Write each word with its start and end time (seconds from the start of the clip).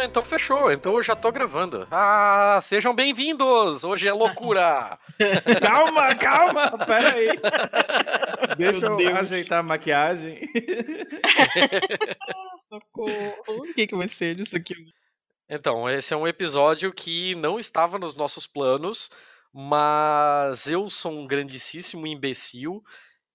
Então, 0.00 0.04
então 0.04 0.24
fechou. 0.24 0.72
Então 0.72 0.94
eu 0.94 1.02
já 1.02 1.14
tô 1.14 1.30
gravando. 1.30 1.86
Ah, 1.90 2.58
sejam 2.62 2.94
bem-vindos! 2.94 3.84
Hoje 3.84 4.08
é 4.08 4.12
loucura! 4.12 4.98
calma, 5.60 6.14
calma! 6.14 6.86
Pera 6.86 7.14
aí. 7.14 7.28
Deixa 8.56 8.86
eu 8.86 8.96
Deus. 8.96 9.18
ajeitar 9.18 9.58
a 9.58 9.62
maquiagem. 9.62 10.40
Socorro. 12.68 13.34
O 13.48 13.74
que, 13.74 13.86
que 13.86 13.94
vai 13.94 14.08
ser 14.08 14.34
disso 14.36 14.56
aqui? 14.56 14.74
Então, 15.48 15.88
esse 15.88 16.14
é 16.14 16.16
um 16.16 16.26
episódio 16.26 16.92
que 16.92 17.34
não 17.34 17.58
estava 17.58 17.98
nos 17.98 18.16
nossos 18.16 18.46
planos, 18.46 19.10
mas 19.52 20.66
eu 20.66 20.88
sou 20.88 21.12
um 21.12 21.26
grandíssimo 21.26 22.06
imbecil 22.06 22.82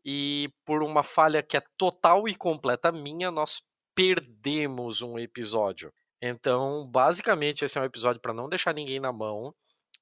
e 0.04 0.50
por 0.66 0.82
uma 0.82 1.04
falha 1.04 1.44
que 1.44 1.58
é 1.58 1.62
total 1.78 2.28
e 2.28 2.34
completa 2.34 2.92
minha, 2.92 3.30
nós 3.30 3.62
perdemos 3.94 5.02
um 5.02 5.20
episódio. 5.20 5.92
Então, 6.28 6.88
basicamente, 6.88 7.64
esse 7.64 7.78
é 7.78 7.82
um 7.82 7.86
episódio 7.86 8.20
para 8.20 8.34
não 8.34 8.50
deixar 8.50 8.74
ninguém 8.74 9.00
na 9.00 9.14
mão. 9.14 9.54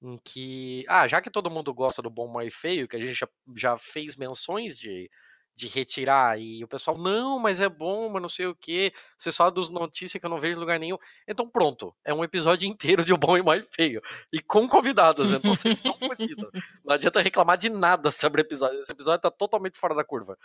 Em 0.01 0.17
que. 0.23 0.85
Ah, 0.87 1.07
já 1.07 1.21
que 1.21 1.29
todo 1.29 1.49
mundo 1.51 1.73
gosta 1.73 2.01
do 2.01 2.09
bom, 2.09 2.27
mal 2.27 2.43
e 2.43 2.51
feio, 2.51 2.87
que 2.87 2.95
a 2.95 2.99
gente 2.99 3.13
já, 3.13 3.27
já 3.55 3.77
fez 3.77 4.15
menções 4.15 4.77
de, 4.79 5.09
de 5.55 5.67
retirar, 5.67 6.39
e 6.39 6.63
o 6.63 6.67
pessoal, 6.67 6.97
não, 6.97 7.39
mas 7.39 7.61
é 7.61 7.69
bom, 7.69 8.09
mas 8.09 8.21
não 8.21 8.29
sei 8.29 8.45
o 8.47 8.55
que. 8.55 8.93
Você 9.17 9.31
só 9.31 9.49
dos 9.51 9.69
notícias 9.69 10.19
que 10.19 10.25
eu 10.25 10.29
não 10.29 10.39
vejo 10.39 10.59
lugar 10.59 10.79
nenhum. 10.79 10.97
Então, 11.27 11.49
pronto. 11.49 11.93
É 12.05 12.13
um 12.13 12.23
episódio 12.23 12.67
inteiro 12.69 13.03
de 13.03 13.13
o 13.13 13.17
bom 13.17 13.37
e 13.37 13.41
mal 13.41 13.55
e 13.57 13.63
feio. 13.63 14.01
E 14.31 14.39
com 14.41 14.67
convidados, 14.67 15.33
então 15.33 15.53
vocês 15.53 15.75
estão 15.77 15.97
fodidos. 15.97 16.49
Não 16.85 16.93
adianta 16.93 17.21
reclamar 17.21 17.57
de 17.57 17.69
nada 17.69 18.11
sobre 18.11 18.41
o 18.41 18.43
episódio. 18.43 18.79
Esse 18.79 18.91
episódio 18.91 19.21
tá 19.21 19.31
totalmente 19.31 19.77
fora 19.77 19.95
da 19.95 20.03
curva. 20.05 20.37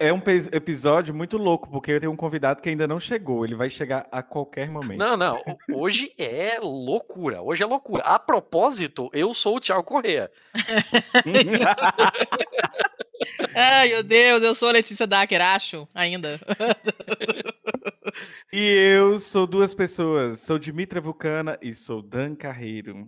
É 0.00 0.10
um 0.10 0.22
episódio 0.50 1.14
muito 1.14 1.36
louco, 1.36 1.68
porque 1.68 1.92
eu 1.92 2.00
tenho 2.00 2.10
um 2.10 2.16
convidado 2.16 2.62
que 2.62 2.70
ainda 2.70 2.88
não 2.88 2.98
chegou. 2.98 3.44
Ele 3.44 3.54
vai 3.54 3.68
chegar 3.68 4.08
a 4.10 4.22
qualquer 4.22 4.70
momento. 4.70 4.98
Não, 4.98 5.14
não. 5.14 5.38
Hoje 5.70 6.14
é 6.16 6.58
loucura. 6.58 7.42
Hoje 7.42 7.62
é 7.62 7.66
loucura. 7.66 8.02
A 8.04 8.18
propósito, 8.18 9.10
eu 9.12 9.34
sou 9.34 9.56
o 9.56 9.60
Thiago 9.60 9.84
Correa. 9.84 10.30
Ai, 13.54 13.90
meu 13.90 14.02
Deus, 14.02 14.42
eu 14.42 14.54
sou 14.54 14.70
a 14.70 14.72
Letícia 14.72 15.06
Dacker, 15.06 15.42
acho, 15.42 15.86
ainda. 15.94 16.40
e 18.50 18.96
eu 18.96 19.20
sou 19.20 19.46
duas 19.46 19.74
pessoas. 19.74 20.40
Sou 20.40 20.58
Dimitra 20.58 20.98
Vulcana 20.98 21.58
e 21.60 21.74
sou 21.74 22.00
Dan 22.00 22.34
Carreiro. 22.34 23.06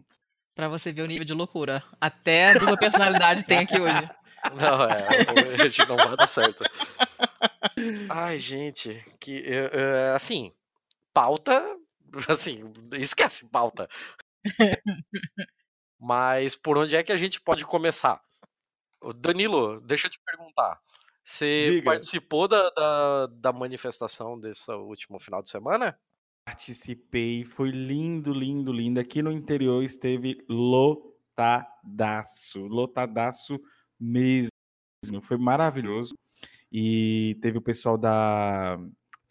Pra 0.55 0.69
você 0.69 0.93
ver 0.93 1.01
o 1.01 1.07
nível 1.07 1.25
de 1.25 1.33
loucura. 1.33 1.83
Até 1.99 2.53
dupla 2.53 2.77
personalidade 2.77 3.47
tem 3.47 3.61
aqui 3.61 3.81
hoje. 3.81 4.11
Não, 4.51 4.85
é, 4.85 5.63
a 5.63 5.69
gente 5.69 5.89
não 5.89 5.97
vai 5.97 6.17
dar 6.17 6.27
certo. 6.27 6.65
Ai, 8.11 8.39
gente, 8.39 9.03
que 9.21 9.41
uh, 9.41 10.15
assim, 10.15 10.53
pauta, 11.13 11.63
assim, 12.29 12.73
esquece 12.93 13.49
pauta. 13.51 13.89
Mas 16.01 16.57
por 16.57 16.77
onde 16.77 16.97
é 16.97 17.03
que 17.03 17.13
a 17.13 17.17
gente 17.17 17.41
pode 17.41 17.65
começar? 17.65 18.21
Danilo, 19.17 19.81
deixa 19.81 20.09
eu 20.09 20.11
te 20.11 20.21
perguntar. 20.25 20.81
Você 21.25 21.65
Diga. 21.71 21.85
participou 21.85 22.49
da, 22.49 22.69
da, 22.71 23.27
da, 23.27 23.53
manifestação 23.53 24.37
desse 24.39 24.73
último 24.73 25.21
final 25.21 25.41
de 25.41 25.51
semana? 25.51 25.97
Participei, 26.45 27.45
foi 27.45 27.71
lindo, 27.71 28.33
lindo, 28.33 28.73
lindo. 28.73 28.99
Aqui 28.99 29.23
no 29.23 29.31
interior 29.31 29.85
esteve 29.85 30.45
lotadaço, 30.49 31.07
lotadaço 32.67 33.61
mesmo. 33.99 34.51
Foi 35.23 35.37
maravilhoso. 35.37 36.15
E 36.71 37.37
teve 37.43 37.59
o 37.59 37.63
pessoal 37.63 37.99
da 37.99 38.79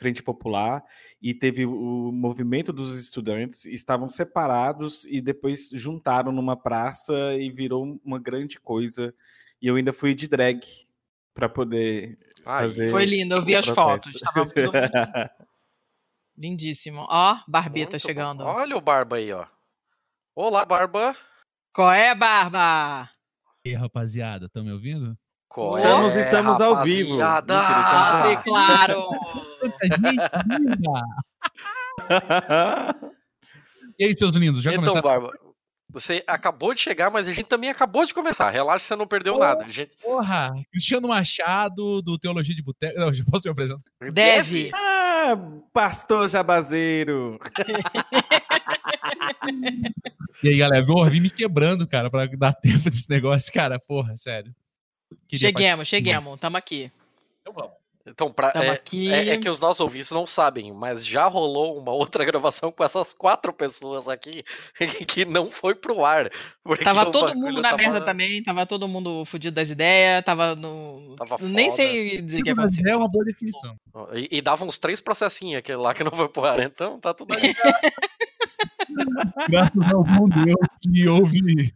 Frente 0.01 0.23
Popular 0.23 0.83
e 1.21 1.31
teve 1.31 1.63
o 1.63 2.11
movimento 2.11 2.73
dos 2.73 2.97
estudantes, 2.97 3.65
estavam 3.65 4.09
separados 4.09 5.05
e 5.05 5.21
depois 5.21 5.69
juntaram 5.69 6.31
numa 6.31 6.57
praça 6.57 7.13
e 7.35 7.51
virou 7.51 7.99
uma 8.03 8.19
grande 8.19 8.59
coisa. 8.59 9.13
E 9.61 9.67
eu 9.67 9.75
ainda 9.75 9.93
fui 9.93 10.15
de 10.15 10.27
drag 10.27 10.59
para 11.35 11.47
poder 11.47 12.17
Ai, 12.43 12.63
fazer. 12.63 12.89
Foi 12.89 13.05
lindo, 13.05 13.35
eu 13.35 13.43
vi 13.43 13.55
as 13.55 13.67
fotos. 13.67 14.19
Tava 14.19 14.49
Lindíssimo. 16.35 17.05
Ó, 17.07 17.39
Barbita 17.47 17.91
Muito 17.91 17.99
chegando. 17.99 18.43
Bom. 18.43 18.49
Olha 18.49 18.75
o 18.75 18.81
Barba 18.81 19.17
aí, 19.17 19.31
ó. 19.31 19.45
Olá, 20.35 20.65
Barba. 20.65 21.15
Qual 21.71 21.91
é, 21.91 22.15
Barba? 22.15 23.07
E 23.63 23.69
aí, 23.69 23.75
rapaziada, 23.75 24.47
estão 24.47 24.63
me 24.63 24.71
ouvindo? 24.71 25.15
Qual 25.47 25.75
estamos, 25.75 26.13
é, 26.13 26.23
estamos 26.23 26.59
rapaziada? 26.59 26.79
ao 26.79 26.83
vivo. 26.83 27.21
Ah, 27.21 27.43
claro. 28.43 29.07
e 33.99 34.05
aí, 34.05 34.17
seus 34.17 34.33
lindos, 34.33 34.63
já 34.63 34.71
então, 34.71 34.85
começaram? 34.85 35.07
Barba, 35.07 35.31
você 35.91 36.23
acabou 36.25 36.73
de 36.73 36.79
chegar, 36.79 37.11
mas 37.11 37.27
a 37.27 37.33
gente 37.33 37.45
também 37.45 37.69
acabou 37.69 38.03
de 38.03 38.15
começar. 38.15 38.49
Relaxa, 38.49 38.85
você 38.85 38.95
não 38.95 39.05
perdeu 39.05 39.35
Porra, 39.35 39.47
nada. 39.47 39.69
Gente... 39.69 39.95
Porra! 39.97 40.53
Cristiano 40.71 41.07
Machado, 41.07 42.01
do 42.01 42.17
Teologia 42.17 42.55
de 42.55 42.63
Boteco. 42.63 42.99
Não, 42.99 43.13
já 43.13 43.23
posso 43.29 43.47
me 43.47 43.51
apresentar? 43.51 43.83
Deve. 44.11 44.71
Ah, 44.73 45.37
pastor 45.71 46.27
Jabazeiro. 46.29 47.37
e 50.43 50.49
aí, 50.49 50.57
galera, 50.57 50.85
eu 50.87 51.09
vim 51.09 51.19
me 51.19 51.29
quebrando, 51.29 51.87
cara, 51.87 52.09
pra 52.09 52.25
dar 52.27 52.53
tempo 52.61 52.89
desse 52.89 53.09
negócio. 53.09 53.51
Cara, 53.51 53.79
porra, 53.79 54.15
sério. 54.15 54.53
Queria 55.27 55.49
cheguemos, 55.49 55.87
cheguemos. 55.87 56.39
Tamo 56.39 56.57
aqui. 56.57 56.91
Então 57.41 57.53
vamos. 57.53 57.81
Então, 58.05 58.31
pra, 58.31 58.51
é, 58.55 58.67
é, 58.67 59.29
é, 59.29 59.37
que 59.37 59.47
os 59.47 59.59
nossos 59.59 59.79
ouvintes 59.79 60.09
não 60.11 60.25
sabem, 60.25 60.71
mas 60.71 61.05
já 61.05 61.27
rolou 61.27 61.77
uma 61.77 61.91
outra 61.91 62.25
gravação 62.25 62.71
com 62.71 62.83
essas 62.83 63.13
quatro 63.13 63.53
pessoas 63.53 64.07
aqui 64.07 64.43
que 65.07 65.23
não 65.23 65.49
foi 65.49 65.75
pro 65.75 66.03
ar. 66.03 66.31
Tava 66.83 67.11
todo 67.11 67.35
mundo 67.35 67.61
na 67.61 67.71
tava... 67.71 67.83
merda 67.83 68.01
também, 68.01 68.43
tava 68.43 68.65
todo 68.65 68.87
mundo 68.87 69.23
fudido 69.25 69.55
das 69.55 69.69
ideias, 69.69 70.23
tava 70.25 70.55
no. 70.55 71.15
Tava 71.15 71.37
Nem 71.47 71.71
sei 71.71 72.21
dizer 72.21 72.41
o 72.41 72.43
que 72.43 72.49
aconteceu. 72.49 72.87
É 72.87 72.95
uma 72.95 73.07
boa 73.07 73.23
definição. 73.23 73.75
E, 74.13 74.37
e 74.37 74.41
dava 74.41 74.65
uns 74.65 74.79
três 74.79 74.99
processinhos 74.99 75.59
aquele 75.59 75.77
lá 75.77 75.93
que 75.93 76.03
não 76.03 76.11
foi 76.11 76.27
pro 76.27 76.45
ar, 76.45 76.59
então 76.59 76.99
tá 76.99 77.13
tudo 77.13 77.35
aí. 77.35 77.53
Graças 79.49 79.93
ao 79.93 80.03
bom 80.03 80.29
Deus 80.29 80.67
que 80.81 81.07
ouve. 81.07 81.73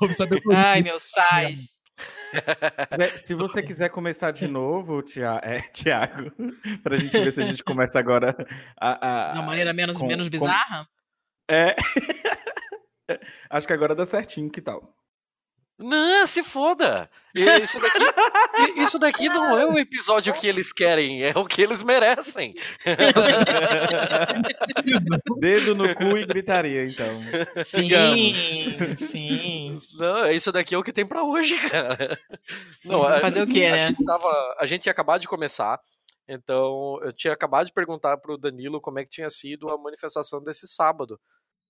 ouve 0.00 0.14
saber 0.14 0.42
Ai, 0.52 0.82
meu 0.82 0.98
sais. 0.98 1.80
Se 3.24 3.34
você 3.34 3.62
quiser 3.62 3.90
começar 3.90 4.30
de 4.30 4.46
novo, 4.46 5.02
Tiago, 5.02 5.40
é, 5.44 5.60
Tiago 5.72 6.30
para 6.82 6.94
a 6.94 6.98
gente 6.98 7.18
ver 7.18 7.32
se 7.32 7.42
a 7.42 7.46
gente 7.46 7.64
começa 7.64 7.98
agora 7.98 8.36
a, 8.80 9.30
a, 9.30 9.32
de 9.32 9.38
uma 9.38 9.46
maneira 9.46 9.72
menos, 9.72 9.98
com, 9.98 10.06
menos 10.06 10.28
bizarra? 10.28 10.84
Com... 10.84 11.54
É. 11.54 11.76
Acho 13.50 13.66
que 13.66 13.72
agora 13.72 13.94
dá 13.94 14.06
certinho, 14.06 14.50
que 14.50 14.60
tal? 14.60 14.94
Não, 15.80 16.26
se 16.26 16.42
foda. 16.42 17.08
Isso 17.34 17.80
daqui, 17.80 18.80
isso 18.80 18.98
daqui 18.98 19.28
não 19.28 19.58
é 19.58 19.64
o 19.64 19.78
episódio 19.78 20.34
que 20.34 20.46
eles 20.46 20.74
querem, 20.74 21.22
é 21.22 21.32
o 21.34 21.46
que 21.46 21.62
eles 21.62 21.82
merecem. 21.82 22.54
Dedo 25.38 25.74
no 25.74 25.94
cu 25.94 26.18
e 26.18 26.26
gritaria, 26.26 26.84
então. 26.84 27.22
Sim, 27.64 27.88
sim. 28.98 29.80
Não, 29.94 30.30
isso 30.30 30.52
daqui 30.52 30.74
é 30.74 30.78
o 30.78 30.82
que 30.82 30.92
tem 30.92 31.06
para 31.06 31.22
hoje, 31.22 31.56
cara. 31.70 32.18
Não, 32.84 33.02
fazer 33.20 33.40
a, 33.40 33.44
o 33.44 33.46
quê, 33.46 33.70
né? 33.70 33.88
Gente 33.88 34.04
tava, 34.04 34.56
a 34.58 34.66
gente 34.66 34.86
ia 34.86 34.92
acabar 34.92 35.18
de 35.18 35.28
começar, 35.28 35.80
então 36.28 36.98
eu 37.02 37.12
tinha 37.12 37.32
acabado 37.32 37.66
de 37.66 37.72
perguntar 37.72 38.18
pro 38.18 38.36
Danilo 38.36 38.82
como 38.82 38.98
é 38.98 39.04
que 39.04 39.10
tinha 39.10 39.30
sido 39.30 39.70
a 39.70 39.78
manifestação 39.78 40.42
desse 40.42 40.68
sábado. 40.68 41.18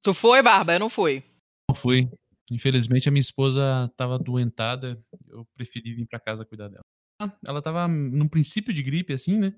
Tu 0.03 0.13
foi, 0.13 0.43
Barba? 0.43 0.73
Eu 0.73 0.81
não 0.81 0.91
fui. 0.91 1.23
Não 1.69 1.77
fui. 1.77 2.09
Infelizmente 2.51 3.09
a 3.09 3.13
minha 3.13 3.21
esposa 3.21 3.89
estava 3.91 4.19
doentada, 4.19 5.03
eu 5.29 5.47
preferi 5.55 5.95
vir 5.95 6.07
para 6.07 6.19
casa 6.19 6.45
cuidar 6.45 6.69
dela. 6.69 6.85
Ela 7.47 7.59
estava 7.59 7.87
num 7.87 8.29
princípio 8.29 8.73
de 8.73 8.83
gripe 8.83 9.13
assim, 9.13 9.39
né? 9.39 9.55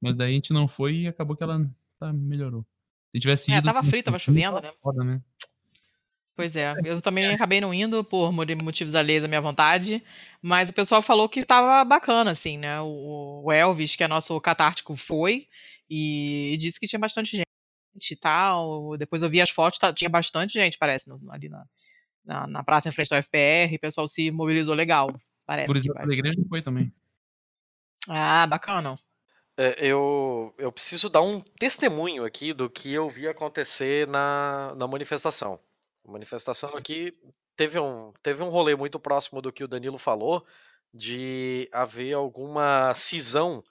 Mas 0.00 0.16
daí 0.16 0.30
a 0.30 0.34
gente 0.34 0.52
não 0.52 0.66
foi 0.66 1.00
e 1.00 1.08
acabou 1.08 1.36
que 1.36 1.42
ela 1.42 1.70
tá, 1.98 2.12
melhorou. 2.12 2.64
Se 3.12 3.20
tivesse 3.20 3.52
é, 3.52 3.58
ido, 3.58 3.68
é, 3.68 3.72
tava 3.72 3.86
frio, 3.86 4.02
tava 4.02 4.18
chovendo, 4.18 4.60
né? 4.60 4.72
Foda, 4.80 5.04
né? 5.04 5.20
Pois 6.34 6.56
é, 6.56 6.74
eu 6.84 7.00
também 7.02 7.26
acabei 7.26 7.60
não 7.60 7.74
indo 7.74 8.02
por 8.02 8.32
motivos 8.32 8.94
alheios 8.94 9.24
à 9.24 9.28
minha 9.28 9.40
vontade, 9.40 10.02
mas 10.40 10.70
o 10.70 10.72
pessoal 10.72 11.02
falou 11.02 11.28
que 11.28 11.44
tava 11.44 11.84
bacana, 11.84 12.30
assim, 12.30 12.56
né? 12.56 12.80
O 12.80 13.52
Elvis, 13.52 13.96
que 13.96 14.04
é 14.04 14.08
nosso 14.08 14.40
catártico, 14.40 14.96
foi 14.96 15.46
e 15.88 16.56
disse 16.58 16.80
que 16.80 16.86
tinha 16.86 17.00
bastante 17.00 17.36
gente 17.36 18.12
e 18.12 18.16
tal. 18.16 18.96
Depois 18.96 19.22
eu 19.22 19.28
vi 19.28 19.40
as 19.40 19.50
fotos, 19.50 19.78
tá, 19.78 19.92
tinha 19.92 20.08
bastante 20.08 20.54
gente, 20.54 20.78
parece, 20.78 21.10
ali 21.28 21.48
na, 21.48 21.66
na, 22.30 22.46
na 22.46 22.62
praça 22.62 22.88
em 22.88 22.92
frente 22.92 23.12
ao 23.12 23.20
FPR, 23.20 23.74
o 23.74 23.80
pessoal 23.80 24.06
se 24.06 24.30
mobilizou 24.30 24.74
legal. 24.74 25.12
Parece. 25.44 25.66
Por 25.66 25.76
exemplo, 25.76 25.98
a 25.98 26.12
igreja 26.12 26.40
foi 26.48 26.62
também. 26.62 26.92
Ah, 28.08 28.46
bacana. 28.46 28.96
É, 29.56 29.84
eu, 29.84 30.54
eu 30.56 30.70
preciso 30.70 31.10
dar 31.10 31.22
um 31.22 31.40
testemunho 31.40 32.24
aqui 32.24 32.52
do 32.52 32.70
que 32.70 32.92
eu 32.92 33.10
vi 33.10 33.26
acontecer 33.26 34.06
na, 34.06 34.72
na 34.76 34.86
manifestação. 34.86 35.58
A 36.06 36.12
manifestação 36.12 36.76
aqui 36.76 37.12
teve 37.56 37.78
um, 37.78 38.12
teve 38.22 38.42
um 38.42 38.48
rolê 38.48 38.76
muito 38.76 38.98
próximo 39.00 39.42
do 39.42 39.52
que 39.52 39.64
o 39.64 39.68
Danilo 39.68 39.98
falou, 39.98 40.46
de 40.94 41.68
haver 41.72 42.14
alguma 42.14 42.94
cisão 42.94 43.62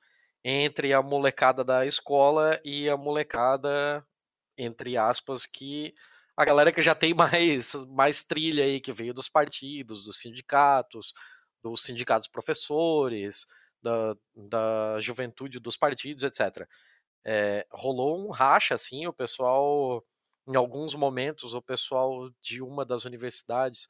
entre 0.44 0.94
a 0.94 1.02
molecada 1.02 1.64
da 1.64 1.86
escola 1.86 2.60
e 2.64 2.90
a 2.90 2.98
molecada 2.98 4.06
entre 4.60 4.98
aspas, 4.98 5.46
que 5.46 5.96
a 6.40 6.46
galera 6.46 6.72
que 6.72 6.82
já 6.82 6.96
tem 6.96 7.14
mais, 7.14 7.74
mais 7.90 8.24
trilha 8.24 8.64
aí, 8.64 8.80
que 8.80 8.94
veio 8.94 9.14
dos 9.14 9.28
partidos, 9.28 10.06
dos 10.06 10.20
sindicatos, 10.22 11.14
dos 11.62 11.84
sindicatos 11.84 12.30
professores, 12.30 13.46
da, 13.84 14.14
da 14.34 15.00
juventude 15.02 15.60
dos 15.60 15.76
partidos, 15.76 16.24
etc. 16.24 16.66
É, 17.26 17.68
rolou 17.70 18.26
um 18.26 18.32
racha, 18.32 18.74
assim, 18.74 19.06
o 19.06 19.12
pessoal, 19.12 20.02
em 20.48 20.56
alguns 20.56 20.96
momentos, 20.96 21.54
o 21.54 21.62
pessoal 21.62 22.32
de 22.42 22.62
uma 22.62 22.86
das 22.86 23.04
universidades 23.04 23.90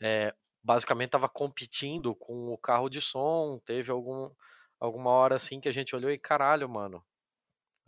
é, 0.00 0.32
basicamente 0.62 1.08
estava 1.08 1.28
competindo 1.28 2.14
com 2.14 2.52
o 2.52 2.58
carro 2.58 2.88
de 2.88 3.00
som, 3.00 3.60
teve 3.66 3.90
algum, 3.90 4.30
alguma 4.78 5.10
hora 5.10 5.34
assim 5.34 5.60
que 5.60 5.68
a 5.68 5.72
gente 5.72 5.96
olhou 5.96 6.12
e 6.12 6.18
caralho, 6.18 6.68
mano, 6.68 7.04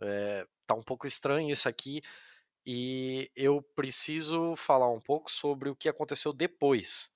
é, 0.01 0.45
tá 0.67 0.75
um 0.75 0.83
pouco 0.83 1.07
estranho 1.07 1.49
isso 1.49 1.69
aqui 1.69 2.01
e 2.65 3.29
eu 3.35 3.61
preciso 3.75 4.55
falar 4.55 4.89
um 4.89 4.99
pouco 4.99 5.29
sobre 5.29 5.69
o 5.69 5.75
que 5.75 5.89
aconteceu 5.89 6.31
depois. 6.31 7.11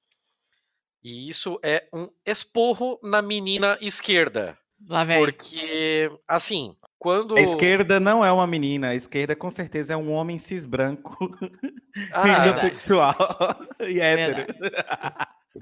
E 1.03 1.29
isso 1.29 1.59
é 1.63 1.88
um 1.94 2.09
esporro 2.25 2.99
na 3.01 3.21
menina 3.21 3.77
esquerda. 3.81 4.57
Lá 4.88 5.03
vem. 5.03 5.19
Porque, 5.19 6.11
assim, 6.27 6.75
quando. 6.99 7.35
A 7.35 7.41
esquerda 7.41 7.99
não 7.99 8.23
é 8.23 8.31
uma 8.31 8.45
menina, 8.45 8.89
a 8.89 8.95
esquerda 8.95 9.35
com 9.35 9.49
certeza 9.49 9.94
é 9.94 9.97
um 9.97 10.11
homem 10.11 10.38
cis 10.38 10.65
branco, 10.65 11.17
Ah, 12.13 12.45
e 13.88 13.99
hétero. 13.99 14.53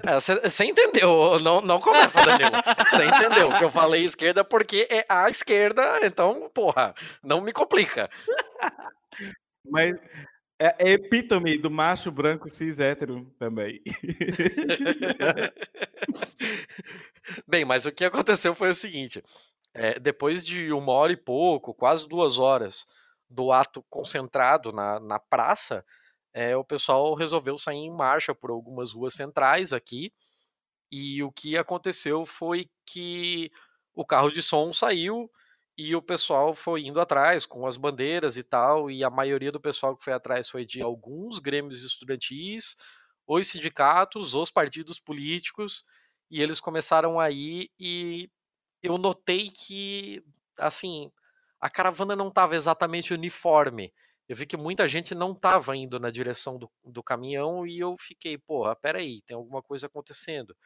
Você 0.04 0.64
entendeu, 0.64 1.38
não, 1.40 1.62
não 1.62 1.80
começa, 1.80 2.22
Danilo. 2.22 2.50
Você 2.90 3.06
entendeu 3.06 3.56
que 3.56 3.64
eu 3.64 3.70
falei 3.70 4.04
esquerda 4.04 4.44
porque 4.44 4.86
é 4.90 5.06
a 5.08 5.30
esquerda, 5.30 6.00
então, 6.02 6.50
porra, 6.52 6.94
não 7.22 7.40
me 7.40 7.52
complica. 7.52 8.10
Mas 9.70 9.96
é 10.58 10.74
é 10.78 10.92
epítome 10.92 11.58
do 11.58 11.70
macho 11.70 12.10
branco 12.10 12.48
cis 12.48 12.78
hétero 12.78 13.24
também. 13.38 13.82
Bem, 17.46 17.64
mas 17.64 17.86
o 17.86 17.92
que 17.92 18.04
aconteceu 18.04 18.54
foi 18.54 18.70
o 18.70 18.74
seguinte: 18.74 19.22
é, 19.74 19.98
depois 19.98 20.46
de 20.46 20.72
uma 20.72 20.92
hora 20.92 21.12
e 21.12 21.16
pouco, 21.16 21.74
quase 21.74 22.08
duas 22.08 22.38
horas 22.38 22.86
do 23.28 23.52
ato 23.52 23.84
concentrado 23.90 24.72
na, 24.72 25.00
na 25.00 25.18
praça, 25.18 25.84
é, 26.32 26.56
o 26.56 26.64
pessoal 26.64 27.14
resolveu 27.14 27.58
sair 27.58 27.78
em 27.78 27.94
marcha 27.94 28.34
por 28.34 28.50
algumas 28.50 28.92
ruas 28.92 29.14
centrais 29.14 29.72
aqui. 29.72 30.12
E 30.90 31.22
o 31.22 31.32
que 31.32 31.56
aconteceu 31.56 32.24
foi 32.24 32.70
que 32.86 33.50
o 33.94 34.04
carro 34.04 34.30
de 34.30 34.42
som 34.42 34.72
saiu 34.72 35.30
e 35.78 35.94
o 35.94 36.00
pessoal 36.00 36.54
foi 36.54 36.86
indo 36.86 37.00
atrás 37.00 37.44
com 37.44 37.66
as 37.66 37.76
bandeiras 37.76 38.36
e 38.36 38.42
tal. 38.42 38.90
E 38.90 39.04
a 39.04 39.10
maioria 39.10 39.52
do 39.52 39.60
pessoal 39.60 39.96
que 39.96 40.04
foi 40.04 40.12
atrás 40.12 40.48
foi 40.48 40.64
de 40.64 40.80
alguns 40.80 41.38
grêmios 41.38 41.82
estudantis, 41.82 42.76
os 43.26 43.48
sindicatos, 43.48 44.34
os 44.34 44.50
partidos 44.50 44.98
políticos. 44.98 45.84
E 46.30 46.42
eles 46.42 46.60
começaram 46.60 47.20
a 47.20 47.30
ir 47.30 47.70
e 47.78 48.30
eu 48.82 48.98
notei 48.98 49.50
que, 49.50 50.24
assim, 50.58 51.12
a 51.60 51.68
caravana 51.70 52.16
não 52.16 52.28
estava 52.28 52.56
exatamente 52.56 53.12
uniforme. 53.12 53.92
Eu 54.28 54.34
vi 54.36 54.46
que 54.46 54.56
muita 54.56 54.88
gente 54.88 55.14
não 55.14 55.32
estava 55.32 55.76
indo 55.76 56.00
na 56.00 56.10
direção 56.10 56.58
do, 56.58 56.70
do 56.84 57.02
caminhão 57.02 57.66
e 57.66 57.78
eu 57.78 57.96
fiquei, 57.98 58.38
porra, 58.38 58.74
peraí, 58.74 59.22
tem 59.22 59.36
alguma 59.36 59.62
coisa 59.62 59.86
acontecendo. 59.86 60.56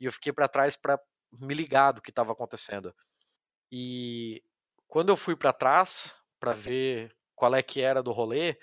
E 0.00 0.06
eu 0.06 0.12
fiquei 0.12 0.32
para 0.32 0.48
trás 0.48 0.76
para 0.76 0.98
me 1.32 1.54
ligar 1.54 1.92
do 1.92 2.02
que 2.02 2.10
estava 2.10 2.32
acontecendo. 2.32 2.94
E 3.70 4.42
quando 4.88 5.10
eu 5.10 5.16
fui 5.16 5.36
para 5.36 5.52
trás 5.52 6.14
para 6.38 6.52
ver 6.52 7.14
qual 7.34 7.54
é 7.54 7.62
que 7.62 7.80
era 7.80 8.02
do 8.02 8.12
rolê, 8.12 8.56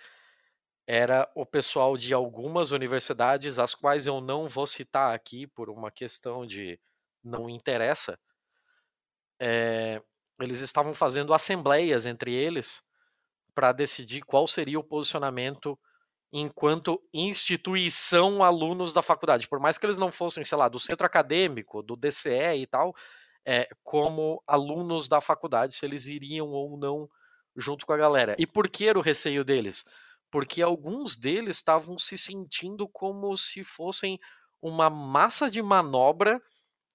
era 0.85 1.29
o 1.35 1.45
pessoal 1.45 1.95
de 1.95 2.13
algumas 2.13 2.71
universidades, 2.71 3.57
as 3.59 3.73
quais 3.73 4.05
eu 4.05 4.19
não 4.19 4.47
vou 4.47 4.67
citar 4.67 5.13
aqui 5.13 5.47
por 5.47 5.69
uma 5.69 5.89
questão 5.91 6.45
de 6.45 6.79
não 7.23 7.49
interessa. 7.49 8.19
É, 9.39 10.01
eles 10.39 10.61
estavam 10.61 10.93
fazendo 10.93 11.33
assembleias 11.33 12.05
entre 12.05 12.33
eles 12.33 12.81
para 13.55 13.71
decidir 13.71 14.21
qual 14.23 14.47
seria 14.47 14.79
o 14.79 14.83
posicionamento 14.83 15.79
enquanto 16.31 17.01
instituição 17.13 18.43
alunos 18.43 18.91
da 18.91 19.03
faculdade. 19.03 19.47
Por 19.47 19.59
mais 19.59 19.77
que 19.77 19.85
eles 19.85 19.99
não 19.99 20.11
fossem, 20.11 20.43
sei 20.43 20.57
lá, 20.57 20.67
do 20.67 20.79
centro 20.79 21.05
acadêmico, 21.05 21.83
do 21.83 21.95
DCE 21.95 22.57
e 22.57 22.67
tal, 22.67 22.95
é, 23.45 23.67
como 23.83 24.41
alunos 24.47 25.07
da 25.07 25.19
faculdade, 25.19 25.75
se 25.75 25.85
eles 25.85 26.07
iriam 26.07 26.47
ou 26.49 26.77
não 26.77 27.09
junto 27.55 27.85
com 27.85 27.93
a 27.93 27.97
galera. 27.97 28.35
E 28.39 28.47
por 28.47 28.69
que 28.69 28.87
era 28.87 28.97
o 28.97 29.01
receio 29.01 29.43
deles? 29.43 29.85
Porque 30.31 30.61
alguns 30.61 31.15
deles 31.15 31.57
estavam 31.57 31.97
se 31.97 32.17
sentindo 32.17 32.87
como 32.87 33.35
se 33.37 33.63
fossem 33.63 34.19
uma 34.61 34.89
massa 34.89 35.49
de 35.49 35.61
manobra 35.61 36.41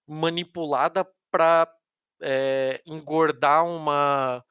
manipulada 0.06 1.06
para 1.30 1.70
é, 2.20 2.82
engordar 2.86 3.64
uma, 3.64 4.44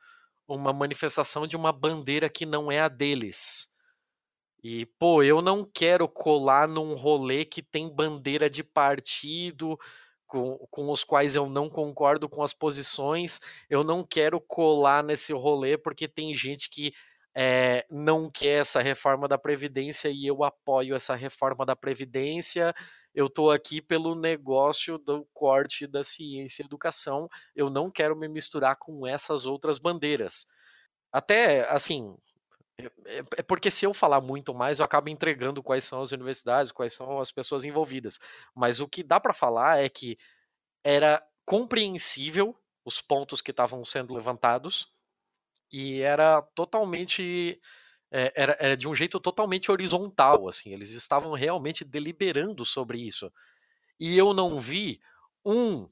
uma 0.47 0.71
manifestação 0.71 1.47
de 1.47 1.57
uma 1.57 1.73
bandeira 1.73 2.29
que 2.29 2.45
não 2.45 2.71
é 2.71 2.79
a 2.79 2.87
deles. 2.87 3.75
E, 4.63 4.85
pô, 4.85 5.23
eu 5.23 5.41
não 5.41 5.65
quero 5.65 6.07
colar 6.07 6.67
num 6.67 6.93
rolê 6.93 7.45
que 7.45 7.61
tem 7.61 7.93
bandeira 7.93 8.49
de 8.49 8.63
partido 8.63 9.77
com, 10.27 10.57
com 10.69 10.91
os 10.91 11.03
quais 11.03 11.35
eu 11.35 11.49
não 11.49 11.69
concordo 11.69 12.29
com 12.29 12.43
as 12.43 12.53
posições. 12.53 13.39
Eu 13.69 13.83
não 13.83 14.03
quero 14.03 14.39
colar 14.39 15.03
nesse 15.03 15.33
rolê 15.33 15.77
porque 15.77 16.07
tem 16.07 16.35
gente 16.35 16.69
que 16.69 16.93
é, 17.33 17.85
não 17.89 18.29
quer 18.29 18.61
essa 18.61 18.81
reforma 18.81 19.27
da 19.27 19.37
Previdência 19.37 20.09
e 20.09 20.25
eu 20.25 20.43
apoio 20.43 20.95
essa 20.95 21.15
reforma 21.15 21.65
da 21.65 21.75
Previdência. 21.75 22.73
Eu 23.13 23.27
estou 23.27 23.51
aqui 23.51 23.81
pelo 23.81 24.15
negócio 24.15 24.97
do 24.97 25.25
corte 25.33 25.87
da 25.87 26.03
ciência 26.03 26.61
e 26.61 26.65
educação. 26.65 27.29
Eu 27.55 27.69
não 27.69 27.89
quero 27.89 28.15
me 28.15 28.27
misturar 28.27 28.75
com 28.75 29.07
essas 29.07 29.45
outras 29.45 29.79
bandeiras. 29.79 30.47
Até, 31.11 31.67
assim, 31.69 32.15
é, 32.79 33.23
é 33.37 33.43
porque 33.43 33.71
se 33.71 33.85
eu 33.85 33.93
falar 33.93 34.21
muito 34.21 34.53
mais, 34.53 34.79
eu 34.79 34.85
acabo 34.85 35.09
entregando 35.09 35.63
quais 35.63 35.83
são 35.83 36.01
as 36.01 36.11
universidades, 36.11 36.71
quais 36.71 36.93
são 36.93 37.19
as 37.19 37.31
pessoas 37.31 37.63
envolvidas. 37.63 38.19
Mas 38.55 38.79
o 38.79 38.87
que 38.87 39.03
dá 39.03 39.19
para 39.19 39.33
falar 39.33 39.79
é 39.83 39.89
que 39.89 40.17
era 40.83 41.23
compreensível 41.45 42.55
os 42.85 43.01
pontos 43.01 43.41
que 43.41 43.51
estavam 43.51 43.83
sendo 43.83 44.13
levantados 44.13 44.91
e 45.71 46.01
era 46.01 46.41
totalmente 46.55 47.59
é, 48.11 48.31
era, 48.35 48.57
era, 48.59 48.77
de 48.77 48.87
um 48.87 48.95
jeito 48.95 49.19
totalmente 49.19 49.71
horizontal, 49.71 50.47
assim. 50.47 50.71
Eles 50.71 50.91
estavam 50.91 51.33
realmente 51.33 51.83
deliberando 51.83 52.65
sobre 52.65 52.99
isso. 52.99 53.31
E 53.99 54.17
eu 54.17 54.33
não 54.33 54.59
vi 54.59 55.01
um 55.43 55.89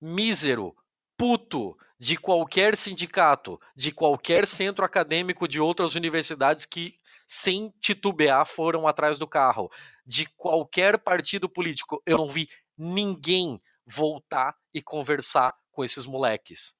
mísero 0.00 0.74
puto 1.16 1.76
de 2.00 2.16
qualquer 2.16 2.78
sindicato, 2.78 3.60
de 3.76 3.92
qualquer 3.92 4.46
centro 4.46 4.82
acadêmico 4.82 5.46
de 5.46 5.60
outras 5.60 5.94
universidades 5.94 6.64
que, 6.64 6.94
sem 7.26 7.70
titubear, 7.78 8.46
foram 8.46 8.88
atrás 8.88 9.18
do 9.18 9.26
carro, 9.26 9.70
de 10.06 10.24
qualquer 10.24 10.96
partido 10.96 11.46
político. 11.46 12.02
Eu 12.06 12.16
não 12.16 12.26
vi 12.26 12.48
ninguém 12.76 13.60
voltar 13.84 14.56
e 14.72 14.80
conversar 14.80 15.54
com 15.70 15.84
esses 15.84 16.06
moleques. 16.06 16.74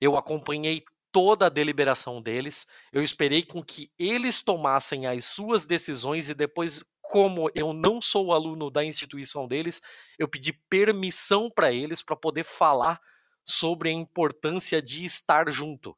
Eu 0.00 0.16
acompanhei 0.16 0.84
toda 1.10 1.46
a 1.46 1.50
deliberação 1.50 2.22
deles, 2.22 2.64
eu 2.92 3.02
esperei 3.02 3.42
com 3.42 3.64
que 3.64 3.90
eles 3.98 4.42
tomassem 4.42 5.08
as 5.08 5.24
suas 5.24 5.66
decisões 5.66 6.30
e 6.30 6.34
depois, 6.34 6.84
como 7.00 7.50
eu 7.52 7.72
não 7.72 8.00
sou 8.00 8.32
aluno 8.32 8.70
da 8.70 8.84
instituição 8.84 9.48
deles, 9.48 9.82
eu 10.16 10.28
pedi 10.28 10.52
permissão 10.70 11.50
para 11.50 11.72
eles 11.72 12.00
para 12.00 12.14
poder 12.14 12.44
falar 12.44 13.00
sobre 13.44 13.88
a 13.88 13.92
importância 13.92 14.80
de 14.80 15.04
estar 15.04 15.50
junto. 15.50 15.96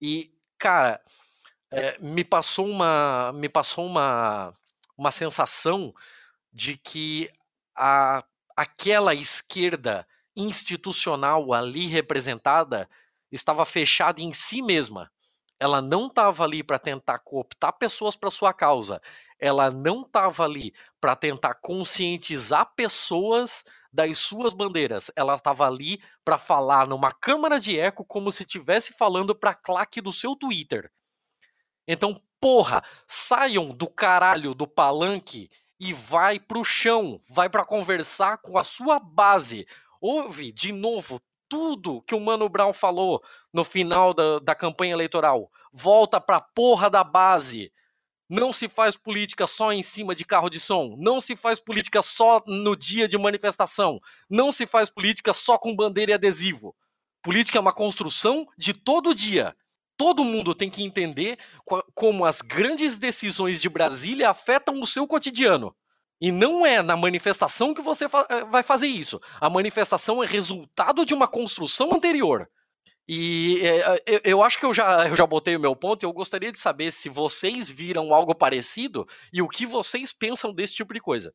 E, 0.00 0.32
cara, 0.58 1.00
é, 1.70 1.98
me 1.98 2.24
passou 2.24 2.68
uma 2.68 3.32
me 3.34 3.48
passou 3.48 3.86
uma, 3.86 4.54
uma 4.96 5.10
sensação 5.10 5.94
de 6.52 6.76
que 6.76 7.30
a, 7.74 8.24
aquela 8.56 9.14
esquerda 9.14 10.06
institucional 10.36 11.52
ali 11.52 11.86
representada 11.86 12.88
estava 13.30 13.64
fechada 13.64 14.20
em 14.20 14.32
si 14.32 14.60
mesma. 14.62 15.10
Ela 15.58 15.80
não 15.80 16.08
estava 16.08 16.44
ali 16.44 16.62
para 16.62 16.78
tentar 16.78 17.20
cooptar 17.20 17.72
pessoas 17.74 18.16
para 18.16 18.30
sua 18.30 18.52
causa. 18.52 19.00
Ela 19.38 19.70
não 19.70 20.02
estava 20.02 20.44
ali 20.44 20.74
para 21.00 21.16
tentar 21.16 21.54
conscientizar 21.54 22.74
pessoas 22.74 23.64
das 23.92 24.18
suas 24.18 24.52
bandeiras. 24.52 25.10
Ela 25.14 25.34
estava 25.34 25.66
ali 25.66 26.02
para 26.24 26.38
falar 26.38 26.86
numa 26.86 27.12
câmara 27.12 27.60
de 27.60 27.78
eco 27.78 28.04
como 28.04 28.32
se 28.32 28.42
estivesse 28.42 28.92
falando 28.94 29.34
para 29.34 29.54
claque 29.54 30.00
do 30.00 30.12
seu 30.12 30.34
Twitter. 30.34 30.90
Então, 31.86 32.20
porra, 32.40 32.82
saiam 33.06 33.68
do 33.68 33.88
caralho 33.88 34.54
do 34.54 34.66
palanque 34.66 35.50
e 35.78 35.92
vai 35.92 36.38
pro 36.38 36.64
chão, 36.64 37.20
vai 37.28 37.50
para 37.50 37.64
conversar 37.64 38.38
com 38.38 38.56
a 38.56 38.64
sua 38.64 38.98
base. 38.98 39.66
Ouve 40.00 40.52
de 40.52 40.72
novo 40.72 41.20
tudo 41.48 42.00
que 42.02 42.14
o 42.14 42.20
Mano 42.20 42.48
Brown 42.48 42.72
falou 42.72 43.22
no 43.52 43.62
final 43.62 44.14
da, 44.14 44.38
da 44.38 44.54
campanha 44.54 44.94
eleitoral. 44.94 45.50
Volta 45.72 46.20
pra 46.20 46.40
porra 46.40 46.88
da 46.88 47.04
base. 47.04 47.72
Não 48.34 48.50
se 48.50 48.66
faz 48.66 48.96
política 48.96 49.46
só 49.46 49.74
em 49.74 49.82
cima 49.82 50.14
de 50.14 50.24
carro 50.24 50.48
de 50.48 50.58
som. 50.58 50.96
Não 50.98 51.20
se 51.20 51.36
faz 51.36 51.60
política 51.60 52.00
só 52.00 52.42
no 52.46 52.74
dia 52.74 53.06
de 53.06 53.18
manifestação. 53.18 54.00
Não 54.26 54.50
se 54.50 54.66
faz 54.66 54.88
política 54.88 55.34
só 55.34 55.58
com 55.58 55.76
bandeira 55.76 56.12
e 56.12 56.14
adesivo. 56.14 56.74
Política 57.22 57.58
é 57.58 57.60
uma 57.60 57.74
construção 57.74 58.48
de 58.56 58.72
todo 58.72 59.14
dia. 59.14 59.54
Todo 59.98 60.24
mundo 60.24 60.54
tem 60.54 60.70
que 60.70 60.82
entender 60.82 61.38
como 61.94 62.24
as 62.24 62.40
grandes 62.40 62.96
decisões 62.96 63.60
de 63.60 63.68
Brasília 63.68 64.30
afetam 64.30 64.80
o 64.80 64.86
seu 64.86 65.06
cotidiano. 65.06 65.76
E 66.18 66.32
não 66.32 66.64
é 66.64 66.80
na 66.80 66.96
manifestação 66.96 67.74
que 67.74 67.82
você 67.82 68.06
eh, 68.06 68.44
vai 68.50 68.62
fazer 68.62 68.86
isso. 68.86 69.20
A 69.42 69.50
manifestação 69.50 70.22
é 70.22 70.26
resultado 70.26 71.04
de 71.04 71.12
uma 71.12 71.28
construção 71.28 71.92
anterior. 71.92 72.48
E 73.08 73.60
é, 73.62 74.02
eu 74.24 74.42
acho 74.42 74.58
que 74.58 74.64
eu 74.64 74.72
já, 74.72 75.08
eu 75.08 75.16
já 75.16 75.26
botei 75.26 75.56
o 75.56 75.60
meu 75.60 75.74
ponto 75.74 76.02
e 76.02 76.06
eu 76.06 76.12
gostaria 76.12 76.52
de 76.52 76.58
saber 76.58 76.92
se 76.92 77.08
vocês 77.08 77.68
viram 77.68 78.14
algo 78.14 78.34
parecido 78.34 79.06
e 79.32 79.42
o 79.42 79.48
que 79.48 79.66
vocês 79.66 80.12
pensam 80.12 80.52
desse 80.52 80.74
tipo 80.74 80.94
de 80.94 81.00
coisa. 81.00 81.34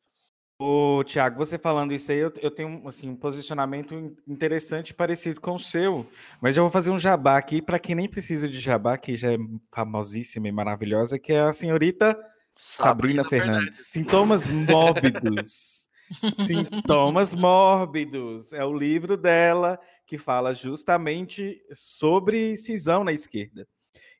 Ô, 0.60 1.04
Tiago, 1.04 1.36
você 1.36 1.56
falando 1.56 1.92
isso 1.92 2.10
aí, 2.10 2.18
eu, 2.18 2.32
eu 2.42 2.50
tenho 2.50 2.82
assim, 2.88 3.08
um 3.08 3.14
posicionamento 3.14 3.94
interessante 4.26 4.92
parecido 4.92 5.40
com 5.40 5.54
o 5.54 5.60
seu, 5.60 6.04
mas 6.40 6.56
eu 6.56 6.64
vou 6.64 6.70
fazer 6.70 6.90
um 6.90 6.98
jabá 6.98 7.38
aqui 7.38 7.62
para 7.62 7.78
quem 7.78 7.94
nem 7.94 8.08
precisa 8.08 8.48
de 8.48 8.58
jabá, 8.58 8.98
que 8.98 9.14
já 9.14 9.32
é 9.32 9.36
famosíssima 9.72 10.48
e 10.48 10.52
maravilhosa, 10.52 11.16
que 11.16 11.32
é 11.32 11.42
a 11.42 11.52
senhorita 11.52 12.18
Sabrina, 12.56 13.22
Sabrina 13.22 13.24
Fernandes. 13.24 13.52
Fernandes. 13.52 13.86
Sintomas 13.86 14.50
mórbidos. 14.50 15.88
Sintomas 16.34 17.34
mórbidos. 17.36 18.52
É 18.52 18.64
o 18.64 18.76
livro 18.76 19.16
dela 19.16 19.78
que 20.08 20.16
fala 20.16 20.54
justamente 20.54 21.62
sobre 21.70 22.56
cisão 22.56 23.04
na 23.04 23.12
esquerda. 23.12 23.68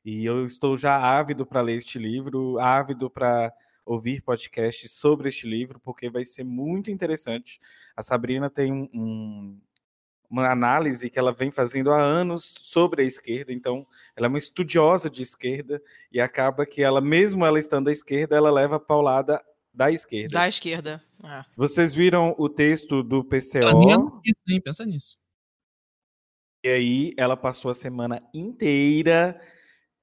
E 0.05 0.23
eu 0.23 0.45
estou 0.45 0.77
já 0.77 0.95
ávido 0.95 1.47
para 1.47 1.61
ler 1.61 1.77
este 1.77 1.97
livro, 1.97 2.59
ávido 2.59 3.09
para 3.09 3.51
ouvir 3.83 4.21
podcasts 4.21 4.91
sobre 4.91 5.29
este 5.29 5.47
livro, 5.47 5.79
porque 5.79 6.07
vai 6.07 6.23
ser 6.25 6.43
muito 6.43 6.91
interessante. 6.91 7.59
A 7.97 8.03
Sabrina 8.03 8.51
tem 8.51 8.71
um, 8.71 8.87
um 8.93 9.59
uma 10.29 10.51
análise 10.51 11.09
que 11.09 11.17
ela 11.17 11.33
vem 11.33 11.49
fazendo 11.49 11.91
há 11.91 11.99
anos 11.99 12.53
sobre 12.59 13.01
a 13.01 13.05
esquerda, 13.05 13.51
então 13.51 13.83
ela 14.15 14.27
é 14.27 14.29
uma 14.29 14.37
estudiosa 14.37 15.09
de 15.09 15.23
esquerda 15.23 15.81
e 16.11 16.21
acaba 16.21 16.67
que 16.67 16.83
ela, 16.83 17.01
mesmo 17.01 17.43
ela 17.43 17.57
estando 17.57 17.87
à 17.87 17.91
esquerda, 17.91 18.35
ela 18.35 18.51
leva 18.51 18.75
a 18.75 18.79
paulada 18.79 19.43
da 19.73 19.89
esquerda. 19.89 20.37
Da 20.37 20.47
esquerda. 20.47 21.03
É. 21.23 21.43
Vocês 21.57 21.95
viram 21.95 22.35
o 22.37 22.47
texto 22.47 23.01
do 23.01 23.23
PCO? 23.23 24.21
Nem 24.45 24.61
pensa 24.61 24.85
nisso. 24.85 25.17
E 26.63 26.67
aí 26.69 27.13
ela 27.17 27.37
passou 27.37 27.71
a 27.71 27.73
semana 27.73 28.21
inteira 28.33 29.39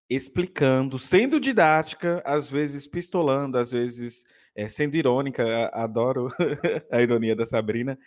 explicando, 0.09 0.99
sendo 0.99 1.41
didática, 1.41 2.23
às 2.25 2.49
vezes 2.49 2.87
pistolando, 2.87 3.59
às 3.59 3.73
vezes 3.73 4.25
é, 4.55 4.69
sendo 4.69 4.97
irônica. 4.97 5.69
Adoro 5.73 6.29
a 6.91 7.03
ironia 7.03 7.37
da 7.37 7.47
Sabrina 7.47 7.99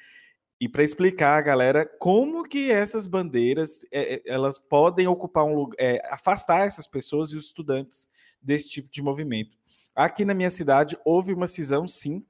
e 0.62 0.68
para 0.68 0.84
explicar 0.84 1.38
a 1.38 1.42
galera 1.42 1.86
como 1.86 2.44
que 2.44 2.70
essas 2.70 3.08
bandeiras 3.08 3.86
é, 3.94 4.22
elas 4.26 4.60
podem 4.60 5.08
ocupar 5.08 5.46
um 5.46 5.56
lugar, 5.56 5.78
é, 5.80 6.02
afastar 6.12 6.68
essas 6.68 6.86
pessoas 6.86 7.32
e 7.32 7.38
os 7.38 7.46
estudantes 7.46 8.10
desse 8.42 8.70
tipo 8.70 8.90
de 8.90 9.02
movimento. 9.02 9.58
Aqui 9.96 10.26
na 10.26 10.34
minha 10.34 10.52
cidade 10.52 10.98
houve 11.06 11.34
uma 11.34 11.48
cisão, 11.48 11.88
sim, 11.88 12.26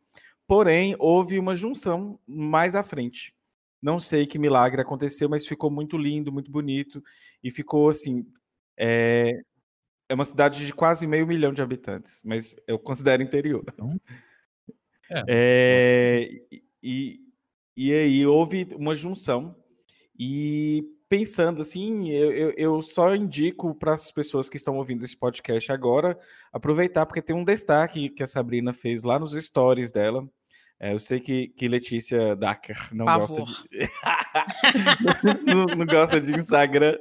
porém 0.48 0.96
houve 1.00 1.40
uma 1.40 1.56
junção 1.56 2.20
mais 2.28 2.76
à 2.76 2.84
frente. 2.84 3.34
Não 3.82 4.00
sei 4.00 4.26
que 4.26 4.38
milagre 4.40 4.82
aconteceu, 4.82 5.30
mas 5.30 5.48
ficou 5.48 5.72
muito 5.72 5.98
lindo, 5.98 6.32
muito 6.32 6.52
bonito 6.52 7.02
e 7.44 7.52
ficou 7.52 7.90
assim. 7.90 8.26
É, 8.78 9.34
é 10.10 10.14
uma 10.14 10.26
cidade 10.26 10.66
de 10.66 10.74
quase 10.74 11.06
meio 11.06 11.28
milhão 11.28 11.54
de 11.54 11.62
habitantes, 11.62 12.22
mas 12.26 12.56
eu 12.68 12.80
considero 12.80 13.24
interior. 13.24 13.64
Então, 13.72 14.00
é. 15.12 15.24
é 15.28 16.30
e, 16.82 17.20
e 17.78 17.94
aí 17.94 18.26
houve 18.26 18.68
uma 18.76 18.96
junção. 18.96 19.56
E 20.18 20.84
pensando 21.08 21.62
assim, 21.62 22.10
eu, 22.10 22.32
eu, 22.32 22.54
eu 22.58 22.82
só 22.82 23.16
indico 23.16 23.74
para 23.74 23.94
as 23.94 24.12
pessoas 24.12 24.48
que 24.48 24.58
estão 24.58 24.78
ouvindo 24.78 25.04
esse 25.04 25.18
podcast 25.18 25.72
agora 25.72 26.18
aproveitar, 26.54 27.06
porque 27.06 27.22
tem 27.22 27.36
um 27.36 27.44
destaque 27.44 28.10
que 28.10 28.22
a 28.22 28.28
Sabrina 28.28 28.74
fez 28.74 29.04
lá 29.04 29.18
nos 29.18 29.34
stories 29.34 29.92
dela. 29.92 30.30
É, 30.80 30.94
eu 30.94 31.00
sei 31.00 31.20
que, 31.20 31.50
que 31.50 31.68
Letícia 31.68 32.36
Dacker 32.36 32.90
não 32.94 33.06
gosta 33.06 33.44
de... 33.44 33.90
não, 35.46 35.66
não, 35.66 35.86
gosta 35.86 36.22
de 36.22 36.40
Instagram, 36.40 36.98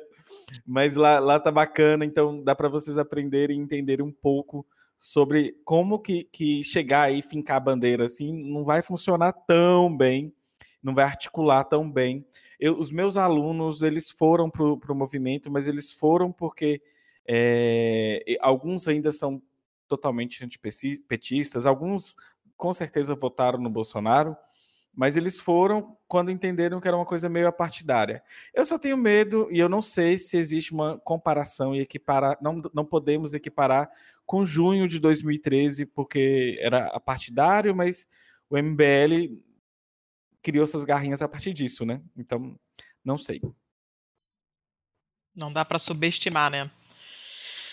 mas 0.66 0.96
lá, 0.96 1.20
lá 1.20 1.38
tá 1.38 1.52
bacana, 1.52 2.04
então 2.04 2.42
dá 2.42 2.54
para 2.54 2.68
vocês 2.68 2.98
aprenderem 2.98 3.58
e 3.58 3.62
entenderem 3.62 4.04
um 4.04 4.12
pouco 4.12 4.66
sobre 4.98 5.54
como 5.64 6.00
que, 6.00 6.24
que 6.24 6.64
chegar 6.64 7.02
aí 7.02 7.22
fincar 7.22 7.58
a 7.58 7.60
bandeira 7.60 8.06
assim 8.06 8.32
não 8.50 8.64
vai 8.64 8.82
funcionar 8.82 9.32
tão 9.32 9.96
bem 9.96 10.34
não 10.82 10.94
vai 10.94 11.04
articular 11.04 11.64
tão 11.64 11.90
bem. 11.90 12.24
Eu, 12.58 12.78
os 12.78 12.90
meus 12.90 13.16
alunos, 13.16 13.82
eles 13.82 14.10
foram 14.10 14.50
para 14.50 14.64
o 14.64 14.94
movimento, 14.94 15.50
mas 15.50 15.66
eles 15.66 15.92
foram 15.92 16.32
porque 16.32 16.80
é, 17.26 18.22
alguns 18.40 18.88
ainda 18.88 19.12
são 19.12 19.42
totalmente 19.86 20.44
antipetistas, 20.44 21.66
alguns 21.66 22.16
com 22.58 22.74
certeza 22.74 23.14
votaram 23.14 23.58
no 23.58 23.70
Bolsonaro, 23.70 24.36
mas 24.94 25.16
eles 25.16 25.38
foram 25.38 25.96
quando 26.08 26.30
entenderam 26.30 26.80
que 26.80 26.88
era 26.88 26.96
uma 26.96 27.06
coisa 27.06 27.28
meio 27.28 27.46
apartidária. 27.46 28.22
Eu 28.52 28.66
só 28.66 28.76
tenho 28.76 28.96
medo 28.96 29.48
e 29.50 29.60
eu 29.60 29.68
não 29.68 29.80
sei 29.80 30.18
se 30.18 30.36
existe 30.36 30.72
uma 30.72 30.98
comparação 30.98 31.72
e 31.72 31.80
equiparar, 31.80 32.36
não, 32.42 32.60
não 32.74 32.84
podemos 32.84 33.32
equiparar 33.32 33.88
com 34.26 34.44
junho 34.44 34.88
de 34.88 34.98
2013, 34.98 35.86
porque 35.86 36.58
era 36.60 36.88
apartidário, 36.88 37.74
mas 37.74 38.08
o 38.50 38.58
MBL 38.58 39.40
criou 40.42 40.66
suas 40.66 40.82
garrinhas 40.84 41.22
a 41.22 41.28
partir 41.28 41.52
disso, 41.52 41.86
né? 41.86 42.02
Então, 42.16 42.58
não 43.04 43.16
sei. 43.16 43.40
Não 45.32 45.52
dá 45.52 45.64
para 45.64 45.78
subestimar, 45.78 46.50
né? 46.50 46.68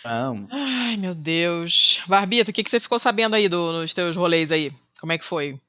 Não. 0.05 0.47
Ai, 0.51 0.95
meu 0.97 1.15
Deus. 1.15 2.03
Barbito, 2.07 2.51
o 2.51 2.53
que, 2.53 2.63
que 2.63 2.69
você 2.69 2.79
ficou 2.79 2.99
sabendo 2.99 3.35
aí 3.35 3.49
do, 3.49 3.73
nos 3.73 3.91
teus 3.91 4.15
rolês 4.15 4.51
aí? 4.51 4.71
Como 4.99 5.11
é 5.11 5.17
que 5.17 5.25
foi? 5.25 5.59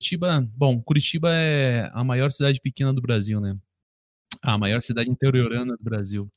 Curitiba, 0.00 0.48
bom, 0.56 0.80
Curitiba 0.80 1.28
é 1.30 1.90
a 1.92 2.02
maior 2.02 2.32
cidade 2.32 2.58
pequena 2.58 2.92
do 2.92 3.02
Brasil, 3.02 3.38
né? 3.38 3.54
A 4.40 4.56
maior 4.56 4.80
cidade 4.80 5.10
interiorana 5.10 5.76
do 5.76 5.84
Brasil. 5.84 6.30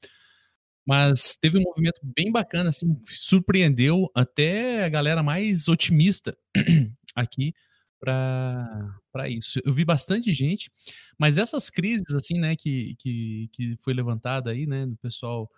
Mas 0.86 1.38
teve 1.40 1.58
um 1.58 1.62
movimento 1.62 2.02
bem 2.04 2.30
bacana, 2.30 2.70
assim, 2.70 3.00
surpreendeu 3.06 4.12
até 4.14 4.84
a 4.84 4.90
galera 4.90 5.24
mais 5.24 5.70
otimista 5.70 6.38
aqui 7.16 7.54
para 8.02 9.30
isso. 9.30 9.62
Eu 9.64 9.72
vi 9.72 9.86
bastante 9.86 10.34
gente, 10.34 10.70
mas 11.18 11.38
essas 11.38 11.70
crises 11.70 12.14
assim, 12.14 12.38
né, 12.38 12.56
que, 12.56 12.96
que, 13.00 13.50
que 13.54 13.78
foi 13.80 13.94
levantada 13.94 14.50
aí, 14.52 14.66
né, 14.66 14.88
do 14.88 14.98
pessoal, 14.98 15.50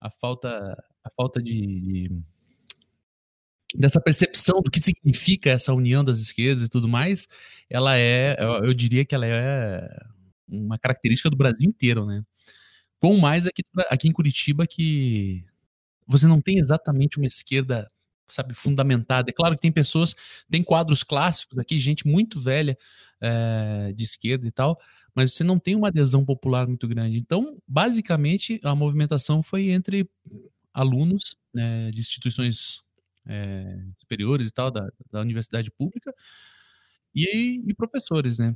a 0.00 0.10
falta 0.10 0.82
a 1.04 1.10
falta 1.10 1.42
de, 1.42 1.52
de 1.52 2.22
dessa 3.74 4.00
percepção 4.00 4.60
do 4.60 4.70
que 4.70 4.80
significa 4.80 5.50
essa 5.50 5.72
união 5.72 6.04
das 6.04 6.18
esquerdas 6.18 6.64
e 6.64 6.68
tudo 6.68 6.88
mais, 6.88 7.28
ela 7.68 7.96
é, 7.98 8.36
eu, 8.38 8.64
eu 8.64 8.74
diria 8.74 9.04
que 9.04 9.14
ela 9.14 9.26
é 9.26 9.88
uma 10.48 10.78
característica 10.78 11.30
do 11.30 11.36
Brasil 11.36 11.68
inteiro, 11.68 12.04
né? 12.04 12.22
Com 13.00 13.16
mais 13.16 13.46
aqui, 13.46 13.62
aqui 13.88 14.08
em 14.08 14.12
Curitiba 14.12 14.66
que 14.66 15.44
você 16.06 16.26
não 16.26 16.40
tem 16.40 16.58
exatamente 16.58 17.18
uma 17.18 17.26
esquerda 17.26 17.90
sabe, 18.28 18.54
fundamentada. 18.54 19.30
É 19.30 19.32
claro 19.32 19.54
que 19.54 19.60
tem 19.60 19.72
pessoas, 19.72 20.14
tem 20.50 20.62
quadros 20.62 21.02
clássicos 21.02 21.58
aqui, 21.58 21.78
gente 21.78 22.06
muito 22.06 22.40
velha 22.40 22.76
é, 23.20 23.92
de 23.94 24.04
esquerda 24.04 24.46
e 24.46 24.50
tal, 24.50 24.78
mas 25.14 25.34
você 25.34 25.44
não 25.44 25.58
tem 25.58 25.74
uma 25.74 25.88
adesão 25.88 26.24
popular 26.24 26.66
muito 26.66 26.86
grande. 26.86 27.18
Então, 27.18 27.58
basicamente, 27.66 28.60
a 28.62 28.74
movimentação 28.74 29.42
foi 29.42 29.70
entre 29.70 30.08
alunos 30.72 31.36
né, 31.52 31.90
de 31.90 32.00
instituições 32.00 32.82
é, 33.26 33.78
superiores 33.98 34.48
e 34.48 34.52
tal, 34.52 34.70
da, 34.70 34.88
da 35.10 35.20
universidade 35.20 35.70
pública, 35.70 36.14
e, 37.14 37.62
e 37.66 37.74
professores, 37.74 38.38
né? 38.38 38.54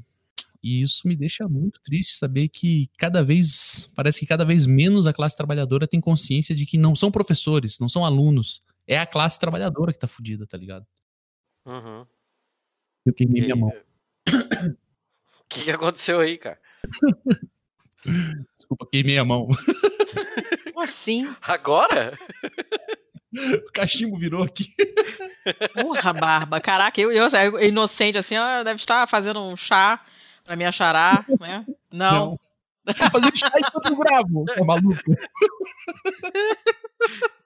E 0.63 0.81
isso 0.81 1.07
me 1.07 1.15
deixa 1.15 1.47
muito 1.47 1.79
triste 1.83 2.17
saber 2.17 2.49
que 2.49 2.89
cada 2.97 3.23
vez, 3.23 3.91
parece 3.95 4.21
que 4.21 4.27
cada 4.27 4.45
vez 4.47 4.67
menos 4.67 5.07
a 5.07 5.13
classe 5.13 5.37
trabalhadora 5.37 5.87
tem 5.87 6.01
consciência 6.01 6.55
de 6.55 6.65
que 6.65 6.79
não 6.79 6.97
são 6.97 7.11
professores, 7.11 7.79
não 7.79 7.89
são 7.89 8.05
alunos, 8.05 8.63
é 8.87 8.99
a 8.99 9.07
classe 9.07 9.39
trabalhadora 9.39 9.93
que 9.93 9.99
tá 9.99 10.07
fudida, 10.07 10.47
tá 10.47 10.57
ligado? 10.57 10.87
Uhum. 11.67 12.07
Eu 13.05 13.13
queimei 13.13 13.43
e... 13.43 13.45
minha 13.45 13.57
mão. 13.57 13.73
O 15.55 15.57
que, 15.57 15.65
que 15.67 15.71
aconteceu 15.71 16.19
aí, 16.19 16.37
cara? 16.37 16.59
Desculpa, 18.57 18.89
queimei 18.91 19.19
a 19.19 19.25
mão. 19.25 19.47
Como 20.65 20.83
assim? 20.83 21.33
Agora? 21.41 22.19
O 23.33 23.71
cachimbo 23.73 24.19
virou 24.19 24.43
aqui. 24.43 24.75
Porra, 25.81 26.13
barba. 26.13 26.61
Caraca, 26.61 27.01
eu, 27.01 27.13
eu, 27.13 27.29
eu 27.29 27.69
inocente 27.69 28.19
assim, 28.19 28.37
ó, 28.37 28.65
deve 28.65 28.81
estar 28.81 29.07
fazendo 29.07 29.41
um 29.41 29.57
chá 29.57 30.05
pra 30.45 30.57
me 30.57 30.65
achará, 30.65 31.25
né? 31.39 31.65
Não. 31.89 32.11
Não. 32.11 32.41
Vou 32.85 33.11
fazer 33.13 33.37
chá 33.37 33.53
enquanto 33.57 33.87
eu 33.87 33.97
gravo. 33.97 34.45
Tá 34.47 34.65
maluco? 34.65 35.01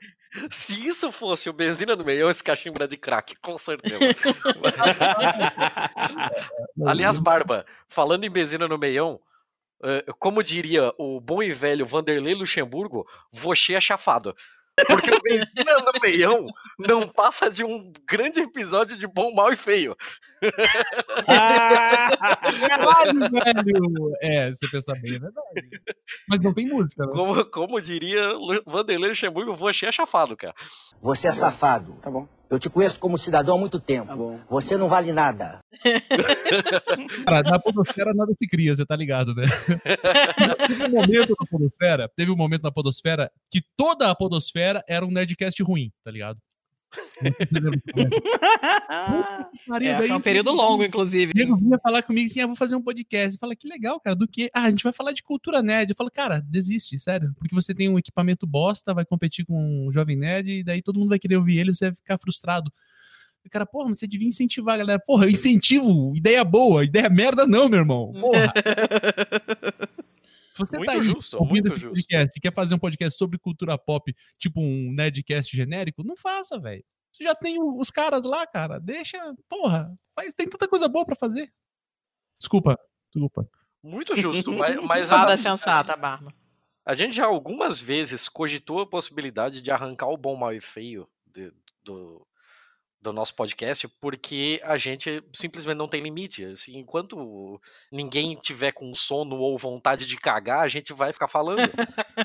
Se 0.51 0.87
isso 0.87 1.11
fosse 1.11 1.49
o 1.49 1.53
benzina 1.53 1.97
do 1.97 2.05
meião, 2.05 2.31
esse 2.31 2.43
cachimbo 2.43 2.79
era 2.79 2.89
de 2.89 2.97
crack, 2.97 3.37
com 3.37 3.57
certeza. 3.57 3.99
Aliás, 6.87 7.19
Barba, 7.19 7.65
falando 7.89 8.25
em 8.25 8.31
benzina 8.31 8.69
no 8.69 8.79
meião, 8.79 9.21
eh, 9.83 10.05
como 10.19 10.43
diria 10.43 10.93
o 10.99 11.21
bom 11.21 11.43
e 11.43 11.53
velho 11.53 11.87
Vanderlei 11.87 12.35
Luxemburgo, 12.35 13.07
você 13.33 13.75
é 13.75 13.81
chafado. 13.81 14.37
Porque 14.87 15.11
o 15.11 15.19
no 15.81 16.01
Meião 16.03 16.47
não 16.79 17.09
passa 17.09 17.51
de 17.51 17.65
um 17.65 17.93
grande 18.07 18.41
episódio 18.41 18.97
de 18.97 19.07
bom, 19.07 19.35
mal 19.35 19.53
e 19.53 19.57
feio. 19.57 19.97
Caralho, 21.27 23.21
velho! 23.31 24.13
É, 24.23 24.53
você 24.53 24.69
pensa 24.69 24.93
bem, 24.95 25.17
é 25.17 25.19
verdade. 25.19 25.81
Mas 26.29 26.41
não 26.41 26.55
tem 26.55 26.69
música, 26.69 27.07
né? 27.07 27.13
Como, 27.13 27.45
como 27.47 27.81
diria 27.81 28.35
Vanderlei 28.67 29.11
Luxemburgo, 29.11 29.55
você 29.55 29.87
é 29.87 29.93
chafado, 29.93 30.37
cara. 30.37 30.55
Você 31.01 31.29
é 31.29 31.33
safado. 31.33 31.95
Tá 32.01 32.11
bom. 32.11 32.29
Eu 32.51 32.59
te 32.59 32.71
conheço 32.71 32.99
como 32.99 33.19
cidadão 33.19 33.57
há 33.57 33.59
muito 33.59 33.79
tempo. 33.79 34.07
Tá 34.07 34.17
bom. 34.17 34.41
Você 34.49 34.77
não 34.77 34.89
vale 34.89 35.13
nada. 35.13 35.59
Cara, 37.25 37.43
na 37.43 37.59
podosfera 37.59 38.15
nada 38.15 38.33
se 38.33 38.49
cria, 38.49 38.75
você 38.75 38.87
tá 38.87 38.97
ligado, 38.97 39.35
né? 39.35 39.45
teve 40.67 40.85
um 40.85 40.91
momento 40.91 41.37
na 41.39 41.47
podosfera, 41.47 42.11
teve 42.17 42.31
um 42.31 42.37
momento 42.37 42.63
na 42.63 42.73
podosfera 42.73 43.31
que 43.51 43.61
toda 43.77 44.11
a 44.11 44.15
podosfera 44.15 44.83
era 44.89 45.05
um 45.05 45.11
Nerdcast 45.11 45.63
ruim, 45.63 45.91
tá 46.03 46.11
ligado? 46.11 46.39
Maria, 49.67 49.91
É, 49.91 49.99
daí 49.99 50.09
foi 50.09 50.17
um 50.17 50.21
período 50.21 50.53
longo, 50.53 50.83
inclusive. 50.85 51.33
O 51.33 51.37
nego 51.37 51.57
vinha 51.57 51.79
falar 51.79 52.03
comigo 52.03 52.27
assim: 52.27 52.41
ah, 52.41 52.47
vou 52.47 52.57
fazer 52.57 52.77
um 52.77 52.83
podcast. 52.83 53.39
Fala, 53.39 53.55
que 53.55 53.69
legal, 53.69 54.01
cara, 54.01 54.17
do 54.17 54.27
quê? 54.27 54.51
Ah, 54.55 54.65
a 54.65 54.71
gente 54.71 54.85
vai 54.85 54.93
falar 54.93 55.13
de 55.13 55.23
cultura 55.23 55.63
nerd. 55.63 55.91
Eu 55.91 55.97
falo, 55.97 56.11
cara, 56.11 56.41
desiste, 56.41 56.99
sério. 56.99 57.35
Porque 57.39 57.55
você 57.55 57.75
tem 57.75 57.89
um 57.89 57.99
equipamento 57.99 58.47
bosta, 58.47 58.95
vai 58.95 59.05
competir 59.05 59.45
com 59.45 59.87
um 59.89 59.93
jovem 59.93 60.17
nerd, 60.17 60.51
e 60.61 60.65
daí 60.65 60.83
todo 60.83 60.99
mundo 60.99 61.11
vai 61.11 61.19
querer 61.19 61.37
ouvir 61.37 61.59
ele, 61.59 61.75
você 61.75 61.87
vai 61.87 61.95
ficar 61.95 62.19
frustrado. 62.19 62.73
E, 63.45 63.49
cara, 63.49 63.65
porra, 63.65 63.95
você 63.95 64.07
devia 64.07 64.29
incentivar 64.29 64.75
a 64.75 64.79
galera. 64.79 65.01
Porra, 65.05 65.31
incentivo, 65.31 66.13
ideia 66.17 66.45
boa, 66.45 66.85
ideia 66.85 67.09
merda 67.09 67.47
não, 67.47 67.69
meu 67.69 67.81
irmão. 67.81 68.13
Porra. 68.13 68.53
Se 70.67 70.71
Você 70.71 70.77
Muito 70.77 70.87
tá 70.89 70.93
aí 70.95 71.03
justo, 71.03 71.35
ouvindo 71.37 71.51
muito 71.53 71.67
esse 71.73 71.81
justo. 71.81 71.95
podcast 71.95 72.37
e 72.37 72.41
quer 72.41 72.53
fazer 72.55 72.75
um 72.75 72.79
podcast 72.79 73.19
sobre 73.19 73.39
cultura 73.39 73.79
pop, 73.79 74.15
tipo 74.39 74.61
um 74.61 74.93
nerdcast 74.93 75.57
genérico, 75.57 76.03
não 76.05 76.17
faça, 76.17 76.59
velho. 76.59 76.85
Você 77.13 77.25
já 77.25 77.35
tem 77.35 77.59
o- 77.61 77.79
os 77.79 77.91
caras 77.91 78.25
lá, 78.25 78.47
cara. 78.47 78.79
Deixa, 78.79 79.19
porra, 79.49 79.93
faz, 80.15 80.35
tem 80.35 80.49
tanta 80.49 80.69
coisa 80.69 80.87
boa 80.89 81.05
pra 81.07 81.17
fazer. 81.17 81.51
Desculpa, 82.39 82.79
desculpa. 83.13 83.49
Muito 83.83 84.15
justo, 84.17 84.53
mas, 84.53 84.77
mas 84.83 85.11
assim, 85.13 85.43
sensata, 85.43 85.97
Barba. 85.97 86.33
a 86.85 86.95
gente 86.95 87.17
já 87.17 87.27
algumas 87.27 87.81
vezes 87.81 88.29
cogitou 88.29 88.81
a 88.81 88.87
possibilidade 88.87 89.61
de 89.63 89.71
arrancar 89.71 90.09
o 90.09 90.17
bom, 90.17 90.37
mal 90.37 90.53
e 90.53 90.61
feio 90.61 91.09
de- 91.27 91.53
do, 91.83 92.27
do 93.01 93.13
nosso 93.13 93.35
podcast, 93.35 93.87
porque 94.01 94.61
a 94.65 94.77
gente 94.77 95.23
simplesmente 95.33 95.77
não 95.79 95.89
tem 95.89 96.03
limite. 96.03 96.45
Assim, 96.45 96.79
enquanto 96.79 97.61
ninguém 97.93 98.35
tiver 98.37 98.73
com 98.73 98.93
sono 98.95 99.37
ou 99.37 99.57
vontade 99.57 100.07
de 100.07 100.17
cagar, 100.17 100.61
a 100.61 100.69
gente 100.69 100.93
vai 100.93 101.13
ficar 101.13 101.29
falando. 101.29 101.61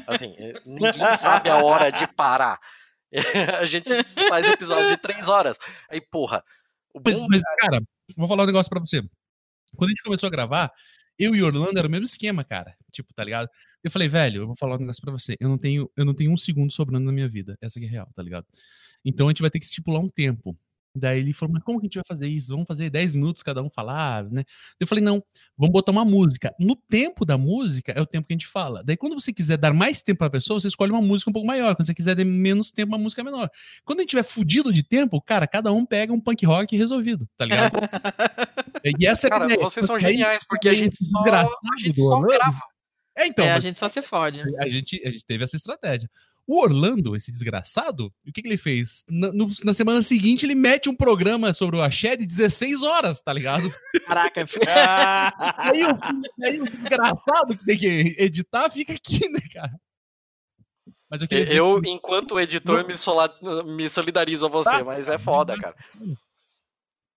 Assim, 0.07 0.33
eh, 0.38 0.53
ninguém 0.65 1.13
sabe 1.13 1.49
a 1.49 1.57
hora 1.63 1.91
de 1.91 2.07
parar. 2.15 2.59
A 3.62 3.65
gente 3.65 3.89
faz 4.27 4.47
episódios 4.47 4.89
de 4.89 4.97
três 4.97 5.27
horas. 5.27 5.59
Aí, 5.88 6.01
porra. 6.01 6.43
Mas, 7.05 7.19
bom- 7.19 7.27
mas, 7.29 7.43
cara, 7.59 7.79
vou 8.17 8.27
falar 8.27 8.41
um 8.43 8.47
negócio 8.47 8.69
pra 8.71 8.79
você. 8.79 9.01
Quando 9.75 9.89
a 9.89 9.91
gente 9.91 10.01
começou 10.01 10.25
a 10.25 10.31
gravar, 10.31 10.71
eu 11.19 11.36
e 11.36 11.43
Orlando 11.43 11.77
era 11.77 11.88
o 11.88 11.91
mesmo 11.91 12.05
esquema, 12.05 12.43
cara. 12.43 12.75
Tipo, 12.91 13.13
tá 13.13 13.23
ligado? 13.23 13.47
Eu 13.83 13.91
falei, 13.91 14.07
velho, 14.07 14.41
eu 14.41 14.47
vou 14.47 14.55
falar 14.55 14.77
um 14.77 14.79
negócio 14.79 14.99
pra 15.01 15.12
você. 15.12 15.36
Eu 15.39 15.47
não 15.47 15.59
tenho, 15.59 15.88
eu 15.95 16.03
não 16.05 16.15
tenho 16.15 16.31
um 16.31 16.38
segundo 16.38 16.71
sobrando 16.71 17.05
na 17.05 17.12
minha 17.12 17.29
vida. 17.29 17.55
Essa 17.62 17.79
que 17.79 17.86
é 17.86 17.89
real, 17.89 18.09
tá 18.15 18.23
ligado? 18.23 18.47
Então 19.03 19.27
a 19.27 19.31
gente 19.31 19.41
vai 19.41 19.49
ter 19.49 19.59
que 19.59 19.65
estipular 19.65 20.01
um 20.01 20.07
tempo. 20.07 20.57
Daí 20.95 21.19
ele 21.19 21.33
falou, 21.33 21.53
mas 21.53 21.63
como 21.63 21.79
que 21.79 21.85
a 21.85 21.87
gente 21.87 21.95
vai 21.95 22.03
fazer 22.07 22.27
isso? 22.27 22.49
Vamos 22.49 22.67
fazer 22.67 22.87
10 22.89 23.15
minutos 23.15 23.41
cada 23.41 23.63
um 23.63 23.69
falar, 23.69 24.29
né? 24.29 24.43
Eu 24.79 24.85
falei, 24.85 25.03
não, 25.03 25.23
vamos 25.57 25.73
botar 25.73 25.91
uma 25.91 26.05
música. 26.05 26.53
No 26.59 26.75
tempo 26.75 27.25
da 27.25 27.35
música 27.35 27.91
é 27.93 27.99
o 27.99 28.05
tempo 28.05 28.27
que 28.27 28.33
a 28.33 28.37
gente 28.37 28.47
fala. 28.47 28.83
Daí 28.83 28.95
quando 28.95 29.19
você 29.19 29.33
quiser 29.33 29.57
dar 29.57 29.73
mais 29.73 30.03
tempo 30.03 30.19
pra 30.19 30.29
pessoa, 30.29 30.59
você 30.59 30.67
escolhe 30.67 30.91
uma 30.91 31.01
música 31.01 31.31
um 31.31 31.33
pouco 31.33 31.47
maior. 31.47 31.75
Quando 31.75 31.87
você 31.87 31.95
quiser 31.95 32.15
dar 32.15 32.23
menos 32.23 32.69
tempo, 32.69 32.91
uma 32.91 32.99
música 32.99 33.23
menor. 33.23 33.49
Quando 33.83 33.99
a 33.99 34.01
gente 34.03 34.11
tiver 34.11 34.23
fudido 34.23 34.71
de 34.71 34.83
tempo, 34.83 35.19
cara, 35.19 35.47
cada 35.47 35.71
um 35.73 35.83
pega 35.83 36.13
um 36.13 36.19
punk 36.19 36.45
rock 36.45 36.77
resolvido, 36.77 37.27
tá 37.35 37.45
ligado? 37.45 37.73
e 38.99 39.07
essa 39.07 39.25
é 39.25 39.29
a 39.29 39.31
Cara, 39.31 39.45
ideia. 39.45 39.59
vocês 39.59 39.87
são 39.87 39.97
geniais, 39.97 40.43
porque 40.47 40.69
a 40.69 40.73
gente 40.75 41.03
só, 41.03 41.23
a 41.23 41.77
gente 41.79 41.99
só 41.99 42.21
grava. 42.21 42.59
É, 43.17 43.25
então, 43.27 43.45
é, 43.45 43.51
a 43.51 43.59
gente 43.59 43.79
só 43.79 43.89
se 43.89 44.01
fode. 44.01 44.41
a 44.59 44.67
gente, 44.67 45.01
a 45.05 45.09
gente 45.09 45.25
teve 45.25 45.43
essa 45.43 45.55
estratégia. 45.55 46.09
O 46.45 46.62
Orlando, 46.62 47.15
esse 47.15 47.32
desgraçado, 47.32 48.08
o 48.27 48.32
que, 48.34 48.41
que 48.41 48.47
ele 48.49 48.58
fez? 48.58 49.03
Na, 49.10 49.32
no- 49.32 49.49
na 49.63 49.73
semana 49.73 50.01
seguinte, 50.01 50.45
ele 50.45 50.56
mete 50.56 50.89
um 50.89 50.95
programa 50.95 51.53
sobre 51.53 51.77
o 51.77 51.82
axé 51.82 52.17
de 52.17 52.25
16 52.25 52.84
horas, 52.84 53.21
tá 53.21 53.32
ligado? 53.32 53.73
Caraca, 54.06 54.41
Aí 55.58 55.84
o, 55.86 56.43
aí 56.45 56.60
o 56.62 56.65
desgraçado 56.69 57.58
que 57.58 57.65
tem 57.65 57.77
que 57.77 58.15
editar 58.19 58.69
fica 58.69 58.91
aqui, 58.93 59.29
né, 59.29 59.39
cara? 59.53 59.71
Mas 61.10 61.21
eu 61.21 61.27
queria 61.29 61.53
Eu, 61.53 61.79
enquanto 61.86 62.38
editor, 62.39 62.86
me, 62.86 62.97
sola- 62.97 63.34
me 63.65 63.88
solidarizo 63.89 64.45
a 64.45 64.49
você, 64.49 64.69
Tá. 64.79 64.84
mas 64.84 65.08
é 65.08 65.17
foda, 65.17 65.56
cara. 65.58 65.75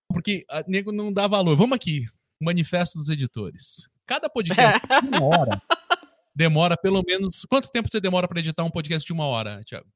porque 0.09 0.45
a 0.49 0.63
nego 0.67 0.91
não 0.91 1.11
dá 1.11 1.27
valor. 1.27 1.55
Vamos 1.57 1.75
aqui, 1.75 2.05
manifesto 2.41 2.97
dos 2.97 3.09
editores. 3.09 3.89
Cada 4.05 4.29
podcast 4.29 4.79
uma 5.11 5.25
hora 5.25 5.61
demora 6.37 6.77
pelo 6.77 7.01
menos. 7.05 7.43
Quanto 7.49 7.69
tempo 7.71 7.89
você 7.89 7.99
demora 7.99 8.27
pra 8.27 8.39
editar 8.39 8.63
um 8.63 8.69
podcast 8.69 9.05
de 9.05 9.11
uma 9.11 9.25
hora, 9.25 9.61
Thiago? 9.65 9.87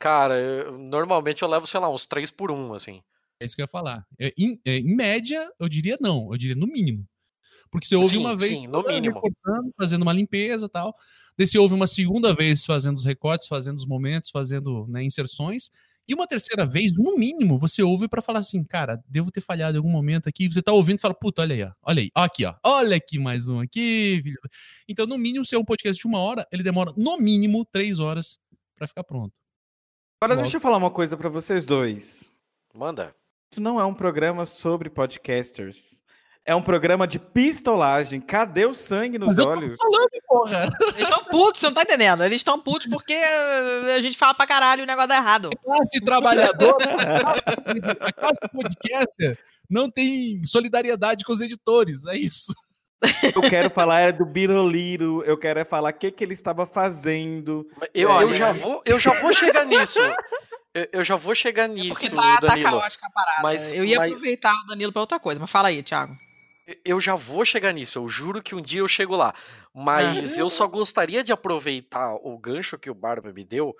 Cara, 0.00 0.34
eu- 0.40 0.76
normalmente 0.78 1.42
eu 1.42 1.48
levo, 1.48 1.66
sei 1.66 1.78
lá, 1.78 1.88
uns 1.88 2.04
3 2.04 2.30
por 2.30 2.50
1, 2.50 2.74
assim. 2.74 3.00
É 3.40 3.44
isso 3.44 3.54
que 3.54 3.62
eu 3.62 3.64
ia 3.64 3.68
falar. 3.68 4.04
É, 4.18 4.32
em, 4.36 4.60
é, 4.64 4.78
em 4.78 4.94
média, 4.96 5.48
eu 5.58 5.68
diria 5.68 5.96
não. 6.00 6.30
Eu 6.32 6.38
diria 6.38 6.56
no 6.56 6.66
mínimo. 6.66 7.06
Porque 7.70 7.86
você 7.86 7.96
ouve 7.96 8.10
Sim, 8.10 8.18
uma 8.18 8.36
vez 8.36 8.50
sim, 8.52 8.66
no 8.66 8.82
mínimo. 8.84 9.20
fazendo 9.76 10.02
uma 10.02 10.12
limpeza 10.12 10.66
e 10.66 10.68
tal. 10.68 10.94
Daí 11.36 11.46
você 11.46 11.58
ouve 11.58 11.74
uma 11.74 11.86
segunda 11.86 12.32
vez 12.34 12.64
fazendo 12.64 12.96
os 12.96 13.04
recortes, 13.04 13.48
fazendo 13.48 13.76
os 13.76 13.86
momentos, 13.86 14.30
fazendo 14.30 14.86
né, 14.88 15.02
inserções. 15.02 15.70
E 16.06 16.14
uma 16.14 16.26
terceira 16.26 16.66
vez, 16.66 16.92
no 16.92 17.16
mínimo, 17.16 17.58
você 17.58 17.82
ouve 17.82 18.08
pra 18.08 18.20
falar 18.20 18.40
assim, 18.40 18.62
cara, 18.62 19.02
devo 19.08 19.30
ter 19.30 19.40
falhado 19.40 19.76
em 19.76 19.78
algum 19.78 19.90
momento 19.90 20.28
aqui. 20.28 20.52
Você 20.52 20.60
tá 20.60 20.70
ouvindo 20.72 20.98
e 20.98 21.00
fala, 21.00 21.14
puta, 21.14 21.40
olha 21.40 21.54
aí, 21.54 21.62
ó. 21.62 21.72
Olha 21.82 22.02
aí, 22.02 22.10
ó, 22.14 22.22
aqui, 22.22 22.44
ó. 22.44 22.54
Olha 22.62 22.96
aqui 22.96 23.18
mais 23.18 23.48
um 23.48 23.58
aqui. 23.60 24.20
filho. 24.22 24.38
Então, 24.86 25.06
no 25.06 25.16
mínimo, 25.16 25.44
se 25.44 25.54
é 25.54 25.58
um 25.58 25.64
podcast 25.64 25.98
de 25.98 26.06
uma 26.06 26.18
hora, 26.18 26.46
ele 26.52 26.62
demora, 26.62 26.92
no 26.96 27.16
mínimo, 27.16 27.64
três 27.64 27.98
horas 28.00 28.38
pra 28.76 28.86
ficar 28.86 29.04
pronto. 29.04 29.40
Agora 30.20 30.34
Logo. 30.34 30.42
deixa 30.42 30.58
eu 30.58 30.60
falar 30.60 30.76
uma 30.76 30.90
coisa 30.90 31.16
pra 31.16 31.30
vocês 31.30 31.64
dois. 31.64 32.30
Manda. 32.74 33.14
Isso 33.50 33.60
não 33.60 33.80
é 33.80 33.84
um 33.84 33.94
programa 33.94 34.44
sobre 34.44 34.90
podcasters. 34.90 36.02
É 36.46 36.54
um 36.54 36.60
programa 36.62 37.06
de 37.06 37.18
pistolagem. 37.18 38.20
Cadê 38.20 38.66
o 38.66 38.74
sangue 38.74 39.18
nos 39.18 39.28
Mas 39.28 39.38
eu 39.38 39.44
tô 39.44 39.50
olhos? 39.50 39.78
falando, 39.78 40.08
porra. 40.28 40.68
Eles 40.94 41.08
estão 41.08 41.24
putos, 41.24 41.60
você 41.60 41.66
não 41.66 41.74
tá 41.74 41.82
entendendo. 41.82 42.22
Eles 42.22 42.36
estão 42.36 42.60
putos 42.60 42.86
porque 42.86 43.14
a 43.14 44.00
gente 44.02 44.18
fala 44.18 44.34
pra 44.34 44.46
caralho 44.46 44.80
e 44.80 44.84
o 44.84 44.86
negócio 44.86 45.08
dá 45.08 45.16
errado. 45.16 45.50
classe 45.64 46.00
trabalhadora, 46.02 46.84
a 48.00 48.12
classe 48.12 48.48
podcaster 48.52 49.38
não 49.70 49.90
tem 49.90 50.44
solidariedade 50.44 51.24
com 51.24 51.32
os 51.32 51.40
editores, 51.40 52.04
é 52.06 52.16
isso. 52.16 52.52
Eu 53.34 53.42
quero 53.42 53.70
falar 53.70 54.00
é 54.00 54.12
do 54.12 54.24
Biroliro. 54.26 55.22
Eu 55.24 55.36
quero 55.38 55.60
é 55.60 55.64
falar 55.64 55.90
o 55.90 55.94
que, 55.94 56.10
que 56.10 56.24
ele 56.24 56.34
estava 56.34 56.66
fazendo. 56.66 57.66
Eu, 57.94 58.08
Olha, 58.10 58.24
eu, 58.24 58.32
já, 58.34 58.52
vou, 58.52 58.82
eu 58.84 58.98
já 58.98 59.12
vou 59.20 59.32
chegar 59.32 59.64
nisso. 59.66 59.98
Eu, 60.74 60.88
eu 60.92 61.04
já 61.04 61.16
vou 61.16 61.34
chegar 61.34 61.68
Porque 61.68 61.82
nisso, 61.88 62.14
tá, 62.14 62.40
tá 62.40 62.46
Danilo. 62.48 62.70
caótica 62.70 63.06
a 63.06 63.10
parada. 63.10 63.42
Mas- 63.42 63.72
eu 63.72 63.84
ia 63.84 63.98
mas- 63.98 64.10
aproveitar 64.12 64.54
o 64.54 64.66
Danilo 64.66 64.92
pra 64.92 65.00
outra 65.02 65.18
coisa, 65.20 65.40
mas 65.40 65.50
fala 65.50 65.68
aí, 65.68 65.82
Thiago. 65.82 66.14
Eu 66.84 66.98
já 66.98 67.14
vou 67.14 67.44
chegar 67.44 67.72
nisso, 67.72 67.98
eu 67.98 68.08
juro 68.08 68.42
que 68.42 68.54
um 68.54 68.62
dia 68.62 68.80
eu 68.80 68.88
chego 68.88 69.14
lá. 69.14 69.34
Mas 69.72 70.38
eu 70.38 70.48
só 70.48 70.66
gostaria 70.66 71.22
de 71.22 71.32
aproveitar 71.32 72.14
o 72.14 72.38
gancho 72.38 72.78
que 72.78 72.88
o 72.90 72.94
Barba 72.94 73.32
me 73.32 73.44
deu 73.44 73.76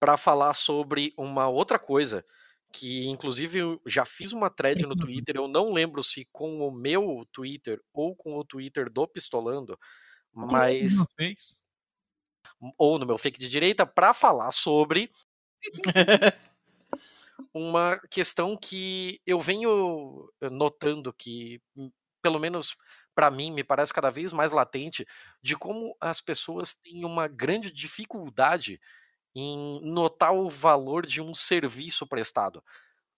para 0.00 0.16
falar 0.16 0.54
sobre 0.54 1.14
uma 1.16 1.48
outra 1.48 1.78
coisa. 1.78 2.24
Que 2.72 3.06
inclusive 3.06 3.58
eu 3.60 3.80
já 3.86 4.04
fiz 4.04 4.32
uma 4.32 4.50
thread 4.50 4.84
no 4.84 4.96
Twitter, 5.22 5.36
eu 5.36 5.46
não 5.46 5.72
lembro 5.72 6.02
se 6.02 6.26
com 6.32 6.66
o 6.66 6.72
meu 6.72 7.24
Twitter 7.32 7.80
ou 7.92 8.16
com 8.16 8.36
o 8.36 8.44
Twitter 8.44 8.90
do 8.90 9.06
Pistolando, 9.06 9.78
mas. 10.32 10.92
Ou 12.78 12.98
no 12.98 13.06
meu 13.06 13.18
fake 13.18 13.38
de 13.38 13.48
direita 13.48 13.86
para 13.86 14.12
falar 14.12 14.50
sobre 14.50 15.10
uma 17.52 17.98
questão 18.10 18.56
que 18.56 19.20
eu 19.26 19.38
venho 19.38 20.28
notando 20.50 21.12
que, 21.12 21.60
pelo 22.24 22.38
menos 22.38 22.74
para 23.14 23.30
mim, 23.30 23.52
me 23.52 23.62
parece 23.62 23.92
cada 23.92 24.10
vez 24.10 24.32
mais 24.32 24.50
latente 24.50 25.06
de 25.42 25.54
como 25.54 25.94
as 26.00 26.22
pessoas 26.22 26.74
têm 26.74 27.04
uma 27.04 27.28
grande 27.28 27.70
dificuldade 27.70 28.80
em 29.34 29.78
notar 29.82 30.32
o 30.32 30.48
valor 30.48 31.04
de 31.04 31.20
um 31.20 31.34
serviço 31.34 32.06
prestado. 32.06 32.64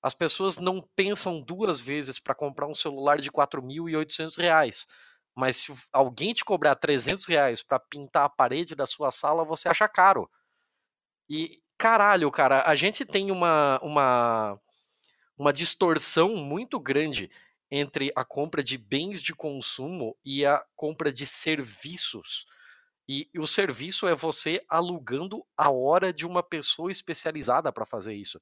As 0.03 0.13
pessoas 0.13 0.59
não 0.59 0.83
pensam 0.97 1.41
duas 1.41 1.81
vezes 1.81 2.19
para 2.19 2.35
comprar 2.35 2.67
um 2.67 2.75
celular 2.75 3.19
de 3.19 3.31
4.800 3.31 4.37
reais. 4.37 4.89
Mas 5.37 5.59
se 5.59 5.75
alguém 5.93 6.35
te 6.35 6.45
cobrar 6.45 6.75
300 6.75 7.25
reais 7.27 7.63
pra 7.63 7.79
pintar 7.79 8.25
a 8.25 8.29
parede 8.29 8.75
da 8.75 8.89
sua 8.89 9.13
sala, 9.13 9.45
você 9.45 9.69
acha 9.69 9.87
caro. 9.87 10.29
E, 11.31 11.63
caralho, 11.79 12.29
cara, 12.33 12.65
a 12.67 12.75
gente 12.75 13.05
tem 13.05 13.31
uma, 13.31 13.79
uma, 13.83 14.61
uma 15.39 15.53
distorção 15.53 16.35
muito 16.37 16.81
grande 16.81 17.31
entre 17.71 18.13
a 18.15 18.25
compra 18.25 18.63
de 18.63 18.79
bens 18.79 19.23
de 19.23 19.35
consumo 19.35 20.17
e 20.25 20.45
a 20.45 20.65
compra 20.75 21.11
de 21.13 21.27
serviços. 21.27 22.47
E, 23.09 23.29
o 23.37 23.47
serviço 23.47 24.07
é 24.07 24.15
você 24.15 24.65
alugando 24.69 25.45
a 25.57 25.71
hora 25.71 26.13
de 26.13 26.27
uma 26.27 26.43
pessoa 26.43 26.91
especializada 26.91 27.73
para 27.73 27.87
fazer 27.87 28.15
isso. 28.15 28.41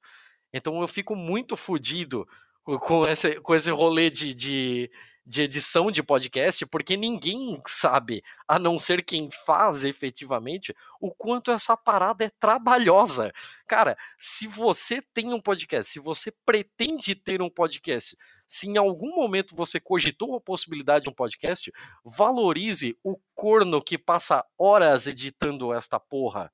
Então 0.53 0.81
eu 0.81 0.87
fico 0.87 1.15
muito 1.15 1.55
fodido 1.55 2.27
com 2.63 3.07
esse, 3.07 3.39
com 3.41 3.53
esse 3.53 3.69
rolê 3.69 4.09
de, 4.09 4.33
de, 4.33 4.91
de 5.25 5.41
edição 5.41 5.89
de 5.89 6.03
podcast, 6.03 6.65
porque 6.67 6.95
ninguém 6.95 7.59
sabe, 7.65 8.23
a 8.47 8.59
não 8.59 8.77
ser 8.77 9.03
quem 9.03 9.29
faz 9.31 9.83
efetivamente, 9.83 10.75
o 11.01 11.11
quanto 11.11 11.49
essa 11.49 11.75
parada 11.75 12.25
é 12.25 12.29
trabalhosa. 12.29 13.33
Cara, 13.67 13.97
se 14.19 14.45
você 14.45 15.01
tem 15.01 15.33
um 15.33 15.41
podcast, 15.41 15.91
se 15.91 15.99
você 15.99 16.31
pretende 16.45 17.15
ter 17.15 17.41
um 17.41 17.49
podcast, 17.49 18.15
se 18.47 18.67
em 18.67 18.77
algum 18.77 19.15
momento 19.15 19.55
você 19.55 19.79
cogitou 19.79 20.35
a 20.35 20.41
possibilidade 20.41 21.05
de 21.05 21.09
um 21.09 21.13
podcast, 21.13 21.73
valorize 22.03 22.95
o 23.03 23.17
corno 23.33 23.81
que 23.81 23.97
passa 23.97 24.45
horas 24.57 25.07
editando 25.07 25.73
esta 25.73 25.99
porra. 25.99 26.51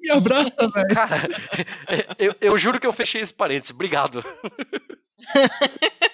Me 0.00 0.10
abraça, 0.10 0.66
velho. 0.72 0.88
Cara, 0.88 1.22
eu, 2.18 2.34
eu 2.40 2.58
juro 2.58 2.80
que 2.80 2.86
eu 2.86 2.92
fechei 2.92 3.20
esse 3.20 3.34
parênteses. 3.34 3.74
Obrigado. 3.74 4.22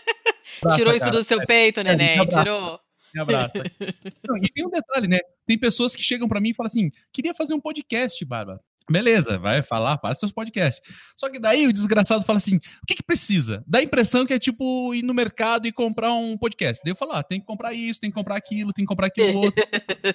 Tirou 0.75 0.93
isso 0.93 1.01
cara. 1.01 1.17
do 1.17 1.25
seu 1.25 1.45
peito, 1.47 1.83
Sério, 1.83 1.99
me 1.99 2.05
neném. 2.05 2.27
Tirou. 2.27 2.81
Me 3.15 3.21
abraça. 3.21 3.53
Não, 4.29 4.37
e 4.37 4.49
tem 4.53 4.67
um 4.67 4.71
detalhe, 4.71 5.09
né? 5.09 5.19
Tem 5.47 5.59
pessoas 5.59 5.95
que 5.95 6.03
chegam 6.03 6.29
pra 6.29 6.41
mim 6.41 6.51
e 6.51 6.55
falam 6.55 6.69
assim: 6.69 6.91
queria 7.13 7.35
fazer 7.35 7.55
um 7.55 7.61
podcast, 7.61 8.25
Bárbara. 8.25 8.61
Beleza, 8.91 9.39
vai 9.39 9.63
falar, 9.63 9.99
faz 9.99 10.19
seus 10.19 10.33
podcasts. 10.33 10.83
Só 11.17 11.31
que 11.31 11.39
daí 11.39 11.65
o 11.67 11.73
desgraçado 11.73 12.25
fala 12.25 12.39
assim: 12.39 12.57
o 12.57 12.87
que, 12.87 12.97
que 12.97 13.03
precisa? 13.03 13.63
Dá 13.67 13.79
a 13.79 13.83
impressão 13.83 14.27
que 14.27 14.33
é 14.33 14.39
tipo 14.39 14.93
ir 14.93 15.03
no 15.03 15.15
mercado 15.15 15.67
e 15.69 15.73
comprar 15.73 16.13
um 16.13 16.37
podcast. 16.37 16.81
Daí 16.85 16.93
eu 16.93 16.97
falo: 16.97 17.13
ah, 17.13 17.23
tem 17.23 17.39
que 17.41 17.47
comprar 17.47 17.73
isso, 17.73 18.01
tem 18.01 18.11
que 18.11 18.15
comprar 18.15 18.37
aquilo, 18.37 18.73
tem 18.73 18.85
que 18.85 18.89
comprar 18.89 19.07
aquilo 19.07 19.39
outro. 19.39 19.63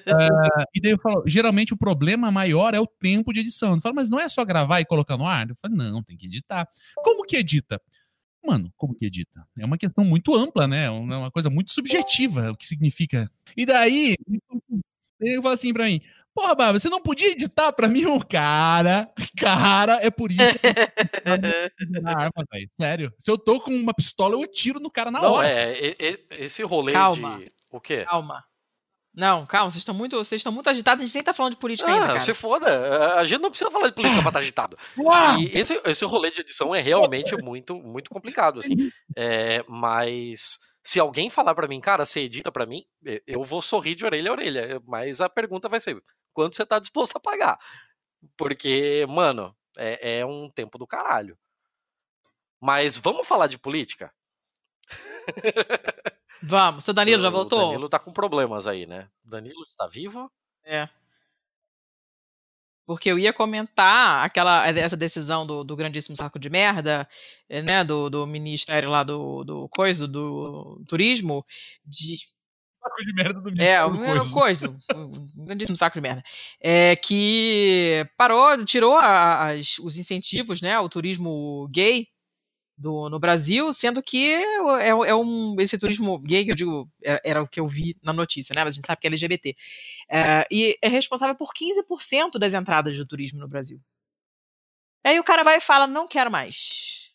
Ah, 0.07 0.65
e 0.73 0.81
daí 0.81 0.91
eu 0.91 0.99
falo: 0.99 1.23
geralmente 1.25 1.73
o 1.73 1.77
problema 1.77 2.31
maior 2.31 2.73
é 2.73 2.79
o 2.79 2.87
tempo 2.87 3.31
de 3.31 3.39
edição. 3.39 3.75
Eu 3.75 3.81
falo, 3.81 3.95
mas 3.95 4.09
não 4.09 4.19
é 4.19 4.27
só 4.27 4.43
gravar 4.43 4.79
e 4.79 4.85
colocar 4.85 5.17
no 5.17 5.25
ar? 5.25 5.49
Eu 5.49 5.55
falo: 5.61 5.75
não, 5.75 6.03
tem 6.03 6.17
que 6.17 6.27
editar. 6.27 6.67
Como 6.97 7.25
que 7.25 7.37
edita? 7.37 7.81
Mano, 8.45 8.71
como 8.77 8.93
que 8.95 9.05
edita? 9.05 9.45
É 9.57 9.65
uma 9.65 9.77
questão 9.77 10.03
muito 10.05 10.35
ampla, 10.35 10.67
né? 10.67 10.85
É 10.85 10.89
uma 10.89 11.31
coisa 11.31 11.49
muito 11.49 11.71
subjetiva 11.73 12.51
o 12.51 12.55
que 12.55 12.67
significa. 12.67 13.29
E 13.57 13.65
daí, 13.65 14.15
ele 15.19 15.41
fala 15.41 15.53
assim 15.53 15.73
pra 15.73 15.85
mim: 15.85 16.01
Porra, 16.33 16.53
Bárbara, 16.53 16.79
você 16.79 16.89
não 16.89 17.01
podia 17.01 17.31
editar 17.31 17.71
pra 17.71 17.87
mim 17.87 18.05
um 18.05 18.19
cara? 18.27 19.09
Cara, 19.37 19.99
é 20.01 20.09
por 20.11 20.31
isso. 20.31 20.67
arma, 22.05 22.45
velho. 22.51 22.69
Sério. 22.75 23.13
Se 23.17 23.31
eu 23.31 23.37
tô 23.37 23.59
com 23.59 23.71
uma 23.71 23.93
pistola, 23.93 24.35
eu 24.35 24.43
atiro 24.43 24.79
no 24.79 24.91
cara 24.91 25.09
na 25.09 25.21
Não, 25.21 25.31
hora. 25.31 25.47
é, 25.47 25.95
esse 26.31 26.61
rolê 26.63 26.91
Calma. 26.93 27.39
de. 27.39 27.51
O 27.71 27.79
quê? 27.79 28.05
Calma. 28.05 28.43
Não, 29.15 29.45
calma, 29.45 29.71
vocês 29.71 29.79
estão 29.81 29.95
muito, 29.95 30.17
vocês 30.17 30.39
estão 30.39 30.51
muito 30.51 30.69
agitados, 30.69 31.01
a 31.01 31.05
gente 31.05 31.15
nem 31.15 31.23
tá 31.23 31.33
falando 31.33 31.53
de 31.53 31.57
política 31.59 31.89
ainda, 31.89 32.03
Ah, 32.03 32.07
cara. 32.07 32.19
se 32.19 32.33
foda. 32.33 33.15
A- 33.15 33.23
gente 33.25 33.39
não 33.41 33.49
precisa 33.49 33.71
falar 33.71 33.87
de 33.87 33.95
política 33.95 34.19
pra 34.21 34.29
estar 34.29 34.39
agitado. 34.39 34.77
Uau! 34.97 35.39
E 35.39 35.57
esse, 35.57 35.79
esse 35.85 36.03
rolê 36.05 36.29
de 36.31 36.41
edição 36.41 36.75
é 36.75 36.81
realmente 36.81 37.35
muito, 37.37 37.75
muito 37.75 38.09
complicado, 38.09 38.59
assim. 38.59 38.91
É, 39.15 39.63
mas 39.69 40.59
se 40.83 40.99
alguém 40.99 41.29
falar 41.29 41.55
pra 41.55 41.67
mim, 41.67 41.79
cara, 41.79 42.03
você 42.05 42.21
edita 42.21 42.51
pra 42.51 42.65
mim, 42.65 42.83
eu 43.25 43.41
vou 43.43 43.61
sorrir 43.61 43.95
de 43.95 44.03
orelha 44.05 44.29
a 44.31 44.33
orelha. 44.33 44.81
Mas 44.85 45.21
a 45.21 45.29
pergunta 45.29 45.69
vai 45.69 45.79
ser, 45.79 45.97
quanto 46.33 46.55
você 46.57 46.65
tá 46.65 46.77
disposto 46.77 47.15
a 47.15 47.19
pagar? 47.19 47.57
Porque, 48.35 49.05
mano, 49.07 49.55
é, 49.77 50.19
é 50.19 50.25
um 50.25 50.49
tempo 50.49 50.77
do 50.77 50.85
caralho. 50.85 51.37
Mas 52.61 52.97
vamos 52.97 53.25
falar 53.25 53.47
de 53.47 53.57
política? 53.57 54.11
Vamos, 56.47 56.83
seu 56.83 56.93
Danilo 56.93 57.21
já 57.21 57.29
O 57.29 57.31
voltou? 57.31 57.67
Danilo 57.67 57.89
tá 57.89 57.99
com 57.99 58.11
problemas 58.11 58.67
aí, 58.67 58.85
né? 58.85 59.07
O 59.25 59.29
Danilo 59.29 59.63
está 59.63 59.87
vivo? 59.87 60.31
É. 60.63 60.87
Porque 62.85 63.09
eu 63.09 63.17
ia 63.17 63.33
comentar 63.33 64.23
aquela 64.23 64.67
essa 64.67 64.95
decisão 64.95 65.45
do, 65.45 65.63
do 65.63 65.75
grandíssimo 65.75 66.15
saco 66.15 66.37
de 66.37 66.49
merda, 66.51 67.07
eh, 67.49 67.61
né, 67.61 67.83
do, 67.83 68.11
do 68.11 68.27
ministério 68.27 68.89
lá 68.91 69.03
do, 69.03 69.43
do 69.43 69.67
coisa, 69.69 70.07
do 70.07 70.83
turismo, 70.87 71.43
de 71.83 72.17
Saco 72.79 73.03
de 73.03 73.13
merda 73.15 73.41
do 73.41 73.49
É, 73.59 73.83
o 73.83 73.89
Ministério 73.89 74.21
mesmo 74.21 74.33
coisa, 74.39 74.77
um 74.95 75.45
grandíssimo 75.45 75.75
saco 75.75 75.95
de 75.95 76.01
merda. 76.01 76.23
É, 76.61 76.95
que 76.95 78.05
parou, 78.15 78.63
tirou 78.63 78.95
as- 78.95 79.79
os 79.79 79.97
incentivos, 79.97 80.61
né, 80.61 80.75
ao 80.75 80.87
turismo 80.87 81.67
gay 81.71 82.07
do, 82.77 83.09
no 83.09 83.19
Brasil, 83.19 83.71
sendo 83.71 84.01
que 84.01 84.33
é, 84.33 84.89
é 84.89 85.15
um, 85.15 85.55
esse 85.59 85.77
turismo 85.77 86.19
gay, 86.19 86.43
que 86.43 86.51
eu 86.51 86.55
digo, 86.55 86.89
era, 87.01 87.21
era 87.23 87.43
o 87.43 87.47
que 87.47 87.59
eu 87.59 87.67
vi 87.67 87.97
na 88.03 88.11
notícia, 88.11 88.53
né, 88.53 88.63
mas 88.63 88.73
a 88.73 88.75
gente 88.75 88.85
sabe 88.85 88.99
que 89.01 89.07
é 89.07 89.09
LGBT. 89.09 89.55
É, 90.09 90.47
e 90.51 90.77
é 90.81 90.87
responsável 90.87 91.35
por 91.35 91.51
15% 91.53 92.37
das 92.37 92.53
entradas 92.53 92.97
do 92.97 93.05
turismo 93.05 93.39
no 93.39 93.47
Brasil. 93.47 93.79
Aí 95.03 95.19
o 95.19 95.23
cara 95.23 95.43
vai 95.43 95.57
e 95.57 95.61
fala, 95.61 95.87
não 95.87 96.07
quero 96.07 96.31
mais. 96.31 97.11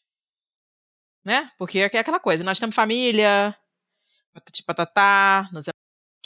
Né? 1.25 1.51
Porque 1.59 1.81
é 1.81 1.85
aquela 1.85 2.20
coisa, 2.20 2.42
nós 2.44 2.59
temos 2.59 2.75
família, 2.75 3.55
patati 4.33 4.62
patatá, 4.62 5.49
não 5.53 5.61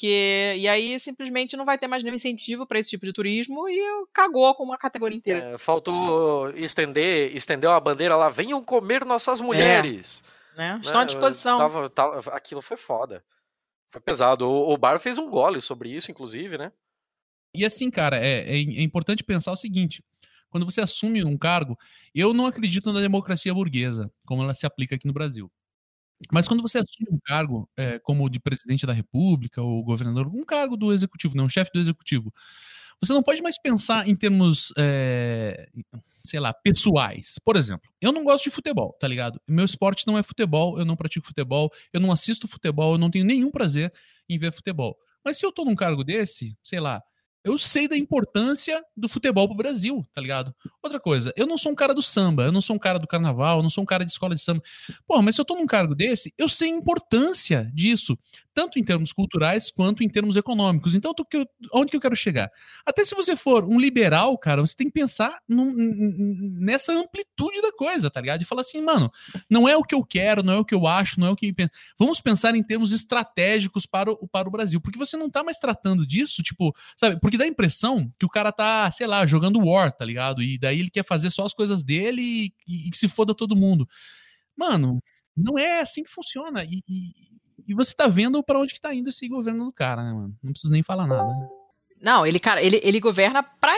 quê, 0.07 0.55
e 0.59 0.69
aí 0.69 0.99
simplesmente 1.01 1.57
não 1.57 1.64
vai 1.64 1.79
ter 1.79 1.87
mais 1.88 2.03
nenhum 2.03 2.17
incentivo 2.17 2.67
para 2.67 2.79
esse 2.79 2.90
tipo 2.90 3.07
de 3.07 3.12
turismo 3.12 3.69
e 3.69 3.81
cagou 4.12 4.55
com 4.55 4.62
uma 4.64 4.77
categoria 4.77 5.17
inteira. 5.17 5.53
É, 5.55 5.59
faltou 5.59 6.51
estender, 6.51 7.35
estendeu 7.35 7.71
a 7.73 7.81
bandeira 7.81 8.14
lá, 8.17 8.29
venham 8.29 8.62
comer 8.62 9.05
nossas 9.05 9.40
mulheres. 9.40 10.25
Né? 10.57 10.79
Estão 10.83 11.01
à 11.01 11.05
disposição. 11.05 11.59
Tava- 11.59 11.90
tava- 11.90 12.31
aquilo 12.37 12.61
foi 12.62 12.77
foda. 12.77 13.25
Foi 13.90 14.01
pesado. 14.01 14.49
O, 14.49 14.73
o 14.73 14.77
Bar 14.77 14.99
fez 15.01 15.19
um 15.19 15.29
gole 15.31 15.61
sobre 15.61 15.88
isso, 15.90 16.11
inclusive, 16.11 16.59
né? 16.59 16.71
E 17.55 17.64
assim, 17.64 17.90
cara, 17.90 18.17
é, 18.19 18.40
é, 18.40 18.55
é 18.57 18.83
importante 18.83 19.23
pensar 19.25 19.53
o 19.53 19.57
seguinte: 19.57 20.03
quando 20.51 20.64
você 20.64 20.81
assume 20.81 21.25
um 21.25 21.37
cargo, 21.38 21.79
eu 22.14 22.35
não 22.35 22.47
acredito 22.47 22.93
na 22.93 23.01
democracia 23.01 23.55
burguesa, 23.55 24.11
como 24.27 24.43
ela 24.43 24.55
se 24.55 24.67
aplica 24.67 24.95
aqui 24.97 25.07
no 25.07 25.12
Brasil. 25.12 25.51
Mas 26.33 26.48
quando 26.48 26.62
você 26.62 26.79
assume 26.79 27.09
um 27.11 27.18
cargo 27.24 27.68
é, 27.77 27.98
como 27.98 28.29
de 28.31 28.40
presidente 28.40 28.87
da 28.87 28.92
República 28.92 29.62
ou 29.62 29.83
governador, 29.83 30.29
um 30.29 30.44
cargo 30.44 30.77
do 30.77 30.92
executivo, 30.92 31.37
não, 31.37 31.48
chefe 31.48 31.70
do 31.74 31.81
executivo, 31.81 32.33
você 33.00 33.12
não 33.12 33.22
pode 33.22 33.42
mais 33.42 33.61
pensar 33.61 34.09
em 34.09 34.16
termos, 34.16 34.72
é, 34.79 35.68
sei 36.24 36.40
lá, 36.40 36.53
pessoais. 36.55 37.38
Por 37.44 37.57
exemplo, 37.57 37.90
eu 38.00 38.12
não 38.12 38.24
gosto 38.24 38.44
de 38.44 38.50
futebol, 38.50 38.96
tá 38.98 39.07
ligado? 39.09 39.40
Meu 39.48 39.64
esporte 39.64 40.07
não 40.07 40.16
é 40.16 40.22
futebol, 40.22 40.79
eu 40.79 40.85
não 40.85 40.96
pratico 40.96 41.27
futebol, 41.27 41.70
eu 41.92 42.00
não 42.00 42.12
assisto 42.12 42.48
futebol, 42.48 42.92
eu 42.94 42.98
não 42.98 43.11
tenho 43.11 43.24
nenhum 43.24 43.50
prazer 43.50 43.92
em 44.29 44.38
ver 44.38 44.53
futebol. 44.53 44.96
Mas 45.24 45.38
se 45.38 45.44
eu 45.44 45.53
tô 45.53 45.64
num 45.64 45.74
cargo 45.74 46.05
desse, 46.05 46.57
sei 46.62 46.81
lá, 46.81 47.03
eu 47.45 47.59
sei 47.59 47.87
da 47.87 47.97
importância 47.97 48.83
do 48.97 49.09
futebol 49.09 49.47
pro 49.47 49.57
Brasil, 49.57 50.05
tá 50.15 50.21
ligado? 50.21 50.55
Outra 50.83 50.99
coisa, 50.99 51.33
eu 51.37 51.47
não 51.47 51.59
sou 51.59 51.73
um 51.73 51.75
cara 51.75 51.93
do 51.93 52.03
samba, 52.03 52.45
eu 52.45 52.53
não 52.53 52.61
sou 52.61 52.75
um 52.75 52.79
cara 52.79 52.99
do 52.99 53.07
carnaval, 53.07 53.59
eu 53.59 53.63
não 53.63 53.71
sou 53.71 53.83
um 53.83 53.87
cara 53.87 54.05
de 54.05 54.11
escola 54.11 54.35
de 54.35 54.41
samba. 54.41 54.63
Porra, 55.07 55.23
mas 55.23 55.35
se 55.35 55.41
eu 55.41 55.45
tô 55.45 55.55
num 55.55 55.67
cargo 55.67 55.95
desse, 55.95 56.33
eu 56.39 56.49
sei 56.49 56.73
a 56.73 56.77
importância 56.77 57.71
disso, 57.75 58.19
tanto 58.55 58.79
em 58.79 58.85
termos 58.85 59.13
culturais 59.13 59.71
quanto 59.71 60.03
em 60.05 60.09
termos 60.09 60.37
econômicos. 60.37 60.95
Então, 60.95 61.13
que 61.29 61.47
onde 61.73 61.91
que 61.91 61.97
eu 61.97 62.01
quero 62.01 62.15
chegar? 62.15 62.51
Até 62.87 63.05
se 63.05 63.15
você 63.15 63.35
for 63.35 63.65
um 63.65 63.79
liberal, 63.79 64.39
cara, 64.39 64.61
você 64.65 64.77
tem 64.77 64.87
que 64.87 64.93
pensar 64.93 65.39
num- 65.49 65.75
nessa 66.61 66.93
amplitude 66.93 67.61
da 67.61 67.73
coisa, 67.73 68.11
tá 68.11 68.21
ligado? 68.21 68.43
E 68.43 68.45
falar 68.45 68.61
assim, 68.61 68.81
mano, 68.81 69.11
não 69.51 69.69
é 69.69 69.77
o 69.77 69.83
que 69.83 69.95
eu 69.95 70.05
quero, 70.05 70.43
não 70.43 70.53
é 70.55 70.59
o 70.59 70.65
que 70.65 70.75
eu 70.75 70.87
acho, 70.87 71.19
não 71.19 71.27
é 71.27 71.31
o 71.31 71.37
que. 71.37 71.53
Vamos 71.99 72.21
pensar 72.21 72.55
em 72.55 72.63
termos 72.63 72.93
estratégicos 72.93 73.87
para 73.87 74.11
o, 74.13 74.29
para 74.29 74.49
o 74.49 74.53
Brasil. 74.53 74.81
Porque 74.81 74.99
você 74.99 75.17
não 75.17 75.29
tá 75.29 75.43
mais 75.43 75.59
tratando 75.59 76.07
disso, 76.07 76.43
tipo, 76.43 76.75
sabe? 76.97 77.19
Porque 77.21 77.34
dá 77.37 77.44
a 77.44 77.49
impressão 77.49 78.12
que 78.18 78.27
o 78.27 78.29
cara 78.29 78.53
tá, 78.53 78.90
sei 78.90 79.07
lá, 79.07 79.27
jogando 79.27 79.64
War, 79.64 79.92
tá 79.92 80.05
ligado? 80.05 80.42
E 80.42 80.59
daí 80.59 80.81
ele 80.81 80.90
quer 80.90 81.05
fazer 81.05 81.31
só 81.31 81.44
as 81.44 81.55
coisas 81.55 81.83
dele 81.83 82.53
e, 82.66 82.90
que 82.90 82.97
se 82.97 83.09
foda 83.09 83.35
todo 83.35 83.57
mundo. 83.57 83.88
Mano, 84.57 85.03
não 85.37 85.59
é 85.59 85.81
assim 85.81 86.03
que 86.03 86.11
funciona. 86.11 86.64
E, 86.64 86.83
e, 86.88 87.12
e 87.66 87.75
você 87.75 87.94
tá 87.94 88.07
vendo 88.07 88.42
para 88.42 88.59
onde 88.59 88.75
que 88.75 88.81
tá 88.81 88.94
indo 88.94 89.09
esse 89.09 89.29
governo 89.29 89.64
do 89.64 89.73
cara, 89.73 90.03
né, 90.03 90.12
mano? 90.12 90.37
Não 90.42 90.53
preciso 90.53 90.73
nem 90.73 90.83
falar 90.83 91.07
nada. 91.07 91.33
Não, 92.01 92.27
ele, 92.27 92.38
cara, 92.38 92.62
ele, 92.62 92.81
ele 92.83 93.01
governa 93.01 93.42
pra, 93.42 93.73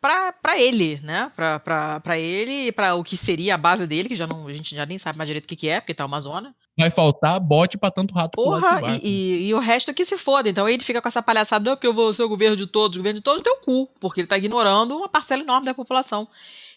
pra, 0.00 0.32
pra 0.32 0.58
ele, 0.58 0.98
né? 1.02 1.30
Pra 1.34 2.18
ele 2.18 2.68
e 2.68 2.72
pra 2.72 2.94
o 2.94 3.04
que 3.04 3.16
seria 3.16 3.54
a 3.54 3.58
base 3.58 3.86
dele, 3.86 4.08
que 4.08 4.16
já 4.16 4.26
não, 4.26 4.46
a 4.46 4.52
gente 4.52 4.74
já 4.74 4.86
nem 4.86 4.98
sabe 4.98 5.18
mais 5.18 5.28
direito 5.28 5.44
o 5.44 5.48
que, 5.48 5.56
que 5.56 5.68
é, 5.68 5.80
porque 5.80 5.94
tá 5.94 6.06
uma 6.06 6.20
zona. 6.20 6.54
Vai 6.78 6.88
faltar 6.90 7.38
bote 7.38 7.76
pra 7.76 7.90
tanto 7.90 8.14
rato 8.14 8.36
Porra, 8.36 8.80
e, 9.02 9.08
e- 9.08 9.48
e 9.48 9.54
o 9.54 9.58
resto 9.58 9.92
que 9.92 10.04
se 10.04 10.16
foda. 10.16 10.48
Então 10.48 10.68
ele 10.68 10.82
fica 10.82 11.02
com 11.02 11.08
essa 11.08 11.22
palhaçada, 11.22 11.68
não, 11.68 11.76
porque 11.76 11.86
eu 11.86 11.92
vou 11.94 12.12
ser 12.14 12.22
o 12.22 12.28
governo 12.28 12.56
de 12.56 12.66
todos, 12.66 12.96
o 12.96 13.00
governo 13.00 13.18
de 13.18 13.24
todos, 13.24 13.42
teu 13.42 13.56
cu, 13.56 13.86
porque 14.00 14.20
ele 14.20 14.28
tá 14.28 14.38
ignorando 14.38 14.96
uma 14.96 15.08
parcela 15.08 15.42
enorme 15.42 15.66
da 15.66 15.74
população. 15.74 16.26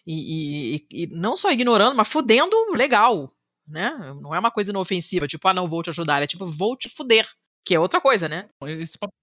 E, 0.05 0.75
e- 0.75 0.75
e- 0.91 1.03
e 1.03 1.07
não 1.07 1.37
só 1.37 1.51
ignorando, 1.51 1.95
mas 1.95 2.07
fudendo 2.09 2.55
legal, 2.73 3.31
né? 3.65 3.93
Não 4.21 4.35
é 4.35 4.39
uma 4.39 4.51
coisa 4.51 4.71
inofensiva, 4.71 5.27
tipo, 5.27 5.47
ah, 5.47 5.53
não 5.53 5.67
vou 5.67 5.81
te 5.81 5.89
ajudar, 5.89 6.21
é 6.21 6.27
tipo, 6.27 6.45
vou 6.45 6.75
te 6.75 6.89
fuder. 6.89 7.25
Que 7.65 7.75
é 7.75 7.79
outra 7.79 8.01
coisa, 8.01 8.27
né? 8.27 8.49
Esse 8.65 8.97
papo 8.97 9.13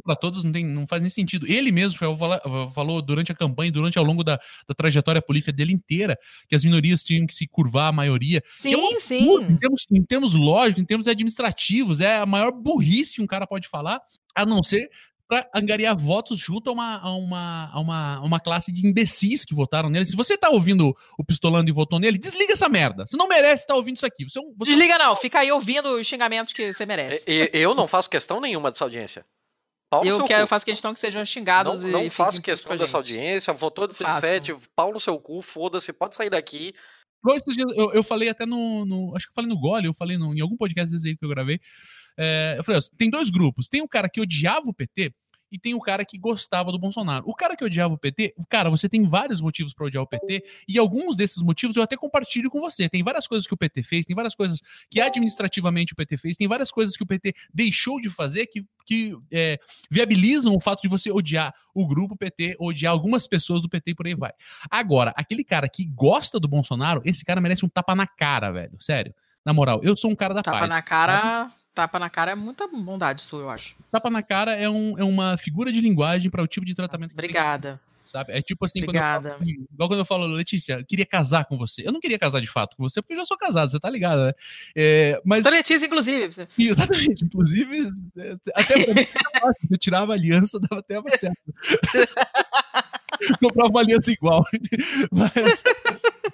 para 0.00 0.16
todos 0.16 0.44
não, 0.44 0.52
tem, 0.52 0.64
não 0.64 0.86
faz 0.86 1.02
nem 1.02 1.10
sentido. 1.10 1.46
Ele 1.46 1.72
mesmo 1.72 1.98
falou 2.74 3.02
durante 3.02 3.32
a 3.32 3.34
campanha, 3.34 3.70
durante 3.70 3.98
ao 3.98 4.04
longo 4.04 4.22
da, 4.22 4.38
da, 4.68 4.74
trajetória 4.74 5.20
política 5.20 5.52
dele 5.52 5.72
inteira, 5.72 6.16
que 6.48 6.54
as 6.54 6.64
minorias 6.64 7.02
tinham 7.02 7.26
que 7.26 7.34
se 7.34 7.46
curvar 7.46 7.88
à 7.88 7.92
maioria. 7.92 8.38
É 8.38 8.42
sim, 8.54 8.74
é 8.74 9.00
sim. 9.00 9.42
Em 9.42 9.56
termos, 9.56 9.86
em 9.90 10.02
termos 10.02 10.34
lógicos, 10.34 10.82
em 10.82 10.86
termos 10.86 11.08
administrativos, 11.08 12.00
é 12.00 12.18
a 12.18 12.26
maior 12.26 12.52
burrice 12.52 13.16
que 13.16 13.22
um 13.22 13.26
cara 13.26 13.46
pode 13.46 13.68
falar, 13.68 14.00
a 14.34 14.46
não 14.46 14.62
ser 14.62 14.88
para 15.32 15.48
angariar 15.54 15.96
votos 15.96 16.38
junto 16.38 16.68
a 16.68 16.72
uma, 16.74 16.98
a, 16.98 17.14
uma, 17.14 17.70
a, 17.72 17.80
uma, 17.80 18.20
uma 18.20 18.38
classe 18.38 18.70
de 18.70 18.86
imbecis 18.86 19.46
que 19.46 19.54
votaram 19.54 19.88
nele. 19.88 20.04
Se 20.04 20.14
você 20.14 20.36
tá 20.36 20.50
ouvindo 20.50 20.94
o 21.18 21.24
Pistolando 21.24 21.70
e 21.70 21.72
votou 21.72 21.98
nele, 21.98 22.18
desliga 22.18 22.52
essa 22.52 22.68
merda. 22.68 23.06
Você 23.06 23.16
não 23.16 23.26
merece 23.26 23.62
estar 23.62 23.74
ouvindo 23.74 23.96
isso 23.96 24.04
aqui. 24.04 24.28
Você, 24.28 24.38
é 24.38 24.42
você... 24.54 24.72
Desliga 24.72 24.98
não, 24.98 25.16
fica 25.16 25.40
aí 25.40 25.50
ouvindo 25.50 25.94
os 25.94 26.06
xingamentos 26.06 26.52
que 26.52 26.70
você 26.70 26.84
merece. 26.84 27.24
Eu 27.26 27.74
não 27.74 27.88
faço 27.88 28.10
questão 28.10 28.42
nenhuma 28.42 28.70
dessa 28.70 28.84
audiência. 28.84 29.24
Paulo 29.92 30.08
eu, 30.08 30.24
quero, 30.24 30.44
eu 30.44 30.46
faço 30.46 30.64
questão 30.64 30.94
que 30.94 31.00
sejam 31.00 31.22
xingados. 31.22 31.84
Não, 31.84 31.90
não 31.90 32.10
faço 32.10 32.40
questão 32.40 32.74
dessa 32.74 32.96
audiência. 32.96 33.52
Votou 33.52 33.86
17, 33.86 34.56
pau 34.74 34.90
no 34.90 34.98
seu 34.98 35.20
cu, 35.20 35.42
foda-se, 35.42 35.92
pode 35.92 36.16
sair 36.16 36.30
daqui. 36.30 36.72
Eu, 37.76 37.92
eu 37.92 38.02
falei 38.02 38.30
até 38.30 38.46
no, 38.46 38.86
no, 38.86 39.14
Acho 39.14 39.26
que 39.26 39.32
eu 39.32 39.34
falei 39.34 39.50
no 39.50 39.60
Gole, 39.60 39.84
eu 39.84 39.92
falei 39.92 40.16
no, 40.16 40.34
em 40.34 40.40
algum 40.40 40.56
podcast 40.56 40.90
desse 40.90 41.08
aí 41.08 41.14
que 41.14 41.22
eu 41.22 41.28
gravei. 41.28 41.60
É, 42.18 42.54
eu 42.56 42.64
falei, 42.64 42.80
ó, 42.80 42.96
tem 42.96 43.10
dois 43.10 43.28
grupos. 43.28 43.68
Tem 43.68 43.82
um 43.82 43.86
cara 43.86 44.08
que 44.08 44.18
odiava 44.18 44.64
o 44.64 44.72
PT, 44.72 45.12
e 45.52 45.58
tem 45.58 45.74
o 45.74 45.80
cara 45.80 46.02
que 46.02 46.16
gostava 46.16 46.72
do 46.72 46.78
Bolsonaro. 46.78 47.22
O 47.26 47.34
cara 47.34 47.54
que 47.54 47.62
odiava 47.62 47.92
o 47.92 47.98
PT, 47.98 48.34
cara, 48.48 48.70
você 48.70 48.88
tem 48.88 49.06
vários 49.06 49.42
motivos 49.42 49.74
para 49.74 49.86
odiar 49.86 50.02
o 50.02 50.06
PT, 50.06 50.42
e 50.66 50.78
alguns 50.78 51.14
desses 51.14 51.42
motivos 51.42 51.76
eu 51.76 51.82
até 51.82 51.94
compartilho 51.94 52.50
com 52.50 52.58
você. 52.58 52.88
Tem 52.88 53.02
várias 53.02 53.26
coisas 53.26 53.46
que 53.46 53.52
o 53.52 53.56
PT 53.56 53.82
fez, 53.82 54.06
tem 54.06 54.16
várias 54.16 54.34
coisas 54.34 54.62
que 54.90 54.98
administrativamente 54.98 55.92
o 55.92 55.96
PT 55.96 56.16
fez, 56.16 56.36
tem 56.38 56.48
várias 56.48 56.72
coisas 56.72 56.96
que 56.96 57.02
o 57.02 57.06
PT 57.06 57.34
deixou 57.52 58.00
de 58.00 58.08
fazer 58.08 58.46
que, 58.46 58.64
que 58.86 59.14
é, 59.30 59.58
viabilizam 59.90 60.56
o 60.56 60.60
fato 60.60 60.80
de 60.80 60.88
você 60.88 61.10
odiar 61.10 61.54
o 61.74 61.86
grupo 61.86 62.16
PT, 62.16 62.56
odiar 62.58 62.92
algumas 62.92 63.28
pessoas 63.28 63.60
do 63.60 63.68
PT 63.68 63.90
e 63.90 63.94
por 63.94 64.06
aí 64.06 64.14
vai. 64.14 64.32
Agora, 64.70 65.12
aquele 65.14 65.44
cara 65.44 65.68
que 65.68 65.84
gosta 65.84 66.40
do 66.40 66.48
Bolsonaro, 66.48 67.02
esse 67.04 67.24
cara 67.24 67.40
merece 67.42 67.66
um 67.66 67.68
tapa 67.68 67.94
na 67.94 68.06
cara, 68.06 68.50
velho. 68.50 68.76
Sério. 68.80 69.14
Na 69.44 69.52
moral, 69.52 69.80
eu 69.82 69.96
sou 69.96 70.10
um 70.10 70.14
cara 70.14 70.32
da 70.32 70.40
tapa 70.40 70.60
paz. 70.60 70.68
Tapa 70.68 70.74
na 70.74 70.82
cara. 70.82 71.20
Sabe? 71.20 71.61
Tapa 71.74 71.98
na 71.98 72.10
cara 72.10 72.32
é 72.32 72.34
muita 72.34 72.66
bondade 72.66 73.22
sua, 73.22 73.40
eu 73.40 73.50
acho. 73.50 73.74
Tapa 73.90 74.10
na 74.10 74.22
cara 74.22 74.52
é, 74.52 74.68
um, 74.68 74.98
é 74.98 75.04
uma 75.04 75.36
figura 75.36 75.72
de 75.72 75.80
linguagem 75.80 76.30
para 76.30 76.42
o 76.42 76.46
tipo 76.46 76.66
de 76.66 76.74
tratamento 76.74 77.12
Obrigada. 77.12 77.80
Sabe? 78.04 78.32
É 78.32 78.42
tipo 78.42 78.64
assim, 78.64 78.82
Obrigada. 78.82 79.30
Quando 79.30 79.32
eu 79.32 79.38
falo, 79.38 79.66
igual 79.72 79.88
quando 79.88 79.98
eu 79.98 80.04
falo, 80.04 80.26
Letícia, 80.26 80.74
eu 80.80 80.86
queria 80.86 81.06
casar 81.06 81.44
com 81.44 81.56
você. 81.56 81.86
Eu 81.86 81.92
não 81.92 82.00
queria 82.00 82.18
casar 82.18 82.40
de 82.40 82.46
fato 82.46 82.76
com 82.76 82.82
você, 82.82 83.00
porque 83.00 83.14
eu 83.14 83.18
já 83.18 83.24
sou 83.24 83.36
casado, 83.36 83.70
você 83.70 83.80
tá 83.80 83.90
ligado, 83.90 84.24
né? 84.26 84.32
É, 84.76 85.20
mas... 85.24 85.42
Sou 85.42 85.52
Letícia, 85.52 85.86
inclusive. 85.86 86.48
Exatamente, 86.58 87.24
inclusive, 87.24 87.88
até 88.54 88.84
pra 88.84 88.94
mim, 88.94 89.06
eu 89.70 89.78
tirava 89.78 90.12
a 90.12 90.16
aliança, 90.16 90.58
dava 90.60 90.80
até 90.80 91.00
mais 91.00 91.20
certo. 91.20 91.36
comprava 93.40 93.70
uma 93.70 93.80
aliança 93.80 94.10
igual. 94.10 94.44
mas, 95.10 95.62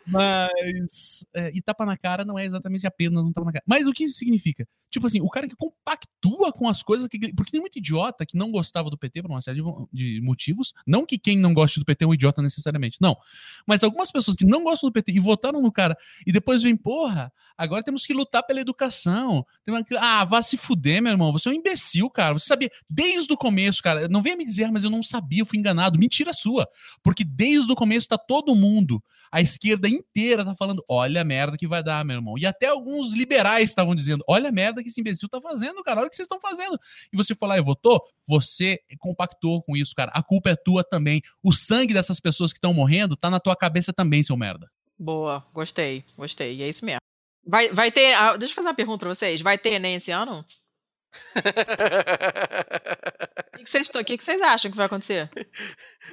mas 0.06 1.24
é, 1.34 1.50
e 1.54 1.60
tapa 1.60 1.84
na 1.84 1.96
cara 1.96 2.24
não 2.24 2.38
é 2.38 2.44
exatamente 2.44 2.86
apenas 2.86 3.26
um 3.26 3.32
tapa 3.32 3.46
na 3.46 3.52
cara. 3.52 3.64
Mas 3.66 3.86
o 3.86 3.92
que 3.92 4.04
isso 4.04 4.18
significa? 4.18 4.66
Tipo 4.90 5.06
assim, 5.06 5.20
o 5.20 5.28
cara 5.28 5.46
que 5.46 5.56
compactua 5.56 6.52
com 6.52 6.68
as 6.68 6.82
coisas. 6.82 7.08
Que, 7.08 7.32
porque 7.34 7.52
tem 7.52 7.60
muito 7.60 7.78
idiota 7.78 8.24
que 8.24 8.36
não 8.36 8.50
gostava 8.50 8.90
do 8.90 8.98
PT 8.98 9.22
por 9.22 9.30
uma 9.30 9.42
série 9.42 9.60
de, 9.62 9.64
de, 9.92 10.20
motivos. 10.22 10.72
Não 10.86 11.04
que 11.04 11.18
quem 11.18 11.38
não 11.38 11.52
goste 11.58 11.78
do 11.78 11.84
PT 11.84 12.04
é 12.04 12.06
um 12.06 12.14
idiota 12.14 12.40
necessariamente. 12.40 12.98
Não. 13.00 13.16
Mas 13.66 13.82
algumas 13.82 14.10
pessoas 14.10 14.36
que 14.36 14.44
não 14.44 14.62
gostam 14.62 14.88
do 14.88 14.92
PT 14.92 15.12
e 15.12 15.18
votaram 15.18 15.60
no 15.60 15.72
cara 15.72 15.96
e 16.26 16.32
depois 16.32 16.62
vem, 16.62 16.76
porra, 16.76 17.32
agora 17.56 17.82
temos 17.82 18.06
que 18.06 18.14
lutar 18.14 18.42
pela 18.44 18.60
educação. 18.60 19.44
Ah, 19.98 20.24
vá 20.24 20.40
se 20.40 20.56
fuder, 20.56 21.02
meu 21.02 21.12
irmão. 21.12 21.32
Você 21.32 21.48
é 21.48 21.52
um 21.52 21.54
imbecil, 21.54 22.08
cara. 22.10 22.34
Você 22.34 22.46
sabia 22.46 22.70
desde 22.88 23.32
o 23.32 23.36
começo, 23.36 23.82
cara. 23.82 24.08
Não 24.08 24.22
venha 24.22 24.36
me 24.36 24.44
dizer, 24.44 24.70
mas 24.70 24.84
eu 24.84 24.90
não 24.90 25.02
sabia, 25.02 25.42
eu 25.42 25.46
fui 25.46 25.58
enganado. 25.58 25.98
Mentira 25.98 26.32
sua. 26.32 26.68
Porque 27.02 27.24
desde 27.24 27.70
o 27.70 27.76
começo 27.76 28.08
tá 28.08 28.16
todo 28.16 28.54
mundo 28.54 29.02
a 29.30 29.40
esquerda 29.40 29.88
inteira 29.88 30.44
tá 30.44 30.54
falando: 30.54 30.84
olha 30.88 31.20
a 31.20 31.24
merda 31.24 31.56
que 31.56 31.66
vai 31.66 31.82
dar, 31.82 32.04
meu 32.04 32.16
irmão. 32.16 32.38
E 32.38 32.46
até 32.46 32.66
alguns 32.66 33.12
liberais 33.12 33.70
estavam 33.70 33.94
dizendo: 33.94 34.24
olha 34.26 34.48
a 34.48 34.52
merda 34.52 34.82
que 34.82 34.88
esse 34.88 35.00
imbecil 35.00 35.28
tá 35.28 35.40
fazendo, 35.40 35.82
cara, 35.82 36.00
olha 36.00 36.06
o 36.06 36.10
que 36.10 36.16
vocês 36.16 36.24
estão 36.24 36.40
fazendo. 36.40 36.78
E 37.12 37.16
você 37.16 37.34
foi 37.34 37.48
lá 37.48 37.58
e 37.58 37.62
votou, 37.62 38.02
você 38.26 38.80
compactou 38.98 39.62
com 39.62 39.76
isso, 39.76 39.94
cara. 39.94 40.10
A 40.14 40.22
culpa 40.22 40.50
é 40.50 40.56
tua 40.56 40.82
também. 40.82 41.22
Sangue 41.52 41.94
dessas 41.94 42.20
pessoas 42.20 42.52
que 42.52 42.58
estão 42.58 42.74
morrendo 42.74 43.16
tá 43.16 43.30
na 43.30 43.40
tua 43.40 43.56
cabeça 43.56 43.92
também, 43.92 44.22
seu 44.22 44.36
merda. 44.36 44.68
Boa, 44.98 45.46
gostei, 45.52 46.04
gostei. 46.16 46.56
E 46.56 46.62
é 46.62 46.68
isso 46.68 46.84
mesmo. 46.84 47.00
Vai, 47.46 47.70
vai 47.70 47.90
ter. 47.90 48.14
Ah, 48.14 48.36
deixa 48.36 48.52
eu 48.52 48.56
fazer 48.56 48.68
uma 48.68 48.74
pergunta 48.74 49.00
pra 49.00 49.14
vocês. 49.14 49.40
Vai 49.40 49.56
ter 49.56 49.74
Enem 49.74 49.96
esse 49.96 50.10
ano? 50.10 50.44
O 53.58 53.64
que, 53.64 53.68
vocês, 53.68 53.88
que, 53.88 54.16
que 54.16 54.22
vocês 54.22 54.40
acham 54.40 54.70
que 54.70 54.76
vai 54.76 54.86
acontecer? 54.86 55.28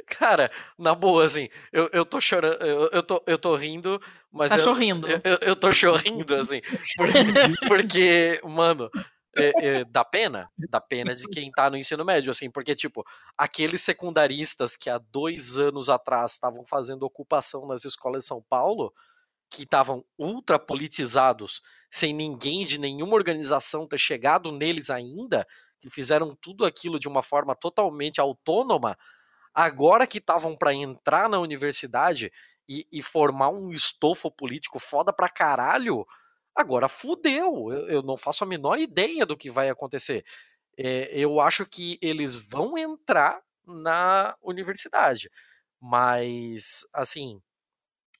Cara, 0.07 0.49
na 0.79 0.95
boa, 0.95 1.23
assim, 1.23 1.47
eu, 1.71 1.87
eu 1.93 2.03
tô 2.03 2.19
chorando, 2.19 2.59
eu, 2.63 2.89
eu, 2.91 3.03
tô, 3.03 3.23
eu 3.27 3.37
tô 3.37 3.55
rindo, 3.55 4.01
mas. 4.31 4.49
Tá 4.49 4.57
eu, 4.57 4.63
chorrindo. 4.63 5.07
Eu, 5.07 5.21
eu, 5.23 5.37
eu 5.41 5.55
tô 5.55 5.71
chorrindo, 5.71 6.35
assim. 6.35 6.59
Porque, 6.97 7.67
porque 7.67 8.41
mano, 8.43 8.89
é, 9.35 9.51
é, 9.67 9.85
dá 9.85 10.03
pena, 10.03 10.49
dá 10.69 10.79
pena 10.79 11.13
de 11.13 11.27
quem 11.27 11.51
tá 11.51 11.69
no 11.69 11.77
ensino 11.77 12.05
médio, 12.05 12.31
assim, 12.31 12.49
porque, 12.49 12.75
tipo, 12.75 13.05
aqueles 13.37 13.81
secundaristas 13.81 14.75
que 14.75 14.89
há 14.89 14.97
dois 14.97 15.57
anos 15.57 15.89
atrás 15.89 16.33
estavam 16.33 16.65
fazendo 16.65 17.03
ocupação 17.03 17.67
nas 17.67 17.83
escolas 17.85 18.23
de 18.23 18.27
São 18.27 18.41
Paulo, 18.41 18.93
que 19.49 19.63
estavam 19.63 20.03
ultra 20.17 20.57
politizados, 20.57 21.61
sem 21.89 22.13
ninguém 22.13 22.65
de 22.65 22.79
nenhuma 22.79 23.13
organização 23.15 23.87
ter 23.87 23.97
chegado 23.97 24.51
neles 24.51 24.89
ainda, 24.89 25.47
que 25.79 25.89
fizeram 25.89 26.35
tudo 26.35 26.65
aquilo 26.65 26.99
de 26.99 27.07
uma 27.07 27.21
forma 27.21 27.55
totalmente 27.55 28.19
autônoma, 28.19 28.97
agora 29.53 30.07
que 30.07 30.17
estavam 30.17 30.55
para 30.55 30.73
entrar 30.73 31.29
na 31.29 31.39
universidade 31.39 32.31
e, 32.67 32.87
e, 32.91 33.01
formar 33.01 33.49
um 33.49 33.71
estofo 33.71 34.31
político 34.31 34.79
foda 34.79 35.13
pra 35.13 35.29
caralho, 35.29 36.05
agora 36.55 36.87
fudeu. 36.87 37.71
Eu, 37.71 37.87
eu 37.87 38.01
não 38.01 38.17
faço 38.17 38.43
a 38.43 38.47
menor 38.47 38.79
ideia 38.79 39.25
do 39.25 39.37
que 39.37 39.49
vai 39.51 39.69
acontecer. 39.69 40.23
É, 40.77 41.09
eu 41.13 41.39
acho 41.39 41.65
que 41.65 41.97
eles 42.01 42.35
vão 42.35 42.77
entrar 42.77 43.41
na 43.65 44.35
universidade, 44.43 45.29
mas 45.81 46.85
assim 46.93 47.41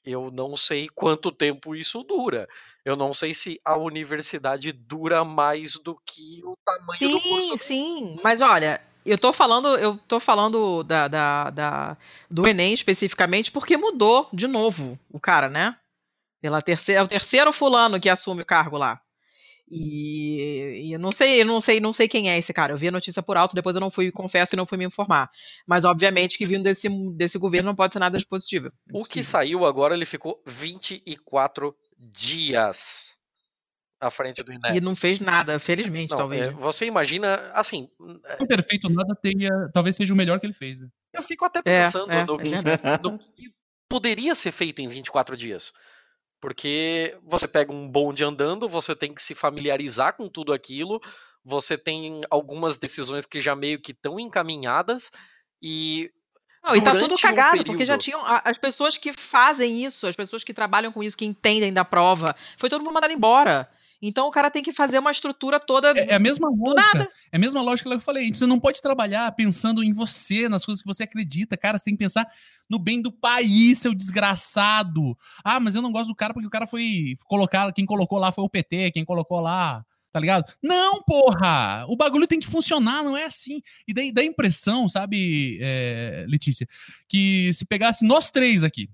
eu 0.06 0.30
não 0.32 0.56
sei 0.56 0.88
quanto 0.88 1.32
tempo 1.32 1.76
isso 1.76 2.04
dura. 2.04 2.48
Eu 2.84 2.96
não 2.96 3.14
sei 3.14 3.34
se 3.34 3.60
a 3.66 3.76
universidade 3.76 4.72
dura 4.72 5.26
mais 5.26 5.74
do 5.74 6.00
que 6.06 6.42
o 6.44 6.56
tamanho 6.64 7.00
sim, 7.00 7.12
do 7.12 7.22
curso. 7.22 7.58
Sim, 7.58 7.58
sim. 7.58 8.20
Mas 8.24 8.40
olha, 8.40 8.80
eu 9.04 9.18
tô 9.18 9.34
falando, 9.34 9.70
eu 9.78 9.98
tô 10.08 10.20
falando 10.20 10.84
da, 10.84 11.08
da, 11.08 11.50
da, 11.50 11.98
do 12.30 12.48
Enem 12.48 12.74
especificamente 12.74 13.52
porque 13.52 13.76
mudou 13.78 14.30
de 14.32 14.48
novo 14.48 15.00
o 15.12 15.20
cara, 15.20 15.50
né? 15.50 15.76
Pela 16.42 16.62
terceira, 16.62 17.02
é 17.02 17.04
o 17.04 17.08
terceiro 17.08 17.52
fulano 17.52 18.00
que 18.00 18.10
assume 18.10 18.42
o 18.42 18.46
cargo 18.46 18.78
lá. 18.78 19.02
E, 19.68 20.84
e, 20.86 20.94
eu 20.94 21.00
não 21.00 21.12
sei, 21.12 21.42
eu 21.42 21.46
não 21.46 21.60
sei, 21.60 21.80
não 21.80 21.92
sei 21.92 22.08
quem 22.08 22.30
é 22.30 22.38
esse 22.38 22.54
cara. 22.54 22.74
Eu 22.74 22.78
vi 22.78 22.88
a 22.88 22.92
notícia 22.92 23.24
por 23.24 23.36
alto, 23.36 23.56
depois 23.56 23.76
eu 23.76 23.80
não 23.80 23.90
fui, 23.90 24.12
confesso, 24.12 24.56
e 24.56 24.58
não 24.58 24.66
fui 24.66 24.78
me 24.78 24.86
informar. 24.86 25.30
Mas 25.66 25.86
obviamente 25.86 26.38
que 26.38 26.46
vindo 26.46 26.64
desse, 26.64 26.88
desse 27.16 27.40
governo 27.40 27.70
não 27.70 27.76
pode 27.76 27.94
ser 27.94 28.00
nada 28.00 28.18
de 28.18 28.26
positivo. 28.26 28.72
O 28.94 29.04
que 29.04 29.24
saiu 29.24 29.66
agora, 29.66 29.96
ele 29.96 30.06
ficou 30.06 30.42
24 30.46 31.76
dias 31.98 33.16
à 34.00 34.12
frente 34.12 34.44
do 34.44 34.54
INEP. 34.54 34.78
E 34.78 34.82
não 34.82 34.96
fez 34.96 35.20
nada, 35.20 35.58
felizmente, 35.58 36.12
não, 36.12 36.18
talvez. 36.18 36.48
É, 36.48 36.52
né? 36.52 36.58
Você 36.60 36.86
imagina, 36.86 37.52
assim. 37.54 37.90
O 38.40 38.46
perfeito 38.46 38.88
nada 38.90 39.16
tenha, 39.16 39.50
talvez 39.74 39.96
seja 39.96 40.14
o 40.14 40.18
melhor 40.18 40.40
que 40.40 40.46
ele 40.46 40.54
fez. 40.54 40.80
Né? 40.80 40.88
Eu 41.12 41.24
fico 41.24 41.44
até 41.44 41.60
é, 41.60 41.82
pensando 41.82 42.12
é, 42.12 42.24
no, 42.24 42.40
é 42.40 43.02
no 43.02 43.18
que 43.18 43.52
poderia 43.90 44.36
ser 44.36 44.52
feito 44.52 44.82
em 44.82 44.88
24 44.88 45.36
dias. 45.36 45.74
Porque 46.46 47.18
você 47.24 47.48
pega 47.48 47.74
um 47.74 47.90
bonde 47.90 48.24
andando, 48.24 48.70
você 48.70 48.96
tem 48.96 49.16
que 49.16 49.24
se 49.24 49.34
familiarizar 49.34 50.14
com 50.14 50.30
tudo 50.30 50.54
aquilo, 50.54 51.02
você 51.44 51.76
tem 51.76 52.22
algumas 52.30 52.78
decisões 52.78 53.26
que 53.26 53.42
já 53.42 53.56
meio 53.56 53.82
que 53.82 53.94
estão 53.94 54.20
encaminhadas 54.20 55.12
e. 55.60 56.12
Não, 56.64 56.76
e 56.76 56.84
tá 56.84 56.92
tudo 56.92 57.18
cagado, 57.18 57.48
um 57.48 57.52
período... 57.54 57.68
porque 57.72 57.84
já 57.84 57.98
tinham. 57.98 58.22
As 58.24 58.60
pessoas 58.60 58.96
que 58.96 59.12
fazem 59.12 59.84
isso, 59.84 60.06
as 60.06 60.16
pessoas 60.16 60.44
que 60.44 60.54
trabalham 60.54 60.92
com 60.92 61.02
isso, 61.02 61.18
que 61.18 61.26
entendem 61.26 61.74
da 61.74 61.84
prova, 61.84 62.36
foi 62.60 62.70
todo 62.70 62.84
mundo 62.84 62.94
mandado 62.94 63.12
embora. 63.12 63.68
Então 64.08 64.28
o 64.28 64.32
cara 64.32 64.52
tem 64.52 64.62
que 64.62 64.72
fazer 64.72 65.00
uma 65.00 65.10
estrutura 65.10 65.60
toda. 65.60 65.92
É, 65.98 66.12
é 66.12 66.16
a 66.16 66.20
mesma 66.20 66.48
lógica. 66.50 67.10
É 67.32 67.38
a 67.38 67.40
mesma 67.40 67.62
lógica 67.62 67.90
que 67.90 67.96
eu 67.96 68.00
falei. 68.00 68.32
Você 68.32 68.46
não 68.46 68.60
pode 68.60 68.80
trabalhar 68.82 69.32
pensando 69.32 69.84
em 69.84 69.92
você, 69.92 70.48
nas 70.48 70.64
coisas 70.64 70.82
que 70.82 70.88
você 70.88 71.04
acredita. 71.04 71.58
Cara, 71.58 71.80
você 71.80 71.86
tem 71.86 71.96
que 71.96 72.04
pensar 72.04 72.28
no 72.70 72.78
bem 72.78 73.02
do 73.02 73.12
país, 73.12 73.80
seu 73.80 73.96
desgraçado. 73.96 75.18
Ah, 75.44 75.60
mas 75.60 75.76
eu 75.76 75.82
não 75.82 75.92
gosto 75.92 76.10
do 76.10 76.16
cara 76.16 76.34
porque 76.34 76.48
o 76.48 76.52
cara 76.52 76.68
foi 76.68 77.18
colocar. 77.26 77.74
Quem 77.74 77.86
colocou 77.86 78.20
lá 78.20 78.32
foi 78.32 78.44
o 78.44 78.50
PT, 78.50 78.92
quem 78.92 79.04
colocou 79.04 79.40
lá. 79.40 79.84
Tá 80.12 80.20
ligado? 80.22 80.50
Não, 80.64 81.04
porra! 81.04 81.86
O 81.90 81.98
bagulho 81.98 82.26
tem 82.26 82.40
que 82.40 82.48
funcionar, 82.48 83.04
não 83.04 83.18
é 83.18 83.26
assim. 83.26 83.62
E 83.86 83.94
daí 83.94 84.14
dá 84.14 84.22
a 84.22 84.26
impressão, 84.26 84.88
sabe, 84.88 85.58
é, 85.60 86.26
Letícia, 86.30 86.66
que 87.06 87.52
se 87.54 87.66
pegasse 87.66 88.06
nós 88.06 88.30
três 88.30 88.64
aqui, 88.64 88.90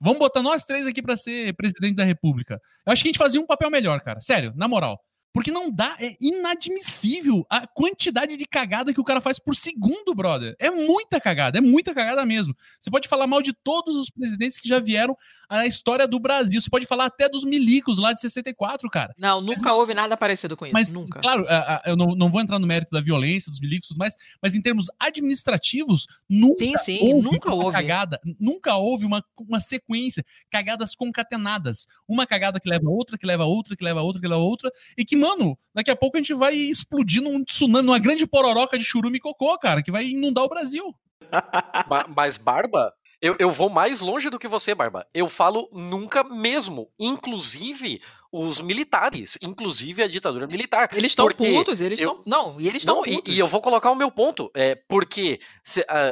Vamos 0.00 0.18
botar 0.18 0.42
nós 0.42 0.64
três 0.64 0.86
aqui 0.86 1.02
para 1.02 1.16
ser 1.16 1.54
presidente 1.54 1.96
da 1.96 2.04
República. 2.04 2.60
Eu 2.84 2.92
acho 2.92 3.02
que 3.02 3.08
a 3.08 3.10
gente 3.10 3.18
fazia 3.18 3.40
um 3.40 3.46
papel 3.46 3.70
melhor, 3.70 4.00
cara. 4.00 4.20
Sério, 4.20 4.52
na 4.56 4.68
moral. 4.68 5.00
Porque 5.36 5.50
não 5.50 5.70
dá, 5.70 5.94
é 6.00 6.14
inadmissível 6.18 7.44
a 7.50 7.66
quantidade 7.66 8.38
de 8.38 8.46
cagada 8.46 8.94
que 8.94 9.00
o 9.00 9.04
cara 9.04 9.20
faz 9.20 9.38
por 9.38 9.54
segundo, 9.54 10.14
brother. 10.14 10.56
É 10.58 10.70
muita 10.70 11.20
cagada, 11.20 11.58
é 11.58 11.60
muita 11.60 11.92
cagada 11.92 12.24
mesmo. 12.24 12.54
Você 12.80 12.90
pode 12.90 13.06
falar 13.06 13.26
mal 13.26 13.42
de 13.42 13.52
todos 13.52 13.96
os 13.96 14.08
presidentes 14.08 14.58
que 14.58 14.66
já 14.66 14.78
vieram 14.80 15.14
à 15.48 15.66
história 15.66 16.06
do 16.06 16.18
Brasil. 16.18 16.60
Você 16.60 16.68
pode 16.70 16.86
falar 16.86 17.06
até 17.06 17.28
dos 17.28 17.44
milicos 17.44 17.98
lá 17.98 18.12
de 18.12 18.20
64, 18.20 18.88
cara. 18.90 19.14
Não, 19.18 19.40
nunca 19.40 19.72
houve 19.72 19.94
nada 19.94 20.16
parecido 20.16 20.56
com 20.56 20.64
isso. 20.66 20.72
Mas, 20.74 20.92
nunca. 20.92 21.20
claro, 21.20 21.44
a- 21.48 21.76
a- 21.76 21.82
eu 21.86 21.96
não, 21.96 22.08
não 22.08 22.30
vou 22.30 22.40
entrar 22.40 22.58
no 22.58 22.66
mérito 22.66 22.90
da 22.90 23.00
violência, 23.00 23.50
dos 23.50 23.60
milicos 23.60 23.86
e 23.86 23.88
tudo 23.90 23.98
mais, 23.98 24.14
mas 24.42 24.54
em 24.54 24.62
termos 24.62 24.86
administrativos, 24.98 26.06
nunca 26.28 26.56
Sim, 26.58 26.74
sim, 26.78 26.98
houve 27.02 27.22
nunca 27.30 27.48
uma 27.52 27.64
houve. 27.64 27.76
cagada, 27.76 28.20
nunca 28.40 28.76
houve 28.76 29.04
uma, 29.04 29.24
uma 29.38 29.60
sequência, 29.60 30.24
cagadas 30.50 30.94
concatenadas. 30.94 31.86
Uma 32.08 32.26
cagada 32.26 32.60
que 32.60 32.68
leva 32.68 32.86
a 32.86 32.90
outra, 32.90 33.18
que 33.18 33.26
leva 33.26 33.42
a 33.42 33.46
outra, 33.46 33.76
que 33.76 33.84
leva 33.84 34.00
a 34.00 34.02
outra, 34.02 34.20
que 34.20 34.28
leva 34.28 34.40
a 34.40 34.44
outra, 34.44 34.70
e 34.96 35.04
que, 35.04 35.16
mano, 35.16 35.58
daqui 35.74 35.90
a 35.90 35.96
pouco 35.96 36.16
a 36.16 36.20
gente 36.20 36.34
vai 36.34 36.54
explodir 36.54 37.22
num 37.22 37.44
tsunami, 37.44 37.86
numa 37.86 37.98
grande 37.98 38.26
pororoca 38.26 38.78
de 38.78 38.84
churume 38.84 39.18
e 39.18 39.20
cocô, 39.20 39.58
cara, 39.58 39.82
que 39.82 39.90
vai 39.90 40.06
inundar 40.06 40.44
o 40.44 40.48
Brasil. 40.48 40.94
Ma- 41.88 42.06
Mas, 42.14 42.36
Barba, 42.36 42.92
eu, 43.20 43.34
eu 43.38 43.50
vou 43.50 43.68
mais 43.70 44.00
longe 44.00 44.28
do 44.30 44.38
que 44.38 44.46
você, 44.48 44.74
Barba. 44.74 45.06
Eu 45.14 45.28
falo 45.28 45.68
nunca 45.72 46.22
mesmo. 46.22 46.90
Inclusive 46.98 48.02
os 48.30 48.60
militares. 48.60 49.38
Inclusive 49.40 50.02
a 50.02 50.08
ditadura 50.08 50.46
militar. 50.46 50.90
Eles 50.92 51.12
estão 51.12 51.26
Porque 51.26 51.50
putos, 51.52 51.80
eles 51.80 52.00
eu- 52.00 52.10
estão. 52.10 52.22
Não, 52.26 52.60
e 52.60 52.68
eles 52.68 52.82
estão 52.82 53.02
e, 53.06 53.14
putos. 53.16 53.34
e 53.34 53.38
eu 53.38 53.46
vou 53.48 53.60
colocar 53.62 53.90
o 53.90 53.94
meu 53.94 54.10
ponto. 54.10 54.50
É, 54.54 54.74
porque 54.88 55.40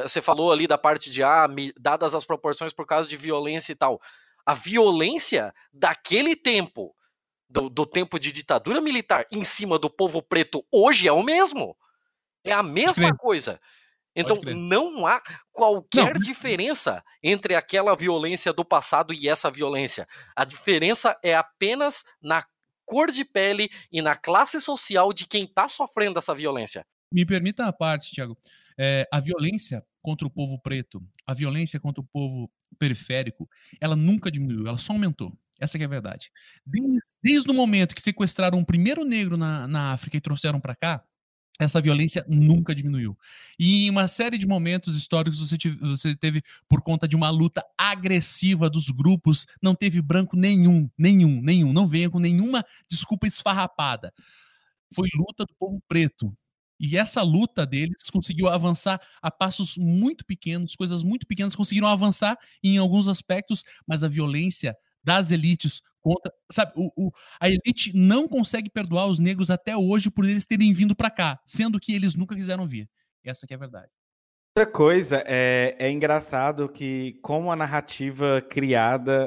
você 0.03 0.21
falou 0.21 0.51
ali 0.51 0.65
da 0.67 0.77
parte 0.77 1.11
de, 1.11 1.21
ah, 1.21 1.47
me- 1.47 1.73
dadas 1.79 2.15
as 2.15 2.25
proporções 2.25 2.73
por 2.73 2.85
causa 2.85 3.07
de 3.07 3.15
violência 3.17 3.71
e 3.71 3.75
tal. 3.75 4.01
A 4.45 4.53
violência 4.53 5.53
daquele 5.73 6.35
tempo, 6.35 6.95
do, 7.49 7.69
do 7.69 7.85
tempo 7.85 8.19
de 8.19 8.31
ditadura 8.31 8.81
militar, 8.81 9.25
em 9.31 9.43
cima 9.43 9.77
do 9.77 9.89
povo 9.89 10.21
preto, 10.21 10.65
hoje 10.71 11.07
é 11.07 11.11
o 11.11 11.21
mesmo. 11.23 11.75
É 12.43 12.51
a 12.51 12.61
mesma 12.63 13.05
crer. 13.09 13.17
coisa. 13.17 13.59
Então, 14.15 14.39
não 14.55 15.05
há 15.05 15.21
qualquer 15.51 16.13
Não. 16.13 16.19
diferença 16.19 17.03
entre 17.21 17.55
aquela 17.55 17.95
violência 17.95 18.53
do 18.53 18.63
passado 18.63 19.13
e 19.13 19.27
essa 19.27 19.51
violência. 19.51 20.07
A 20.35 20.45
diferença 20.45 21.17
é 21.23 21.35
apenas 21.35 22.03
na 22.21 22.43
cor 22.85 23.11
de 23.11 23.25
pele 23.25 23.69
e 23.91 24.01
na 24.01 24.15
classe 24.15 24.61
social 24.61 25.11
de 25.11 25.27
quem 25.27 25.43
está 25.43 25.67
sofrendo 25.67 26.19
essa 26.19 26.33
violência. 26.33 26.85
Me 27.11 27.25
permita 27.25 27.65
a 27.65 27.73
parte, 27.73 28.13
Thiago. 28.13 28.37
É, 28.77 29.07
a 29.11 29.19
violência 29.19 29.83
contra 30.01 30.27
o 30.27 30.29
povo 30.29 30.59
preto, 30.61 31.01
a 31.25 31.33
violência 31.33 31.79
contra 31.79 32.01
o 32.01 32.05
povo 32.05 32.49
periférico, 32.77 33.49
ela 33.81 33.95
nunca 33.95 34.29
diminuiu, 34.29 34.67
ela 34.67 34.77
só 34.77 34.93
aumentou. 34.93 35.35
Essa 35.59 35.77
que 35.77 35.83
é 35.83 35.87
a 35.87 35.89
verdade. 35.89 36.29
Desde, 36.65 36.99
desde 37.23 37.49
o 37.49 37.53
momento 37.53 37.95
que 37.95 38.01
sequestraram 38.01 38.59
o 38.59 38.65
primeiro 38.65 39.05
negro 39.05 39.37
na, 39.37 39.67
na 39.67 39.93
África 39.93 40.17
e 40.17 40.21
trouxeram 40.21 40.59
para 40.59 40.75
cá, 40.75 41.03
essa 41.59 41.81
violência 41.81 42.25
nunca 42.27 42.75
diminuiu. 42.75 43.17
E 43.57 43.85
em 43.85 43.89
uma 43.89 44.07
série 44.07 44.37
de 44.37 44.45
momentos 44.45 44.95
históricos 44.97 45.39
você, 45.39 45.57
tive- 45.57 45.77
você 45.77 46.15
teve, 46.15 46.43
por 46.67 46.81
conta 46.81 47.07
de 47.07 47.15
uma 47.15 47.29
luta 47.29 47.63
agressiva 47.77 48.69
dos 48.69 48.89
grupos, 48.89 49.45
não 49.61 49.73
teve 49.73 50.01
branco 50.01 50.35
nenhum, 50.35 50.89
nenhum, 50.97 51.41
nenhum. 51.41 51.71
Não 51.71 51.87
venha 51.87 52.09
com 52.09 52.19
nenhuma 52.19 52.63
desculpa 52.89 53.25
esfarrapada. 53.27 54.13
Foi 54.93 55.07
luta 55.15 55.45
do 55.45 55.53
povo 55.57 55.81
preto. 55.87 56.33
E 56.79 56.97
essa 56.97 57.21
luta 57.21 57.65
deles 57.65 58.09
conseguiu 58.11 58.49
avançar 58.49 58.99
a 59.21 59.31
passos 59.31 59.77
muito 59.77 60.25
pequenos, 60.25 60.75
coisas 60.75 61.03
muito 61.03 61.25
pequenas 61.25 61.55
conseguiram 61.55 61.87
avançar 61.87 62.37
em 62.61 62.77
alguns 62.77 63.07
aspectos, 63.07 63.63
mas 63.87 64.03
a 64.03 64.09
violência 64.09 64.75
das 65.03 65.31
elites 65.31 65.81
contra, 66.05 66.31
sabe, 66.51 66.71
o, 66.75 66.91
o- 67.07 67.11
a 67.39 67.49
elite 67.49 67.91
não 67.95 68.27
consegue 68.27 68.69
perdoar 68.69 69.07
os 69.07 69.17
negros 69.17 69.49
até 69.49 69.75
hoje 69.75 70.11
por 70.11 70.23
eles 70.23 70.45
terem 70.45 70.71
vindo 70.71 70.95
pra 70.95 71.09
cá, 71.09 71.39
sendo 71.47 71.79
que 71.79 71.95
eles 71.95 72.13
nunca 72.13 72.35
quiseram 72.35 72.67
vir. 72.67 72.87
Essa 73.23 73.47
que 73.47 73.53
é 73.53 73.57
a 73.57 73.59
verdade. 73.59 73.89
Outra 74.55 74.71
coisa, 74.71 75.23
é, 75.25 75.75
é 75.79 75.89
engraçado 75.89 76.69
que 76.69 77.13
como 77.23 77.51
a 77.51 77.55
narrativa 77.55 78.39
criada, 78.47 79.25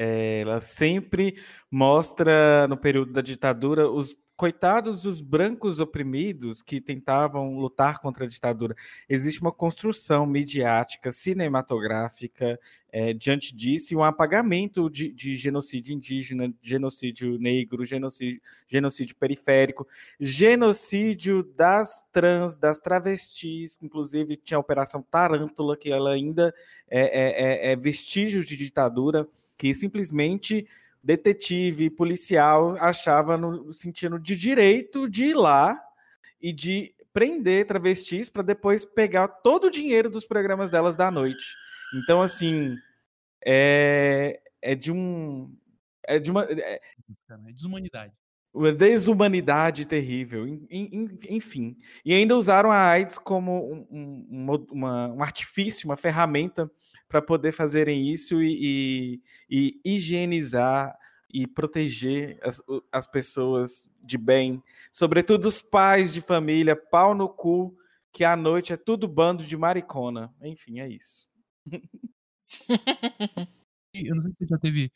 é, 0.00 0.40
ela 0.40 0.60
sempre 0.62 1.38
mostra 1.70 2.66
no 2.66 2.78
período 2.78 3.12
da 3.12 3.20
ditadura 3.20 3.88
os 3.90 4.16
coitados 4.36 5.02
dos 5.02 5.20
brancos 5.20 5.78
oprimidos 5.78 6.60
que 6.60 6.80
tentavam 6.80 7.56
lutar 7.56 8.00
contra 8.00 8.24
a 8.24 8.28
ditadura. 8.28 8.74
Existe 9.08 9.40
uma 9.40 9.52
construção 9.52 10.26
midiática, 10.26 11.12
cinematográfica 11.12 12.58
é, 12.90 13.12
diante 13.12 13.54
disso 13.54 13.92
e 13.92 13.96
um 13.96 14.02
apagamento 14.02 14.88
de, 14.90 15.12
de 15.12 15.36
genocídio 15.36 15.94
indígena, 15.94 16.52
genocídio 16.62 17.38
negro, 17.38 17.84
genocídio, 17.84 18.40
genocídio 18.66 19.16
periférico 19.16 19.86
genocídio 20.18 21.42
das 21.56 22.02
trans, 22.12 22.56
das 22.56 22.80
travestis, 22.80 23.78
inclusive 23.82 24.36
tinha 24.36 24.56
a 24.58 24.60
Operação 24.60 25.02
Tarântula, 25.02 25.76
que 25.76 25.92
ela 25.92 26.10
ainda 26.12 26.54
é, 26.88 27.00
é- 27.00 27.70
é- 27.70 27.72
é 27.72 27.76
vestígio 27.76 28.44
de 28.44 28.56
ditadura, 28.56 29.26
que 29.56 29.74
simplesmente 29.74 30.66
detetive, 31.04 31.90
policial 31.90 32.76
achava 32.80 33.36
no 33.36 33.72
sentido 33.72 34.18
de 34.18 34.34
direito 34.34 35.06
de 35.08 35.26
ir 35.26 35.34
lá 35.34 35.78
e 36.40 36.50
de 36.52 36.94
prender 37.12 37.66
travestis 37.66 38.28
para 38.30 38.42
depois 38.42 38.84
pegar 38.84 39.28
todo 39.28 39.66
o 39.66 39.70
dinheiro 39.70 40.08
dos 40.10 40.24
programas 40.24 40.70
delas 40.70 40.96
da 40.96 41.10
noite. 41.10 41.44
Então, 41.94 42.22
assim, 42.22 42.76
é, 43.44 44.40
é 44.62 44.74
de 44.74 44.90
um. 44.90 45.54
É 46.06 46.18
de 46.18 46.30
uma. 46.30 46.44
é- 46.44 46.80
Cara, 47.28 47.40
É 47.48 47.52
desumanidade. 47.52 48.12
uma 48.52 48.72
desumanidade 48.72 49.84
terrível, 49.84 50.46
en- 50.48 50.66
en- 50.70 51.18
enfim. 51.28 51.76
E 52.04 52.12
ainda 52.14 52.36
usaram 52.36 52.70
a 52.72 52.78
AIDS 52.78 53.18
como 53.18 53.72
um, 53.72 53.86
um- 53.90 54.26
um 54.30 54.66
uma- 54.72 55.08
um 55.12 55.22
artifício, 55.22 55.88
uma 55.88 55.96
ferramenta 55.96 56.70
para 57.08 57.20
poder 57.22 57.52
fazerem 57.52 58.08
isso 58.08 58.42
e, 58.42 59.20
e- 59.50 59.80
e 59.84 59.94
higienizar 59.94 60.96
e 61.32 61.46
proteger 61.46 62.38
as, 62.42 62.62
as 62.92 63.06
pessoas 63.06 63.92
de 64.02 64.16
bem, 64.16 64.62
sobretudo 64.92 65.46
os 65.46 65.60
pais 65.60 66.12
de 66.12 66.20
família, 66.20 66.76
pau 66.76 67.14
no 67.14 67.28
cu, 67.28 67.76
que 68.12 68.22
à 68.24 68.36
noite 68.36 68.72
é 68.72 68.76
tudo 68.76 69.08
bando 69.08 69.44
de 69.44 69.56
maricona. 69.56 70.32
Enfim, 70.42 70.78
é 70.80 70.88
isso. 70.88 71.26
Eu 73.92 74.14
não 74.16 74.22
sei 74.22 74.30
se 74.32 74.38
você 74.38 74.46
já 74.46 74.58
teve. 74.58 74.90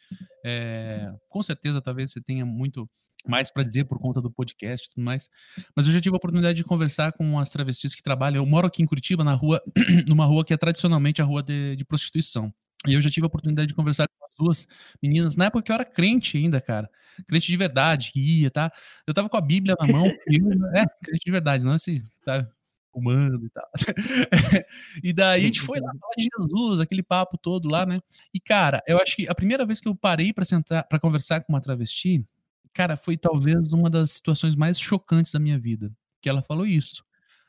é, 0.44 1.12
com 1.28 1.42
certeza, 1.42 1.80
talvez 1.80 2.10
você 2.12 2.20
tenha 2.20 2.44
muito 2.44 2.88
mais 3.26 3.50
para 3.50 3.62
dizer 3.62 3.84
por 3.84 3.98
conta 3.98 4.20
do 4.20 4.30
podcast 4.30 4.86
e 4.86 4.90
tudo 4.94 5.04
mais. 5.04 5.28
Mas 5.74 5.86
eu 5.86 5.92
já 5.92 6.00
tive 6.00 6.14
a 6.14 6.16
oportunidade 6.16 6.56
de 6.56 6.64
conversar 6.64 7.12
com 7.12 7.38
as 7.38 7.50
travestis 7.50 7.94
que 7.94 8.02
trabalham. 8.02 8.42
Eu 8.42 8.46
moro 8.46 8.66
aqui 8.66 8.82
em 8.82 8.86
Curitiba, 8.86 9.24
na 9.24 9.34
rua, 9.34 9.62
numa 10.06 10.24
rua 10.24 10.44
que 10.44 10.54
é 10.54 10.56
tradicionalmente 10.56 11.20
a 11.20 11.24
rua 11.24 11.42
de, 11.42 11.76
de 11.76 11.84
prostituição. 11.84 12.52
E 12.86 12.94
eu 12.94 13.02
já 13.02 13.10
tive 13.10 13.24
a 13.24 13.26
oportunidade 13.26 13.68
de 13.68 13.74
conversar 13.74 14.06
com 14.06 14.24
as 14.24 14.32
duas 14.38 14.66
meninas, 15.02 15.34
na 15.34 15.46
época 15.46 15.62
que 15.62 15.72
eu 15.72 15.74
era 15.74 15.84
crente 15.84 16.36
ainda, 16.36 16.60
cara. 16.60 16.88
Crente 17.26 17.48
de 17.48 17.56
verdade, 17.56 18.12
que 18.12 18.20
ia, 18.42 18.50
tá? 18.50 18.70
Eu 19.06 19.12
tava 19.12 19.28
com 19.28 19.36
a 19.36 19.40
Bíblia 19.40 19.74
na 19.78 19.86
mão. 19.86 20.04
eu- 20.26 20.76
é, 20.76 20.86
crente 21.02 21.24
de 21.24 21.30
verdade, 21.32 21.64
não 21.64 21.74
esse, 21.74 22.06
sabe? 22.24 22.48
Fumando 22.92 23.44
e 23.44 23.50
tal. 23.50 23.68
e 25.02 25.12
daí 25.12 25.42
a 25.42 25.44
gente 25.44 25.60
foi 25.60 25.80
lá 25.80 25.90
falar 26.00 26.14
de 26.16 26.28
Jesus, 26.38 26.80
aquele 26.80 27.02
papo 27.02 27.36
todo 27.36 27.68
lá, 27.68 27.84
né? 27.84 28.00
E, 28.32 28.40
cara, 28.40 28.82
eu 28.86 28.98
acho 29.02 29.16
que 29.16 29.28
a 29.28 29.34
primeira 29.34 29.66
vez 29.66 29.80
que 29.80 29.88
eu 29.88 29.94
parei 29.94 30.32
pra 30.32 30.44
sentar, 30.44 30.84
para 30.84 31.00
conversar 31.00 31.42
com 31.42 31.52
uma 31.52 31.60
travesti, 31.60 32.24
cara, 32.72 32.96
foi 32.96 33.16
talvez 33.16 33.72
uma 33.72 33.90
das 33.90 34.12
situações 34.12 34.54
mais 34.56 34.78
chocantes 34.78 35.32
da 35.32 35.38
minha 35.38 35.58
vida. 35.58 35.92
Que 36.20 36.28
ela 36.28 36.42
falou 36.42 36.66
isso. 36.66 37.04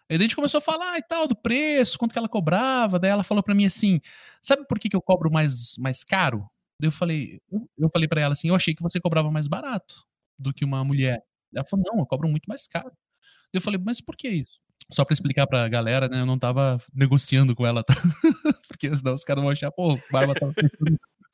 Aí 0.10 0.18
a 0.18 0.20
gente 0.20 0.36
começou 0.36 0.58
a 0.58 0.62
falar 0.62 0.98
e 0.98 1.04
tal, 1.04 1.28
do 1.28 1.36
preço, 1.36 1.98
quanto 1.98 2.14
que 2.14 2.18
ela 2.18 2.30
cobrava. 2.30 2.98
Daí 3.00 3.12
ela 3.12 3.24
falou 3.24 3.44
pra 3.44 3.54
mim 3.54 3.66
assim: 3.66 4.02
sabe 4.42 4.66
por 4.68 4.80
que, 4.80 4.90
que 4.90 4.96
eu 4.96 5.02
cobro 5.02 5.32
mais, 5.32 5.78
mais 5.78 6.04
caro? 6.04 6.50
Daí 6.80 6.88
eu 6.88 6.92
falei, 6.92 7.42
eu 7.78 7.90
falei 7.94 8.08
para 8.08 8.22
ela 8.22 8.34
assim, 8.34 8.48
eu 8.48 8.56
achei 8.56 8.74
que 8.74 8.82
você 8.82 9.00
cobrava 9.00 9.30
mais 9.30 9.48
barato 9.48 10.04
do 10.38 10.54
que 10.54 10.64
uma 10.66 10.84
mulher. 10.84 11.22
Ela 11.54 11.66
falou, 11.66 11.86
não, 11.92 12.00
eu 12.00 12.06
cobro 12.06 12.30
muito 12.30 12.48
mais 12.48 12.68
caro. 12.68 12.92
Eu 13.54 13.62
falei, 13.62 13.80
mas 13.84 14.00
por 14.00 14.16
que 14.16 14.30
isso? 14.30 14.60
Só 14.92 15.06
pra 15.06 15.14
explicar 15.14 15.46
pra 15.46 15.68
galera, 15.68 16.08
né? 16.08 16.22
Eu 16.22 16.26
não 16.26 16.40
tava 16.40 16.82
negociando 16.94 17.56
com 17.56 17.66
ela, 17.68 17.84
tá? 17.86 17.94
Porque 18.68 18.96
senão 18.96 19.14
os 19.14 19.24
caras 19.24 19.44
vão 19.44 19.52
achar, 19.52 19.72
pô, 19.72 20.00
Barba 20.12 20.34
tava 20.34 20.54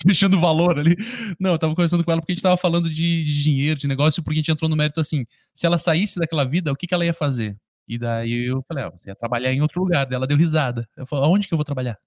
fechando, 0.05 0.37
fechando 0.37 0.39
valor 0.39 0.79
ali. 0.79 0.95
Não, 1.39 1.51
eu 1.51 1.59
tava 1.59 1.75
conversando 1.75 2.03
com 2.03 2.11
ela 2.11 2.21
porque 2.21 2.33
a 2.33 2.35
gente 2.35 2.43
tava 2.43 2.57
falando 2.57 2.89
de, 2.89 3.23
de 3.25 3.43
dinheiro, 3.43 3.79
de 3.79 3.87
negócio, 3.87 4.23
porque 4.23 4.37
a 4.39 4.41
gente 4.41 4.51
entrou 4.51 4.69
no 4.69 4.75
mérito 4.75 4.99
assim, 4.99 5.25
se 5.53 5.65
ela 5.65 5.77
saísse 5.77 6.19
daquela 6.19 6.45
vida, 6.45 6.71
o 6.71 6.75
que, 6.75 6.87
que 6.87 6.93
ela 6.93 7.05
ia 7.05 7.13
fazer? 7.13 7.57
E 7.87 7.97
daí 7.97 8.47
eu 8.47 8.63
falei, 8.67 8.83
ah, 8.85 8.89
você 8.89 9.09
ia 9.09 9.15
trabalhar 9.15 9.53
em 9.53 9.61
outro 9.61 9.79
lugar. 9.81 10.05
Daí 10.05 10.15
ela 10.15 10.27
deu 10.27 10.37
risada. 10.37 10.87
Eu 10.97 11.05
falei, 11.05 11.25
aonde 11.25 11.47
que 11.47 11.53
eu 11.53 11.57
vou 11.57 11.65
trabalhar? 11.65 11.97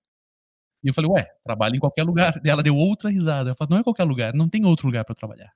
E 0.82 0.88
eu 0.88 0.94
falei, 0.94 1.10
ué, 1.10 1.26
trabalho 1.44 1.76
em 1.76 1.80
qualquer 1.80 2.04
lugar. 2.04 2.40
Daí 2.42 2.50
ela 2.50 2.62
deu 2.62 2.76
outra 2.76 3.10
risada. 3.10 3.50
Eu 3.50 3.56
falei, 3.56 3.70
não 3.72 3.78
é 3.78 3.84
qualquer 3.84 4.04
lugar, 4.04 4.34
não 4.34 4.48
tem 4.48 4.64
outro 4.64 4.86
lugar 4.86 5.04
pra 5.04 5.14
trabalhar. 5.14 5.52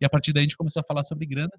E 0.00 0.04
a 0.06 0.10
partir 0.10 0.32
daí 0.32 0.42
a 0.42 0.44
gente 0.44 0.56
começou 0.56 0.80
a 0.80 0.84
falar 0.84 1.04
sobre 1.04 1.26
grana. 1.26 1.50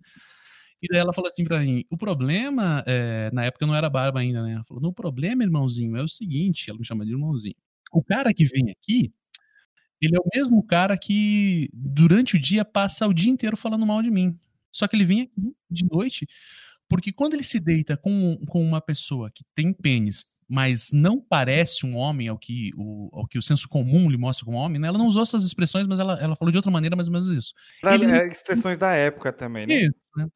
E 0.81 0.87
daí 0.87 0.99
ela 0.99 1.13
falou 1.13 1.27
assim 1.27 1.43
pra 1.43 1.59
mim: 1.59 1.83
o 1.89 1.97
problema, 1.97 2.83
é, 2.87 3.29
na 3.33 3.45
época 3.45 3.63
eu 3.63 3.67
não 3.67 3.75
era 3.75 3.89
barba 3.89 4.19
ainda, 4.21 4.41
né? 4.43 4.53
Ela 4.53 4.63
falou: 4.63 4.81
no 4.81 4.93
problema, 4.93 5.43
irmãozinho, 5.43 5.97
é 5.97 6.03
o 6.03 6.07
seguinte, 6.07 6.69
ela 6.69 6.79
me 6.79 6.85
chama 6.85 7.05
de 7.05 7.11
irmãozinho. 7.11 7.55
O 7.91 8.03
cara 8.03 8.33
que 8.33 8.45
vem 8.45 8.71
aqui, 8.71 9.11
ele 10.01 10.15
é 10.15 10.19
o 10.19 10.29
mesmo 10.33 10.61
cara 10.63 10.97
que 10.97 11.69
durante 11.73 12.35
o 12.35 12.39
dia 12.39 12.63
passa 12.63 13.07
o 13.07 13.13
dia 13.13 13.31
inteiro 13.31 13.57
falando 13.57 13.85
mal 13.85 14.01
de 14.01 14.09
mim. 14.11 14.37
Só 14.71 14.87
que 14.87 14.95
ele 14.95 15.05
vem 15.05 15.21
aqui 15.21 15.55
de 15.69 15.85
noite, 15.91 16.27
porque 16.87 17.11
quando 17.11 17.33
ele 17.33 17.43
se 17.43 17.59
deita 17.59 17.97
com, 17.97 18.37
com 18.47 18.61
uma 18.63 18.79
pessoa 18.81 19.29
que 19.31 19.43
tem 19.55 19.73
pênis, 19.73 20.25
mas 20.47 20.91
não 20.91 21.19
parece 21.19 21.85
um 21.85 21.95
homem 21.95 22.27
ao 22.27 22.37
que 22.37 22.71
o, 22.75 23.09
ao 23.13 23.27
que 23.27 23.37
o 23.37 23.41
senso 23.41 23.67
comum 23.69 24.09
lhe 24.09 24.17
mostra 24.17 24.45
como 24.45 24.57
homem, 24.57 24.79
né? 24.79 24.87
Ela 24.87 24.97
não 24.97 25.05
usou 25.07 25.21
essas 25.21 25.43
expressões, 25.43 25.85
mas 25.87 25.99
ela, 25.99 26.19
ela 26.19 26.35
falou 26.35 26.51
de 26.51 26.57
outra 26.57 26.71
maneira 26.71 26.95
mais 26.95 27.07
ou 27.07 27.13
menos 27.13 27.27
isso. 27.27 27.53
Pra- 27.81 27.93
Ele- 27.93 28.05
é, 28.05 28.27
expressões 28.27 28.77
da 28.77 28.91
época 28.93 29.31
também, 29.31 29.67
né? 29.67 29.73
Isso, 29.75 30.07
né? 30.17 30.27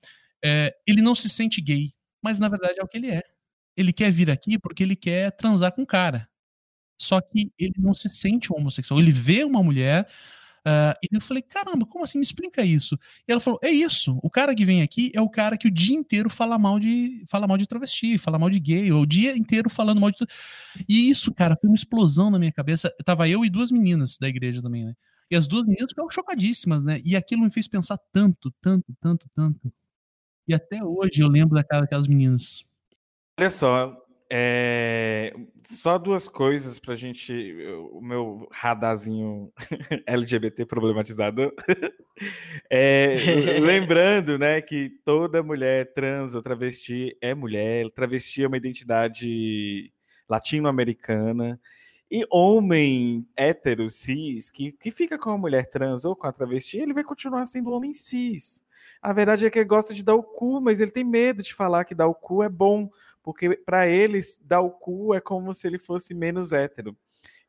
É, 0.46 0.76
ele 0.86 1.02
não 1.02 1.16
se 1.16 1.30
sente 1.30 1.62
gay, 1.62 1.92
mas 2.22 2.38
na 2.38 2.48
verdade 2.50 2.80
é 2.80 2.84
o 2.84 2.88
que 2.88 2.98
ele 2.98 3.10
é. 3.10 3.24
Ele 3.76 3.92
quer 3.92 4.12
vir 4.12 4.30
aqui 4.30 4.60
porque 4.60 4.84
ele 4.84 4.96
quer 4.96 5.32
transar 5.32 5.72
com 5.72 5.82
o 5.82 5.88
cara. 5.88 6.28
Só 6.98 7.20
que 7.22 7.52
ele 7.58 7.74
não 7.78 7.94
se 7.94 8.08
sente 8.10 8.52
homossexual. 8.54 9.00
Ele 9.00 9.12
vê 9.12 9.44
uma 9.44 9.62
mulher. 9.64 10.08
ah, 10.66 10.96
e 11.04 11.16
eu 11.16 11.20
falei, 11.20 11.42
caramba, 11.44 11.86
como 11.86 12.04
assim? 12.06 12.18
Me 12.20 12.24
explica 12.24 12.64
isso. 12.64 12.98
E 13.28 13.32
ela 13.32 13.42
falou: 13.42 13.60
é 13.62 13.70
isso. 13.70 14.18
O 14.24 14.30
cara 14.30 14.56
que 14.56 14.64
vem 14.64 14.82
aqui 14.82 15.12
é 15.14 15.20
o 15.22 15.30
cara 15.30 15.58
que 15.58 15.68
o 15.68 15.72
dia 15.72 15.96
inteiro 15.96 16.30
fala 16.30 16.58
mal 16.58 16.80
de, 16.80 17.24
fala 17.28 17.46
mal 17.48 17.58
de 17.58 17.68
travesti, 17.68 18.18
fala 18.18 18.40
mal 18.40 18.50
de 18.50 18.60
gay, 18.60 18.92
ou 18.92 19.02
o 19.02 19.06
dia 19.06 19.36
inteiro 19.36 19.70
falando 19.70 20.00
mal 20.00 20.12
de 20.12 20.18
tudo. 20.20 20.32
E 20.88 21.10
isso, 21.10 21.34
cara, 21.34 21.58
foi 21.60 21.70
uma 21.70 21.76
explosão 21.76 22.30
na 22.30 22.40
minha 22.40 22.52
cabeça. 22.52 22.94
Tava 23.04 23.28
eu 23.28 23.44
e 23.44 23.50
duas 23.50 23.72
meninas 23.72 24.18
da 24.18 24.30
igreja 24.30 24.62
também, 24.62 24.86
né? 24.86 24.94
E 25.30 25.36
as 25.36 25.48
duas 25.48 25.66
meninas 25.66 25.90
ficaram 25.92 26.10
chocadíssimas, 26.10 26.84
né? 26.84 27.02
E 27.04 27.16
aquilo 27.16 27.42
me 27.44 27.50
fez 27.52 27.68
pensar 27.68 27.98
tanto, 28.12 28.54
tanto, 28.62 28.94
tanto, 29.02 29.28
tanto. 29.36 29.74
E 30.48 30.54
até 30.54 30.84
hoje 30.84 31.22
eu 31.22 31.28
lembro 31.28 31.56
daquela- 31.56 31.82
daquelas 31.82 32.08
meninas. 32.08 32.64
Olha 33.40 33.50
só, 33.50 34.03
é, 34.36 35.32
só 35.62 36.00
duas 36.00 36.28
coisas 36.28 36.80
pra 36.80 36.96
gente. 36.96 37.56
O 37.92 38.02
meu 38.02 38.48
radarzinho 38.52 39.54
LGBT 40.08 40.66
problematizado. 40.66 41.54
É, 42.70 43.16
lembrando, 43.60 44.38
né, 44.38 44.62
que 44.62 44.92
toda 45.04 45.42
mulher 45.42 45.94
trans 45.94 46.36
ou 46.36 46.44
travesti 46.44 47.18
é 47.20 47.34
mulher, 47.34 47.90
travesti 47.90 48.44
é 48.44 48.48
uma 48.48 48.56
identidade 48.56 49.92
latino-americana. 50.30 51.60
E 52.10 52.24
homem 52.30 53.28
hétero, 53.36 53.90
cis, 53.90 54.52
que, 54.52 54.72
que 54.74 54.92
fica 54.92 55.18
com 55.18 55.32
a 55.32 55.38
mulher 55.38 55.70
trans 55.72 56.06
ou 56.06 56.16
com 56.16 56.28
a 56.28 56.32
travesti, 56.32 56.78
ele 56.78 56.94
vai 56.94 57.04
continuar 57.04 57.48
sendo 57.48 57.72
homem 57.72 57.94
cis. 57.94 58.64
A 59.02 59.12
verdade 59.14 59.46
é 59.46 59.50
que 59.50 59.60
ele 59.60 59.68
gosta 59.68 59.94
de 59.94 60.04
dar 60.04 60.16
o 60.16 60.24
cu, 60.24 60.62
mas 60.62 60.80
ele 60.80 60.92
tem 60.92 61.04
medo 61.04 61.42
de 61.44 61.54
falar 61.54 61.84
que 61.86 61.94
dar 61.96 62.08
o 62.08 62.16
cu 62.16 62.42
é 62.44 62.50
bom, 62.50 62.90
porque 63.22 63.58
para 63.66 63.88
eles 63.88 64.40
dar 64.44 64.62
o 64.62 64.72
cu 64.72 65.14
é 65.14 65.20
como 65.22 65.54
se 65.54 65.68
ele 65.68 65.78
fosse 65.78 66.14
menos 66.14 66.52
hétero. 66.52 66.96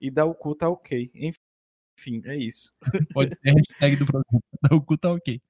E 0.00 0.10
dar 0.10 0.24
o 0.26 0.34
cu 0.34 0.54
tá 0.54 0.68
ok. 0.68 1.10
Enfim, 1.14 2.22
é 2.26 2.36
isso. 2.36 2.72
Pode 3.12 3.36
ser 3.40 3.50
a 3.50 3.54
hashtag 3.54 3.96
do 3.96 4.06
programa. 4.06 4.42
O 4.72 4.80
cu 4.80 4.96
tá 4.96 5.12
ok. 5.12 5.40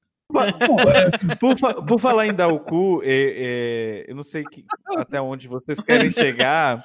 Por, 1.38 1.56
por 1.56 1.84
por 1.86 2.00
falar 2.00 2.26
em 2.26 2.34
dar 2.34 2.48
o 2.48 2.58
cu, 2.58 3.00
é- 3.04 4.04
é, 4.06 4.10
eu 4.10 4.14
não 4.16 4.24
sei 4.24 4.42
que- 4.42 4.64
até 4.96 5.20
onde 5.20 5.46
vocês 5.46 5.80
querem 5.80 6.10
chegar, 6.10 6.84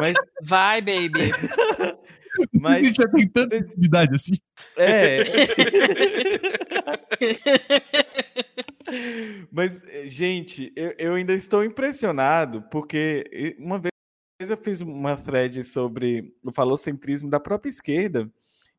mas, 0.00 0.14
Vai, 0.42 0.80
baby. 0.80 1.30
mas 2.52 2.86
Você 2.86 2.94
já 2.94 3.08
tem 3.08 3.28
tanta 3.28 3.56
intimidade 3.56 4.14
assim. 4.14 4.38
é. 4.76 5.24
Mas, 9.52 9.82
gente, 10.06 10.72
eu, 10.74 10.94
eu 10.98 11.14
ainda 11.14 11.34
estou 11.34 11.64
impressionado, 11.64 12.62
porque 12.70 13.56
uma 13.58 13.78
vez 13.78 13.92
eu 14.48 14.56
fiz 14.56 14.80
uma 14.80 15.16
thread 15.16 15.62
sobre 15.64 16.34
o 16.42 16.52
falocentrismo 16.52 17.28
da 17.28 17.40
própria 17.40 17.70
esquerda, 17.70 18.30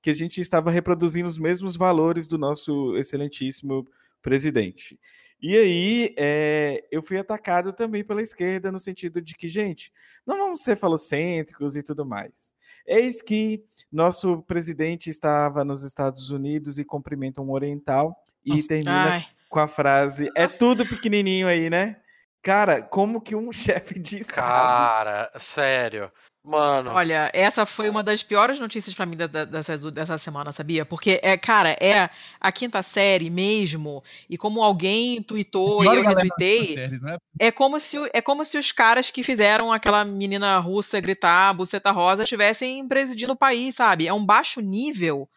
que 0.01 0.09
a 0.09 0.13
gente 0.13 0.39
estava 0.39 0.71
reproduzindo 0.71 1.27
os 1.27 1.37
mesmos 1.37 1.75
valores 1.75 2.27
do 2.27 2.37
nosso 2.37 2.95
excelentíssimo 2.97 3.87
presidente. 4.21 4.97
E 5.41 5.55
aí 5.55 6.15
eh, 6.17 6.85
eu 6.91 7.01
fui 7.01 7.17
atacado 7.17 7.71
também 7.71 8.03
pela 8.03 8.21
esquerda, 8.21 8.71
no 8.71 8.79
sentido 8.79 9.21
de 9.21 9.35
que, 9.35 9.47
gente, 9.47 9.91
não 10.25 10.37
vamos 10.37 10.61
ser 10.61 10.75
falocêntricos 10.75 11.75
e 11.75 11.83
tudo 11.83 12.05
mais. 12.05 12.53
Eis 12.85 13.21
que 13.21 13.63
nosso 13.91 14.41
presidente 14.43 15.09
estava 15.09 15.63
nos 15.65 15.83
Estados 15.83 16.29
Unidos 16.29 16.77
e 16.77 16.85
cumprimenta 16.85 17.41
um 17.41 17.51
oriental 17.51 18.15
e 18.45 18.51
Nossa. 18.53 18.67
termina 18.67 19.13
Ai. 19.13 19.25
com 19.49 19.59
a 19.59 19.67
frase: 19.67 20.29
É 20.35 20.47
tudo 20.47 20.85
pequenininho 20.87 21.47
aí, 21.47 21.69
né? 21.69 21.97
Cara, 22.41 22.81
como 22.81 23.21
que 23.21 23.35
um 23.35 23.51
chefe 23.53 23.99
de 23.99 24.19
Estado. 24.19 24.47
Cara, 24.47 25.31
sério. 25.37 26.11
Mano, 26.43 26.91
Olha, 26.91 27.29
essa 27.33 27.65
foi 27.65 27.89
uma 27.89 28.01
das 28.01 28.23
piores 28.23 28.59
notícias 28.59 28.95
pra 28.95 29.05
mim 29.05 29.17
da- 29.17 29.27
da- 29.27 29.45
dessas- 29.45 29.83
dessa 29.91 30.17
semana, 30.17 30.51
sabia? 30.51 30.85
Porque, 30.85 31.19
é, 31.21 31.37
cara, 31.37 31.75
é 31.81 32.09
a 32.39 32.51
quinta 32.51 32.81
série 32.81 33.29
mesmo, 33.29 34.03
e 34.29 34.37
como 34.37 34.63
alguém 34.63 35.21
tweetou 35.21 35.83
e 35.83 35.87
eu 35.87 36.01
retuitei, 36.01 36.73
série, 36.75 36.99
não 36.99 37.09
é? 37.41 37.51
como, 37.51 37.77
se, 37.79 37.97
é 38.13 38.21
como 38.21 38.43
se 38.45 38.57
os 38.57 38.71
caras 38.71 39.11
que 39.11 39.21
fizeram 39.23 39.71
aquela 39.71 40.03
menina 40.05 40.57
russa 40.59 40.99
gritar 40.99 41.53
buceta 41.53 41.91
rosa 41.91 42.23
estivessem 42.23 42.87
presidindo 42.87 43.33
o 43.33 43.37
país, 43.37 43.75
sabe? 43.75 44.07
É 44.07 44.13
um 44.13 44.25
baixo 44.25 44.61
nível. 44.61 45.29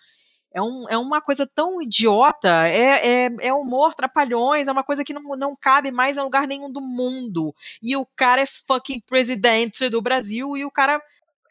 É, 0.54 0.60
um, 0.60 0.88
é 0.88 0.98
uma 0.98 1.20
coisa 1.20 1.46
tão 1.46 1.80
idiota, 1.80 2.66
é, 2.68 3.26
é, 3.26 3.30
é 3.40 3.52
humor, 3.54 3.94
trapalhões, 3.94 4.68
é 4.68 4.72
uma 4.72 4.84
coisa 4.84 5.04
que 5.04 5.12
não, 5.14 5.22
não 5.36 5.56
cabe 5.56 5.90
mais 5.90 6.16
em 6.18 6.22
lugar 6.22 6.46
nenhum 6.46 6.70
do 6.70 6.80
mundo. 6.80 7.54
E 7.82 7.96
o 7.96 8.06
cara 8.16 8.42
é 8.42 8.46
fucking 8.46 9.00
presidente 9.06 9.88
do 9.88 10.02
Brasil 10.02 10.56
e 10.56 10.64
o 10.64 10.70
cara 10.70 11.00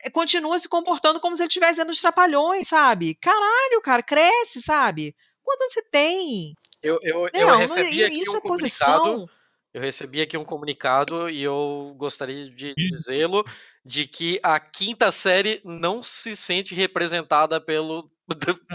é, 0.04 0.10
continua 0.10 0.58
se 0.60 0.70
comportando 0.70 1.20
como 1.20 1.36
se 1.36 1.42
ele 1.42 1.48
estivesse 1.48 1.78
dando 1.78 1.90
os 1.90 2.00
trapalhões, 2.00 2.68
sabe? 2.68 3.16
Caralho, 3.16 3.82
cara, 3.84 4.04
cresce, 4.04 4.62
sabe? 4.62 5.16
Quanto 5.44 5.72
você 5.72 5.82
tem? 5.92 6.54
eu, 6.82 7.00
eu, 7.02 7.22
Não, 7.22 7.30
eu 7.34 7.48
não, 7.48 7.58
recebi 7.58 8.00
i- 8.00 8.04
aqui 8.04 8.22
isso 8.22 8.32
um 8.32 8.38
é 8.38 8.42
comunicado. 8.42 9.02
posição. 9.04 9.30
Eu 9.74 9.82
recebi 9.82 10.22
aqui 10.22 10.38
um 10.38 10.44
comunicado 10.44 11.30
e 11.30 11.42
eu 11.42 11.94
gostaria 11.98 12.44
de 12.50 12.74
dizê-lo 12.76 13.46
de 13.86 14.06
que 14.06 14.38
a 14.44 14.60
quinta 14.60 15.10
série 15.14 15.62
não 15.64 16.04
se 16.04 16.36
sente 16.36 16.76
representada 16.76 17.60
pelo 17.62 18.12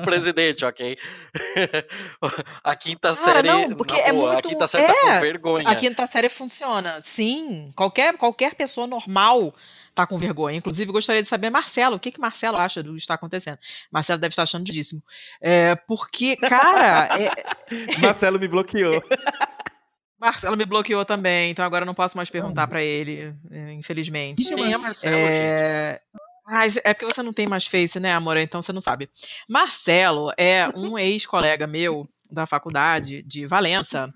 presidente, 0.05 0.65
ok? 0.65 0.99
A 2.63 2.77
quinta 2.77 3.15
Cara, 3.15 3.17
série, 3.17 3.49
não, 3.49 3.77
porque 3.77 3.97
é 3.97 4.13
boa, 4.13 4.31
a 4.31 4.33
muito- 4.35 4.49
quinta 4.49 4.67
série 4.67 4.87
tá 4.87 4.95
com 5.01 5.09
é, 5.09 5.21
vergonha. 5.21 5.69
A 5.69 5.75
quinta 5.75 6.07
série 6.07 6.29
funciona. 6.29 7.01
Sim, 7.03 7.71
qualquer, 7.77 8.17
qualquer 8.17 8.55
pessoa 8.55 8.87
normal 8.87 9.55
tá 9.95 10.07
com 10.07 10.19
vergonha. 10.19 10.57
Inclusive, 10.59 10.93
gostaria 10.93 11.23
de 11.23 11.29
saber, 11.29 11.49
Marcelo, 11.51 11.97
o 11.97 12.01
que 12.01 12.11
que 12.13 12.21
Marcelo 12.21 12.59
acha 12.59 12.83
do 12.83 12.93
que 12.93 12.99
está 12.99 13.15
acontecendo? 13.15 13.59
Marcelo 13.91 14.21
deve 14.21 14.33
estar 14.33 14.43
achando 14.43 14.65
didíssimo. 14.65 15.03
É, 15.41 15.75
porque, 15.75 16.37
cara, 16.37 17.09
é- 17.19 17.31
Marcelo 18.01 18.39
me 18.39 18.49
bloqueou. 18.49 19.03
Marcelo 20.21 20.57
me 20.57 20.65
bloqueou 20.65 21.05
também, 21.05 21.51
então 21.51 21.65
agora 21.65 21.83
eu 21.83 21.87
não 21.87 21.95
posso 21.95 22.17
mais 22.17 22.31
perguntar 22.31 22.67
pra 22.67 22.83
ele, 22.83 23.35
é, 23.51 23.73
infelizmente. 23.75 24.45
Quem 24.45 24.73
é 24.73 24.77
Marcelo, 24.77 25.15
gente? 25.15 26.01
Mas 26.47 26.77
é 26.77 26.95
porque 26.95 27.13
você 27.13 27.23
não 27.23 27.33
tem 27.33 27.47
mais 27.47 27.67
Face, 27.67 27.99
né, 27.99 28.13
amor? 28.13 28.37
Então 28.37 28.63
você 28.63 28.73
não 28.73 28.81
sabe. 28.81 29.11
Marcelo 29.49 30.31
é 30.39 30.69
um 30.77 30.97
ex-colega 30.97 31.67
meu 31.67 32.09
da 32.31 32.47
faculdade 32.47 33.23
de 33.23 33.47
Valença, 33.47 34.13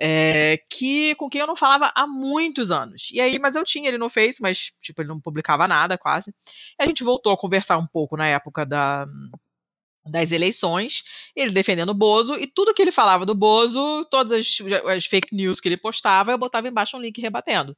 é, 0.00 0.58
que 0.68 1.14
com 1.14 1.28
quem 1.28 1.40
eu 1.40 1.46
não 1.46 1.56
falava 1.56 1.92
há 1.94 2.06
muitos 2.06 2.70
anos. 2.70 3.10
E 3.12 3.20
aí, 3.20 3.38
mas 3.38 3.54
eu 3.56 3.64
tinha 3.64 3.88
ele 3.88 3.98
no 3.98 4.08
Face, 4.08 4.40
mas 4.40 4.72
tipo 4.80 5.00
ele 5.00 5.08
não 5.08 5.20
publicava 5.20 5.66
nada 5.68 5.98
quase. 5.98 6.30
E 6.78 6.82
a 6.82 6.86
gente 6.86 7.04
voltou 7.04 7.32
a 7.32 7.38
conversar 7.38 7.78
um 7.78 7.86
pouco 7.86 8.16
na 8.16 8.26
época 8.26 8.64
da 8.64 9.06
das 10.04 10.32
eleições, 10.32 11.04
ele 11.34 11.52
defendendo 11.52 11.90
o 11.90 11.94
Bozo, 11.94 12.34
e 12.34 12.44
tudo 12.44 12.74
que 12.74 12.82
ele 12.82 12.90
falava 12.90 13.24
do 13.24 13.36
Bozo, 13.36 14.04
todas 14.10 14.32
as, 14.32 14.58
as 14.88 15.06
fake 15.06 15.32
news 15.32 15.60
que 15.60 15.68
ele 15.68 15.76
postava, 15.76 16.32
eu 16.32 16.38
botava 16.38 16.66
embaixo 16.66 16.96
um 16.96 17.00
link 17.00 17.20
rebatendo. 17.20 17.76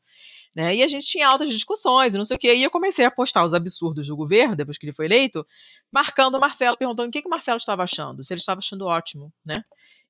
Né? 0.54 0.76
E 0.76 0.82
a 0.82 0.86
gente 0.86 1.04
tinha 1.04 1.26
altas 1.26 1.48
discussões 1.48 2.14
e 2.14 2.18
não 2.18 2.24
sei 2.24 2.36
o 2.36 2.38
quê. 2.38 2.54
E 2.54 2.62
eu 2.62 2.70
comecei 2.70 3.04
a 3.04 3.10
postar 3.10 3.44
os 3.44 3.54
absurdos 3.54 4.06
do 4.06 4.16
governo, 4.16 4.54
depois 4.54 4.78
que 4.78 4.86
ele 4.86 4.94
foi 4.94 5.06
eleito, 5.06 5.44
marcando 5.90 6.36
o 6.36 6.40
Marcelo, 6.40 6.76
perguntando 6.76 7.08
o 7.08 7.10
que, 7.10 7.22
que 7.22 7.26
o 7.26 7.30
Marcelo 7.30 7.56
estava 7.56 7.82
achando, 7.82 8.22
se 8.22 8.32
ele 8.32 8.40
estava 8.40 8.58
achando 8.58 8.86
ótimo, 8.86 9.32
né? 9.44 9.64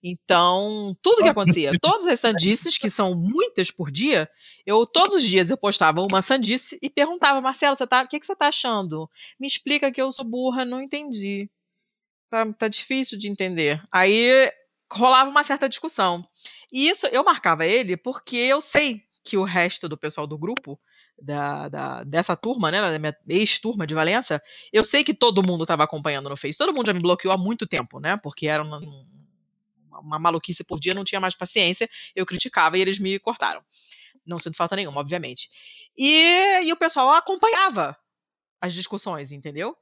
Então, 0.06 0.94
tudo 1.00 1.22
que 1.22 1.30
acontecia, 1.30 1.72
todas 1.80 2.06
as 2.06 2.20
sandices, 2.20 2.76
que 2.76 2.90
são 2.90 3.14
muitas 3.14 3.70
por 3.70 3.90
dia, 3.90 4.28
eu 4.66 4.84
todos 4.84 5.16
os 5.16 5.22
dias 5.22 5.48
eu 5.48 5.56
postava 5.56 6.02
uma 6.02 6.20
sandice 6.20 6.78
e 6.82 6.90
perguntava, 6.90 7.40
Marcelo, 7.40 7.74
você 7.74 7.86
tá, 7.86 8.02
o 8.02 8.06
que, 8.06 8.20
que 8.20 8.26
você 8.26 8.34
está 8.34 8.48
achando? 8.48 9.08
Me 9.40 9.46
explica 9.46 9.90
que 9.90 10.02
eu 10.02 10.12
sou 10.12 10.26
burra, 10.26 10.62
não 10.62 10.82
entendi. 10.82 11.48
Tá, 12.28 12.44
tá 12.52 12.68
difícil 12.68 13.16
de 13.18 13.30
entender. 13.30 13.82
Aí 13.90 14.52
rolava 14.92 15.30
uma 15.30 15.42
certa 15.42 15.70
discussão. 15.70 16.22
E 16.70 16.86
isso 16.86 17.06
eu 17.06 17.24
marcava 17.24 17.64
ele 17.64 17.96
porque 17.96 18.36
eu 18.36 18.60
sei 18.60 19.02
que 19.24 19.36
o 19.38 19.42
resto 19.44 19.88
do 19.88 19.96
pessoal 19.96 20.26
do 20.26 20.36
grupo, 20.38 20.78
da, 21.20 21.68
da- 21.68 22.04
dessa 22.04 22.36
turma, 22.36 22.70
né, 22.70 22.80
da 22.80 22.98
minha 22.98 23.16
ex-turma 23.28 23.86
de 23.86 23.94
Valença, 23.94 24.42
eu 24.72 24.84
sei 24.84 25.02
que 25.02 25.14
todo 25.14 25.42
mundo 25.42 25.64
estava 25.64 25.82
acompanhando 25.84 26.28
no 26.28 26.36
Face. 26.36 26.58
Todo 26.58 26.74
mundo 26.74 26.86
já 26.86 26.92
me 26.92 27.00
bloqueou 27.00 27.32
há 27.32 27.38
muito 27.38 27.66
tempo, 27.66 27.98
né? 28.00 28.16
Porque 28.18 28.46
era 28.46 28.62
uma, 28.62 28.78
uma- 29.90 30.18
maluquice 30.18 30.64
por 30.64 30.78
dia, 30.80 30.94
não 30.94 31.04
tinha 31.04 31.20
mais 31.20 31.34
paciência. 31.34 31.88
Eu 32.14 32.26
criticava 32.26 32.76
e 32.76 32.80
eles 32.80 32.98
me 32.98 33.18
cortaram. 33.18 33.62
Não 34.26 34.38
sinto 34.38 34.56
falta 34.56 34.76
nenhuma, 34.76 35.00
obviamente. 35.00 35.48
E, 35.96 36.62
e 36.64 36.72
o 36.72 36.76
pessoal 36.76 37.10
acompanhava 37.12 37.96
as 38.60 38.74
discussões, 38.74 39.32
entendeu? 39.32 39.76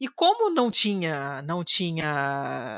E 0.00 0.08
como 0.08 0.50
não 0.50 0.70
tinha, 0.70 1.42
não 1.42 1.64
tinha 1.64 2.08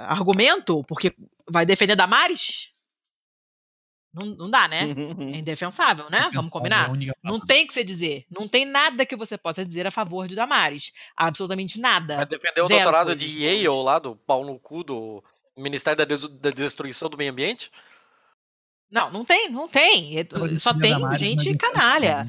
argumento, 0.09 0.83
porque 0.85 1.15
vai 1.51 1.67
defender 1.67 1.97
Damares? 1.97 2.70
Não, 4.13 4.27
não 4.27 4.51
dá, 4.51 4.67
né? 4.67 4.81
É 5.33 5.37
indefensável, 5.39 6.11
né? 6.11 6.31
Vamos 6.35 6.51
combinar? 6.51 6.87
É 6.87 7.13
Não 7.23 7.39
tem 7.39 7.65
o 7.65 7.69
que 7.69 7.73
você 7.73 7.85
dizer. 7.85 8.25
Não 8.31 8.49
tem 8.49 8.65
nada 8.65 9.07
que 9.07 9.15
você 9.15 9.39
possa 9.39 9.65
dizer 9.65 9.87
a 9.87 9.91
favor 9.91 10.27
de 10.27 10.35
Damares. 10.35 10.93
Absolutamente 11.17 11.79
nada. 11.79 12.17
Vai 12.17 12.27
defender 12.27 12.61
o 12.61 12.67
Zero 12.67 12.81
doutorado 12.83 13.15
de 13.15 13.27
Yale 13.45 13.69
lá, 13.85 13.99
do 14.01 14.17
pau 14.17 14.45
no 14.45 14.59
cu 14.59 14.83
do 14.83 15.23
Ministério 15.57 15.97
da, 15.97 16.05
Des- 16.05 16.29
da 16.29 16.51
Destruição 16.51 17.09
do 17.09 17.17
Meio 17.17 17.31
Ambiente? 17.31 17.71
Não, 18.91 19.13
não 19.13 19.25
tem, 19.25 19.49
não 19.49 19.69
tem. 19.69 20.19
É- 20.19 20.59
Só 20.59 20.75
tem 20.75 20.93
gente 21.19 21.57
canalha. 21.57 22.27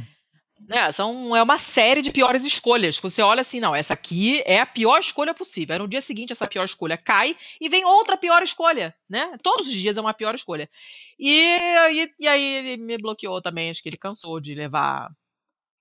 Né? 0.68 0.92
São, 0.92 1.36
é 1.36 1.44
uma 1.44 1.58
série 1.58 2.02
de 2.02 2.12
piores 2.12 2.46
escolhas. 2.46 2.98
Você 3.00 3.22
olha 3.22 3.42
assim, 3.42 3.60
não, 3.60 3.76
essa 3.76 3.94
aqui 3.94 4.42
é 4.46 4.60
a 4.60 4.66
pior 4.66 5.00
escolha 5.00 5.34
possível. 5.34 5.74
Aí 5.74 5.80
no 5.80 5.88
dia 5.88 6.02
seguinte, 6.02 6.32
essa 6.32 6.48
pior 6.48 6.66
escolha 6.66 6.98
cai 6.98 7.36
e 7.60 7.70
vem 7.70 7.86
outra 7.86 8.18
pior 8.18 8.42
escolha, 8.44 8.96
né? 9.10 9.38
Todos 9.44 9.68
os 9.68 9.74
dias 9.74 9.98
é 9.98 10.02
uma 10.02 10.14
pior 10.14 10.36
escolha. 10.36 10.70
E, 11.20 11.60
e, 11.92 12.14
e 12.20 12.28
aí 12.28 12.44
ele 12.56 12.78
me 12.78 12.98
bloqueou 12.98 13.42
também, 13.42 13.70
acho 13.70 13.82
que 13.82 13.90
ele 13.90 13.98
cansou 13.98 14.40
de 14.40 14.56
levar, 14.56 15.12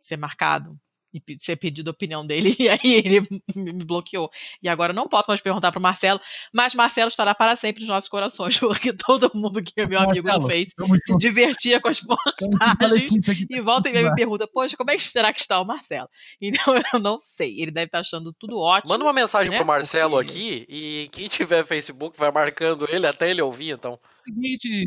ser 0.00 0.16
marcado 0.16 0.78
e 1.12 1.22
ser 1.38 1.56
pedido 1.56 1.88
a 1.88 1.92
opinião 1.92 2.26
dele, 2.26 2.54
e 2.58 2.68
aí 2.68 2.78
ele 2.84 3.20
me 3.54 3.84
bloqueou. 3.84 4.30
E 4.62 4.68
agora 4.68 4.92
eu 4.92 4.96
não 4.96 5.08
posso 5.08 5.30
mais 5.30 5.40
perguntar 5.40 5.72
pro 5.72 5.80
Marcelo, 5.80 6.20
mas 6.52 6.74
Marcelo 6.74 7.08
estará 7.08 7.34
para 7.34 7.56
sempre 7.56 7.80
nos 7.80 7.90
nossos 7.90 8.08
corações, 8.08 8.58
porque 8.60 8.92
todo 8.92 9.30
mundo 9.34 9.62
que 9.62 9.72
é 9.76 9.86
meu 9.86 10.00
amigo 10.00 10.26
no 10.26 10.32
Marcelo, 10.34 10.48
Face 10.48 10.74
Tamo 10.74 10.96
se 11.04 11.16
divertia 11.18 11.80
com 11.80 11.88
as 11.88 12.00
postagens 12.00 13.10
e 13.48 13.60
volta 13.60 13.88
e 13.88 13.92
me 13.92 14.14
pergunta, 14.14 14.46
poxa, 14.46 14.76
como 14.76 14.90
é 14.90 14.96
que 14.96 15.02
será 15.02 15.32
que 15.32 15.40
está 15.40 15.60
o 15.60 15.64
Marcelo? 15.64 16.08
Então 16.40 16.74
eu 16.92 17.00
não 17.00 17.20
sei. 17.20 17.60
Ele 17.60 17.70
deve 17.70 17.86
estar 17.86 18.00
achando 18.00 18.32
tudo 18.32 18.58
ótimo. 18.58 18.92
Manda 18.92 19.04
uma 19.04 19.12
mensagem 19.12 19.50
né? 19.50 19.56
pro 19.56 19.66
Marcelo 19.66 20.16
Porque- 20.16 20.30
aqui 20.30 20.66
e 20.68 21.08
quem 21.12 21.28
tiver 21.28 21.64
Facebook 21.64 22.18
vai 22.18 22.30
marcando 22.30 22.86
ele 22.88 23.06
até 23.06 23.30
ele 23.30 23.42
ouvir, 23.42 23.70
então. 23.70 23.98
Seguinte, 24.20 24.84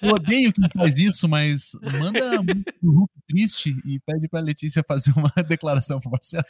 eu 0.00 0.10
odeio 0.10 0.52
quem 0.52 0.68
faz 0.70 0.98
isso, 0.98 1.28
mas 1.28 1.72
manda 2.00 2.40
um 2.82 2.90
Hulk 2.90 3.12
triste 3.28 3.76
e 3.84 4.00
pede 4.00 4.28
pra 4.28 4.40
Letícia 4.40 4.84
fazer 4.86 5.12
uma 5.16 5.32
declaração 5.48 6.00
pro 6.00 6.10
Marcelo. 6.10 6.44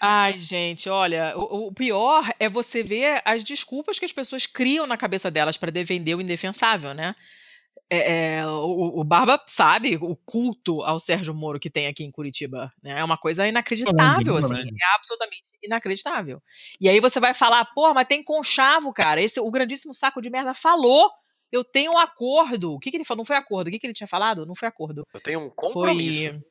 Ai, 0.00 0.36
gente, 0.36 0.88
olha, 0.88 1.36
o, 1.36 1.68
o 1.68 1.72
pior 1.72 2.30
é 2.38 2.48
você 2.48 2.82
ver 2.82 3.22
as 3.24 3.42
desculpas 3.42 3.98
que 3.98 4.04
as 4.04 4.12
pessoas 4.12 4.46
criam 4.46 4.86
na 4.86 4.96
cabeça 4.96 5.30
delas 5.30 5.56
para 5.56 5.70
defender 5.70 6.14
o 6.14 6.20
indefensável, 6.20 6.92
né? 6.92 7.14
É, 7.90 8.36
é, 8.38 8.46
o, 8.46 9.00
o 9.00 9.04
Barba 9.04 9.40
sabe 9.46 9.96
o 10.00 10.16
culto 10.16 10.82
ao 10.82 10.98
Sérgio 10.98 11.34
Moro 11.34 11.60
que 11.60 11.70
tem 11.70 11.86
aqui 11.86 12.02
em 12.02 12.10
Curitiba. 12.10 12.72
Né? 12.82 12.98
É 12.98 13.04
uma 13.04 13.18
coisa 13.18 13.46
inacreditável, 13.46 14.36
assim. 14.36 14.54
É 14.54 14.94
absolutamente 14.96 15.44
inacreditável. 15.62 16.42
E 16.80 16.88
aí 16.88 16.98
você 17.00 17.20
vai 17.20 17.34
falar, 17.34 17.64
pô, 17.74 17.92
mas 17.94 18.06
tem 18.06 18.22
conchavo, 18.22 18.92
cara. 18.92 19.20
Esse, 19.20 19.38
o 19.40 19.50
grandíssimo 19.50 19.94
saco 19.94 20.20
de 20.20 20.30
merda 20.30 20.54
falou. 20.54 21.10
Eu 21.52 21.62
tenho 21.62 21.92
um 21.92 21.98
acordo. 21.98 22.74
O 22.74 22.80
que, 22.80 22.90
que 22.90 22.96
ele 22.96 23.04
falou? 23.04 23.18
Não 23.18 23.24
foi 23.24 23.36
acordo. 23.36 23.68
O 23.68 23.70
que, 23.70 23.78
que 23.78 23.86
ele 23.86 23.94
tinha 23.94 24.08
falado? 24.08 24.44
Não 24.44 24.56
foi 24.56 24.66
acordo. 24.66 25.06
Eu 25.14 25.20
tenho 25.20 25.38
um 25.40 25.50
compromisso. 25.50 26.18
Foi 26.32 26.42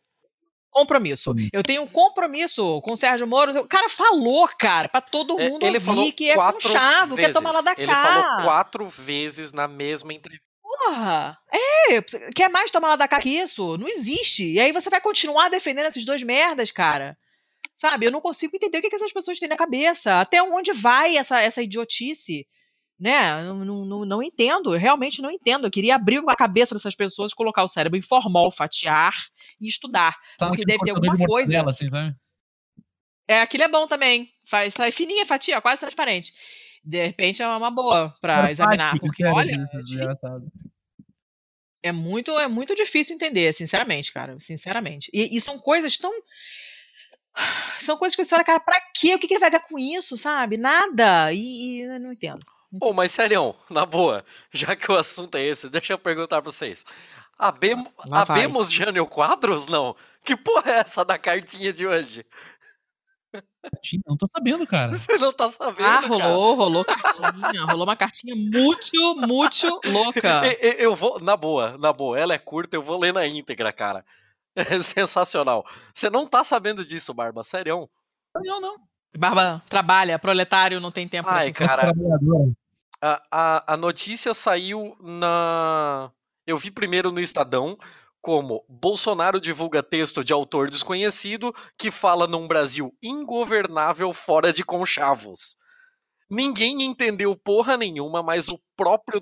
compromisso. 0.72 1.36
Eu 1.52 1.62
tenho 1.62 1.84
um 1.84 1.88
compromisso 1.88 2.82
com 2.82 2.94
o 2.94 2.98
Sérgio 2.98 3.28
Moro. 3.28 3.60
O 3.60 3.68
cara 3.68 3.90
falou, 3.90 4.48
cara, 4.58 4.88
pra 4.88 5.02
todo 5.02 5.38
É, 5.40 5.50
mundo 5.50 5.64
ele 5.66 5.76
ouvir 5.78 5.86
falou 5.86 6.14
que 6.14 6.30
é 6.30 6.36
conchavo, 6.36 7.16
vezes. 7.16 7.34
quer 7.34 7.34
tomar 7.34 7.52
lá 7.52 7.62
da 7.62 7.74
Ele 7.78 7.86
cá. 7.86 8.02
falou 8.02 8.44
quatro 8.46 8.88
vezes 8.88 9.52
na 9.52 9.68
mesma 9.68 10.14
entrevista. 10.14 10.48
Porra! 10.86 11.38
É, 11.52 12.02
quer 12.36 12.50
mais 12.50 12.72
tomar 12.72 12.90
lá 12.90 12.96
da 12.96 13.08
cá 13.08 13.20
que 13.20 13.30
isso? 13.30 13.78
Não 13.78 13.88
existe. 13.88 14.44
E 14.44 14.60
aí 14.60 14.72
você 14.72 14.90
vai 14.90 15.00
continuar 15.00 15.50
defendendo 15.50 15.88
esses 15.88 16.06
dois 16.06 16.24
merdas, 16.24 16.72
cara. 16.72 17.18
Sabe? 17.76 18.06
Eu 18.06 18.12
não 18.12 18.22
consigo 18.22 18.56
entender 18.56 18.78
o 18.78 18.82
que, 18.82 18.90
que 18.90 18.96
essas 18.96 19.14
pessoas 19.14 19.40
têm 19.40 19.50
na 19.50 19.58
cabeça. 19.58 20.20
Até 20.20 20.42
onde 20.42 20.74
vai 20.74 21.18
essa, 21.18 21.40
essa 21.40 21.62
idiotice? 21.62 22.48
Né? 23.00 23.44
Não, 23.44 23.66
não, 23.66 24.06
não, 24.06 24.24
entendo, 24.24 24.74
eu 24.74 24.80
realmente 24.80 25.22
não 25.22 25.32
entendo. 25.32 25.68
Eu 25.68 25.72
queria 25.72 25.96
abrir 25.96 26.22
a 26.28 26.36
cabeça 26.36 26.76
dessas 26.76 26.96
pessoas, 26.96 27.34
colocar 27.34 27.64
o 27.64 27.68
cérebro 27.68 27.98
em 27.98 28.02
formol, 28.02 28.52
fatiar 28.52 29.14
e 29.60 29.68
estudar. 29.68 30.16
Porque 30.38 30.64
deve 30.66 30.80
ter 30.80 30.92
alguma 30.92 31.18
de 31.18 31.26
coisa. 31.26 31.52
mortadela, 31.52 31.72
assim, 31.72 31.90
sabe? 31.90 32.16
É, 33.28 33.42
aquilo 33.42 33.64
é 33.64 33.68
bom 33.68 33.88
também. 33.88 34.30
Faz, 34.46 34.74
sai 34.74 34.92
fininha, 34.92 35.26
fatia, 35.26 35.62
quase 35.62 35.82
transparente. 35.82 36.34
De 36.84 37.06
repente 37.06 37.42
é 37.42 37.48
uma 37.48 37.72
boa 37.72 38.14
pra 38.20 38.52
examinar, 38.52 39.00
porque 39.00 39.26
olha, 39.26 39.70
é 39.74 39.78
difícil. 39.78 40.08
É 41.84 41.92
muito, 41.92 42.32
é 42.40 42.48
muito 42.48 42.74
difícil 42.74 43.14
entender, 43.14 43.54
sinceramente, 43.54 44.12
cara. 44.12 44.38
Sinceramente. 44.40 45.12
E, 45.14 45.36
e 45.36 45.42
são 45.42 45.60
coisas 45.60 45.98
tão. 45.98 46.12
São 47.80 47.98
coisas 47.98 48.16
que 48.16 48.24
você 48.24 48.34
olha, 48.34 48.44
cara, 48.44 48.60
pra 48.60 48.80
quê? 48.96 49.16
O 49.16 49.20
que, 49.20 49.28
que 49.28 49.34
ele 49.34 49.42
vai 49.42 49.50
ganhar 49.50 49.64
com 49.64 49.78
isso, 49.78 50.16
sabe? 50.16 50.56
Nada. 50.56 51.34
E, 51.34 51.38
e 51.40 51.82
eu 51.82 52.00
não 52.00 52.14
entendo. 52.14 52.46
Pô, 52.80 52.94
mas 52.94 53.12
sério, 53.12 53.56
na 53.70 53.86
boa, 53.86 54.26
já 54.52 54.76
que 54.76 54.92
o 54.92 54.96
assunto 54.96 55.36
é 55.36 55.44
esse, 55.44 55.70
deixa 55.70 55.94
eu 55.94 55.98
perguntar 55.98 56.42
pra 56.42 56.52
vocês. 56.52 56.86
Abemo, 57.38 57.92
abemos 58.12 58.72
Jânio 58.72 59.06
Quadros, 59.06 59.68
não? 59.68 59.96
Que 60.24 60.36
porra 60.38 60.72
é 60.72 60.80
essa 60.80 61.04
da 61.04 61.18
cartinha 61.18 61.74
de 61.74 61.86
hoje? 61.86 62.26
Não 64.06 64.16
tô 64.18 64.28
sabendo, 64.32 64.66
cara. 64.68 64.92
Você 64.98 65.18
não 65.18 65.32
tá 65.34 65.50
sabendo, 65.52 65.86
Ah, 65.88 66.02
cara. 66.02 66.08
rolou, 66.08 66.56
rolou 66.56 66.86
cartinha. 66.86 67.66
rolou 67.66 67.84
uma 67.86 67.96
cartinha 67.96 68.36
muito, 68.36 69.16
muito 69.16 69.82
louca. 69.86 70.42
E- 70.46 70.68
e- 70.82 70.84
Eu 70.84 70.96
vou, 70.96 71.20
na 71.20 71.36
boa, 71.36 71.78
na 71.78 71.92
boa, 71.94 72.18
ela 72.20 72.34
é 72.34 72.38
curta, 72.38 72.76
eu 72.76 72.84
vou 72.84 73.00
ler 73.00 73.14
na 73.14 73.26
íntegra, 73.26 73.72
cara. 73.72 74.06
É 74.56 74.80
sensacional. 74.84 75.66
Você 75.94 76.10
não 76.12 76.28
tá 76.28 76.44
sabendo 76.44 76.86
disso, 76.86 77.12
Barba, 77.14 77.44
sério. 77.44 77.90
Não, 78.44 78.62
não. 78.62 78.76
Barba 79.18 79.64
trabalha, 79.68 80.20
proletário, 80.20 80.80
não 80.80 80.92
tem 80.92 81.08
tempo 81.08 81.28
pra 81.28 81.38
Ai, 81.40 81.52
cara. 81.52 81.92
A, 83.02 83.22
a, 83.32 83.74
a 83.74 83.78
notícia 83.78 84.34
saiu 84.34 84.96
na. 85.02 86.12
Eu 86.46 86.58
vi 86.58 86.70
primeiro 86.72 87.12
no 87.12 87.20
Estadão 87.20 87.78
como 88.24 88.64
Bolsonaro 88.70 89.38
divulga 89.38 89.84
texto 89.84 90.24
de 90.24 90.32
autor 90.32 90.70
desconhecido 90.70 91.54
que 91.78 91.92
fala 91.92 92.26
num 92.26 92.48
Brasil 92.48 92.98
ingovernável 93.04 94.14
fora 94.14 94.54
de 94.54 94.64
conchavos. 94.64 95.58
Ninguém 96.32 96.84
entendeu 96.84 97.36
porra 97.36 97.76
nenhuma, 97.76 98.24
mas 98.24 98.48
o 98.48 98.58
próprio, 98.78 99.22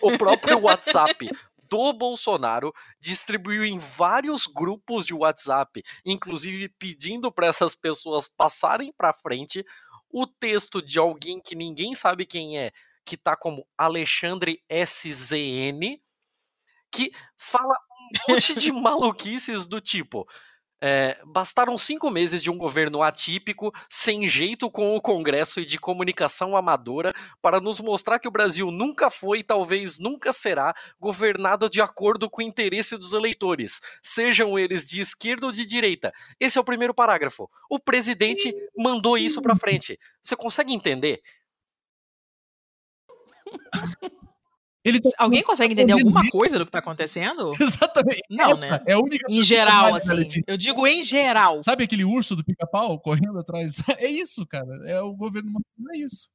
o 0.00 0.16
próprio 0.16 0.58
WhatsApp 0.64 1.30
do 1.68 1.92
Bolsonaro 1.92 2.72
distribuiu 2.98 3.62
em 3.66 3.78
vários 3.78 4.46
grupos 4.46 5.04
de 5.04 5.12
WhatsApp, 5.12 5.82
inclusive 6.02 6.70
pedindo 6.70 7.30
para 7.30 7.48
essas 7.48 7.74
pessoas 7.74 8.28
passarem 8.28 8.94
para 8.96 9.12
frente 9.12 9.62
o 10.10 10.26
texto 10.26 10.80
de 10.80 10.98
alguém 10.98 11.38
que 11.38 11.54
ninguém 11.54 11.94
sabe 11.94 12.24
quem 12.24 12.58
é, 12.58 12.72
que 13.04 13.18
tá 13.18 13.36
como 13.36 13.68
Alexandre 13.76 14.64
SZN, 14.70 16.00
que 16.90 17.12
fala 17.36 17.76
monte 18.28 18.58
de 18.58 18.72
maluquices 18.72 19.66
do 19.66 19.80
tipo. 19.80 20.26
é, 20.80 21.18
bastaram 21.26 21.76
cinco 21.76 22.08
meses 22.08 22.40
de 22.40 22.50
um 22.50 22.56
governo 22.56 23.02
atípico, 23.02 23.72
sem 23.90 24.28
jeito 24.28 24.70
com 24.70 24.94
o 24.94 25.00
Congresso 25.00 25.60
e 25.60 25.66
de 25.66 25.76
comunicação 25.78 26.56
amadora, 26.56 27.12
para 27.42 27.60
nos 27.60 27.80
mostrar 27.80 28.18
que 28.20 28.28
o 28.28 28.30
Brasil 28.30 28.70
nunca 28.70 29.10
foi 29.10 29.40
e 29.40 29.44
talvez 29.44 29.98
nunca 29.98 30.32
será 30.32 30.72
governado 31.00 31.68
de 31.68 31.80
acordo 31.80 32.30
com 32.30 32.40
o 32.40 32.44
interesse 32.44 32.96
dos 32.96 33.12
eleitores, 33.12 33.80
sejam 34.02 34.56
eles 34.58 34.88
de 34.88 35.00
esquerda 35.00 35.46
ou 35.46 35.52
de 35.52 35.66
direita. 35.66 36.12
Esse 36.38 36.58
é 36.58 36.60
o 36.60 36.64
primeiro 36.64 36.94
parágrafo. 36.94 37.50
O 37.68 37.78
presidente 37.80 38.54
mandou 38.76 39.18
isso 39.18 39.42
pra 39.42 39.56
frente. 39.56 39.98
Você 40.22 40.36
consegue 40.36 40.72
entender? 40.72 41.20
Tá- 45.00 45.10
Alguém 45.18 45.42
consegue 45.42 45.72
entender 45.74 45.92
alguma 45.92 46.28
coisa 46.30 46.58
do 46.58 46.64
que 46.66 46.72
tá 46.72 46.78
acontecendo? 46.78 47.52
Exatamente. 47.60 48.22
Não, 48.30 48.56
né? 48.56 48.78
É 48.86 48.92
a 48.94 48.98
única 48.98 49.30
Em 49.30 49.42
geral, 49.42 49.94
assim. 49.94 50.42
Eu 50.46 50.56
digo 50.56 50.86
em 50.86 51.02
geral. 51.02 51.62
Sabe 51.62 51.84
aquele 51.84 52.04
urso 52.04 52.34
do 52.34 52.44
pica-pau 52.44 52.98
correndo 53.00 53.38
atrás? 53.38 53.76
É 53.98 54.06
isso, 54.06 54.46
cara. 54.46 54.68
É 54.86 55.00
o 55.00 55.12
governo 55.14 55.50
é 55.94 55.98
isso. 55.98 56.28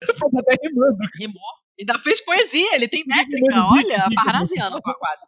Até 0.38 0.56
rimando. 0.62 0.98
Rimou. 1.18 1.42
Ainda 1.78 1.98
fez 1.98 2.20
poesia, 2.20 2.74
ele 2.76 2.86
tem 2.88 3.04
métrica. 3.06 3.46
Olha, 3.66 4.06
parnasiano, 4.14 4.80
quase. 4.80 5.26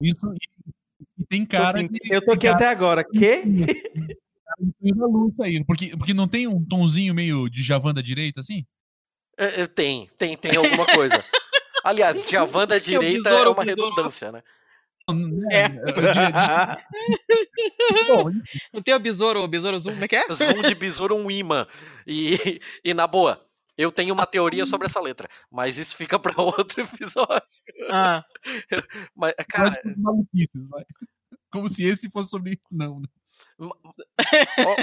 Isso 0.00 0.34
tem 1.28 1.44
cara. 1.44 1.78
Assim, 1.78 1.88
que, 1.88 2.14
eu 2.14 2.24
tô 2.24 2.32
aqui 2.32 2.46
cara, 2.46 2.56
até 2.56 2.68
agora. 2.68 3.04
Que? 3.04 3.42
porque, 5.66 5.96
porque 5.96 6.14
não 6.14 6.26
tem 6.26 6.46
um 6.46 6.64
tonzinho 6.64 7.14
meio 7.14 7.48
de 7.48 7.62
Javan 7.62 7.92
da 7.92 8.00
direita 8.00 8.40
assim? 8.40 8.64
É, 9.38 9.62
é 9.62 9.66
tem, 9.66 10.08
tem, 10.18 10.36
tem 10.36 10.56
alguma 10.56 10.86
coisa. 10.86 11.22
Aliás, 11.84 12.24
Javan 12.28 12.66
da 12.66 12.78
direita 12.78 13.28
é 13.28 13.48
uma 13.48 13.62
redundância, 13.62 14.32
né? 14.32 14.42
É. 15.50 15.66
Eu 15.66 15.94
diria- 15.94 16.86
Bom, 18.08 18.30
Não 18.72 18.82
tem 18.82 18.94
o 18.94 19.00
besouro, 19.00 19.40
o 19.42 19.48
besouro 19.48 19.78
zoom, 19.78 19.92
como 19.92 20.04
é 20.04 20.08
que 20.08 20.16
é? 20.16 20.24
Zoom 20.32 20.62
de 20.62 20.74
besouro 20.74 21.16
um 21.16 21.30
imã. 21.30 21.66
E, 22.06 22.60
e 22.84 22.94
na 22.94 23.06
boa, 23.06 23.44
eu 23.76 23.90
tenho 23.92 24.12
uma 24.14 24.26
teoria 24.26 24.66
sobre 24.66 24.86
essa 24.86 25.00
letra, 25.00 25.28
mas 25.50 25.78
isso 25.78 25.96
fica 25.96 26.18
pra 26.18 26.32
outro 26.42 26.80
episódio. 26.82 27.42
Ah, 27.90 28.24
Mas, 29.16 29.34
cara, 29.48 29.72
maluquices, 29.96 30.68
vai. 30.68 30.84
Como 31.50 31.68
se 31.68 31.84
esse 31.84 32.08
fosse 32.10 32.30
sobre. 32.30 32.60
Não. 32.70 32.98
ó- 32.98 33.19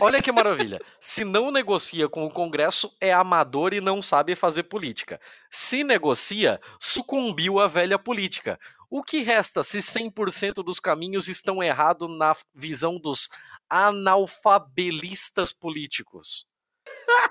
olha 0.02 0.22
que 0.22 0.32
maravilha. 0.32 0.80
Se 1.00 1.24
não 1.24 1.52
negocia 1.52 2.08
com 2.08 2.26
o 2.26 2.32
Congresso, 2.32 2.96
é 3.02 3.12
amador 3.14 3.74
e 3.74 3.82
não 3.82 4.02
sabe 4.02 4.36
fazer 4.36 4.64
política. 4.64 5.20
Se 5.50 5.84
negocia, 5.84 6.60
sucumbiu 6.80 7.60
à 7.60 7.68
velha 7.68 7.98
política. 7.98 8.60
O 8.90 9.04
que 9.04 9.22
resta 9.22 9.64
se 9.64 9.80
100% 9.80 10.64
dos 10.64 10.80
caminhos 10.80 11.28
estão 11.28 11.62
errados 11.62 12.10
na 12.18 12.34
visão 12.54 12.98
dos 12.98 13.30
analfabelistas 13.70 15.52
políticos? 15.52 16.48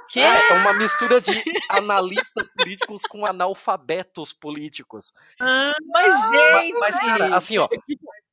que? 0.09 0.21
É 0.21 0.53
uma 0.55 0.73
mistura 0.73 1.21
de 1.21 1.43
analistas 1.69 2.49
políticos 2.49 3.03
com 3.03 3.27
analfabetos 3.27 4.33
políticos. 4.33 5.13
Mas, 5.39 6.31
gente! 6.31 6.79
Mas, 6.79 6.99
cara, 7.01 7.37
assim, 7.37 7.59
ó, 7.59 7.69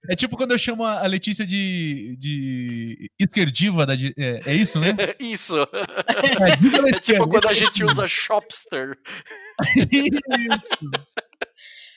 É 0.10 0.16
tipo 0.16 0.36
quando 0.36 0.51
eu 0.51 0.58
chamo 0.58 0.84
a 0.84 1.06
Letícia 1.08 1.45
de, 1.45 2.16
de 2.20 3.10
esquerdiva. 3.18 3.86
Da, 3.86 3.93
é, 3.95 4.41
é 4.45 4.54
isso, 4.54 4.80
né? 4.80 4.89
isso. 5.20 5.58
É, 5.62 5.64
É 6.95 6.99
tipo 6.99 7.28
quando 7.28 7.47
a 7.47 7.54
gente 7.54 7.84
usa 7.84 8.06
shopster. 8.08 8.97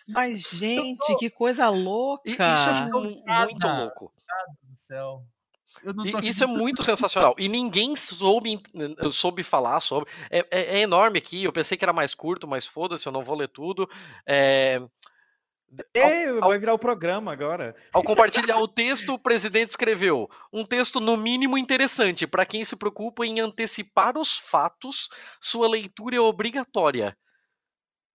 Mas, 0.09 0.43
gente, 0.43 1.17
que 1.19 1.29
coisa 1.29 1.69
louca! 1.69 2.23
E 2.29 2.33
isso 2.33 2.69
é 2.71 2.87
mu- 2.87 3.01
muito 3.03 3.67
Nada. 3.67 3.83
louco. 3.83 4.13
do 4.63 4.79
céu. 4.79 5.23
E 5.85 6.13
tô 6.13 6.19
Isso 6.21 6.45
é 6.45 6.47
muito 6.47 6.83
sensacional. 6.83 7.35
E 7.39 7.49
ninguém 7.49 7.95
soube, 7.97 8.61
soube 9.11 9.43
falar 9.43 9.81
sobre. 9.81 10.09
É, 10.31 10.39
é- 10.51 10.77
é 10.77 10.79
enorme 10.81 11.19
aqui. 11.19 11.43
Eu 11.45 11.53
pensei 11.53 11.77
que 11.77 11.85
era 11.85 11.93
mais 11.93 12.15
curto, 12.15 12.47
mas 12.47 12.67
foda-se, 12.67 13.07
eu 13.07 13.13
não 13.13 13.23
vou 13.23 13.37
ler 13.37 13.49
tudo. 13.49 13.89
É, 14.27 14.81
É, 15.95 16.33
vai 16.35 16.59
virar 16.59 16.74
o 16.74 16.79
programa 16.79 17.33
agora. 17.33 17.74
Ao 17.93 18.03
compartilhar 18.03 18.59
o 18.59 18.68
texto, 18.68 19.14
o 19.14 19.18
presidente 19.18 19.68
escreveu 19.70 20.29
um 20.53 20.64
texto 20.64 21.01
no 21.01 21.16
mínimo 21.16 21.57
interessante 21.59 22.27
para 22.27 22.47
quem 22.47 22.64
se 22.64 22.77
preocupa 22.77 23.24
em 23.27 23.41
antecipar 23.41 24.16
os 24.18 24.37
fatos. 24.37 25.09
Sua 25.41 25.68
leitura 25.68 26.16
é 26.16 26.20
obrigatória. 26.20 27.16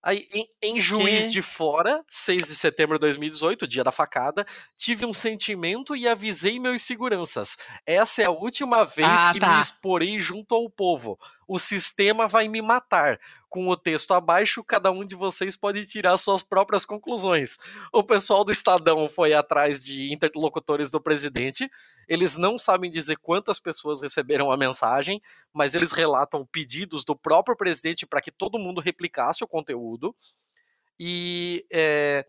Aí, 0.04 0.28
em, 0.34 0.48
em 0.64 0.80
Juiz 0.80 1.26
Que? 1.28 1.32
de 1.34 1.42
Fora, 1.44 2.04
6 2.10 2.48
de 2.48 2.56
setembro 2.56 2.98
de 2.98 3.02
2018, 3.02 3.68
dia 3.68 3.84
da 3.84 3.92
facada, 3.92 4.48
tive 4.76 5.06
um 5.06 5.14
sentimento 5.14 5.96
e 5.96 6.08
avisei 6.08 6.60
meus 6.60 6.82
seguranças. 6.82 7.56
Essa 7.86 8.24
é 8.24 8.26
a 8.26 8.32
última 8.32 8.84
vez 8.84 9.08
Ah, 9.08 9.32
que 9.32 9.40
tá. 9.40 9.54
me 9.54 9.62
exporei 9.62 10.20
junto 10.20 10.56
ao 10.56 10.68
povo. 10.72 11.20
O 11.52 11.60
sistema 11.60 12.30
vai 12.30 12.48
me 12.48 12.62
matar. 12.62 13.20
Com 13.50 13.68
o 13.68 13.76
texto 13.76 14.14
abaixo, 14.14 14.64
cada 14.64 14.90
um 14.90 15.04
de 15.04 15.16
vocês 15.16 15.54
pode 15.54 15.86
tirar 15.86 16.16
suas 16.16 16.42
próprias 16.42 16.86
conclusões. 16.86 17.58
O 17.92 18.02
pessoal 18.02 18.46
do 18.46 18.54
Estadão 18.54 19.10
foi 19.10 19.34
atrás 19.34 19.84
de 19.84 20.14
interlocutores 20.14 20.90
do 20.90 21.02
presidente. 21.02 21.70
Eles 22.08 22.38
não 22.38 22.58
sabem 22.58 22.90
dizer 22.90 23.18
quantas 23.18 23.60
pessoas 23.60 24.02
receberam 24.02 24.50
a 24.50 24.56
mensagem, 24.56 25.22
mas 25.52 25.76
eles 25.76 25.92
relatam 25.92 26.46
pedidos 26.46 27.04
do 27.04 27.18
próprio 27.18 27.58
presidente 27.58 28.06
para 28.06 28.22
que 28.22 28.32
todo 28.32 28.58
mundo 28.58 28.80
replicasse 28.80 29.44
o 29.44 29.48
conteúdo. 29.48 30.16
E 30.98 31.66
é, 31.70 32.26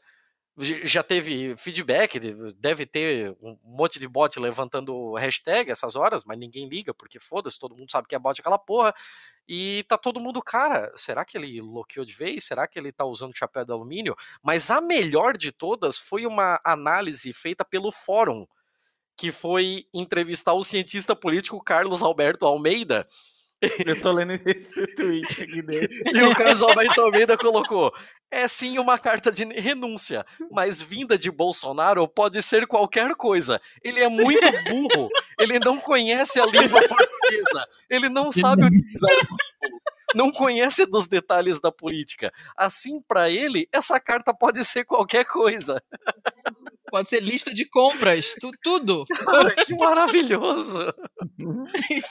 já 0.59 1.03
teve 1.03 1.57
feedback, 1.57 2.19
de- 2.21 2.53
deve 2.55 2.85
ter 2.85 3.35
um 3.41 3.59
monte 3.65 3.99
de 3.99 4.07
bot 4.07 4.39
levantando 4.39 5.15
hashtag 5.15 5.71
essas 5.71 5.97
horas, 5.97 6.25
mas 6.25 6.39
ninguém 6.39 6.69
liga, 6.69 6.93
porque 6.93 7.19
foda-se, 7.19 7.59
todo 7.59 7.77
mundo 7.77 7.91
sabe 7.91 8.07
que 8.07 8.15
é 8.15 8.19
bot 8.19 8.39
aquela 8.39 8.59
porra. 8.59 8.95
E 9.49 9.85
tá 9.89 9.97
todo 9.97 10.21
mundo, 10.21 10.43
cara, 10.43 10.93
será 10.95 11.25
que 11.25 11.37
ele 11.37 11.61
bloqueou 11.61 12.05
de 12.05 12.13
vez? 12.13 12.45
Será 12.45 12.67
que 12.67 12.79
ele 12.79 12.93
tá 12.93 13.05
usando 13.05 13.37
chapéu 13.37 13.65
de 13.65 13.73
alumínio? 13.73 14.15
Mas 14.43 14.71
a 14.71 14.81
melhor 14.81 15.37
de 15.37 15.51
todas 15.51 15.99
foi 15.99 16.27
uma 16.27 16.61
análise 16.63 17.33
feita 17.33 17.65
pelo 17.65 17.91
fórum, 17.91 18.47
que 19.17 19.33
foi 19.33 19.87
entrevistar 19.93 20.53
o 20.53 20.65
cientista 20.65 21.17
político 21.17 21.63
Carlos 21.63 22.03
Alberto 22.03 22.47
Almeida, 22.47 23.09
Eu 23.87 24.01
tô 24.01 24.13
lendo 24.13 24.33
esse 24.47 24.87
tweet 24.97 25.43
aqui 25.45 25.63
dele. 25.63 26.03
e 26.13 26.23
o 26.23 26.35
Carlos 26.35 26.63
Alberto 26.63 27.01
Almeida 27.01 27.37
colocou: 27.39 27.93
é 28.31 28.49
sim 28.49 28.79
uma 28.79 28.99
carta 28.99 29.31
de 29.31 29.45
renúncia, 29.45 30.25
mas 30.51 30.81
vinda 30.83 31.17
de 31.17 31.31
Bolsonaro 31.31 32.09
pode 32.09 32.43
ser 32.43 32.67
qualquer 32.67 33.15
coisa. 33.15 33.61
Ele 33.85 34.01
é 34.01 34.09
muito 34.09 34.41
burro, 34.69 35.09
ele 35.39 35.59
não 35.61 35.79
conhece 35.79 36.41
a 36.41 36.47
língua 36.47 36.81
portuguesa, 36.89 37.67
ele 37.89 38.09
não 38.09 38.33
sabe 38.33 38.65
utilizar 38.65 39.11
símbolos, 39.11 39.83
não 40.15 40.33
conhece 40.33 40.85
dos 40.87 41.07
detalhes 41.07 41.61
da 41.61 41.71
política. 41.71 42.33
Assim, 42.57 43.01
para 43.07 43.31
ele, 43.31 43.69
essa 43.73 44.01
carta 44.01 44.35
pode 44.35 44.65
ser 44.65 44.85
qualquer 44.85 45.25
coisa. 45.25 45.81
Pode 46.91 47.09
ser 47.09 47.23
lista 47.23 47.55
de 47.55 47.65
compras, 47.65 48.35
tu- 48.39 48.51
tudo. 48.63 49.07
Cara, 49.25 49.55
que 49.65 49.75
maravilhoso! 49.75 50.79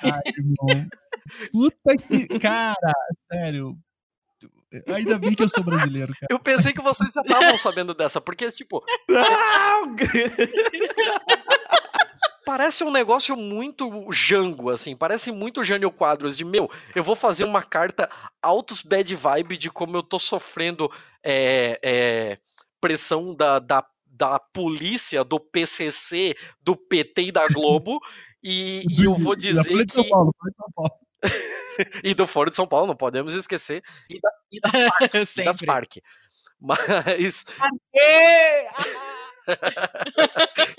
Ai, 0.03 0.21
irmão. 0.25 0.87
Puta 1.51 1.97
que. 1.97 2.27
Cara, 2.39 2.93
sério. 3.31 3.77
Ainda 4.87 5.19
bem 5.19 5.33
que 5.33 5.43
eu 5.43 5.49
sou 5.49 5.63
brasileiro, 5.63 6.13
cara. 6.13 6.27
Eu 6.29 6.39
pensei 6.39 6.71
que 6.71 6.81
vocês 6.81 7.11
já 7.11 7.21
estavam 7.21 7.57
sabendo 7.57 7.93
dessa, 7.93 8.21
porque, 8.21 8.49
tipo! 8.51 8.83
Parece 12.45 12.83
um 12.83 12.91
negócio 12.91 13.35
muito 13.35 14.07
Jango, 14.11 14.69
assim. 14.69 14.95
Parece 14.95 15.31
muito 15.31 15.63
Jânio 15.63 15.91
Quadros 15.91 16.35
de 16.35 16.43
meu. 16.43 16.69
Eu 16.95 17.03
vou 17.03 17.15
fazer 17.15 17.43
uma 17.43 17.61
carta 17.61 18.09
altos 18.41 18.81
bad 18.81 19.15
vibe 19.15 19.57
de 19.57 19.69
como 19.69 19.95
eu 19.95 20.03
tô 20.03 20.17
sofrendo 20.17 20.91
é, 21.23 21.79
é, 21.83 22.37
pressão 22.79 23.35
da, 23.35 23.59
da, 23.59 23.85
da 24.05 24.39
polícia, 24.39 25.23
do 25.23 25.39
PCC, 25.39 26.35
do 26.61 26.75
PT 26.75 27.25
e 27.25 27.31
da 27.31 27.45
Globo. 27.47 27.99
E, 28.43 28.83
e 28.89 29.05
eu 29.05 29.15
vou 29.15 29.35
dizer 29.35 29.85
que. 29.85 30.09
Paulo, 30.09 30.33
Paulo. 30.75 30.91
E 32.03 32.13
do 32.13 32.27
Foro 32.27 32.49
de 32.49 32.55
São 32.55 32.67
Paulo, 32.67 32.87
não 32.87 32.95
podemos 32.95 33.33
esquecer. 33.33 33.81
E 34.09 34.19
da, 34.19 34.29
e 34.51 34.59
da 34.59 34.69
FARC. 34.91 35.15
e 35.37 35.43
das 35.43 35.55
Sempre. 35.57 35.65
Farc. 35.65 35.97
Mas. 36.61 37.45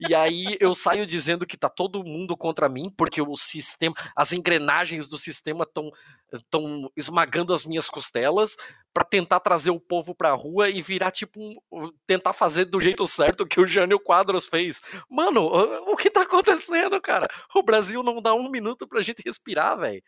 E 0.00 0.14
aí 0.14 0.56
eu 0.60 0.74
saio 0.74 1.06
dizendo 1.06 1.46
que 1.46 1.56
tá 1.56 1.68
todo 1.68 2.04
mundo 2.04 2.36
contra 2.36 2.68
mim, 2.68 2.92
porque 2.96 3.20
o 3.22 3.36
sistema, 3.36 3.94
as 4.16 4.32
engrenagens 4.32 5.08
do 5.08 5.18
sistema 5.18 5.64
estão 5.64 5.90
estão 6.32 6.90
esmagando 6.96 7.52
as 7.52 7.64
minhas 7.64 7.88
costelas 7.90 8.56
pra 8.92 9.04
tentar 9.04 9.40
trazer 9.40 9.70
o 9.70 9.80
povo 9.80 10.14
pra 10.14 10.32
rua 10.32 10.68
e 10.68 10.80
virar 10.80 11.10
tipo 11.10 11.40
um, 11.40 11.92
tentar 12.06 12.32
fazer 12.32 12.64
do 12.64 12.80
jeito 12.80 13.06
certo 13.06 13.46
que 13.46 13.60
o 13.60 13.66
Jânio 13.66 14.00
Quadros 14.00 14.46
fez. 14.46 14.80
Mano, 15.08 15.42
o 15.42 15.92
o 15.92 15.96
que 15.96 16.10
tá 16.10 16.22
acontecendo, 16.22 17.00
cara? 17.00 17.28
O 17.54 17.62
Brasil 17.62 18.02
não 18.02 18.20
dá 18.22 18.34
um 18.34 18.50
minuto 18.50 18.86
pra 18.88 19.02
gente 19.02 19.22
respirar, 19.24 19.78
velho. 19.78 20.02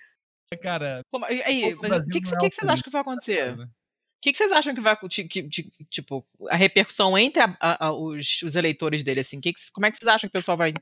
Cara, 0.62 1.02
Como- 1.10 1.24
aí, 1.24 1.74
o 1.74 1.78
mas 1.82 1.90
Brasil 1.90 2.06
o 2.06 2.10
que, 2.10 2.20
que, 2.20 2.28
é 2.28 2.30
que 2.38 2.46
o 2.46 2.50
que 2.50 2.56
vocês 2.56 2.70
acham 2.72 2.82
que 2.82 2.90
vai 2.90 3.00
acontecer? 3.00 3.56
O 4.24 4.26
que, 4.26 4.32
que 4.32 4.38
vocês 4.38 4.52
acham 4.52 4.74
que 4.74 4.80
vai 4.80 4.96
que, 4.96 5.42
ti- 5.48 5.70
tipo 5.90 6.24
a 6.48 6.56
repercussão 6.56 7.18
entre 7.18 7.42
a- 7.42 7.54
a- 7.60 7.86
a- 7.88 7.92
os, 7.92 8.40
os 8.42 8.56
eleitores 8.56 9.02
dele 9.02 9.20
assim? 9.20 9.38
Que 9.38 9.52
que- 9.52 9.60
como 9.70 9.84
é 9.84 9.90
que 9.90 9.98
vocês 9.98 10.08
acham 10.08 10.30
que 10.30 10.34
o 10.34 10.40
pessoal 10.40 10.56
vai 10.56 10.72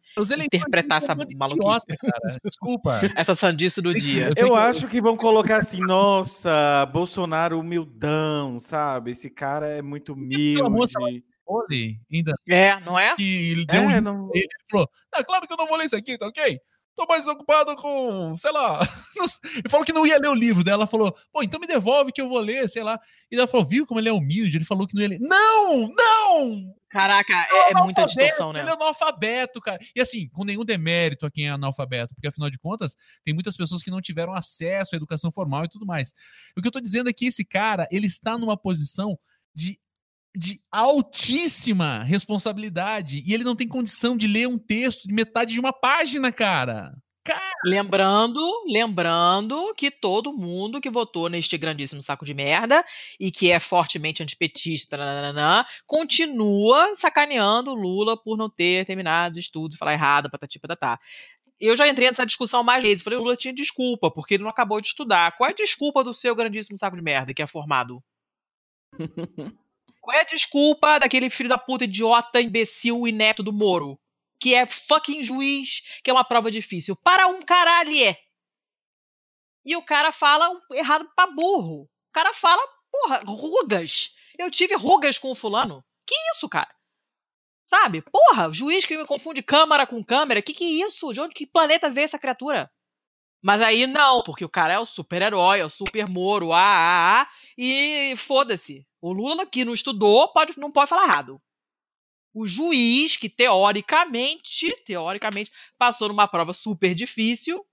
interpretar 0.47 1.03
essa 1.03 1.13
maluquice? 1.13 1.57
idiota, 1.57 1.97
cara. 1.97 2.13
Desculpa. 2.45 3.01
essa 3.17 3.35
sandice 3.35 3.83
do 3.83 3.93
dia? 3.93 4.31
Eu 4.37 4.47
Eu 4.47 4.55
acho 4.55 4.87
que 4.87 5.01
vão 5.01 5.17
colocar 5.17 5.57
assim, 5.57 5.81
nossa, 5.81 6.87
Bolsonaro 6.93 7.59
humildão, 7.59 8.61
sabe? 8.61 9.11
Esse 9.11 9.29
cara 9.29 9.67
é 9.67 9.83
muito 9.83 10.13
humilde. 10.13 10.63
Olhe, 11.45 11.99
ainda 12.11 12.33
É, 12.49 12.79
não 12.79 12.97
é? 12.97 13.17
que 13.17 13.51
ele 13.51 13.67
deu 13.67 13.83
um 13.83 13.91
É, 13.91 14.01
não... 14.01 14.31
Ele 14.33 14.47
falou: 14.71 14.89
Ah, 15.13 15.25
claro 15.25 15.47
que 15.49 15.53
eu 15.53 15.57
não 15.57 15.67
vou 15.67 15.77
ler 15.77 15.87
isso 15.87 15.97
aqui, 15.97 16.17
tá 16.17 16.29
ok? 16.29 16.59
Tô 16.95 17.07
mais 17.07 17.27
ocupado 17.27 17.75
com, 17.77 18.37
sei 18.37 18.53
lá. 18.53 18.81
Ele 19.57 19.69
falou 19.69 19.85
que 19.85 19.93
não 19.93 20.07
ia 20.07 20.19
ler 20.19 20.29
o 20.29 20.35
livro 20.35 20.63
dela. 20.63 20.83
Ela 20.83 20.87
falou: 20.87 21.17
Pô, 21.33 21.43
então 21.43 21.59
me 21.59 21.67
devolve 21.67 22.13
que 22.13 22.21
eu 22.21 22.29
vou 22.29 22.39
ler, 22.39 22.69
sei 22.69 22.83
lá. 22.83 23.01
E 23.31 23.37
ela 23.37 23.47
falou: 23.47 23.65
Viu 23.67 23.87
como 23.87 23.99
ele 23.99 24.11
é 24.11 24.13
humilde? 24.13 24.59
Ele 24.59 24.65
falou 24.65 24.87
que 24.87 24.95
não 24.95 25.03
ia 25.03 25.09
ler. 25.09 25.19
Não! 25.21 25.89
Não! 25.89 26.75
Caraca, 26.93 27.33
é, 27.33 27.71
é 27.71 27.83
muita 27.83 28.05
distorção, 28.05 28.53
né? 28.53 28.61
Ele 28.61 28.69
é 28.69 28.73
analfabeto, 28.75 29.63
cara. 29.63 29.79
E 29.97 30.01
assim, 30.01 30.29
com 30.29 30.45
nenhum 30.45 30.63
demérito 30.63 31.25
a 31.25 31.31
quem 31.31 31.47
é 31.47 31.51
analfabeto, 31.51 32.15
porque 32.15 32.29
afinal 32.29 32.51
de 32.51 32.59
contas, 32.59 32.95
tem 33.25 33.33
muitas 33.33 33.57
pessoas 33.57 33.83
que 33.83 33.91
não 33.91 34.03
tiveram 34.03 34.35
acesso 34.35 34.95
à 34.95 34.97
educação 34.97 35.33
formal 35.33 35.65
e 35.65 35.69
tudo 35.71 35.87
mais. 35.87 36.13
O 36.55 36.61
que 36.61 36.69
eu 36.69 36.73
tô 36.73 36.81
dizendo 36.81 37.09
é 37.09 37.13
que 37.15 37.25
esse 37.25 37.47
cara, 37.47 37.89
ele 37.91 38.07
está 38.07 38.37
numa 38.37 38.59
posição 38.59 39.19
de 39.55 39.79
de 40.37 40.61
altíssima 40.71 42.03
responsabilidade 42.03 43.23
e 43.27 43.35
ele 43.35 43.45
não 43.45 43.57
tem 43.57 43.69
condição 43.69 44.17
de 44.17 44.27
ler 44.27 44.49
um 44.49 44.59
texto 44.59 45.07
de 45.07 45.15
metade 45.15 45.53
de 45.53 45.61
uma 45.61 45.73
página, 45.73 46.33
cara. 46.33 46.93
Lembrando, 47.65 48.41
lembrando 48.67 49.73
que 49.77 49.89
todo 49.91 50.33
mundo 50.33 50.81
que 50.81 50.91
votou 50.91 51.29
neste 51.29 51.57
grandíssimo 51.57 52.03
saco 52.03 52.25
de 52.25 52.35
merda 52.35 52.85
e 53.21 53.31
que 53.31 53.53
é 53.53 53.61
fortemente 53.61 54.23
antipetista, 54.23 54.97
nananã, 54.97 55.65
continua 55.87 56.93
sacaneando 56.97 57.71
o 57.71 57.77
Lula 57.77 58.17
por 58.17 58.37
não 58.37 58.51
ter 58.51 58.85
terminado 58.85 59.33
os 59.33 59.39
estudos, 59.39 59.79
falar 59.79 59.93
errado, 59.93 60.29
patati 60.29 60.59
patatá. 60.59 60.99
Eu 61.61 61.77
já 61.77 61.87
entrei 61.87 62.09
nessa 62.09 62.27
discussão 62.27 62.65
mais 62.65 62.83
vezes. 62.83 63.03
Falei, 63.03 63.17
o 63.21 63.23
Lula 63.23 63.37
tinha 63.37 63.55
desculpa, 63.55 64.11
porque 64.11 64.35
ele 64.35 64.43
não 64.43 64.51
acabou 64.51 64.81
de 64.81 64.89
estudar. 64.89 65.37
Qual 65.37 65.49
é 65.49 65.53
a 65.53 65.57
desculpa 65.57 66.03
do 66.03 66.13
seu 66.13 66.35
grandíssimo 66.35 66.77
saco 66.77 66.97
de 66.97 67.03
merda 67.03 67.33
que 67.33 67.41
é 67.41 67.47
formado? 67.47 68.03
Qual 70.03 70.17
é 70.17 70.23
a 70.23 70.25
desculpa 70.25 70.99
daquele 70.99 71.31
filho 71.31 71.49
da 71.49 71.57
puta 71.57 71.85
idiota, 71.85 72.41
imbecil 72.41 73.07
e 73.07 73.13
neto 73.13 73.41
do 73.41 73.53
Moro? 73.53 74.01
Que 74.41 74.53
é 74.53 74.67
fucking 74.67 75.23
juiz, 75.23 75.81
que 76.03 76.11
é 76.11 76.13
uma 76.13 76.25
prova 76.25 76.51
difícil. 76.51 76.97
Para 76.97 77.29
um 77.29 77.41
caralho 77.43 77.97
é. 77.97 78.19
E 79.65 79.77
o 79.77 79.83
cara 79.83 80.11
fala 80.11 80.61
errado 80.73 81.09
pra 81.15 81.29
burro. 81.29 81.85
O 81.85 82.13
cara 82.13 82.35
fala, 82.35 82.61
porra, 82.91 83.23
rugas. 83.25 84.13
Eu 84.37 84.51
tive 84.51 84.75
rugas 84.75 85.21
com 85.21 85.31
o 85.31 85.37
fulano. 85.37 85.85
Que 86.05 86.17
isso, 86.35 86.49
cara? 86.49 86.75
Sabe? 87.63 88.03
Porra, 88.03 88.51
juiz 88.53 88.85
que 88.85 88.99
me 88.99 89.07
confunde 89.07 89.41
câmara 89.41 89.87
com 89.87 90.05
câmera. 90.05 90.43
Que 90.43 90.53
que 90.53 90.65
é 90.65 90.85
isso? 90.85 91.13
De 91.13 91.21
onde 91.21 91.33
que 91.33 91.47
planeta 91.47 91.89
veio 91.89 92.07
essa 92.07 92.19
criatura? 92.19 92.69
Mas 93.43 93.61
aí 93.61 93.87
não, 93.89 94.23
porque 94.23 94.45
o 94.45 94.49
cara 94.49 94.75
é 94.75 94.79
o 94.79 94.87
super-herói, 94.87 95.61
é 95.61 95.65
o 95.65 95.69
super 95.69 96.09
Moro, 96.09 96.53
ah, 96.53 96.61
ah, 96.61 97.23
ah, 97.23 97.31
e 97.59 98.15
foda-se. 98.17 98.87
O 99.01 99.13
Lula 99.13 99.45
que 99.45 99.65
não 99.65 99.73
estudou 99.73 100.33
pode, 100.33 100.57
não 100.59 100.71
pode 100.71 100.89
falar 100.89 101.05
errado. 101.05 101.43
O 102.33 102.47
juiz 102.47 103.17
que 103.17 103.29
teoricamente, 103.29 104.75
teoricamente, 104.87 105.51
passou 105.77 106.09
numa 106.09 106.29
prova 106.29 106.55
super 106.55 106.95
difícil, 106.95 107.59
o 107.59 107.67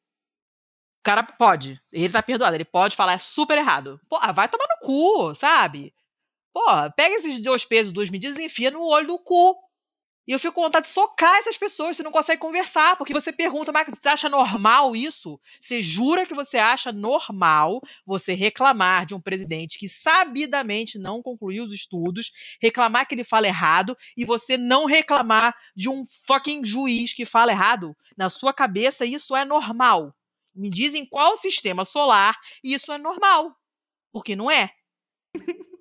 cara 1.04 1.24
pode. 1.24 1.80
Ele 1.94 2.12
tá 2.12 2.22
perdoado, 2.22 2.56
ele 2.56 2.66
pode 2.66 2.96
falar 2.96 3.20
super 3.22 3.58
errado. 3.58 4.02
Pô, 4.10 4.20
vai 4.34 4.50
tomar 4.50 4.66
no 4.68 4.86
cu, 4.86 5.36
sabe? 5.36 5.94
Pô, 6.52 6.62
pega 6.96 7.16
esses 7.16 7.40
dois 7.40 7.64
pesos, 7.64 7.94
duas 7.94 8.10
medidas 8.10 8.38
e 8.40 8.46
enfia 8.46 8.72
no 8.72 8.84
olho 8.84 9.08
do 9.08 9.20
cu. 9.20 9.56
E 10.30 10.32
eu 10.32 10.38
fico 10.38 10.54
com 10.54 10.62
vontade 10.62 10.86
de 10.86 10.94
socar 10.94 11.38
essas 11.38 11.58
pessoas, 11.58 11.98
você 11.98 12.04
não 12.04 12.12
consegue 12.12 12.40
conversar, 12.40 12.96
porque 12.98 13.16
você 13.16 13.34
pergunta, 13.34 13.72
mas 13.72 13.88
você 13.90 14.10
acha 14.10 14.30
normal 14.30 14.96
isso? 14.96 15.40
Você 15.60 15.82
jura 15.82 16.24
que 16.24 16.36
você 16.36 16.60
acha 16.60 16.92
normal 16.92 17.82
você 18.06 18.36
reclamar 18.36 19.08
de 19.08 19.16
um 19.16 19.20
presidente 19.20 19.80
que 19.80 19.90
sabidamente 19.90 21.00
não 21.00 21.24
concluiu 21.24 21.64
os 21.64 21.74
estudos, 21.74 22.32
reclamar 22.62 23.08
que 23.08 23.16
ele 23.16 23.24
fala 23.24 23.48
errado, 23.48 23.98
e 24.16 24.24
você 24.24 24.56
não 24.56 24.86
reclamar 24.86 25.58
de 25.76 25.90
um 25.90 26.04
fucking 26.28 26.64
juiz 26.64 27.12
que 27.12 27.26
fala 27.26 27.52
errado? 27.52 27.98
Na 28.16 28.30
sua 28.30 28.54
cabeça, 28.54 29.08
isso 29.08 29.36
é 29.36 29.44
normal. 29.44 30.14
Me 30.54 30.70
dizem 30.70 31.08
qual 31.08 31.38
sistema 31.38 31.84
solar 31.84 32.38
isso 32.64 32.94
é 32.94 33.00
normal. 33.00 33.56
Porque 34.12 34.36
não 34.36 34.52
é. 34.52 34.70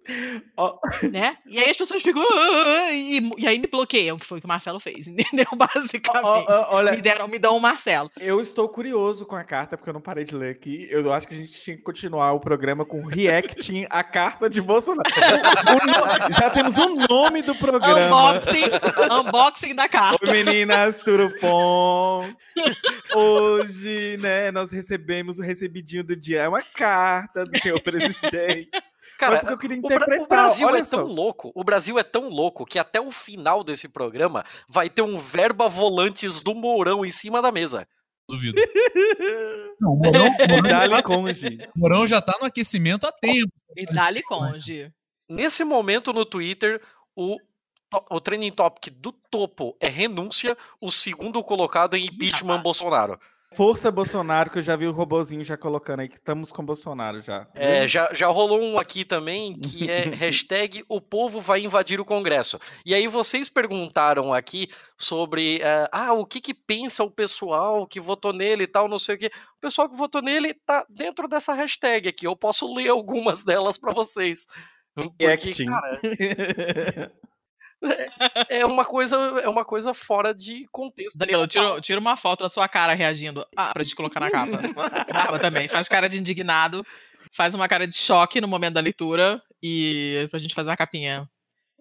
Ó, 0.57 0.79
né? 1.11 1.37
E 1.47 1.59
aí 1.59 1.71
as 1.71 1.77
pessoas 1.77 2.03
ficam. 2.03 2.23
"Ah, 2.23 2.27
ah, 2.33 2.87
ah", 2.87 2.93
E, 2.93 3.31
e 3.39 3.47
aí 3.47 3.59
me 3.59 3.67
bloqueiam, 3.67 4.19
que 4.19 4.25
foi 4.27 4.39
o 4.39 4.41
que 4.41 4.47
o 4.47 4.49
Marcelo 4.49 4.81
fez, 4.81 5.07
entendeu? 5.09 5.47
Basicamente. 5.57 6.25
ó, 6.25 6.45
ó, 6.49 6.77
olha, 6.77 6.93
Me 6.93 7.03
deram, 7.03 7.29
me 7.29 7.39
dão 7.39 7.57
o 7.57 7.61
Marcelo. 7.61 8.11
eu 8.19 8.41
estou 8.41 8.69
curioso 8.69 9.27
com 9.27 9.37
a 9.37 9.45
carta, 9.45 9.77
porque 9.77 9.91
eu 9.91 9.95
não 9.95 10.01
parei 10.01 10.25
de 10.25 10.35
ler 10.35 10.51
aqui. 10.51 10.87
Eu 10.91 11.13
acho 11.13 11.29
que 11.29 11.35
a 11.35 11.37
gente 11.37 11.53
tinha 11.63 11.77
que 11.77 11.83
continuar 11.83 12.33
o 12.33 12.41
programa 12.41 12.85
com 12.85 13.05
reacting 13.05 13.87
a 13.91 14.03
carta 14.03 14.49
de 14.49 14.61
Bolsonaro. 14.63 15.09
No- 15.69 16.35
Já 16.35 16.51
temos 16.51 16.77
o 16.79 16.95
nome 17.09 17.43
do 17.43 17.55
programa. 17.55 18.07
Unboxing, 18.33 18.65
unboxing 19.11 19.75
da 19.75 19.89
carta. 19.89 20.19
Oi, 20.31 20.33
meninas, 20.45 20.99
tudo 20.99 21.29
bom? 21.41 22.29
Hoje, 23.15 24.17
né, 24.19 24.51
nós 24.51 24.71
recebemos 24.71 25.39
o 25.39 25.43
recebidinho 25.43 26.05
do 26.05 26.17
dia. 26.17 26.43
É 26.43 26.49
uma 26.49 26.63
carta 26.63 27.45
do 27.45 27.51
meu 27.65 27.81
presidente. 27.81 28.71
Cara, 29.19 29.41
porque 29.41 29.53
eu 29.53 29.59
queria 29.59 29.77
interpretar. 29.77 30.25
o 30.25 30.29
Brasil 30.29 30.67
olha 30.69 30.79
é 30.79 30.85
tão 30.85 31.07
só. 31.07 31.13
louco, 31.13 31.51
o 31.53 31.65
Brasil 31.65 31.99
é 31.99 32.05
tão 32.05 32.29
louco 32.29 32.65
que 32.65 32.79
até 32.79 33.01
o 33.01 33.11
final 33.11 33.65
desse 33.65 33.89
programa 33.89 34.45
vai 34.69 34.89
ter 34.89 35.03
um 35.03 35.19
verba 35.19 35.69
volantes 35.69 36.41
do 36.41 36.55
Mourão 36.55 37.05
em 37.05 37.11
cima 37.11 37.43
da 37.43 37.51
mesa. 37.51 37.87
Duvido. 38.29 38.55
Não, 39.81 39.93
o 39.93 39.97
Morão, 39.97 40.27
o 40.27 40.49
Morão, 40.49 40.63
Dali 40.63 41.03
Conge. 41.03 41.59
o 41.75 41.79
Morão 41.81 42.07
já 42.07 42.21
tá 42.21 42.37
no 42.41 42.47
aquecimento 42.47 43.07
há 43.07 43.13
tempo. 43.13 43.53
E 43.77 43.87
dali 43.87 44.23
conge. 44.23 44.93
Nesse 45.29 45.65
momento 45.65 46.13
no 46.13 46.25
Twitter, 46.25 46.81
o, 47.15 47.37
o 48.11 48.21
trending 48.21 48.51
topic 48.51 48.93
do 48.95 49.13
topo 49.13 49.77
é 49.81 49.89
renúncia, 49.89 50.57
o 50.81 50.91
segundo 50.91 51.43
colocado 51.43 51.97
é 51.97 51.99
impeachment 51.99 52.61
Bolsonaro. 52.61 53.19
Força 53.55 53.91
Bolsonaro, 53.91 54.51
que 54.51 54.59
eu 54.59 54.63
já 54.63 54.77
vi 54.77 54.87
o 54.87 54.93
robozinho 54.93 55.43
já 55.43 55.57
colocando 55.57 56.01
aí, 56.01 56.09
que 56.09 56.17
estamos 56.17 56.53
com 56.53 56.65
Bolsonaro 56.65 57.23
já. 57.23 57.49
É, 57.55 57.89
já, 57.89 58.11
já 58.13 58.29
rolou 58.29 58.61
um 58.61 58.79
aqui 58.79 59.05
também 59.05 59.59
que 59.59 59.91
é 59.91 60.03
hashtag 60.15 60.85
o 60.89 61.01
povo 61.01 61.41
vai 61.41 61.61
invadir 61.61 61.99
o 61.99 62.05
Congresso. 62.05 62.61
E 62.85 62.95
aí 62.95 63.07
vocês 63.07 63.49
perguntaram 63.49 64.35
aqui 64.35 64.69
sobre 64.99 65.61
eh, 65.63 65.89
ah, 65.91 66.13
o 66.13 66.27
que, 66.27 66.41
que 66.41 66.53
pensa 66.53 67.03
o 67.03 67.11
pessoal 67.11 67.87
que 67.87 67.99
votou 67.99 68.33
nele 68.33 68.65
e 68.65 68.69
tal, 68.69 68.87
não 68.87 68.99
sei 68.99 69.15
o 69.15 69.19
que. 69.19 69.27
O 69.27 69.61
pessoal 69.61 69.89
que 69.89 69.97
votou 69.97 70.21
nele 70.21 70.53
tá 70.53 70.85
dentro 70.89 71.27
dessa 71.27 71.55
hashtag 71.55 72.09
aqui. 72.09 72.27
Eu 72.27 72.37
posso 72.37 72.73
ler 72.75 72.89
algumas 72.89 73.43
delas 73.43 73.79
para 73.79 73.93
vocês. 73.95 74.47
Porque, 74.95 75.65
cara, 75.65 76.01
é 78.49 78.65
uma 78.67 78.85
coisa 78.85 79.17
é 79.43 79.49
uma 79.49 79.65
coisa 79.65 79.95
fora 79.95 80.35
de 80.35 80.67
contexto. 80.73 81.17
Danilo, 81.19 81.47
tira, 81.47 81.81
tira 81.81 82.01
uma 82.01 82.17
foto 82.17 82.43
da 82.45 82.49
sua 82.51 82.69
cara 82.69 82.95
reagindo. 82.95 83.47
Ah, 83.57 83.73
pra 83.73 83.83
gente 83.83 83.95
colocar 83.97 84.21
na 84.21 84.31
capa. 84.31 84.59
Barba 85.13 85.39
também. 85.39 85.69
Faz 85.69 85.89
cara 85.89 86.09
de 86.09 86.19
indignado. 86.19 86.85
Faz 87.33 87.55
uma 87.55 87.69
cara 87.69 87.87
de 87.87 87.97
choque 87.97 88.41
no 88.41 88.49
momento 88.49 88.75
da 88.75 88.81
leitura. 88.81 89.41
E 89.63 90.27
pra 90.31 90.39
gente 90.39 90.55
fazer 90.55 90.69
uma 90.71 90.77
capinha 90.77 91.29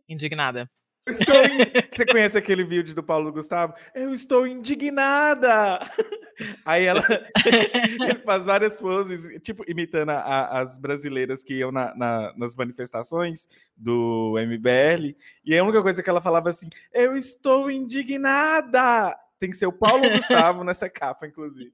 indignada. 0.09 0.69
Estou 1.07 1.35
in- 1.45 1.59
Você 1.91 2.05
conhece 2.05 2.37
aquele 2.37 2.63
vídeo 2.65 2.93
do 2.93 3.01
Paulo 3.03 3.31
Gustavo? 3.31 3.73
Eu 3.95 4.13
estou 4.13 4.45
indignada! 4.45 5.79
Aí 6.65 6.85
ela 6.85 7.03
ele 7.45 8.15
faz 8.25 8.45
várias 8.45 8.79
poses, 8.79 9.27
tipo, 9.41 9.63
imitando 9.67 10.09
a- 10.11 10.59
as 10.59 10.77
brasileiras 10.77 11.43
que 11.43 11.55
iam 11.55 11.71
na- 11.71 11.95
na- 11.95 12.33
nas 12.37 12.55
manifestações 12.55 13.47
do 13.75 14.35
MBL. 14.37 15.15
E 15.45 15.57
a 15.57 15.63
única 15.63 15.81
coisa 15.81 16.03
que 16.03 16.09
ela 16.09 16.21
falava 16.21 16.49
assim: 16.49 16.69
Eu 16.93 17.15
estou 17.17 17.69
indignada! 17.71 19.15
Tem 19.39 19.51
que 19.51 19.57
ser 19.57 19.67
o 19.67 19.71
Paulo 19.71 20.01
Gustavo 20.09 20.63
nessa 20.63 20.89
capa, 20.89 21.27
inclusive. 21.27 21.71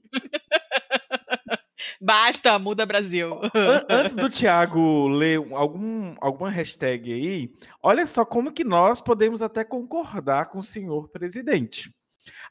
Basta, 1.99 2.57
muda 2.59 2.85
Brasil. 2.85 3.39
An- 3.53 3.85
Antes 3.89 4.15
do 4.15 4.29
Thiago 4.29 5.07
ler 5.07 5.39
um- 5.39 5.55
algum, 5.55 6.15
alguma 6.19 6.49
hashtag 6.49 7.11
aí, 7.13 7.53
olha 7.81 8.05
só 8.05 8.25
como 8.25 8.51
que 8.53 8.63
nós 8.63 8.99
podemos 9.01 9.41
até 9.41 9.63
concordar 9.63 10.47
com 10.49 10.59
o 10.59 10.63
senhor 10.63 11.07
presidente. 11.09 11.93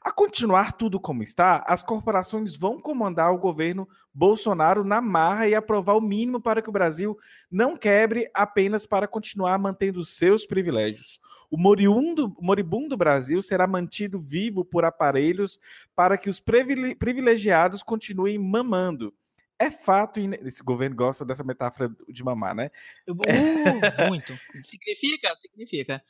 A 0.01 0.11
continuar 0.11 0.73
tudo 0.73 0.99
como 0.99 1.23
está, 1.23 1.63
as 1.67 1.81
corporações 1.83 2.55
vão 2.55 2.79
comandar 2.79 3.33
o 3.33 3.37
governo 3.37 3.87
Bolsonaro 4.13 4.83
na 4.83 5.01
marra 5.01 5.47
e 5.47 5.55
aprovar 5.55 5.95
o 5.95 6.01
mínimo 6.01 6.39
para 6.39 6.61
que 6.61 6.69
o 6.69 6.73
Brasil 6.73 7.17
não 7.49 7.75
quebre 7.75 8.29
apenas 8.33 8.85
para 8.85 9.07
continuar 9.07 9.57
mantendo 9.57 10.03
seus 10.05 10.45
privilégios. 10.45 11.19
O 11.49 11.57
moribundo, 11.57 12.35
moribundo 12.39 12.97
Brasil 12.97 13.41
será 13.41 13.65
mantido 13.65 14.19
vivo 14.19 14.63
por 14.63 14.85
aparelhos 14.85 15.59
para 15.95 16.17
que 16.17 16.29
os 16.29 16.39
privile- 16.39 16.95
privilegiados 16.95 17.81
continuem 17.81 18.37
mamando. 18.37 19.13
É 19.57 19.71
fato, 19.71 20.19
ine- 20.19 20.39
esse 20.43 20.61
governo 20.61 20.95
gosta 20.95 21.23
dessa 21.23 21.43
metáfora 21.43 21.89
de 22.09 22.23
mamar, 22.23 22.53
né? 22.53 22.69
Uh, 23.07 24.09
muito. 24.09 24.33
Significa? 24.63 25.33
Significa. 25.35 26.03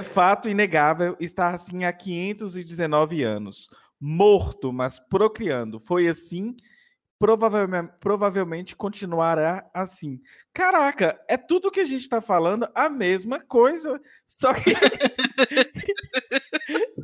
É 0.00 0.02
fato 0.02 0.48
inegável 0.48 1.16
estar 1.20 1.54
assim 1.54 1.84
há 1.84 1.92
519 1.92 3.22
anos. 3.22 3.68
Morto, 4.00 4.72
mas 4.72 4.98
procriando. 4.98 5.78
Foi 5.78 6.08
assim, 6.08 6.56
provavelmente, 7.18 7.92
provavelmente 8.00 8.76
continuará 8.76 9.68
assim. 9.72 10.20
Caraca, 10.52 11.18
é 11.28 11.36
tudo 11.36 11.70
que 11.70 11.80
a 11.80 11.84
gente 11.84 12.02
está 12.02 12.20
falando 12.20 12.68
a 12.74 12.90
mesma 12.90 13.40
coisa, 13.40 14.00
só 14.26 14.52
que, 14.52 14.74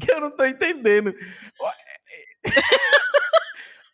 que 0.00 0.10
eu 0.12 0.20
não 0.20 0.30
tô 0.30 0.44
entendendo. 0.44 1.14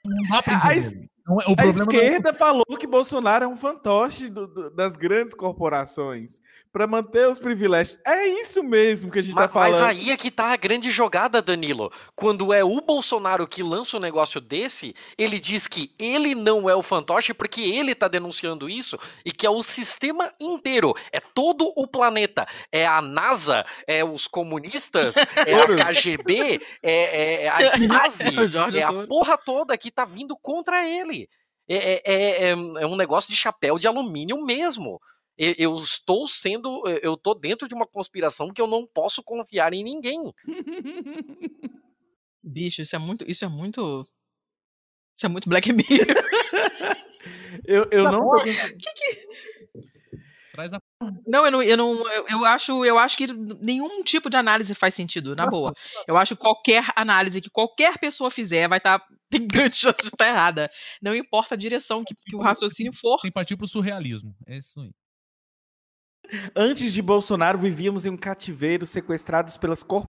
Não 0.05 0.23
dá 0.31 0.43
pra 0.43 0.77
entender. 0.77 1.16
Então, 1.29 1.37
o 1.37 1.41
A 1.41 1.57
problema 1.57 1.85
não 1.93 1.93
é- 1.93 2.05
esquerda 2.05 2.33
falou 2.33 2.65
que 2.79 2.87
Bolsonaro 2.87 3.45
é 3.45 3.49
um 3.49 3.57
fantoche 3.57 4.29
do- 4.29 4.47
do- 4.47 4.71
das 4.71 4.97
grandes 4.97 5.35
corporações 5.35 6.41
para 6.73 6.87
manter 6.87 7.29
os 7.29 7.39
privilégios. 7.41 7.99
É 8.07 8.27
isso 8.29 8.63
mesmo 8.63 9.11
que 9.11 9.19
a 9.19 9.23
gente 9.23 9.35
Ma- 9.35 9.43
tá 9.43 9.49
falando. 9.49 9.73
Mas 9.73 9.81
aí 9.81 10.11
é 10.11 10.17
que 10.17 10.31
tá 10.31 10.53
a 10.53 10.57
grande 10.57 10.91
jogada, 10.91 11.41
Danilo. 11.43 11.91
Quando 12.15 12.53
é 12.53 12.63
o 12.63 12.81
Bolsonaro 12.81 13.47
que 13.49 13.63
lança 13.63 13.97
um 13.97 14.01
negócio 14.01 14.41
desse, 14.41 14.95
ele 15.19 15.41
diz 15.41 15.67
que 15.67 15.91
ele 15.99 16.35
não 16.35 16.69
é 16.71 16.75
o 16.77 16.83
fantoche 16.83 17.33
porque 17.35 17.61
ele 17.63 17.95
tá 17.95 18.07
denunciando 18.09 18.69
isso 18.69 18.97
e 19.25 19.33
que 19.33 19.47
é 19.47 19.51
o 19.51 19.63
sistema 19.63 20.33
inteiro, 20.39 20.95
é 21.11 21.19
todo 21.19 21.73
o 21.75 21.87
planeta, 21.89 22.47
é 22.71 22.87
a 22.87 23.01
NASA, 23.03 23.65
é 23.87 24.05
os 24.05 24.27
comunistas, 24.29 25.17
é 25.17 25.55
a. 25.55 25.67
KGB, 25.67 26.61
é, 26.83 27.45
é 27.45 27.49
a 27.49 27.59
Stasi, 27.67 28.37
é 28.79 28.83
a 28.83 29.07
porra 29.07 29.37
toda 29.39 29.77
que 29.79 29.91
tá 29.91 30.05
vindo 30.05 30.37
contra 30.37 30.87
ele. 30.87 31.16
É, 31.69 31.77
é- 31.77 32.03
é- 32.05 32.43
é- 32.49 32.51
é 32.51 32.87
um 32.87 32.97
negócio 32.97 33.31
de 33.31 33.37
chapéu 33.37 33.79
de 33.79 33.87
alumínio 33.87 34.45
mesmo. 34.45 35.01
Eu, 35.37 35.55
eu 35.59 35.77
estou 35.77 36.27
sendo, 36.27 36.83
eu 37.03 37.17
tô 37.17 37.35
dentro 37.35 37.69
de 37.69 37.75
uma 37.75 37.87
conspiração 37.87 38.53
que 38.53 38.61
eu 38.61 38.67
não 38.67 38.87
posso 38.87 39.23
confiar 39.23 39.75
em 39.75 39.85
ninguém. 39.85 40.33
Bicho, 42.43 42.81
isso 42.81 42.95
é 42.97 42.99
muito. 42.99 43.29
Isso 43.31 43.45
é 43.45 43.49
muito. 43.49 44.07
Isso 45.17 45.27
é 45.27 45.29
muito 45.29 45.49
Black 45.49 45.73
Mirror. 45.73 45.87
Eu, 47.65 47.89
eu 47.91 48.05
não 48.05 48.21
tô... 48.21 48.37
Traz 50.57 50.73
a 50.73 50.81
Não, 51.27 51.45
eu 51.45 51.51
não, 51.51 51.63
eu 51.63 51.77
não, 51.77 52.11
eu, 52.11 52.27
eu 52.29 52.45
acho, 52.47 52.85
eu 52.85 52.99
acho 52.99 53.17
que 53.17 53.27
nenhum 53.61 54.03
tipo 54.03 54.31
de 54.31 54.37
análise 54.37 54.75
faz 54.75 54.95
sentido, 54.95 55.37
na 55.37 55.47
boa. 55.47 55.73
Eu 56.09 56.17
acho 56.17 56.35
que 56.35 56.41
qualquer 56.41 56.85
análise 56.97 57.41
que 57.41 57.51
qualquer 57.51 57.99
pessoa 57.99 58.31
fizer 58.31 58.69
vai 58.69 58.79
estar 58.79 59.05
tem 59.29 59.47
grande 59.47 59.77
chance 59.77 60.01
de 60.01 60.09
estar 60.09 60.27
errada. 60.27 60.71
Não 61.03 61.15
importa 61.15 61.55
a 61.55 61.59
direção 61.59 62.03
que, 62.05 62.15
que 62.15 62.35
o 62.35 62.41
raciocínio 62.41 62.93
for. 62.93 63.21
tem 63.21 63.31
que 63.31 63.35
partir 63.35 63.57
pro 63.57 63.69
surrealismo. 63.69 64.35
É 64.47 64.57
isso 64.57 64.81
aí. 64.81 64.91
Antes 66.57 66.93
de 66.93 67.03
Bolsonaro, 67.03 67.59
vivíamos 67.59 68.05
em 68.05 68.11
um 68.11 68.17
cativeiro 68.17 68.87
sequestrados 68.87 69.57
pelas 69.57 69.83
corporações, 69.83 70.16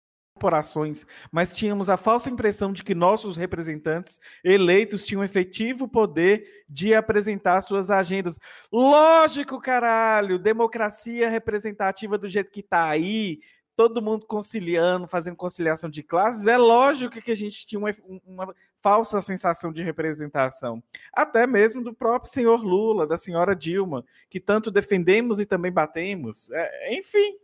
mas 1.33 1.57
tínhamos 1.57 1.89
a 1.89 1.97
falsa 1.97 2.31
impressão 2.31 2.73
de 2.73 2.83
que 2.83 2.95
nossos 2.95 3.37
representantes 3.37 4.21
eleitos 4.45 5.07
tinham 5.07 5.25
efetivo 5.25 5.89
poder 5.89 6.65
de 6.69 6.95
apresentar 6.95 7.63
suas 7.63 7.91
agendas. 7.91 8.39
Lógico, 8.71 9.61
caralho! 9.61 10.39
Democracia 10.39 11.29
representativa 11.29 12.19
do 12.19 12.29
jeito 12.29 12.51
que 12.51 12.63
tá 12.63 12.89
aí, 12.89 13.41
todo 13.77 14.03
mundo 14.03 14.27
conciliando, 14.27 15.07
fazendo 15.07 15.37
conciliação 15.37 15.91
de 15.91 16.03
classes, 16.03 16.47
é 16.47 16.57
lógico 16.57 17.21
que 17.21 17.31
a 17.31 17.37
gente 17.37 17.67
tinha 17.67 17.79
uma, 17.79 17.91
uma 18.25 18.55
falsa 18.83 19.21
sensação 19.21 19.71
de 19.71 19.83
representação. 19.83 20.83
Até 21.13 21.47
mesmo 21.47 21.85
do 21.85 21.93
próprio 21.93 22.33
senhor 22.33 22.65
Lula, 22.65 23.07
da 23.07 23.19
senhora 23.19 23.55
Dilma, 23.55 24.05
que 24.31 24.41
tanto 24.41 24.71
defendemos 24.71 25.39
e 25.39 25.45
também 25.45 25.71
batemos. 25.71 26.51
É, 26.51 26.95
enfim, 26.99 27.37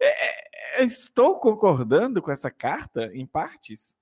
é, 0.00 0.82
é, 0.82 0.84
estou 0.84 1.36
concordando 1.40 2.20
com 2.22 2.30
essa 2.30 2.50
carta, 2.50 3.10
em 3.14 3.26
partes. 3.26 3.96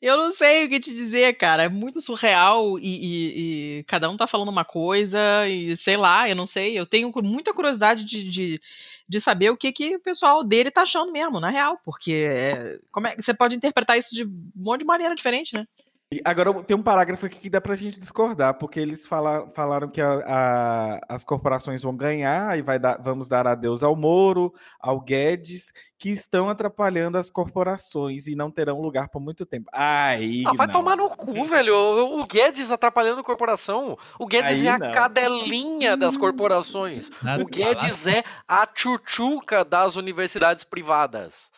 Eu 0.00 0.18
não 0.18 0.32
sei 0.32 0.66
o 0.66 0.68
que 0.68 0.80
te 0.80 0.92
dizer, 0.92 1.34
cara. 1.34 1.64
É 1.64 1.68
muito 1.68 2.00
surreal 2.00 2.78
e, 2.78 2.82
e- 2.84 3.78
e 3.78 3.84
cada 3.84 4.10
um 4.10 4.16
tá 4.16 4.26
falando 4.26 4.48
uma 4.48 4.64
coisa 4.64 5.18
e 5.48 5.76
sei 5.76 5.96
lá, 5.96 6.28
eu 6.28 6.36
não 6.36 6.46
sei. 6.46 6.78
Eu 6.78 6.84
tenho 6.86 7.10
muita 7.22 7.54
curiosidade 7.54 8.04
de, 8.04 8.24
de, 8.28 8.60
de 9.08 9.20
saber 9.20 9.50
o 9.50 9.56
que, 9.56 9.72
que 9.72 9.96
o 9.96 10.00
pessoal 10.00 10.44
dele 10.44 10.70
tá 10.70 10.82
achando 10.82 11.10
mesmo, 11.12 11.40
na 11.40 11.48
real. 11.48 11.78
Porque 11.84 12.12
é, 12.30 12.78
como 12.92 13.06
é, 13.06 13.16
você 13.16 13.32
pode 13.32 13.56
interpretar 13.56 13.96
isso 13.98 14.14
de 14.14 14.24
um 14.24 14.50
monte 14.54 14.80
de 14.80 14.86
maneira 14.86 15.14
diferente, 15.14 15.54
né? 15.54 15.66
E 16.12 16.20
agora 16.24 16.52
tem 16.62 16.76
um 16.76 16.82
parágrafo 16.82 17.26
aqui 17.26 17.38
que 17.40 17.50
dá 17.50 17.60
pra 17.60 17.74
gente 17.74 17.98
discordar, 17.98 18.54
porque 18.58 18.78
eles 18.78 19.04
fala, 19.06 19.48
falaram 19.48 19.88
que 19.88 20.00
a- 20.00 20.22
a- 20.26 21.00
as 21.08 21.24
corporações 21.24 21.82
vão 21.82 21.96
ganhar 21.96 22.56
e 22.56 22.62
vai 22.62 22.78
dar, 22.78 22.98
vamos 23.02 23.26
dar 23.26 23.46
adeus 23.48 23.82
ao 23.82 23.96
Moro, 23.96 24.52
ao 24.78 25.00
Guedes, 25.00 25.72
que 25.98 26.10
estão 26.10 26.48
atrapalhando 26.48 27.16
as 27.18 27.30
corporações 27.30 28.26
e 28.28 28.36
não 28.36 28.50
terão 28.50 28.80
lugar 28.80 29.08
por 29.08 29.18
muito 29.18 29.44
tempo. 29.46 29.68
Aí, 29.72 30.44
Ah, 30.46 30.52
vai 30.54 30.66
não. 30.66 30.72
tomar 30.74 30.94
no 30.96 31.08
cu, 31.08 31.44
velho. 31.46 31.74
O 31.74 32.20
o 32.20 32.26
Guedes 32.26 32.70
atrapalhando 32.70 33.20
a 33.20 33.24
corporação. 33.24 33.98
O 34.18 34.26
Guedes 34.26 34.60
Aí 34.60 34.68
é 34.68 34.70
a 34.70 34.78
não. 34.78 34.92
cadelinha 34.92 35.96
das 35.96 36.16
corporações. 36.16 37.10
Nada 37.22 37.42
O 37.42 37.46
que 37.46 37.60
falar. 37.62 37.74
Guedes 37.74 38.06
é 38.06 38.22
a 38.46 38.66
tchutchuca 38.66 39.64
das 39.64 39.96
universidades 39.96 40.62
privadas. 40.64 41.50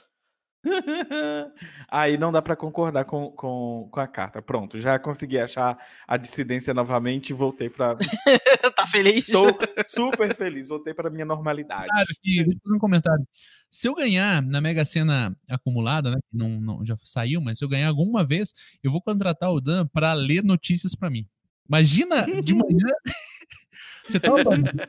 Aí 1.89 2.19
não 2.19 2.33
dá 2.33 2.43
para 2.43 2.57
concordar 2.57 3.05
com, 3.05 3.31
com, 3.31 3.89
com 3.91 4.01
a 4.01 4.07
carta. 4.07 4.43
Pronto, 4.43 4.79
já 4.79 4.99
consegui 4.99 5.39
achar 5.39 5.79
a 6.07 6.17
dissidência 6.17 6.75
novamente 6.75 7.31
e 7.31 7.33
voltei 7.33 7.71
para. 7.71 7.97
tá 8.77 8.87
feliz? 8.87 9.29
Estou 9.29 9.57
super 9.89 10.35
feliz, 10.35 10.69
voltei 10.69 10.95
para 10.95 11.11
minha 11.11 11.25
normalidade. 11.25 11.89
Claro 11.89 12.09
que, 12.23 12.37
deixa 12.37 12.51
eu 12.53 12.61
fazer 12.63 12.77
um 12.77 12.79
comentário. 12.79 13.27
Se 13.71 13.89
eu 13.89 13.95
ganhar 13.95 14.43
na 14.43 14.61
Mega 14.61 14.85
Sena 14.85 15.37
acumulada, 15.49 16.11
né, 16.11 16.17
que 16.31 16.37
não, 16.37 16.61
não 16.61 16.87
já 16.87 16.97
saiu, 17.05 17.41
mas 17.41 17.59
se 17.59 17.65
eu 17.65 17.69
ganhar 17.69 17.89
alguma 17.89 18.25
vez, 18.25 18.53
eu 18.83 18.91
vou 18.91 19.03
contratar 19.03 19.51
o 19.51 19.61
Dan 19.61 19.87
para 19.87 20.13
ler 20.15 20.43
notícias 20.43 20.95
para 20.95 21.11
mim. 21.11 21.27
Imagina 21.69 22.27
de 22.43 22.55
manhã 22.55 22.87
você 24.07 24.21
tá 24.21 24.33
andando, 24.33 24.89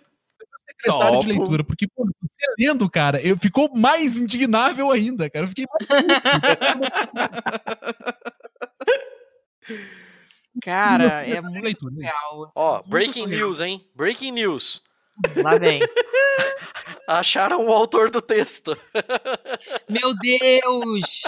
secretário 0.77 1.11
Topo. 1.13 1.21
de 1.21 1.27
leitura, 1.27 1.63
porque 1.63 1.87
pô, 1.87 2.05
você 2.21 2.45
lendo, 2.57 2.89
cara, 2.89 3.21
eu 3.21 3.37
ficou 3.37 3.69
mais 3.75 4.17
indignável 4.17 4.89
ainda, 4.91 5.29
cara. 5.29 5.45
Eu 5.45 5.49
fiquei 5.49 5.65
Cara, 10.61 11.25
é 11.27 11.41
muito 11.41 11.63
leitura. 11.63 11.93
né? 11.95 12.05
real. 12.05 12.51
Ó, 12.55 12.73
Muito 12.77 12.89
breaking 12.89 13.23
surreal. 13.23 13.39
news, 13.47 13.61
hein? 13.61 13.85
Breaking 13.95 14.31
news. 14.31 14.81
Lá 15.35 15.57
vem. 15.57 15.81
Acharam 17.07 17.65
o 17.67 17.71
autor 17.71 18.09
do 18.09 18.21
texto. 18.21 18.77
Meu 19.89 20.13
Deus! 20.17 21.21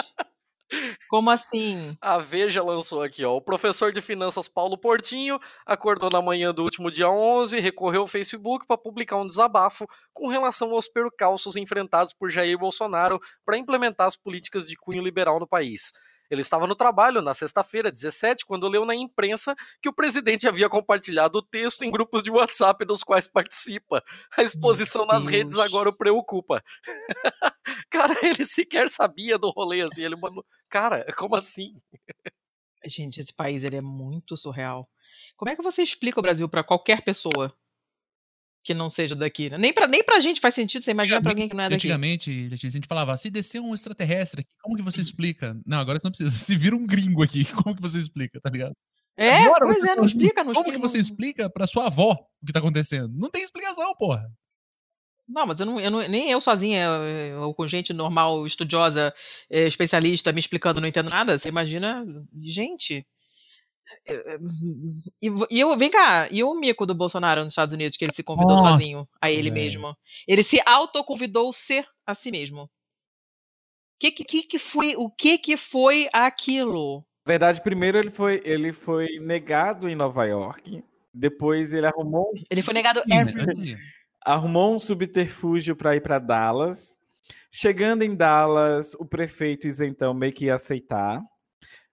Como 1.08 1.30
assim? 1.30 1.96
A 2.00 2.18
Veja 2.18 2.62
lançou 2.62 3.02
aqui, 3.02 3.24
ó. 3.24 3.36
O 3.36 3.40
professor 3.40 3.92
de 3.92 4.00
finanças 4.00 4.48
Paulo 4.48 4.78
Portinho 4.78 5.38
acordou 5.66 6.10
na 6.10 6.22
manhã 6.22 6.52
do 6.52 6.62
último 6.62 6.90
dia 6.90 7.10
11, 7.10 7.58
recorreu 7.60 8.02
ao 8.02 8.08
Facebook 8.08 8.66
para 8.66 8.78
publicar 8.78 9.16
um 9.16 9.26
desabafo 9.26 9.86
com 10.12 10.28
relação 10.28 10.72
aos 10.72 10.86
percalços 10.86 11.56
enfrentados 11.56 12.12
por 12.12 12.30
Jair 12.30 12.58
Bolsonaro 12.58 13.20
para 13.44 13.58
implementar 13.58 14.06
as 14.06 14.16
políticas 14.16 14.68
de 14.68 14.76
cunho 14.76 15.02
liberal 15.02 15.40
no 15.40 15.46
país. 15.46 15.92
Ele 16.30 16.40
estava 16.40 16.66
no 16.66 16.76
trabalho 16.76 17.20
na 17.20 17.34
sexta-feira, 17.34 17.90
17, 17.90 18.46
quando 18.46 18.68
leu 18.68 18.84
na 18.84 18.94
imprensa 18.94 19.56
que 19.82 19.88
o 19.88 19.92
presidente 19.92 20.46
havia 20.46 20.68
compartilhado 20.68 21.38
o 21.38 21.42
texto 21.42 21.82
em 21.82 21.90
grupos 21.90 22.22
de 22.22 22.30
WhatsApp 22.30 22.84
dos 22.84 23.02
quais 23.02 23.26
participa. 23.26 24.02
A 24.36 24.42
exposição 24.42 25.04
nas 25.04 25.26
redes 25.26 25.58
agora 25.58 25.88
o 25.88 25.96
preocupa. 25.96 26.62
Cara, 27.90 28.16
ele 28.22 28.44
sequer 28.44 28.88
sabia 28.88 29.36
do 29.36 29.50
rolê 29.50 29.82
assim. 29.82 30.02
Ele 30.02 30.16
mandou. 30.16 30.44
Cara, 30.68 31.04
como 31.16 31.34
assim? 31.34 31.74
Gente, 32.86 33.20
esse 33.20 33.34
país 33.34 33.64
ele 33.64 33.76
é 33.76 33.82
muito 33.82 34.36
surreal. 34.36 34.88
Como 35.36 35.50
é 35.50 35.56
que 35.56 35.62
você 35.62 35.82
explica 35.82 36.20
o 36.20 36.22
Brasil 36.22 36.48
pra 36.48 36.64
qualquer 36.64 37.02
pessoa 37.02 37.52
que 38.62 38.74
não 38.74 38.90
seja 38.90 39.14
daqui? 39.16 39.48
né? 39.50 39.56
Nem 39.58 39.72
pra, 39.72 39.86
nem 39.86 40.04
pra 40.04 40.20
gente 40.20 40.40
faz 40.40 40.54
sentido, 40.54 40.82
você 40.82 40.90
imagina 40.90 41.20
pra 41.22 41.30
alguém 41.32 41.48
que 41.48 41.54
não 41.54 41.64
é 41.64 41.68
daqui. 41.68 41.76
Antigamente, 41.86 42.50
a 42.52 42.56
gente 42.56 42.86
falava, 42.86 43.16
se 43.16 43.30
descer 43.30 43.60
um 43.60 43.74
extraterrestre 43.74 44.42
aqui, 44.42 44.50
como 44.62 44.76
que 44.76 44.82
você 44.82 45.00
explica? 45.02 45.56
Não, 45.66 45.78
agora 45.78 45.98
você 45.98 46.06
não 46.06 46.10
precisa. 46.12 46.30
Se 46.44 46.56
vira 46.56 46.76
um 46.76 46.86
gringo 46.86 47.22
aqui, 47.22 47.44
como 47.64 47.74
que 47.74 47.82
você 47.82 47.98
explica, 47.98 48.40
tá 48.40 48.50
ligado? 48.50 48.74
É, 49.16 49.42
Agora 49.44 49.66
pois 49.66 49.82
é, 49.84 49.96
não 49.96 50.04
explica, 50.04 50.42
não 50.44 50.52
Como 50.54 50.66
explica. 50.68 50.78
que 50.78 50.88
você 50.88 50.96
não- 50.98 51.02
explica 51.02 51.50
pra 51.50 51.66
sua 51.66 51.86
avó 51.86 52.12
o 52.42 52.46
que 52.46 52.52
tá 52.52 52.58
acontecendo? 52.60 53.12
Não 53.14 53.28
tem 53.28 53.42
explicação, 53.42 53.94
porra. 53.96 54.26
Não, 55.28 55.46
mas 55.46 55.60
eu 55.60 55.66
não, 55.66 55.80
eu 55.80 55.90
não- 55.90 56.08
nem 56.08 56.30
eu 56.30 56.40
sozinha, 56.40 56.88
ou 57.40 57.54
com 57.54 57.66
gente 57.66 57.92
normal, 57.92 58.44
estudiosa, 58.46 59.14
eh, 59.50 59.66
especialista, 59.66 60.32
me 60.32 60.40
explicando, 60.40 60.80
não 60.80 60.88
entendo 60.88 61.08
nada. 61.10 61.38
Você 61.38 61.48
imagina, 61.48 62.04
gente. 62.42 63.06
E, 65.22 65.28
e 65.50 65.60
eu, 65.60 65.76
vem 65.76 65.90
cá, 65.90 66.28
e 66.30 66.42
o 66.42 66.54
mico 66.54 66.86
do 66.86 66.94
Bolsonaro 66.94 67.42
nos 67.42 67.52
Estados 67.52 67.72
Unidos, 67.72 67.96
que 67.96 68.04
ele 68.04 68.12
se 68.12 68.22
convidou 68.22 68.56
Nossa, 68.56 68.70
sozinho 68.70 69.08
a 69.20 69.30
ele 69.30 69.50
mesmo? 69.50 69.96
Ele 70.26 70.42
se 70.42 70.60
autoconvidou-se 70.64 71.84
a 72.06 72.14
si 72.14 72.30
mesmo. 72.30 72.70
Que, 73.98 74.10
que, 74.10 74.42
que, 74.44 74.58
foi, 74.58 74.96
o 74.96 75.10
que, 75.10 75.36
que 75.36 75.56
foi 75.56 76.08
aquilo? 76.12 77.04
Na 77.26 77.32
verdade, 77.32 77.62
primeiro 77.62 77.98
ele 77.98 78.10
foi, 78.10 78.40
ele 78.44 78.72
foi 78.72 79.06
negado 79.20 79.88
em 79.88 79.94
Nova 79.94 80.24
York. 80.24 80.82
Depois 81.12 81.72
ele 81.72 81.86
arrumou, 81.86 82.32
Ele 82.48 82.62
foi 82.62 82.72
negado 82.72 83.02
every... 83.10 83.76
arrumou 84.24 84.74
um 84.74 84.80
subterfúgio 84.80 85.76
para 85.76 85.96
ir 85.96 86.00
para 86.00 86.18
Dallas. 86.18 86.96
Chegando 87.52 88.02
em 88.02 88.14
Dallas, 88.14 88.94
o 88.94 89.04
prefeito 89.04 89.66
isentão 89.66 90.14
meio 90.14 90.32
que 90.32 90.46
ia 90.46 90.54
aceitar. 90.54 91.20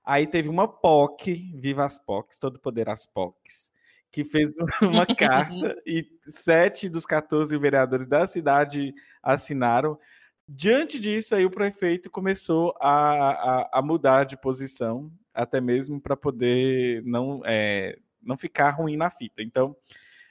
Aí 0.07 0.25
teve 0.25 0.47
uma 0.47 0.69
POC, 0.69 1.33
viva 1.53 1.83
as 1.83 1.99
POCs, 1.99 2.39
todo 2.39 2.57
poder 2.57 2.87
as 2.87 3.05
POCs, 3.05 3.69
que 4.09 4.23
fez 4.23 4.55
uma 4.81 5.05
carta 5.05 5.75
e 5.85 6.07
sete 6.29 6.87
dos 6.87 7.05
14 7.05 7.57
vereadores 7.57 8.07
da 8.07 8.25
cidade 8.25 8.95
assinaram. 9.21 9.99
Diante 10.47 10.97
disso, 10.97 11.35
aí 11.35 11.45
o 11.45 11.51
prefeito 11.51 12.09
começou 12.09 12.73
a, 12.79 13.31
a, 13.65 13.79
a 13.79 13.81
mudar 13.81 14.23
de 14.23 14.37
posição. 14.37 15.11
até 15.33 15.59
mesmo 15.59 15.99
para 15.99 16.15
poder 16.15 17.03
não, 17.03 17.41
é, 17.43 17.99
não 18.23 18.37
ficar 18.37 18.69
ruim 18.69 18.95
na 18.95 19.09
fita. 19.09 19.43
Então, 19.43 19.75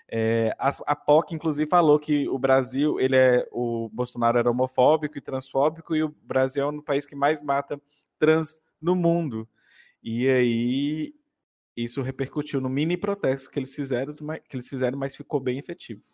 é, 0.09 0.57
a, 0.59 0.73
a 0.87 0.97
POC, 0.97 1.35
inclusive, 1.35 1.69
falou 1.69 1.99
que 1.99 2.27
o 2.31 2.39
Brasil, 2.39 2.99
ele 2.99 3.17
é 3.17 3.47
o 3.53 3.91
Bolsonaro 3.93 4.39
era 4.39 4.51
homofóbico 4.51 5.19
e 5.19 5.21
transfóbico, 5.21 5.95
e 5.95 6.03
o 6.03 6.15
Brasil 6.23 6.63
é 6.63 6.67
um 6.67 6.81
país 6.81 7.05
que 7.05 7.15
mais 7.15 7.43
mata 7.43 7.79
trans 8.19 8.57
no 8.81 8.97
mundo. 8.97 9.47
E 10.09 10.29
aí 10.29 11.15
isso 11.77 12.01
repercutiu 12.01 12.61
no 12.61 12.69
mini 12.69 12.97
protesto 12.97 13.51
que 13.51 13.59
eles 13.59 13.75
fizeram, 13.75 14.13
que 14.49 14.55
eles 14.57 14.69
fizeram, 14.69 14.97
mas 14.97 15.17
ficou 15.17 15.41
bem 15.41 15.59
efetivo. 15.59 16.05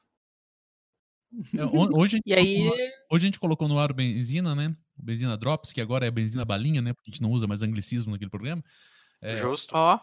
É, 1.55 1.65
hoje, 1.95 2.19
e 2.25 2.33
aí... 2.33 2.71
hoje 3.11 3.25
a 3.25 3.27
gente 3.27 3.39
colocou 3.39 3.69
no 3.69 3.79
ar 3.79 3.91
o 3.91 3.95
Benzina, 3.95 4.55
né? 4.55 4.75
O 4.99 5.03
Benzina 5.03 5.37
Drops, 5.37 5.75
que 5.75 5.81
agora 5.81 6.07
é 6.07 6.11
Benzina 6.11 6.43
Balinha, 6.43 6.81
né? 6.81 6.95
Porque 6.95 7.11
a 7.11 7.13
gente 7.13 7.21
não 7.21 7.31
usa 7.31 7.47
mais 7.47 7.61
anglicismo 7.61 8.13
naquele 8.13 8.31
programa. 8.31 8.65
É, 9.21 9.37
Justo. 9.37 9.75
Ó. 9.75 10.01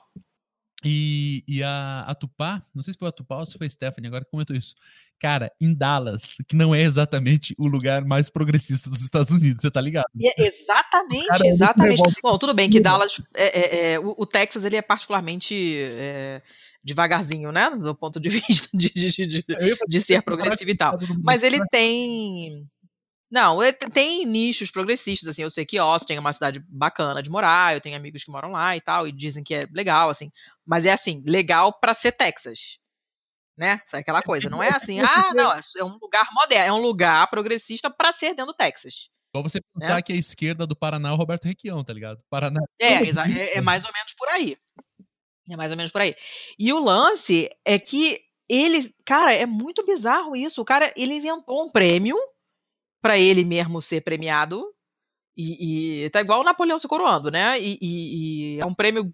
E, 0.84 1.44
e 1.48 1.62
a, 1.62 2.06
a 2.08 2.16
Tupá, 2.16 2.64
não 2.74 2.82
sei 2.82 2.94
se 2.94 3.00
foi 3.00 3.10
a 3.10 3.12
Tupá 3.12 3.38
ou 3.38 3.46
se 3.46 3.58
foi 3.58 3.68
a 3.68 3.70
Stephanie, 3.70 4.08
agora 4.08 4.24
que 4.24 4.32
comentou 4.32 4.56
isso. 4.56 4.76
Cara, 5.20 5.52
em 5.60 5.74
Dallas, 5.74 6.38
que 6.48 6.56
não 6.56 6.74
é 6.74 6.82
exatamente 6.82 7.54
o 7.58 7.68
lugar 7.68 8.06
mais 8.06 8.30
progressista 8.30 8.90
dos 8.90 9.02
Estados 9.02 9.32
Unidos, 9.32 9.62
você 9.62 9.70
tá 9.70 9.82
ligado? 9.82 10.06
É, 10.22 10.48
exatamente, 10.48 11.28
cara, 11.28 11.48
exatamente. 11.48 12.02
Bom, 12.24 12.38
tudo 12.38 12.54
bem 12.54 12.70
que 12.70 12.80
Dallas, 12.80 13.22
é, 13.36 13.60
é, 13.60 13.92
é, 13.94 14.00
o, 14.00 14.16
o, 14.18 14.26
Texas, 14.26 14.64
ele 14.64 14.78
é 14.78 14.82
particularmente 14.82 15.76
é, 15.78 16.42
devagarzinho, 16.82 17.52
né? 17.52 17.70
Do 17.70 17.94
ponto 17.94 18.18
de 18.18 18.30
vista 18.48 18.70
de, 18.74 18.90
de, 18.90 19.28
de, 19.28 19.46
de 19.88 20.02
ser 20.02 20.22
progressivo 20.22 20.72
e 20.72 20.76
tal. 20.76 20.98
Mas 21.22 21.44
ele 21.44 21.60
tem 21.68 22.66
não, 23.32 23.62
é, 23.62 23.72
tem 23.72 24.26
nichos 24.26 24.72
progressistas, 24.72 25.30
assim, 25.30 25.44
eu 25.44 25.50
sei 25.50 25.66
que 25.66 25.78
Austin 25.78 26.14
é 26.14 26.20
uma 26.20 26.34
cidade 26.34 26.60
bacana 26.68 27.22
de 27.22 27.30
morar, 27.30 27.76
eu 27.76 27.82
tenho 27.82 27.96
amigos 27.96 28.24
que 28.24 28.32
moram 28.32 28.52
lá 28.52 28.76
e 28.76 28.82
tal, 28.82 29.08
e 29.08 29.12
dizem 29.12 29.44
que 29.44 29.54
é 29.54 29.68
legal, 29.72 30.10
assim, 30.10 30.32
mas 30.66 30.86
é 30.86 30.92
assim, 30.92 31.24
legal 31.26 31.72
para 31.72 31.94
ser 31.94 32.12
Texas, 32.14 32.80
né? 33.56 33.82
É 33.94 33.98
aquela 33.98 34.22
coisa, 34.24 34.50
não 34.50 34.64
é 34.64 34.70
assim, 34.70 35.00
ah, 35.02 35.32
não, 35.34 35.52
é 35.52 35.84
um 35.84 35.98
lugar 36.02 36.28
moderno, 36.34 36.76
é 36.76 36.80
um 36.80 36.82
lugar 36.82 37.30
progressista 37.30 37.90
para 37.90 38.12
ser 38.12 38.30
dentro 38.30 38.48
do 38.48 38.54
Texas. 38.54 39.10
Igual 39.32 39.48
você 39.48 39.60
pensar 39.76 39.96
né? 39.96 40.02
que 40.02 40.12
a 40.12 40.16
esquerda 40.16 40.66
do 40.66 40.76
Paraná 40.76 41.10
é 41.10 41.12
o 41.12 41.16
Roberto 41.16 41.46
Requião, 41.46 41.84
tá 41.84 41.94
ligado? 41.94 42.20
Paraná. 42.32 42.60
É, 42.80 42.96
é, 42.96 43.58
é 43.58 43.62
mais 43.62 43.86
ou 43.86 43.92
menos 43.94 44.14
por 44.18 44.28
aí. 44.28 44.58
É 45.48 45.56
mais 45.56 45.72
ou 45.72 45.78
menos 45.78 45.92
por 45.92 46.02
aí. 46.02 46.16
E 46.58 46.74
o 46.74 46.80
lance 46.80 47.48
é 47.64 47.78
que 47.78 48.20
ele, 48.50 48.92
cara, 49.06 49.34
é 49.34 49.46
muito 49.46 49.86
bizarro 49.86 50.36
isso. 50.36 50.62
O 50.62 50.66
cara, 50.66 50.92
ele 50.98 51.14
inventou 51.14 51.64
um 51.64 51.70
prêmio 51.70 52.18
para 53.02 53.18
ele 53.18 53.44
mesmo 53.46 53.82
ser 53.82 54.02
premiado. 54.02 54.64
E, 55.38 56.06
e 56.06 56.10
tá 56.10 56.22
igual 56.22 56.42
o 56.42 56.44
Napoleão 56.44 56.78
se 56.78 56.88
coroando, 56.88 57.32
né? 57.32 57.60
E, 57.60 57.78
e, 57.82 58.56
e, 58.56 58.60
é 58.60 58.66
um 58.66 58.74
prêmio 58.74 59.14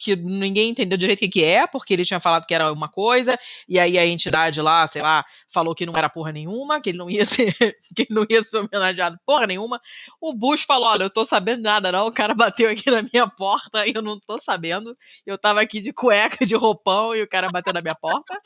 que 0.00 0.16
ninguém 0.16 0.70
entendeu 0.70 0.96
direito 0.96 1.18
o 1.18 1.20
que, 1.20 1.28
que 1.28 1.44
é, 1.44 1.66
porque 1.66 1.92
ele 1.92 2.06
tinha 2.06 2.18
falado 2.18 2.46
que 2.46 2.54
era 2.54 2.72
uma 2.72 2.88
coisa, 2.88 3.38
e 3.68 3.78
aí 3.78 3.98
a 3.98 4.06
entidade 4.06 4.62
lá, 4.62 4.86
sei 4.88 5.02
lá, 5.02 5.22
falou 5.52 5.74
que 5.74 5.84
não 5.84 5.94
era 5.96 6.08
porra 6.08 6.32
nenhuma, 6.32 6.80
que 6.80 6.88
ele 6.88 6.98
não 6.98 7.10
ia 7.10 7.24
ser, 7.26 7.54
que 7.94 8.06
não 8.08 8.24
ia 8.28 8.42
ser 8.42 8.58
homenageado 8.58 9.18
porra 9.26 9.46
nenhuma. 9.46 9.80
O 10.18 10.32
Bush 10.32 10.64
falou: 10.64 10.88
olha, 10.88 11.02
eu 11.04 11.10
tô 11.10 11.24
sabendo 11.24 11.62
nada, 11.62 11.92
não. 11.92 12.06
O 12.06 12.12
cara 12.12 12.34
bateu 12.34 12.70
aqui 12.70 12.90
na 12.90 13.02
minha 13.02 13.28
porta 13.28 13.86
e 13.86 13.92
eu 13.94 14.00
não 14.00 14.18
tô 14.18 14.40
sabendo. 14.40 14.96
Eu 15.26 15.36
tava 15.36 15.60
aqui 15.60 15.80
de 15.80 15.92
cueca, 15.92 16.46
de 16.46 16.56
roupão, 16.56 17.14
e 17.14 17.22
o 17.22 17.28
cara 17.28 17.48
bateu 17.48 17.74
na 17.74 17.82
minha 17.82 17.94
porta. 17.94 18.40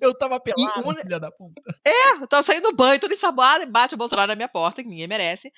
Eu 0.00 0.12
tava 0.12 0.40
pelado, 0.40 0.88
um... 0.88 0.94
filha 0.94 1.20
da 1.20 1.30
puta. 1.30 1.62
É, 1.86 2.14
eu 2.14 2.26
tava 2.26 2.42
saindo 2.42 2.70
do 2.70 2.76
banho, 2.76 2.98
todo 2.98 3.14
ensaboado, 3.14 3.62
e 3.62 3.66
bate 3.66 3.94
o 3.94 3.98
Bolsonaro 3.98 4.28
na 4.28 4.36
minha 4.36 4.48
porta, 4.48 4.82
que 4.82 4.88
ninguém 4.88 5.06
merece. 5.06 5.52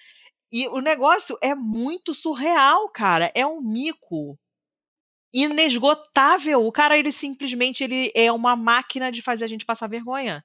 E 0.51 0.67
o 0.69 0.81
negócio 0.81 1.39
é 1.43 1.55
muito 1.55 2.13
surreal, 2.13 2.89
cara. 2.91 3.31
É 3.35 3.47
um 3.47 3.61
mico 3.61 4.39
inesgotável. 5.33 6.67
O 6.67 6.73
cara, 6.73 6.99
ele 6.99 7.13
simplesmente 7.13 7.85
ele 7.85 8.11
é 8.15 8.31
uma 8.33 8.57
máquina 8.57 9.11
de 9.11 9.23
fazer 9.23 9.45
a 9.45 9.49
gente 9.49 9.65
passar 9.65 9.89
vergonha. 9.89 10.45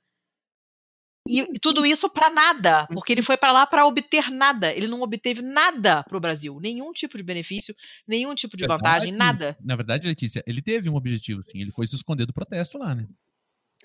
E 1.27 1.57
tudo 1.61 1.85
isso 1.85 2.09
para 2.09 2.29
nada, 2.29 2.85
porque 2.87 3.13
ele 3.13 3.21
foi 3.21 3.37
para 3.37 3.53
lá 3.53 3.65
para 3.65 3.85
obter 3.85 4.29
nada. 4.29 4.73
Ele 4.73 4.87
não 4.87 5.01
obteve 5.01 5.41
nada 5.41 6.03
pro 6.03 6.19
Brasil, 6.19 6.59
nenhum 6.59 6.91
tipo 6.91 7.15
de 7.15 7.23
benefício, 7.23 7.73
nenhum 8.05 8.35
tipo 8.35 8.57
de 8.57 8.67
vantagem, 8.67 9.11
nada. 9.11 9.57
Na 9.63 9.77
verdade, 9.77 10.05
Letícia, 10.05 10.43
ele 10.45 10.61
teve 10.61 10.89
um 10.89 10.95
objetivo, 10.95 11.41
sim. 11.41 11.61
Ele 11.61 11.71
foi 11.71 11.87
se 11.87 11.95
esconder 11.95 12.25
do 12.25 12.33
protesto 12.33 12.77
lá, 12.77 12.93
né? 12.93 13.07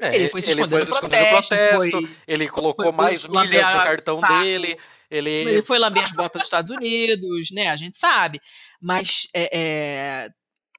É, 0.01 0.17
ele 0.17 0.29
foi 0.29 0.41
se 0.41 0.51
esconder, 0.51 0.77
ele 0.77 0.85
foi 0.85 0.85
se 0.85 0.91
esconder 0.91 1.29
protesto, 1.29 1.49
protesto 1.49 1.91
foi, 1.91 2.17
ele 2.27 2.49
colocou 2.49 2.87
foi, 2.87 2.93
mais 2.93 3.25
milhas 3.25 3.67
no 3.69 3.83
cartão 3.85 4.21
saco, 4.21 4.33
dele. 4.33 4.77
Ele... 5.09 5.31
ele 5.31 5.63
foi 5.63 5.79
lamber 5.79 6.05
as 6.05 6.13
botas 6.13 6.41
dos 6.41 6.47
Estados 6.47 6.71
Unidos, 6.73 7.51
né? 7.53 7.69
A 7.69 7.77
gente 7.77 7.97
sabe. 7.97 8.41
Mas 8.81 9.29
é, 9.33 9.59
é, 9.59 10.31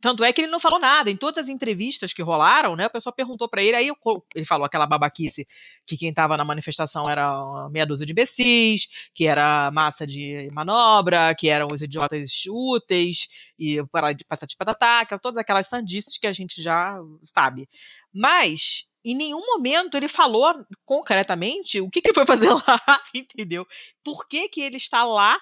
tanto 0.01 0.23
é 0.23 0.31
que 0.31 0.41
ele 0.41 0.51
não 0.51 0.59
falou 0.59 0.79
nada. 0.79 1.11
Em 1.11 1.17
todas 1.17 1.43
as 1.43 1.49
entrevistas 1.49 2.13
que 2.13 2.21
rolaram, 2.21 2.75
né? 2.75 2.87
O 2.87 2.89
pessoal 2.89 3.13
perguntou 3.13 3.49
para 3.49 3.61
ele, 3.61 3.75
aí 3.75 3.91
ele 4.33 4.45
falou 4.45 4.65
aquela 4.65 4.85
babaquice 4.85 5.45
que 5.85 5.97
quem 5.97 6.09
estava 6.09 6.37
na 6.37 6.45
manifestação 6.45 7.09
era 7.09 7.69
meia 7.69 7.85
dúzia 7.85 8.05
de 8.05 8.13
imbecis, 8.13 8.87
que 9.13 9.25
era 9.25 9.69
massa 9.71 10.07
de 10.07 10.49
manobra, 10.53 11.35
que 11.35 11.49
eram 11.49 11.67
os 11.71 11.81
idiotas 11.81 12.43
úteis, 12.47 13.27
e 13.57 13.83
para 13.91 14.13
de 14.13 14.23
passar 14.23 14.45
de 14.45 14.55
patatá, 14.55 15.05
todas 15.21 15.37
aquelas 15.37 15.67
sandices 15.67 16.17
que 16.17 16.27
a 16.27 16.33
gente 16.33 16.61
já 16.61 16.97
sabe. 17.23 17.67
Mas 18.13 18.85
em 19.03 19.15
nenhum 19.15 19.45
momento 19.45 19.95
ele 19.95 20.07
falou 20.07 20.53
concretamente 20.85 21.81
o 21.81 21.89
que, 21.89 22.01
que 22.01 22.09
ele 22.09 22.15
foi 22.15 22.25
fazer 22.25 22.49
lá, 22.53 22.81
entendeu? 23.13 23.65
Por 24.03 24.27
que, 24.27 24.47
que 24.49 24.61
ele 24.61 24.77
está 24.77 25.03
lá 25.03 25.37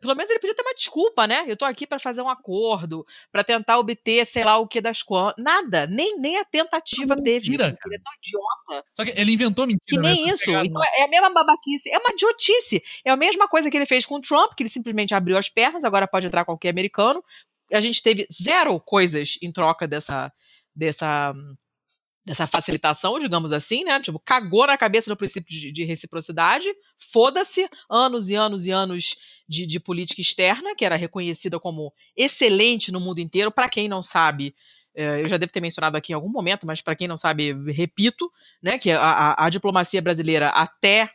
pelo 0.00 0.14
menos 0.14 0.30
ele 0.30 0.40
podia 0.40 0.54
ter 0.54 0.62
uma 0.62 0.74
desculpa, 0.74 1.26
né? 1.26 1.44
Eu 1.46 1.56
tô 1.56 1.64
aqui 1.64 1.86
para 1.86 1.98
fazer 1.98 2.22
um 2.22 2.28
acordo, 2.28 3.06
para 3.30 3.44
tentar 3.44 3.78
obter, 3.78 4.24
sei 4.24 4.44
lá 4.44 4.56
o 4.56 4.66
que 4.66 4.80
das 4.80 5.02
quantas. 5.02 5.42
Nada, 5.42 5.86
nem, 5.86 6.18
nem 6.18 6.38
a 6.38 6.44
tentativa 6.44 7.14
teve. 7.16 7.50
Mentira, 7.50 7.76
ele 7.84 7.96
é 7.96 7.98
tão 7.98 8.12
idiota. 8.22 8.88
Só 8.94 9.04
que 9.04 9.20
ele 9.20 9.32
inventou 9.32 9.66
mentira. 9.66 9.84
Que 9.86 9.98
nem 9.98 10.26
né? 10.26 10.32
isso. 10.32 10.50
Então, 10.50 10.82
é 10.82 11.04
a 11.04 11.08
mesma 11.08 11.30
babaquice. 11.30 11.90
É 11.90 11.98
uma 11.98 12.10
idiotice. 12.12 12.82
É 13.04 13.10
a 13.10 13.16
mesma 13.16 13.46
coisa 13.48 13.70
que 13.70 13.76
ele 13.76 13.86
fez 13.86 14.06
com 14.06 14.16
o 14.16 14.20
Trump, 14.20 14.52
que 14.56 14.62
ele 14.62 14.70
simplesmente 14.70 15.14
abriu 15.14 15.36
as 15.36 15.48
pernas, 15.48 15.84
agora 15.84 16.08
pode 16.08 16.26
entrar 16.26 16.44
qualquer 16.44 16.70
americano. 16.70 17.22
A 17.72 17.80
gente 17.80 18.02
teve 18.02 18.26
zero 18.32 18.78
coisas 18.80 19.38
em 19.42 19.52
troca 19.52 19.86
dessa. 19.86 20.32
dessa 20.74 21.34
dessa 22.24 22.46
facilitação, 22.46 23.18
digamos 23.18 23.52
assim, 23.52 23.84
né? 23.84 24.00
Tipo, 24.00 24.18
cagou 24.18 24.66
na 24.66 24.78
cabeça 24.78 25.10
do 25.10 25.16
princípio 25.16 25.50
de, 25.50 25.70
de 25.70 25.84
reciprocidade, 25.84 26.68
foda-se, 26.98 27.68
anos 27.88 28.30
e 28.30 28.34
anos 28.34 28.66
e 28.66 28.70
anos 28.70 29.16
de, 29.46 29.66
de, 29.66 29.78
política 29.78 30.22
externa, 30.22 30.74
que 30.74 30.84
era 30.84 30.96
reconhecida 30.96 31.60
como 31.60 31.92
excelente 32.16 32.90
no 32.90 33.00
mundo 33.00 33.18
inteiro. 33.18 33.52
Para 33.52 33.68
quem 33.68 33.88
não 33.88 34.02
sabe, 34.02 34.54
é, 34.94 35.20
eu 35.20 35.28
já 35.28 35.36
devo 35.36 35.52
ter 35.52 35.60
mencionado 35.60 35.96
aqui 35.96 36.12
em 36.12 36.14
algum 36.14 36.30
momento, 36.30 36.66
mas 36.66 36.80
para 36.80 36.96
quem 36.96 37.06
não 37.06 37.16
sabe, 37.16 37.52
repito, 37.70 38.30
né? 38.62 38.78
Que 38.78 38.90
a, 38.90 39.00
a, 39.00 39.46
a 39.46 39.50
diplomacia 39.50 40.00
brasileira 40.00 40.48
até 40.48 41.10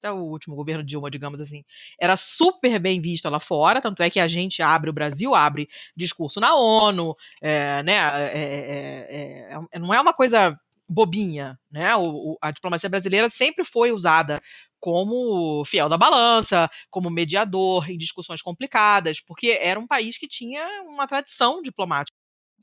até 0.00 0.10
o 0.10 0.24
último 0.24 0.56
governo 0.56 0.82
Dilma, 0.82 1.10
digamos 1.10 1.40
assim, 1.40 1.62
era 2.00 2.16
super 2.16 2.80
bem 2.80 3.00
vista 3.00 3.28
lá 3.28 3.38
fora, 3.38 3.80
tanto 3.80 4.02
é 4.02 4.10
que 4.10 4.18
a 4.18 4.26
gente 4.26 4.62
abre, 4.62 4.90
o 4.90 4.94
Brasil 4.94 5.34
abre 5.34 5.68
discurso 5.94 6.40
na 6.40 6.56
ONU, 6.56 7.14
é, 7.40 7.82
né, 7.82 7.96
é, 8.32 9.50
é, 9.70 9.78
não 9.78 9.92
é 9.92 10.00
uma 10.00 10.14
coisa 10.14 10.58
bobinha, 10.88 11.58
né, 11.70 11.94
o, 11.96 12.36
a 12.40 12.50
diplomacia 12.50 12.88
brasileira 12.88 13.28
sempre 13.28 13.64
foi 13.64 13.92
usada 13.92 14.40
como 14.80 15.62
fiel 15.66 15.90
da 15.90 15.98
balança, 15.98 16.68
como 16.90 17.10
mediador 17.10 17.90
em 17.90 17.98
discussões 17.98 18.40
complicadas, 18.40 19.20
porque 19.20 19.58
era 19.60 19.78
um 19.78 19.86
país 19.86 20.16
que 20.16 20.26
tinha 20.26 20.64
uma 20.84 21.06
tradição 21.06 21.60
diplomática 21.60 22.16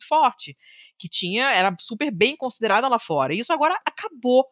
forte, 0.07 0.57
que 0.97 1.07
tinha 1.07 1.51
era 1.51 1.75
super 1.79 2.11
bem 2.11 2.35
considerada 2.35 2.87
lá 2.87 2.99
fora. 2.99 3.33
E 3.33 3.39
isso 3.39 3.53
agora 3.53 3.79
acabou 3.85 4.45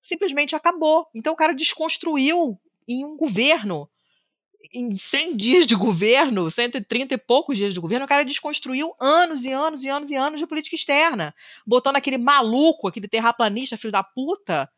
simplesmente 0.00 0.56
acabou. 0.56 1.06
Então 1.14 1.32
o 1.32 1.36
cara 1.36 1.54
desconstruiu 1.54 2.58
em 2.86 3.04
um 3.04 3.16
governo, 3.16 3.88
em 4.74 4.96
100 4.96 5.36
dias 5.36 5.66
de 5.66 5.74
governo, 5.74 6.50
130 6.50 7.14
e 7.14 7.18
poucos 7.18 7.56
dias 7.56 7.72
de 7.72 7.80
governo, 7.80 8.04
o 8.04 8.08
cara 8.08 8.24
desconstruiu 8.24 8.94
anos 9.00 9.44
e 9.44 9.52
anos 9.52 9.84
e 9.84 9.88
anos 9.88 10.10
e 10.10 10.16
anos 10.16 10.40
de 10.40 10.46
política 10.46 10.76
externa, 10.76 11.34
botando 11.66 11.96
aquele 11.96 12.18
maluco, 12.18 12.88
aquele 12.88 13.08
terraplanista, 13.08 13.76
filho 13.76 13.92
da 13.92 14.02
puta, 14.02 14.68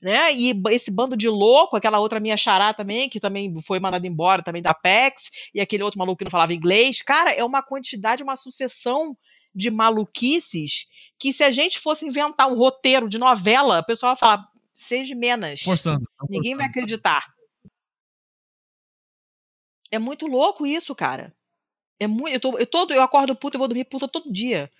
né? 0.00 0.32
E 0.34 0.54
esse 0.70 0.90
bando 0.90 1.16
de 1.16 1.28
louco, 1.28 1.76
aquela 1.76 1.98
outra 2.00 2.18
minha 2.18 2.36
xará 2.36 2.72
também, 2.72 3.08
que 3.08 3.20
também 3.20 3.54
foi 3.62 3.78
mandada 3.78 4.06
embora 4.06 4.42
também 4.42 4.62
da 4.62 4.72
PEX, 4.74 5.28
e 5.54 5.60
aquele 5.60 5.82
outro 5.82 5.98
maluco 5.98 6.18
que 6.18 6.24
não 6.24 6.30
falava 6.30 6.54
inglês. 6.54 7.02
Cara, 7.02 7.32
é 7.32 7.44
uma 7.44 7.62
quantidade, 7.62 8.22
uma 8.22 8.36
sucessão 8.36 9.16
de 9.54 9.70
maluquices 9.70 10.86
que 11.18 11.32
se 11.32 11.42
a 11.42 11.50
gente 11.50 11.78
fosse 11.78 12.06
inventar 12.06 12.48
um 12.48 12.56
roteiro 12.56 13.08
de 13.08 13.18
novela, 13.18 13.80
o 13.80 13.84
pessoal 13.84 14.12
ia 14.12 14.16
falar, 14.16 14.48
seja 14.80 15.14
menos. 15.14 15.62
Forçando. 15.62 16.08
Ninguém 16.28 16.56
vai 16.56 16.66
acreditar. 16.66 17.26
É 19.90 19.98
muito 19.98 20.26
louco 20.26 20.66
isso, 20.66 20.94
cara. 20.94 21.34
É 21.98 22.06
muito. 22.06 22.34
Eu, 22.34 22.40
tô, 22.40 22.58
eu, 22.58 22.66
todo, 22.66 22.94
eu 22.94 23.02
acordo 23.02 23.34
puta, 23.36 23.56
eu 23.56 23.58
vou 23.58 23.68
dormir 23.68 23.84
puta 23.84 24.08
todo 24.08 24.32
dia. 24.32 24.70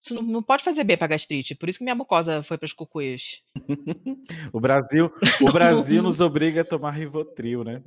Isso 0.00 0.14
não, 0.14 0.22
não 0.22 0.42
pode 0.42 0.62
fazer 0.62 0.84
bem 0.84 0.96
pra 0.96 1.08
gastrite. 1.08 1.54
Por 1.54 1.68
isso 1.68 1.78
que 1.78 1.84
minha 1.84 1.94
mucosa 1.94 2.42
foi 2.42 2.56
pras 2.56 2.72
cucuias. 2.72 3.42
O 4.52 4.60
Brasil, 4.60 5.10
o 5.42 5.52
Brasil 5.52 6.02
nos 6.02 6.20
obriga 6.20 6.62
a 6.62 6.64
tomar 6.64 6.92
Rivotril, 6.92 7.64
né? 7.64 7.82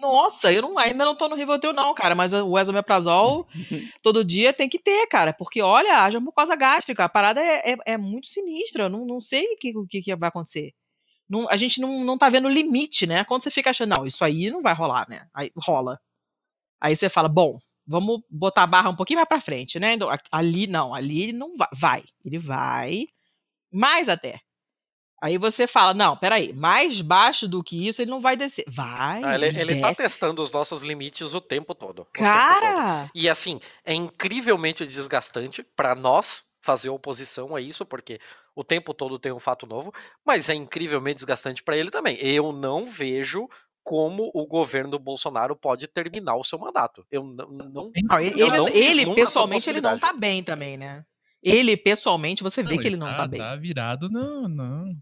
Nossa, 0.00 0.52
eu 0.52 0.62
não, 0.62 0.78
ainda 0.78 1.04
não 1.04 1.14
tô 1.14 1.28
no 1.28 1.36
Rivotril 1.36 1.72
não, 1.72 1.94
cara. 1.94 2.14
Mas 2.14 2.32
o 2.32 2.58
esomeprazol 2.58 3.46
todo 4.02 4.24
dia 4.24 4.52
tem 4.52 4.68
que 4.68 4.78
ter, 4.78 5.06
cara. 5.06 5.32
Porque, 5.32 5.60
olha, 5.60 6.02
haja 6.02 6.20
mucosa 6.20 6.54
gástrica. 6.56 7.04
A 7.04 7.08
parada 7.08 7.40
é, 7.42 7.72
é, 7.72 7.76
é 7.86 7.98
muito 7.98 8.28
sinistra. 8.28 8.84
Eu 8.84 8.88
não, 8.88 9.04
não 9.04 9.20
sei 9.20 9.44
o 9.44 9.56
que, 9.56 9.76
o 9.76 9.86
que, 9.86 10.02
que 10.02 10.16
vai 10.16 10.28
acontecer. 10.28 10.72
Não, 11.28 11.48
a 11.50 11.56
gente 11.56 11.80
não, 11.80 12.04
não 12.04 12.18
tá 12.18 12.28
vendo 12.28 12.48
limite, 12.48 13.06
né? 13.06 13.24
Quando 13.24 13.42
você 13.42 13.50
fica 13.50 13.70
achando, 13.70 13.90
não, 13.90 14.06
isso 14.06 14.24
aí 14.24 14.50
não 14.50 14.62
vai 14.62 14.74
rolar, 14.74 15.08
né? 15.08 15.26
Aí 15.34 15.50
rola. 15.56 15.98
Aí 16.80 16.94
você 16.94 17.08
fala, 17.08 17.28
bom, 17.28 17.58
vamos 17.86 18.20
botar 18.30 18.62
a 18.62 18.66
barra 18.66 18.90
um 18.90 18.96
pouquinho 18.96 19.18
mais 19.18 19.28
para 19.28 19.40
frente, 19.40 19.78
né? 19.78 19.94
Então, 19.94 20.08
ali 20.30 20.66
não, 20.66 20.94
ali 20.94 21.22
ele 21.22 21.32
não 21.32 21.56
vai, 21.56 21.68
vai, 21.72 22.04
ele 22.24 22.38
vai 22.38 23.06
mais 23.72 24.08
até. 24.08 24.40
Aí 25.22 25.38
você 25.38 25.66
fala, 25.66 25.94
não, 25.94 26.14
peraí, 26.16 26.52
mais 26.52 27.00
baixo 27.00 27.48
do 27.48 27.64
que 27.64 27.88
isso 27.88 28.02
ele 28.02 28.10
não 28.10 28.20
vai 28.20 28.36
descer. 28.36 28.64
Vai. 28.68 29.24
Ah, 29.24 29.34
ele, 29.34 29.46
ele, 29.46 29.60
ele 29.60 29.80
tá 29.80 29.94
testando 29.94 30.42
os 30.42 30.52
nossos 30.52 30.82
limites 30.82 31.32
o 31.32 31.40
tempo 31.40 31.74
todo. 31.74 32.02
o 32.02 32.04
tempo 32.04 32.18
todo. 32.18 32.30
Cara, 32.30 33.10
E 33.14 33.26
assim, 33.26 33.58
é 33.84 33.94
incrivelmente 33.94 34.84
desgastante 34.84 35.62
para 35.62 35.94
nós 35.94 36.52
fazer 36.60 36.90
oposição 36.90 37.56
a 37.56 37.60
isso, 37.60 37.86
porque 37.86 38.20
o 38.54 38.62
tempo 38.62 38.92
todo 38.92 39.18
tem 39.18 39.32
um 39.32 39.38
fato 39.40 39.66
novo, 39.66 39.92
mas 40.24 40.48
é 40.48 40.54
incrivelmente 40.54 41.16
desgastante 41.16 41.62
para 41.62 41.76
ele 41.76 41.90
também. 41.90 42.16
Eu 42.16 42.52
não 42.52 42.86
vejo 42.86 43.48
como 43.84 44.30
o 44.34 44.46
governo 44.46 44.98
Bolsonaro 44.98 45.54
pode 45.54 45.86
terminar 45.86 46.36
o 46.36 46.42
seu 46.42 46.58
mandato. 46.58 47.06
Eu 47.10 47.22
não, 47.22 47.46
não 47.46 47.92
não, 48.02 48.18
ele, 48.18 48.40
eu 48.40 48.48
não 48.48 48.66
ele 48.66 49.14
pessoalmente 49.14 49.68
ele 49.68 49.82
não 49.82 49.98
tá 49.98 50.10
bem 50.12 50.42
também, 50.42 50.78
né? 50.78 51.04
Ele 51.42 51.76
pessoalmente 51.76 52.42
você 52.42 52.62
vê 52.62 52.78
que 52.78 52.86
ele 52.86 52.96
não 52.96 53.14
tá, 53.14 53.28
bem. 53.28 53.38
Tá 53.38 53.54
virado, 53.54 54.08
não, 54.08 54.48
não. 54.48 54.94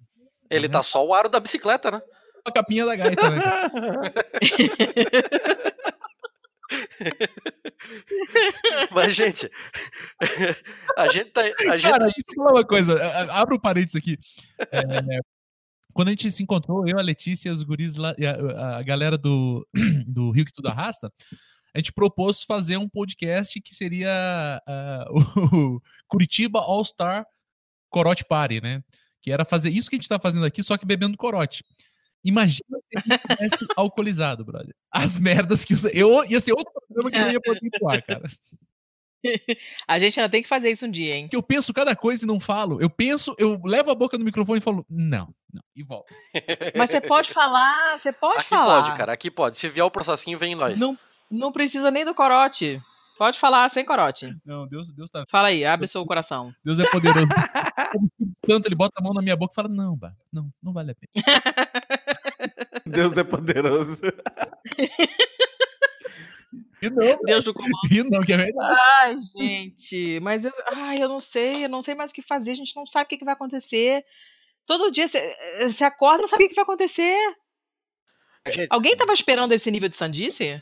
ele 0.51 0.69
tá 0.69 0.83
só 0.83 1.07
o 1.07 1.15
aro 1.15 1.29
da 1.29 1.39
bicicleta, 1.39 1.93
né? 1.93 2.03
A 2.45 2.51
capinha 2.51 2.85
da 2.85 2.97
gaita, 2.97 3.31
né? 3.31 3.41
Mas 8.91 9.15
gente, 9.15 9.49
a 10.97 11.07
gente 11.07 11.31
tá, 11.31 11.43
a 11.43 11.77
gente 11.77 11.91
Cara, 11.91 12.05
deixa 12.05 12.21
eu 12.29 12.35
falar 12.35 12.53
uma 12.53 12.65
coisa. 12.65 12.99
Abra 13.33 13.55
um 13.55 13.61
parênteses 13.61 13.97
aqui. 13.97 14.19
É, 14.71 14.81
quando 15.93 16.09
a 16.09 16.11
gente 16.13 16.31
se 16.31 16.43
encontrou, 16.43 16.87
eu, 16.87 16.99
a 16.99 17.03
Letícia, 17.03 17.53
os 17.53 17.63
guris 17.63 17.97
lá, 17.97 18.15
a, 18.57 18.79
a 18.79 18.83
galera 18.83 19.17
do, 19.17 19.67
do 20.07 20.31
Rio 20.31 20.45
que 20.45 20.53
Tudo 20.53 20.69
Arrasta, 20.69 21.13
a 21.75 21.79
gente 21.79 21.93
propôs 21.93 22.43
fazer 22.43 22.77
um 22.77 22.89
podcast 22.89 23.61
que 23.61 23.75
seria 23.75 24.63
ah, 24.67 25.07
o 25.53 25.81
Curitiba 26.07 26.61
All 26.61 26.85
Star 26.85 27.25
Corote 27.89 28.25
Party, 28.25 28.61
né? 28.61 28.83
Que 29.21 29.31
era 29.31 29.45
fazer 29.45 29.71
isso 29.71 29.89
que 29.89 29.97
a 29.97 29.99
gente 29.99 30.09
tá 30.09 30.19
fazendo 30.19 30.45
aqui, 30.45 30.63
só 30.63 30.77
que 30.77 30.87
bebendo 30.87 31.17
corote. 31.17 31.65
Imagina 32.25 32.79
se 32.79 33.09
gente 33.09 33.29
tivesse 33.29 33.67
alcoolizado, 33.77 34.45
brother. 34.45 34.75
As 34.91 35.19
merdas 35.19 35.65
que... 35.65 35.75
Eu, 35.93 36.25
ia 36.25 36.41
ser 36.41 36.53
outro 36.53 36.73
programa 36.73 37.11
que 37.11 37.19
eu 37.19 37.33
ia 37.33 37.41
poder 37.41 37.71
atuar, 37.75 38.03
cara. 38.03 38.29
A 39.87 39.99
gente 39.99 40.19
ainda 40.19 40.31
tem 40.31 40.43
que 40.43 40.49
fazer 40.49 40.71
isso 40.71 40.87
um 40.87 40.91
dia, 40.91 41.17
hein? 41.17 41.29
que 41.29 41.37
eu 41.37 41.43
penso 41.43 41.73
cada 41.73 41.95
coisa 41.95 42.25
e 42.25 42.27
não 42.27 42.41
falo. 42.41 42.81
Eu 42.81 42.91
penso, 42.91 43.35
eu 43.39 43.61
levo 43.65 43.91
a 43.91 43.95
boca 43.95 44.19
no 44.19 44.25
microfone 44.25 44.59
e 44.59 44.63
falo, 44.63 44.85
não, 44.89 45.35
não, 45.53 45.63
e 45.77 45.83
volto. 45.83 46.13
Mas 46.77 46.91
você 46.91 47.01
pode 47.01 47.31
falar, 47.31 47.99
você 47.99 48.13
pode 48.13 48.41
aqui 48.41 48.49
falar. 48.49 48.83
pode, 48.83 48.97
cara, 48.97 49.13
aqui 49.13 49.31
pode. 49.31 49.57
Se 49.57 49.69
vier 49.69 49.85
o 49.85 49.91
processinho, 49.91 50.39
vem 50.39 50.55
nós. 50.55 50.79
Não, 50.79 50.99
não 51.31 51.53
precisa 51.53 51.91
nem 51.91 52.05
do 52.05 52.15
corote. 52.15 52.81
Pode 53.19 53.39
falar 53.39 53.69
sem 53.69 53.85
corote. 53.85 54.35
Não, 54.45 54.67
Deus, 54.67 54.93
Deus 54.93 55.09
tá. 55.09 55.25
Fala 55.29 55.49
aí, 55.49 55.65
abre 55.65 55.87
seu 55.87 56.05
coração. 56.05 56.53
Deus 56.65 56.79
é 56.79 56.91
poderoso. 56.91 57.29
Tanto 58.47 58.67
ele 58.67 58.75
bota 58.75 58.95
a 58.99 59.03
mão 59.03 59.13
na 59.13 59.23
minha 59.23 59.37
boca 59.37 59.53
e 59.53 59.55
fala, 59.55 59.69
não, 59.69 59.97
bah, 59.97 60.13
não, 60.33 60.51
não 60.61 60.73
vale 60.73 60.93
a 60.93 60.95
pena. 60.95 61.25
Deus 62.85 63.17
é 63.17 63.23
poderoso. 63.23 64.03
E 66.83 66.91
não, 66.91 67.19
Deus 67.25 67.45
do 67.45 67.55
comando. 67.55 67.73
e 67.93 68.03
não, 68.03 68.21
que 68.23 68.33
é 68.33 68.37
verdade. 68.37 68.81
Ai, 69.01 69.17
gente, 69.19 70.19
mas 70.21 70.45
eu, 70.45 70.53
ai, 70.73 71.01
eu 71.01 71.09
não 71.09 71.21
sei, 71.21 71.65
eu 71.65 71.69
não 71.69 71.81
sei 71.81 71.95
mais 71.95 72.11
o 72.11 72.15
que 72.15 72.23
fazer, 72.23 72.51
a 72.51 72.55
gente 72.55 72.75
não 72.75 72.85
sabe 72.85 73.05
o 73.05 73.09
que, 73.09 73.19
que 73.19 73.25
vai 73.25 73.35
acontecer. 73.35 74.05
Todo 74.67 74.91
dia 74.91 75.07
você 75.07 75.85
acorda 75.85 76.19
e 76.19 76.23
não 76.23 76.29
sabe 76.29 76.43
o 76.43 76.47
que, 76.47 76.51
que 76.51 76.57
vai 76.57 76.65
acontecer. 76.65 77.17
Gente, 78.49 78.67
Alguém 78.71 78.97
tava 78.97 79.13
esperando 79.13 79.53
esse 79.53 79.71
nível 79.71 79.89
de 79.89 79.95
sandice? 79.95 80.61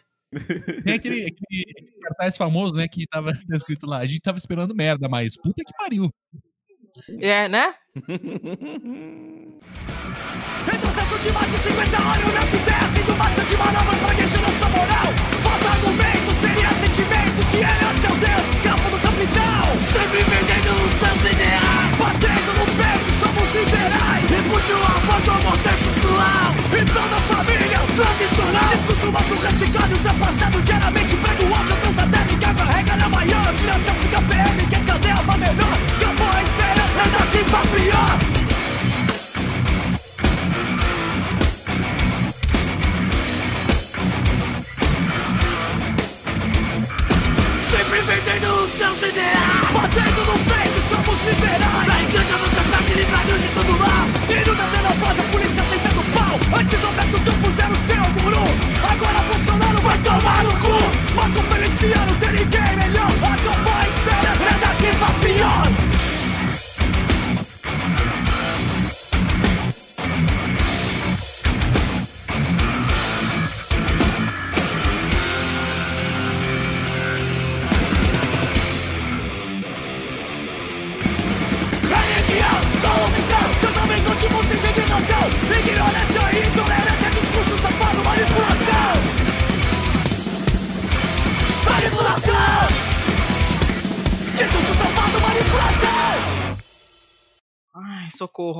Tem 0.85 0.95
aquele, 0.95 1.23
aquele 1.25 1.65
cartaz 2.03 2.37
famoso, 2.37 2.75
né, 2.75 2.87
que 2.87 3.07
tava 3.07 3.33
escrito 3.57 3.87
lá, 3.87 3.99
a 3.99 4.07
gente 4.07 4.21
tava 4.21 4.37
esperando 4.37 4.75
merda, 4.75 5.09
mas 5.09 5.37
puta 5.37 5.63
que 5.65 5.73
pariu. 5.73 6.11
É, 7.21 7.49
né? 7.49 7.75
Retrocesso 10.67 11.19
de 11.23 11.33
mais 11.33 11.51
de 11.51 11.59
50 11.59 11.97
anos 11.97 12.35
Não 12.35 12.43
se 12.43 12.59
desce 12.59 13.03
do 13.07 13.15
bastante 13.15 13.57
manobra 13.57 13.97
pra 13.97 14.25
encher 14.25 14.41
nossa 14.41 14.69
moral 14.69 15.30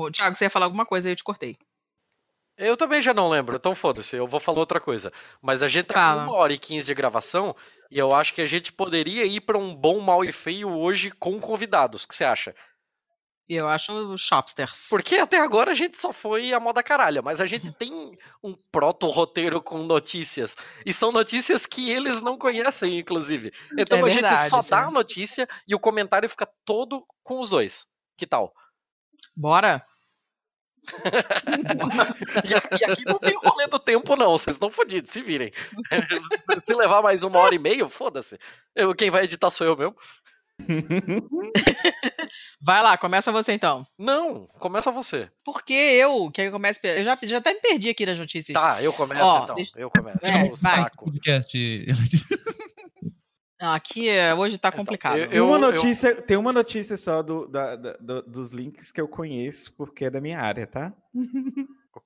Socorro. 0.01 0.11
Thiago, 0.11 0.35
você 0.35 0.45
ia 0.45 0.49
falar 0.49 0.65
alguma 0.65 0.85
coisa 0.85 1.07
aí 1.07 1.11
eu 1.13 1.15
te 1.15 1.23
cortei. 1.23 1.57
Eu 2.57 2.77
também 2.77 3.01
já 3.01 3.13
não 3.13 3.29
lembro, 3.29 3.55
então 3.55 3.73
foda-se, 3.73 4.15
eu 4.15 4.27
vou 4.27 4.39
falar 4.39 4.59
outra 4.59 4.79
coisa. 4.79 5.11
Mas 5.41 5.63
a 5.63 5.67
gente 5.67 5.87
tá 5.87 5.93
Fala. 5.95 6.25
com 6.25 6.31
uma 6.31 6.37
hora 6.37 6.53
e 6.53 6.59
quinze 6.59 6.85
de 6.85 6.93
gravação 6.93 7.55
e 7.89 7.97
eu 7.97 8.13
acho 8.13 8.33
que 8.33 8.41
a 8.41 8.45
gente 8.45 8.71
poderia 8.71 9.25
ir 9.25 9.41
pra 9.41 9.57
um 9.57 9.73
bom, 9.75 9.99
mal 9.99 10.23
e 10.23 10.31
feio 10.31 10.69
hoje 10.69 11.11
com 11.11 11.39
convidados. 11.39 12.03
O 12.03 12.07
que 12.07 12.15
você 12.15 12.23
acha? 12.23 12.53
E 13.49 13.55
eu 13.55 13.67
acho 13.67 14.17
shopsters. 14.17 14.87
Porque 14.89 15.15
até 15.17 15.37
agora 15.37 15.71
a 15.71 15.73
gente 15.73 15.97
só 15.97 16.13
foi 16.13 16.53
a 16.53 16.59
moda 16.59 16.81
caralha, 16.81 17.21
mas 17.21 17.41
a 17.41 17.45
gente 17.45 17.69
tem 17.75 18.17
um 18.41 18.53
proto-roteiro 18.71 19.61
com 19.61 19.79
notícias. 19.79 20.55
E 20.85 20.93
são 20.93 21.11
notícias 21.11 21.65
que 21.65 21.89
eles 21.89 22.21
não 22.21 22.37
conhecem, 22.37 22.99
inclusive. 22.99 23.51
Então 23.77 23.99
É 23.99 24.03
a 24.03 24.09
gente 24.09 24.49
só 24.49 24.61
dá 24.61 24.81
é. 24.81 24.83
a 24.85 24.91
notícia 24.91 25.49
e 25.67 25.75
o 25.75 25.79
comentário 25.79 26.29
fica 26.29 26.47
todo 26.63 27.05
com 27.23 27.41
os 27.41 27.49
dois. 27.49 27.87
Que 28.17 28.25
tal? 28.25 28.53
Bora? 29.35 29.85
E, 32.43 32.79
e 32.81 32.85
aqui 32.85 33.03
não 33.05 33.19
tem 33.19 33.35
rolê 33.37 33.67
do 33.67 33.79
tempo, 33.79 34.15
não. 34.15 34.31
Vocês 34.31 34.55
estão 34.55 34.71
fodidos, 34.71 35.11
se 35.11 35.21
virem. 35.21 35.51
Se- 36.49 36.59
Se 36.61 36.73
levar 36.73 37.01
mais 37.01 37.23
uma 37.23 37.39
hora 37.39 37.53
e 37.55 37.59
meia, 37.59 37.87
foda-se. 37.87 38.37
Eu- 38.75 38.95
Quem 38.95 39.09
vai 39.09 39.23
editar 39.25 39.49
sou 39.49 39.67
eu 39.67 39.77
mesmo. 39.77 39.95
Vai 42.61 42.83
lá, 42.83 42.95
começa 42.97 43.31
você 43.31 43.51
então. 43.53 43.85
Não, 43.97 44.45
começa 44.59 44.91
você. 44.91 45.27
Porque 45.43 45.73
eu, 45.73 46.29
que 46.31 46.41
eu 46.43 46.51
comece. 46.51 46.79
Eu 46.83 47.03
já, 47.03 47.17
já 47.23 47.37
até 47.39 47.53
me 47.53 47.59
perdi 47.59 47.89
aqui 47.89 48.05
nas 48.05 48.19
notícias. 48.19 48.53
Tá, 48.53 48.81
eu 48.81 48.93
começo 48.93 49.23
Ó, 49.23 49.43
então. 49.43 49.55
deixa- 49.55 49.71
Eu 49.75 49.89
começo. 49.89 50.19
É, 50.21 50.43
o 50.43 50.55
vai. 50.55 50.81
saco. 50.83 51.05
Podcast. 51.05 51.85
Aqui 53.61 54.09
é, 54.09 54.33
hoje 54.33 54.57
tá 54.57 54.69
Então, 54.69 54.79
complicado. 54.79 55.19
eu- 55.19 55.29
Tem 55.29 55.39
uma, 55.39 55.55
eu- 55.57 55.59
notícia, 55.71 56.15
tem 56.19 56.35
uma 56.35 56.51
notícia 56.51 56.97
só 56.97 57.21
do, 57.21 57.47
da- 57.47 57.75
da- 57.75 57.97
do- 57.99 58.21
dos 58.23 58.51
links 58.51 58.91
que 58.91 58.99
eu 58.99 59.07
conheço, 59.07 59.71
porque 59.73 60.05
é 60.05 60.09
da 60.09 60.19
minha 60.19 60.39
área, 60.39 60.65
tá? 60.65 60.91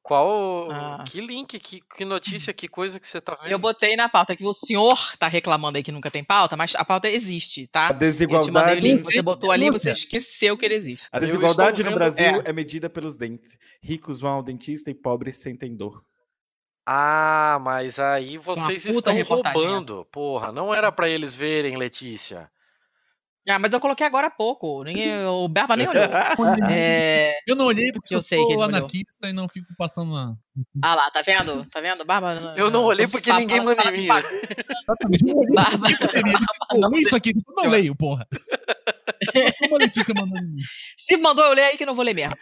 Qual. 0.02 0.70
Ah. 0.72 1.04
Que 1.08 1.22
link, 1.22 1.60
que, 1.60 1.80
que 1.80 2.04
notícia, 2.06 2.52
que 2.54 2.68
coisa 2.68 3.00
que 3.00 3.08
você 3.08 3.22
tá 3.22 3.36
vendo? 3.42 3.52
Eu 3.52 3.60
botei 3.60 3.96
na 3.96 4.10
pauta 4.10 4.36
que 4.36 4.44
o 4.46 4.52
senhor 4.54 5.16
tá 5.18 5.28
reclamando 5.28 5.78
aí 5.78 5.84
que 5.84 5.92
nunca 5.92 6.10
tem 6.12 6.24
pauta, 6.24 6.56
mas 6.58 6.76
a 6.76 6.84
pauta 6.84 7.08
existe, 7.08 7.64
A 7.66 7.68
tá? 7.72 7.88
Eu 7.88 7.88
te 7.88 7.94
mandei 7.94 8.08
o 8.08 8.12
desigualdade, 8.12 8.80
link, 8.82 9.04
você 9.04 9.22
botou 9.22 9.52
ali, 9.52 9.70
você 9.70 9.92
esqueceu 9.92 10.58
que 10.58 10.66
ele 10.66 10.76
existe. 10.76 11.08
a 11.12 11.18
Eu 11.18 11.22
desigualdade 11.22 11.84
no 11.84 11.90
vendo- 11.90 11.96
Brasil 11.98 12.26
é. 12.26 12.42
é. 12.46 12.54
medida 12.54 12.90
pelos 12.90 13.18
dentes. 13.18 13.58
Ricos 13.82 14.20
vão 14.20 14.32
ao 14.34 14.44
dentista 14.44 14.90
e 14.90 14.94
pobres 14.94 15.38
sentem 15.38 15.76
dor. 15.76 16.04
Ah, 16.86 17.58
mas 17.62 17.98
aí 18.00 18.38
vocês 18.38 18.86
estão 18.86 19.14
reportagem 19.14 19.60
roubando. 19.62 20.06
Porra, 20.12 20.52
não 20.52 20.74
era 20.74 20.92
pra 20.92 21.10
eles 21.10 21.34
verem, 21.34 21.76
Letícia. 21.78 22.50
Ah, 23.48 23.60
mas 23.60 23.72
eu 23.74 23.80
coloquei 23.80 24.06
agora 24.08 24.26
há 24.26 24.32
pouco. 24.32 24.84
Ninguém, 24.84 25.24
o 25.26 25.48
Berba 25.48 25.76
nem 25.78 25.88
olhou. 25.88 26.04
É, 26.72 27.38
Eu 27.46 27.56
não 27.56 27.66
olhei 27.66 27.92
porque 27.92 28.14
eu 28.14 28.18
eu, 28.18 28.22
sei 28.22 28.44
que 28.44 28.54
sou 28.54 28.64
anarquista 28.64 29.30
e 29.30 29.34
não 29.34 29.48
fico 29.48 29.68
passando 29.78 30.14
na. 30.14 30.34
ah 30.84 30.96
lá, 30.96 31.12
tá 31.12 31.22
vendo? 31.22 31.64
Tá 31.70 31.80
vendo? 31.80 32.04
Barba. 32.06 32.56
Eu 32.58 32.72
não 32.72 32.84
olhei 32.84 33.08
porque 33.08 33.30
fala- 33.30 33.40
ninguém 33.42 33.62
manda 33.62 33.84
em 33.84 33.92
mim. 33.92 34.08
né? 34.08 34.24
Barba. 35.54 35.88
Não, 36.80 36.92
isso 36.94 37.16
aqui. 37.16 37.34
Eu 37.36 37.64
não 37.64 37.70
leio, 37.70 37.96
porra. 37.96 38.28
Como 39.60 39.76
a 39.76 39.80
Letícia 39.80 40.14
mandou 40.16 40.38
em 40.40 40.46
mim? 40.46 40.62
Se 40.98 41.16
mandou 41.18 41.46
eu 41.46 41.54
ler 41.54 41.64
aí 41.66 41.78
que 41.78 41.84
eu 41.84 41.88
não 41.88 41.96
vou 41.96 42.04
ler 42.06 42.16
mesmo. 42.16 42.36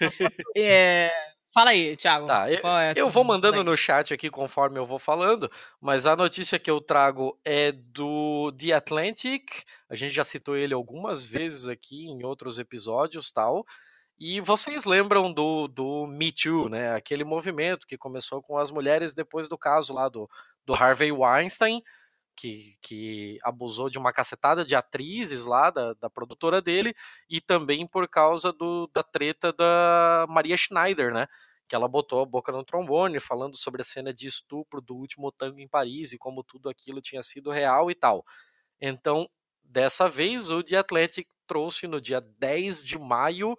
É, 0.56 1.12
Fala 1.54 1.70
aí, 1.70 1.96
Thiago. 1.96 2.26
Tá, 2.26 2.52
eu, 2.52 2.62
Qual 2.62 2.80
é 2.80 2.94
eu 2.96 3.10
vou 3.12 3.24
mandando 3.24 3.64
no 3.64 3.78
chat 3.78 4.12
aqui 4.12 4.28
conforme 4.28 4.80
eu 4.80 4.88
vou 4.88 4.98
falando, 4.98 5.52
mas 5.80 6.08
a 6.08 6.16
notícia 6.16 6.58
que 6.58 6.70
eu 6.70 6.82
trago 6.82 7.40
é 7.46 7.72
do 7.72 8.52
The 8.58 8.72
Atlantic. 8.74 9.44
A 9.88 9.96
gente 9.96 10.12
já 10.14 10.24
citou 10.24 10.58
ele 10.58 10.74
algumas 10.74 11.24
vezes 11.24 11.68
aqui 11.68 12.08
em 12.08 12.24
outros 12.24 12.58
episódios, 12.58 13.32
tal. 13.32 13.64
E 14.20 14.40
vocês 14.40 14.84
lembram 14.84 15.32
do, 15.32 15.68
do 15.68 16.08
Me 16.08 16.32
Too, 16.32 16.70
né? 16.70 16.96
Aquele 16.96 17.24
movimento 17.24 17.86
que 17.86 17.98
começou 17.98 18.42
com 18.42 18.58
as 18.58 18.72
mulheres 18.72 19.14
depois 19.14 19.48
do 19.48 19.58
caso 19.58 19.94
lá 19.94 20.10
do, 20.10 20.28
do 20.66 20.74
Harvey 20.74 21.12
Weinstein, 21.12 21.84
que, 22.36 22.78
que 22.82 23.40
abusou 23.44 23.90
de 23.90 23.98
uma 23.98 24.14
cacetada 24.14 24.66
de 24.66 24.76
atrizes 24.76 25.46
lá 25.46 25.70
da, 25.70 25.94
da 25.94 26.10
produtora 26.10 26.62
dele, 26.62 26.96
e 27.30 27.40
também 27.40 27.88
por 27.88 28.08
causa 28.08 28.52
do, 28.52 28.90
da 28.94 29.04
treta 29.04 29.54
da 29.54 30.26
Maria 30.30 30.58
Schneider, 30.58 31.14
né? 31.14 31.28
Que 31.68 31.76
ela 31.76 31.88
botou 31.88 32.22
a 32.22 32.26
boca 32.26 32.52
no 32.52 32.64
trombone, 32.64 33.20
falando 33.20 33.56
sobre 33.56 33.82
a 33.82 33.86
cena 33.86 34.14
de 34.14 34.28
estupro 34.28 34.82
do 34.82 34.96
último 34.96 35.32
tango 35.32 35.60
em 35.60 35.68
Paris 35.68 36.12
e 36.12 36.18
como 36.18 36.44
tudo 36.44 36.70
aquilo 36.70 37.02
tinha 37.02 37.24
sido 37.24 37.52
real 37.52 37.90
e 37.90 37.96
tal. 37.96 38.26
Então, 38.82 39.30
dessa 39.64 40.10
vez, 40.10 40.52
o 40.52 40.64
The 40.64 40.78
Athletic 40.78 41.28
trouxe 41.48 41.88
no 41.88 42.02
dia 42.02 42.22
10 42.40 42.84
de 42.84 42.98
maio 42.98 43.56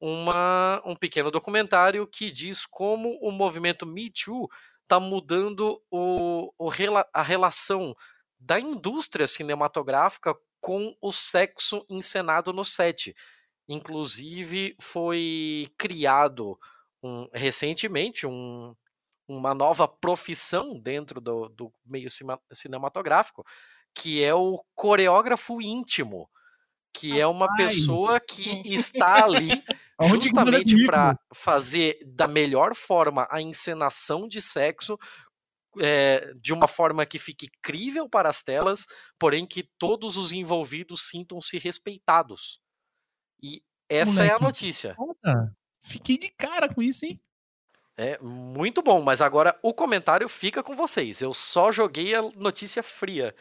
uma, 0.00 0.82
um 0.84 0.96
pequeno 0.96 1.30
documentário 1.30 2.06
que 2.06 2.30
diz 2.30 2.66
como 2.66 3.18
o 3.20 3.30
movimento 3.30 3.86
Me 3.86 4.10
Too 4.10 4.48
está 4.82 4.98
mudando 4.98 5.80
o, 5.90 6.52
o 6.58 6.70
a 7.12 7.22
relação 7.22 7.94
da 8.44 8.58
indústria 8.58 9.26
cinematográfica 9.26 10.34
com 10.60 10.96
o 11.00 11.12
sexo 11.12 11.84
encenado 11.88 12.52
no 12.52 12.64
set. 12.64 13.14
Inclusive, 13.68 14.74
foi 14.80 15.72
criado 15.78 16.58
um- 17.02 17.28
recentemente 17.32 18.26
um- 18.26 18.74
uma 19.28 19.54
nova 19.54 19.86
profissão 19.86 20.78
dentro 20.78 21.20
do, 21.20 21.48
do 21.48 21.72
meio 21.86 22.08
cinematográfico, 22.52 23.44
que 23.94 24.22
é 24.22 24.34
o 24.34 24.62
coreógrafo 24.74 25.60
íntimo, 25.62 26.28
que 26.92 27.18
é 27.18 27.26
uma 27.26 27.54
pessoa 27.54 28.20
que 28.20 28.42
está 28.66 29.24
ali 29.24 29.48
manda 29.98 30.20
justamente 30.20 30.86
para 30.86 31.18
fazer 31.32 31.98
da 32.04 32.26
melhor 32.26 32.74
forma 32.74 33.26
a 33.30 33.40
encenação 33.40 34.26
de 34.26 34.40
sexo 34.42 34.98
é, 35.80 36.34
de 36.34 36.52
uma 36.52 36.68
forma 36.68 37.06
que 37.06 37.18
fique 37.18 37.48
crível 37.62 38.08
para 38.08 38.28
as 38.28 38.42
telas, 38.42 38.86
porém 39.18 39.46
que 39.46 39.68
todos 39.78 40.16
os 40.16 40.32
envolvidos 40.32 41.08
sintam-se 41.08 41.58
respeitados. 41.58 42.60
E 43.42 43.62
essa 43.88 44.24
é 44.24 44.28
a 44.28 44.38
Moleque, 44.38 44.44
notícia. 44.44 44.94
Foda. 44.94 45.56
Fiquei 45.80 46.18
de 46.18 46.30
cara 46.30 46.72
com 46.72 46.82
isso, 46.82 47.04
hein? 47.04 47.20
É 47.96 48.18
muito 48.20 48.82
bom, 48.82 49.02
mas 49.02 49.20
agora 49.20 49.58
o 49.62 49.74
comentário 49.74 50.28
fica 50.28 50.62
com 50.62 50.74
vocês. 50.74 51.20
Eu 51.20 51.34
só 51.34 51.70
joguei 51.70 52.14
a 52.14 52.22
notícia 52.22 52.82
fria. 52.82 53.34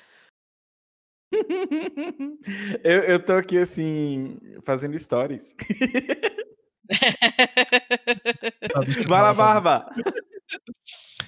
eu, 2.83 3.03
eu 3.03 3.23
tô 3.23 3.33
aqui 3.33 3.57
assim, 3.57 4.37
fazendo 4.65 4.99
stories. 4.99 5.55
Vai 9.07 9.21
lá, 9.21 9.33
Barba! 9.33 9.89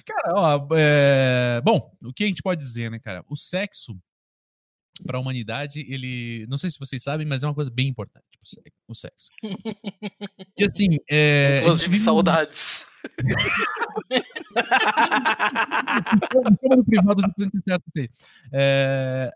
Cara, 0.06 0.34
ó, 0.34 0.68
é, 0.76 1.60
bom, 1.64 1.90
o 2.02 2.12
que 2.12 2.24
a 2.24 2.26
gente 2.26 2.42
pode 2.42 2.60
dizer, 2.60 2.90
né, 2.90 2.98
cara? 2.98 3.24
O 3.28 3.36
sexo 3.36 3.96
para 5.04 5.18
a 5.18 5.20
humanidade, 5.20 5.84
ele, 5.88 6.46
não 6.48 6.56
sei 6.56 6.70
se 6.70 6.78
vocês 6.78 7.02
sabem, 7.02 7.26
mas 7.26 7.42
é 7.42 7.46
uma 7.46 7.54
coisa 7.54 7.70
bem 7.70 7.88
importante, 7.88 8.24
o 8.88 8.94
sexo. 8.94 9.28
E 10.56 10.64
assim, 10.64 10.98
é, 11.10 11.60
Inclusive, 11.62 11.96
saudades. 11.96 12.86
Privado. 16.86 17.22
É, 18.52 19.32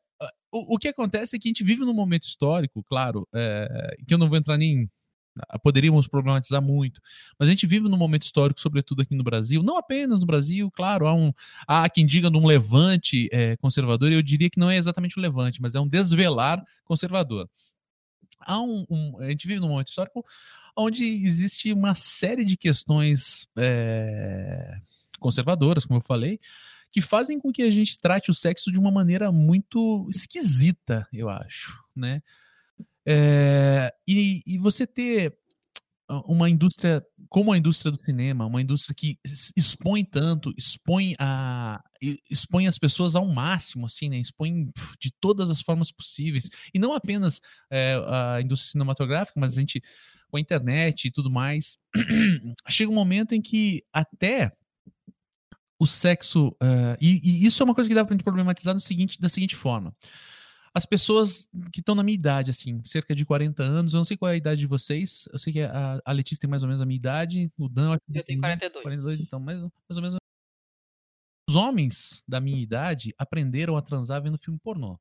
o, 0.52 0.74
o 0.74 0.78
que 0.78 0.88
acontece 0.88 1.36
é 1.36 1.38
que 1.38 1.48
a 1.48 1.50
gente 1.50 1.64
vive 1.64 1.84
num 1.84 1.92
momento 1.92 2.24
histórico, 2.24 2.82
claro, 2.84 3.28
é, 3.34 3.96
que 4.06 4.14
eu 4.14 4.18
não 4.18 4.28
vou 4.28 4.38
entrar 4.38 4.56
nem. 4.56 4.88
Poderíamos 5.62 6.06
problematizar 6.08 6.60
muito, 6.62 7.00
mas 7.38 7.48
a 7.48 7.52
gente 7.52 7.66
vive 7.66 7.88
num 7.88 7.96
momento 7.96 8.22
histórico, 8.22 8.60
sobretudo 8.60 9.02
aqui 9.02 9.14
no 9.14 9.24
Brasil, 9.24 9.62
não 9.62 9.76
apenas 9.78 10.20
no 10.20 10.26
Brasil, 10.26 10.70
claro, 10.70 11.06
há, 11.06 11.14
um, 11.14 11.32
há 11.66 11.88
quem 11.88 12.06
diga 12.06 12.30
num 12.30 12.46
levante 12.46 13.28
é, 13.32 13.56
conservador, 13.56 14.10
eu 14.12 14.22
diria 14.22 14.50
que 14.50 14.58
não 14.58 14.70
é 14.70 14.76
exatamente 14.76 15.18
um 15.18 15.22
levante, 15.22 15.60
mas 15.60 15.74
é 15.74 15.80
um 15.80 15.88
desvelar 15.88 16.62
conservador. 16.84 17.48
Há 18.40 18.60
um, 18.60 18.84
um- 18.88 19.18
a 19.18 19.28
gente 19.30 19.46
vive 19.46 19.60
num 19.60 19.68
momento 19.68 19.88
histórico 19.88 20.24
onde 20.76 21.04
existe 21.04 21.72
uma 21.72 21.94
série 21.94 22.44
de 22.44 22.56
questões 22.56 23.48
é, 23.56 24.78
conservadoras, 25.18 25.84
como 25.84 25.98
eu 25.98 26.04
falei, 26.04 26.38
que 26.90 27.00
fazem 27.00 27.38
com 27.38 27.52
que 27.52 27.62
a 27.62 27.70
gente 27.70 27.98
trate 27.98 28.30
o 28.30 28.34
sexo 28.34 28.70
de 28.72 28.78
uma 28.78 28.90
maneira 28.90 29.30
muito 29.32 30.06
esquisita, 30.08 31.06
eu 31.12 31.28
acho, 31.28 31.82
né? 31.94 32.22
É, 33.08 33.90
e, 34.06 34.42
e 34.46 34.58
você 34.58 34.86
ter 34.86 35.34
uma 36.26 36.48
indústria 36.48 37.04
como 37.28 37.52
a 37.52 37.58
indústria 37.58 37.92
do 37.92 38.02
cinema, 38.02 38.46
uma 38.46 38.62
indústria 38.62 38.94
que 38.94 39.18
expõe 39.56 40.04
tanto, 40.04 40.52
expõe 40.56 41.14
a 41.18 41.80
expõe 42.30 42.66
as 42.66 42.78
pessoas 42.78 43.14
ao 43.14 43.26
máximo, 43.26 43.86
assim, 43.86 44.08
né? 44.08 44.18
Expõe 44.18 44.66
de 45.00 45.10
todas 45.20 45.50
as 45.50 45.60
formas 45.60 45.92
possíveis 45.92 46.48
e 46.72 46.78
não 46.78 46.94
apenas 46.94 47.40
é, 47.70 47.94
a 48.06 48.40
indústria 48.40 48.72
cinematográfica, 48.72 49.38
mas 49.40 49.56
a 49.56 49.60
gente 49.60 49.82
com 50.30 50.36
a 50.36 50.40
internet 50.40 51.06
e 51.06 51.10
tudo 51.10 51.30
mais, 51.30 51.78
chega 52.68 52.90
um 52.90 52.94
momento 52.94 53.34
em 53.34 53.40
que 53.40 53.82
até 53.92 54.52
o 55.78 55.86
sexo. 55.86 56.54
eh, 56.62 56.96
e, 57.00 57.20
e 57.22 57.46
isso 57.46 57.62
é 57.62 57.64
uma 57.64 57.74
coisa 57.74 57.88
que 57.88 57.94
dá 57.94 58.04
pra 58.04 58.14
gente 58.14 58.24
problematizar 58.24 58.74
no 58.74 58.80
seguinte, 58.80 59.20
da 59.20 59.28
seguinte 59.28 59.54
forma. 59.56 59.94
As 60.74 60.84
pessoas 60.84 61.48
que 61.72 61.80
estão 61.80 61.94
na 61.94 62.02
minha 62.02 62.14
idade, 62.14 62.50
assim, 62.50 62.82
cerca 62.84 63.14
de 63.14 63.24
40 63.24 63.62
anos, 63.62 63.92
eu 63.92 63.98
não 63.98 64.04
sei 64.04 64.16
qual 64.16 64.30
é 64.30 64.34
a 64.34 64.36
idade 64.36 64.60
de 64.60 64.66
vocês, 64.66 65.28
eu 65.32 65.38
sei 65.38 65.52
que 65.52 65.60
a, 65.62 66.00
a 66.04 66.12
Letícia 66.12 66.40
tem 66.40 66.50
mais 66.50 66.62
ou 66.62 66.68
menos 66.68 66.80
a 66.80 66.86
minha 66.86 66.96
idade, 66.96 67.50
o 67.58 67.68
Dan... 67.68 67.98
que 67.98 68.18
Eu 68.18 68.24
tenho 68.24 68.40
tem 68.40 68.40
42. 68.40 68.82
42, 68.82 69.20
então, 69.20 69.40
mais, 69.40 69.60
mais 69.60 69.70
ou 69.96 70.02
menos. 70.02 70.16
Os 71.48 71.56
homens 71.56 72.22
da 72.28 72.40
minha 72.40 72.60
idade 72.60 73.14
aprenderam 73.16 73.76
a 73.76 73.82
transar 73.82 74.22
vendo 74.22 74.38
filme 74.38 74.58
pornô. 74.58 74.98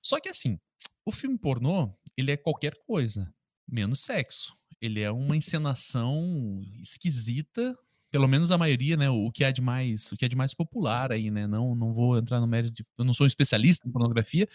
Só 0.00 0.20
que 0.20 0.28
assim, 0.28 0.58
o 1.04 1.10
filme 1.10 1.36
pornô, 1.36 1.92
ele 2.16 2.30
é 2.30 2.36
qualquer 2.36 2.74
coisa, 2.86 3.32
menos 3.66 4.00
sexo. 4.00 4.56
Ele 4.80 5.00
é 5.00 5.10
uma 5.10 5.36
encenação 5.36 6.62
esquisita, 6.80 7.76
pelo 8.10 8.26
menos 8.28 8.50
a 8.50 8.58
maioria, 8.58 8.96
né? 8.96 9.10
O 9.10 9.30
que 9.30 9.44
é 9.44 9.52
de 9.52 9.60
mais, 9.60 10.10
o 10.12 10.16
que 10.16 10.24
é 10.24 10.28
de 10.28 10.36
mais 10.36 10.54
popular 10.54 11.12
aí, 11.12 11.30
né? 11.30 11.46
Não, 11.46 11.74
não 11.74 11.92
vou 11.92 12.16
entrar 12.18 12.40
no 12.40 12.46
mérito 12.46 12.72
de, 12.74 12.86
eu 12.96 13.04
não 13.04 13.12
sou 13.14 13.24
um 13.24 13.28
especialista 13.28 13.86
em 13.88 13.92
pornografia, 13.92 14.48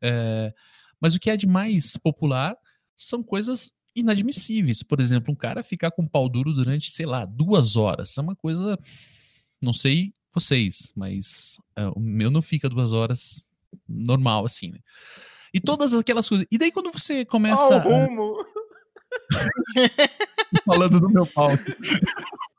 é, 0.00 0.52
mas 1.00 1.14
o 1.14 1.20
que 1.20 1.30
é 1.30 1.36
de 1.36 1.46
mais 1.46 1.96
popular 1.96 2.56
são 2.96 3.22
coisas 3.22 3.72
inadmissíveis. 3.94 4.82
Por 4.82 5.00
exemplo, 5.00 5.32
um 5.32 5.36
cara 5.36 5.62
ficar 5.64 5.90
com 5.90 6.06
pau 6.06 6.28
duro 6.28 6.52
durante, 6.52 6.90
sei 6.92 7.04
lá, 7.06 7.24
duas 7.24 7.76
horas. 7.76 8.16
É 8.16 8.20
uma 8.20 8.36
coisa, 8.36 8.78
não 9.60 9.72
sei 9.72 10.12
vocês, 10.34 10.92
mas 10.96 11.58
é, 11.76 11.86
o 11.88 12.00
meu 12.00 12.30
não 12.30 12.40
fica 12.40 12.68
duas 12.68 12.92
horas 12.92 13.44
normal 13.88 14.46
assim, 14.46 14.70
né? 14.70 14.78
E 15.52 15.60
todas 15.60 15.92
aquelas 15.92 16.26
coisas. 16.28 16.46
E 16.50 16.56
daí 16.56 16.72
quando 16.72 16.90
você 16.90 17.24
começa 17.24 17.62
Ó, 17.62 17.68
o 17.70 17.74
a- 17.74 17.78
rumo! 17.82 18.46
falando 20.64 21.00
do 21.00 21.10
meu 21.10 21.26
pau, 21.26 21.50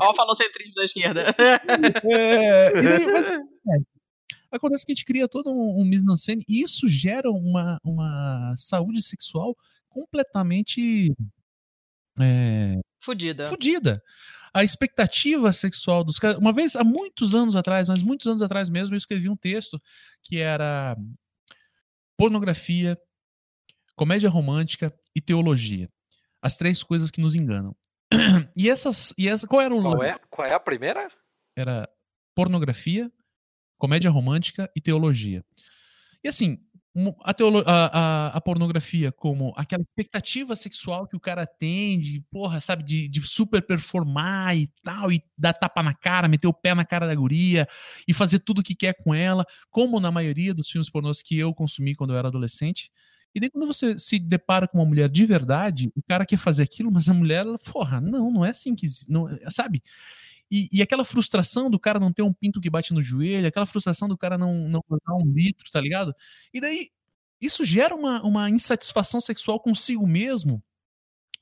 Ó, 0.00 0.14
falou 0.14 0.34
centrismo 0.34 0.74
da 0.74 0.84
esquerda. 0.84 1.34
É, 2.10 2.72
daí, 2.72 3.06
mas- 3.06 3.26
acontece? 3.26 3.90
Acontece 4.52 4.84
que 4.84 4.90
a 4.90 4.94
gente 4.96 5.04
cria 5.04 5.28
todo 5.28 5.48
um, 5.48 5.80
um 5.80 5.84
mise-en-scène 5.84 6.44
e 6.48 6.60
isso 6.60 6.88
gera 6.88 7.30
uma, 7.30 7.78
uma 7.84 8.52
saúde 8.58 9.00
sexual 9.00 9.56
completamente 9.88 11.14
é, 12.20 12.80
Fudida. 13.00 13.46
fudida. 13.46 14.02
A 14.52 14.64
expectativa 14.64 15.52
sexual 15.52 16.02
dos 16.02 16.18
caras. 16.18 16.36
Uma 16.36 16.52
vez, 16.52 16.74
há 16.74 16.82
muitos 16.82 17.32
anos 17.32 17.54
atrás, 17.54 17.88
mas 17.88 18.02
muitos 18.02 18.26
anos 18.26 18.42
atrás 18.42 18.68
mesmo, 18.68 18.94
eu 18.94 18.98
escrevi 18.98 19.28
um 19.28 19.36
texto 19.36 19.80
que 20.24 20.38
era 20.38 20.96
pornografia, 22.16 22.98
comédia 23.94 24.28
romântica 24.28 24.92
e 25.14 25.20
teologia. 25.20 25.88
As 26.42 26.56
três 26.56 26.82
coisas 26.82 27.10
que 27.10 27.20
nos 27.20 27.34
enganam. 27.34 27.74
E 28.56 28.68
essas. 28.68 29.12
E 29.16 29.28
essa, 29.28 29.46
qual 29.46 29.60
era 29.62 29.74
o 29.74 29.80
Qual 29.82 30.02
é, 30.02 30.18
qual 30.30 30.46
é 30.48 30.52
a 30.54 30.60
primeira? 30.60 31.08
Era 31.56 31.88
pornografia, 32.34 33.10
comédia 33.78 34.10
romântica 34.10 34.70
e 34.76 34.80
teologia. 34.80 35.44
E 36.22 36.28
assim, 36.28 36.58
a, 37.22 37.32
teolo- 37.32 37.62
a- 37.66 37.90
a- 37.92 38.26
a 38.36 38.40
pornografia 38.40 39.12
como 39.12 39.52
aquela 39.56 39.82
expectativa 39.82 40.54
sexual 40.56 41.06
que 41.06 41.16
o 41.16 41.20
cara 41.20 41.46
tem 41.46 41.98
de, 41.98 42.20
porra, 42.30 42.60
sabe, 42.60 42.82
de, 42.82 43.08
de 43.08 43.22
super 43.26 43.62
performar 43.64 44.56
e 44.56 44.68
tal, 44.82 45.10
e 45.12 45.22
dar 45.38 45.52
tapa 45.52 45.82
na 45.82 45.94
cara, 45.94 46.28
meter 46.28 46.46
o 46.48 46.52
pé 46.54 46.74
na 46.74 46.84
cara 46.84 47.06
da 47.06 47.14
guria 47.14 47.66
e 48.08 48.12
fazer 48.12 48.40
tudo 48.40 48.58
o 48.60 48.62
que 48.62 48.74
quer 48.74 48.94
com 49.02 49.14
ela, 49.14 49.44
como 49.70 50.00
na 50.00 50.10
maioria 50.10 50.52
dos 50.54 50.68
filmes 50.68 50.90
pornôs 50.90 51.22
que 51.22 51.38
eu 51.38 51.54
consumi 51.54 51.94
quando 51.94 52.12
eu 52.12 52.18
era 52.18 52.28
adolescente. 52.28 52.90
E 53.34 53.40
daí 53.40 53.50
quando 53.50 53.66
você 53.66 53.98
se 53.98 54.18
depara 54.18 54.66
com 54.66 54.78
uma 54.78 54.84
mulher 54.84 55.08
de 55.08 55.24
verdade, 55.24 55.92
o 55.94 56.02
cara 56.02 56.26
quer 56.26 56.36
fazer 56.36 56.62
aquilo, 56.62 56.90
mas 56.90 57.08
a 57.08 57.14
mulher, 57.14 57.46
ela, 57.46 57.58
porra, 57.58 58.00
não, 58.00 58.30
não 58.30 58.44
é 58.44 58.50
assim 58.50 58.74
que, 58.74 58.86
não, 59.08 59.26
sabe? 59.50 59.82
E, 60.50 60.68
e 60.72 60.82
aquela 60.82 61.04
frustração 61.04 61.70
do 61.70 61.78
cara 61.78 62.00
não 62.00 62.12
ter 62.12 62.22
um 62.22 62.32
pinto 62.32 62.60
que 62.60 62.68
bate 62.68 62.92
no 62.92 63.00
joelho, 63.00 63.46
aquela 63.46 63.66
frustração 63.66 64.08
do 64.08 64.18
cara 64.18 64.36
não, 64.36 64.68
não 64.68 64.82
usar 64.88 65.14
um 65.14 65.32
litro, 65.32 65.70
tá 65.70 65.80
ligado? 65.80 66.14
E 66.52 66.60
daí, 66.60 66.90
isso 67.40 67.64
gera 67.64 67.94
uma, 67.94 68.22
uma 68.22 68.50
insatisfação 68.50 69.20
sexual 69.20 69.60
consigo 69.60 70.06
mesmo 70.06 70.62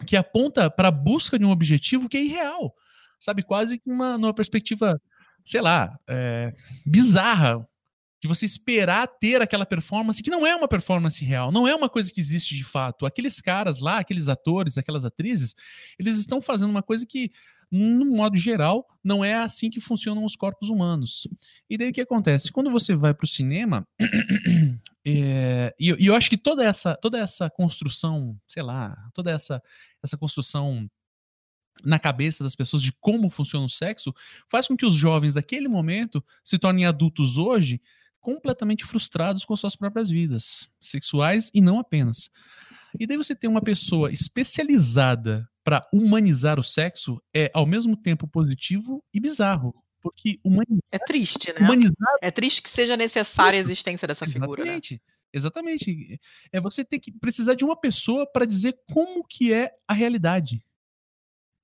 que 0.07 0.17
aponta 0.17 0.71
para 0.71 0.89
a 0.89 0.93
busca 0.93 1.39
de 1.39 1.45
um 1.45 1.51
objetivo 1.51 2.09
que 2.09 2.17
é 2.17 2.23
irreal, 2.23 2.75
sabe? 3.19 3.43
Quase 3.43 3.79
que 3.79 3.91
uma, 3.91 4.17
numa 4.17 4.35
perspectiva, 4.35 5.01
sei 5.45 5.61
lá, 5.61 5.99
é, 6.07 6.55
bizarra, 6.87 7.67
de 8.21 8.27
você 8.27 8.45
esperar 8.45 9.07
ter 9.07 9.41
aquela 9.41 9.65
performance 9.65 10.23
que 10.23 10.31
não 10.31 10.47
é 10.47 10.55
uma 10.55 10.67
performance 10.67 11.25
real, 11.25 11.53
não 11.53 11.69
é 11.69 11.75
uma 11.75 11.89
coisa 11.89 12.13
que 12.13 12.21
existe 12.21 12.57
de 12.57 12.65
fato. 12.65 13.07
Aqueles 13.07 13.41
caras 13.41 13.79
lá, 13.79 13.99
aqueles 13.99 14.29
atores, 14.29 14.77
aquelas 14.77 15.05
atrizes, 15.05 15.55
eles 15.99 16.19
estão 16.19 16.41
fazendo 16.41 16.71
uma 16.71 16.83
coisa 16.83 17.07
que, 17.07 17.31
no 17.71 18.05
modo 18.05 18.37
geral, 18.37 18.89
não 19.05 19.25
é 19.25 19.35
assim 19.35 19.71
que 19.71 19.81
funcionam 19.81 20.25
os 20.25 20.35
corpos 20.35 20.69
humanos. 20.69 21.29
E 21.71 21.79
daí 21.79 21.91
o 21.91 21.93
que 21.93 22.01
acontece? 22.01 22.51
Quando 22.51 22.71
você 22.73 22.97
vai 22.97 23.15
para 23.15 23.25
o 23.25 23.29
cinema, 23.29 23.87
é, 25.05 25.73
e, 25.79 25.91
e 26.03 26.07
eu 26.07 26.17
acho 26.17 26.29
que 26.29 26.39
toda 26.39 26.65
essa, 26.65 26.97
toda 26.97 27.19
essa 27.19 27.49
construção, 27.49 28.37
sei 28.49 28.65
lá, 28.65 28.97
toda 29.15 29.31
essa, 29.31 29.63
essa 30.03 30.19
construção 30.19 30.91
na 31.85 32.01
cabeça 32.01 32.43
das 32.43 32.57
pessoas 32.57 32.83
de 32.83 32.93
como 32.93 33.31
funciona 33.31 33.65
o 33.65 33.71
sexo, 33.71 34.13
faz 34.49 34.67
com 34.67 34.77
que 34.77 34.85
os 34.85 34.95
jovens 34.95 35.35
daquele 35.35 35.69
momento 35.69 36.25
se 36.43 36.59
tornem 36.59 36.85
adultos 36.85 37.39
hoje 37.39 37.81
completamente 38.29 38.85
frustrados 38.85 39.43
com 39.43 39.57
suas 39.57 39.75
próprias 39.75 40.11
vidas 40.11 40.69
sexuais 40.79 41.51
e 41.55 41.63
não 41.63 41.79
apenas. 41.79 42.29
E 43.01 43.07
daí 43.07 43.17
você 43.17 43.35
tem 43.35 43.49
uma 43.49 43.63
pessoa 43.63 44.13
especializada 44.13 45.49
para 45.65 45.83
humanizar 45.95 46.61
o 46.61 46.63
sexo 46.63 47.23
é 47.35 47.51
ao 47.55 47.65
mesmo 47.65 47.97
tempo 47.97 48.29
positivo 48.29 49.03
e 49.15 49.19
bizarro, 49.19 49.73
porque 50.03 50.39
humani- 50.45 50.79
É 50.93 50.99
triste, 50.99 51.53
né? 51.55 51.61
humanizar 51.61 51.95
É 52.21 52.31
triste 52.31 52.61
que 52.63 52.69
seja 52.69 52.99
necessária 52.99 53.57
a 53.59 53.61
existência 53.61 54.07
dessa 54.07 54.27
figura, 54.27 54.63
né? 54.63 54.73
Exatamente. 54.73 55.03
Exatamente. 55.33 56.21
É 56.53 56.61
você 56.61 56.85
ter 56.85 56.99
que 56.99 57.11
precisar 57.13 57.55
de 57.55 57.65
uma 57.65 57.79
pessoa 57.81 58.31
para 58.31 58.45
dizer 58.45 58.75
como 58.93 59.25
que 59.27 59.53
é 59.55 59.71
a 59.87 59.95
realidade. 59.95 60.63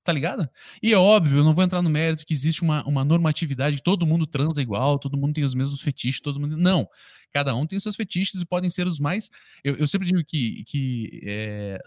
Tá 0.05 0.13
ligado? 0.13 0.47
E 0.83 0.93
é 0.93 0.99
óbvio, 0.99 1.39
eu 1.39 1.45
não 1.45 1.55
vou 1.55 1.65
entrar 1.65 1.81
no 1.81 1.89
mérito 1.89 2.27
que 2.27 2.35
existe 2.35 2.61
uma, 2.61 2.87
uma 2.87 3.03
normatividade, 3.03 3.83
todo 3.83 4.07
mundo 4.07 4.27
transa 4.27 4.61
igual, 4.61 4.99
todo 4.99 5.17
mundo 5.17 5.33
tem 5.33 5.45
os 5.45 5.55
mesmos 5.55 5.81
fetiches, 5.81 6.21
todo 6.21 6.39
mundo. 6.39 6.59
Não. 6.59 6.87
Cada 7.33 7.55
um 7.55 7.67
tem 7.67 7.79
os 7.79 7.83
seus 7.83 7.97
fetiches 7.97 8.39
e 8.41 8.45
podem 8.45 8.69
ser 8.69 8.87
os 8.87 9.01
mais. 9.01 9.31
Eu, 9.65 9.77
eu 9.77 9.89
sempre 9.89 10.07
digo 10.07 10.23
que, 10.23 10.63
que 10.65 11.23
é, 11.25 11.79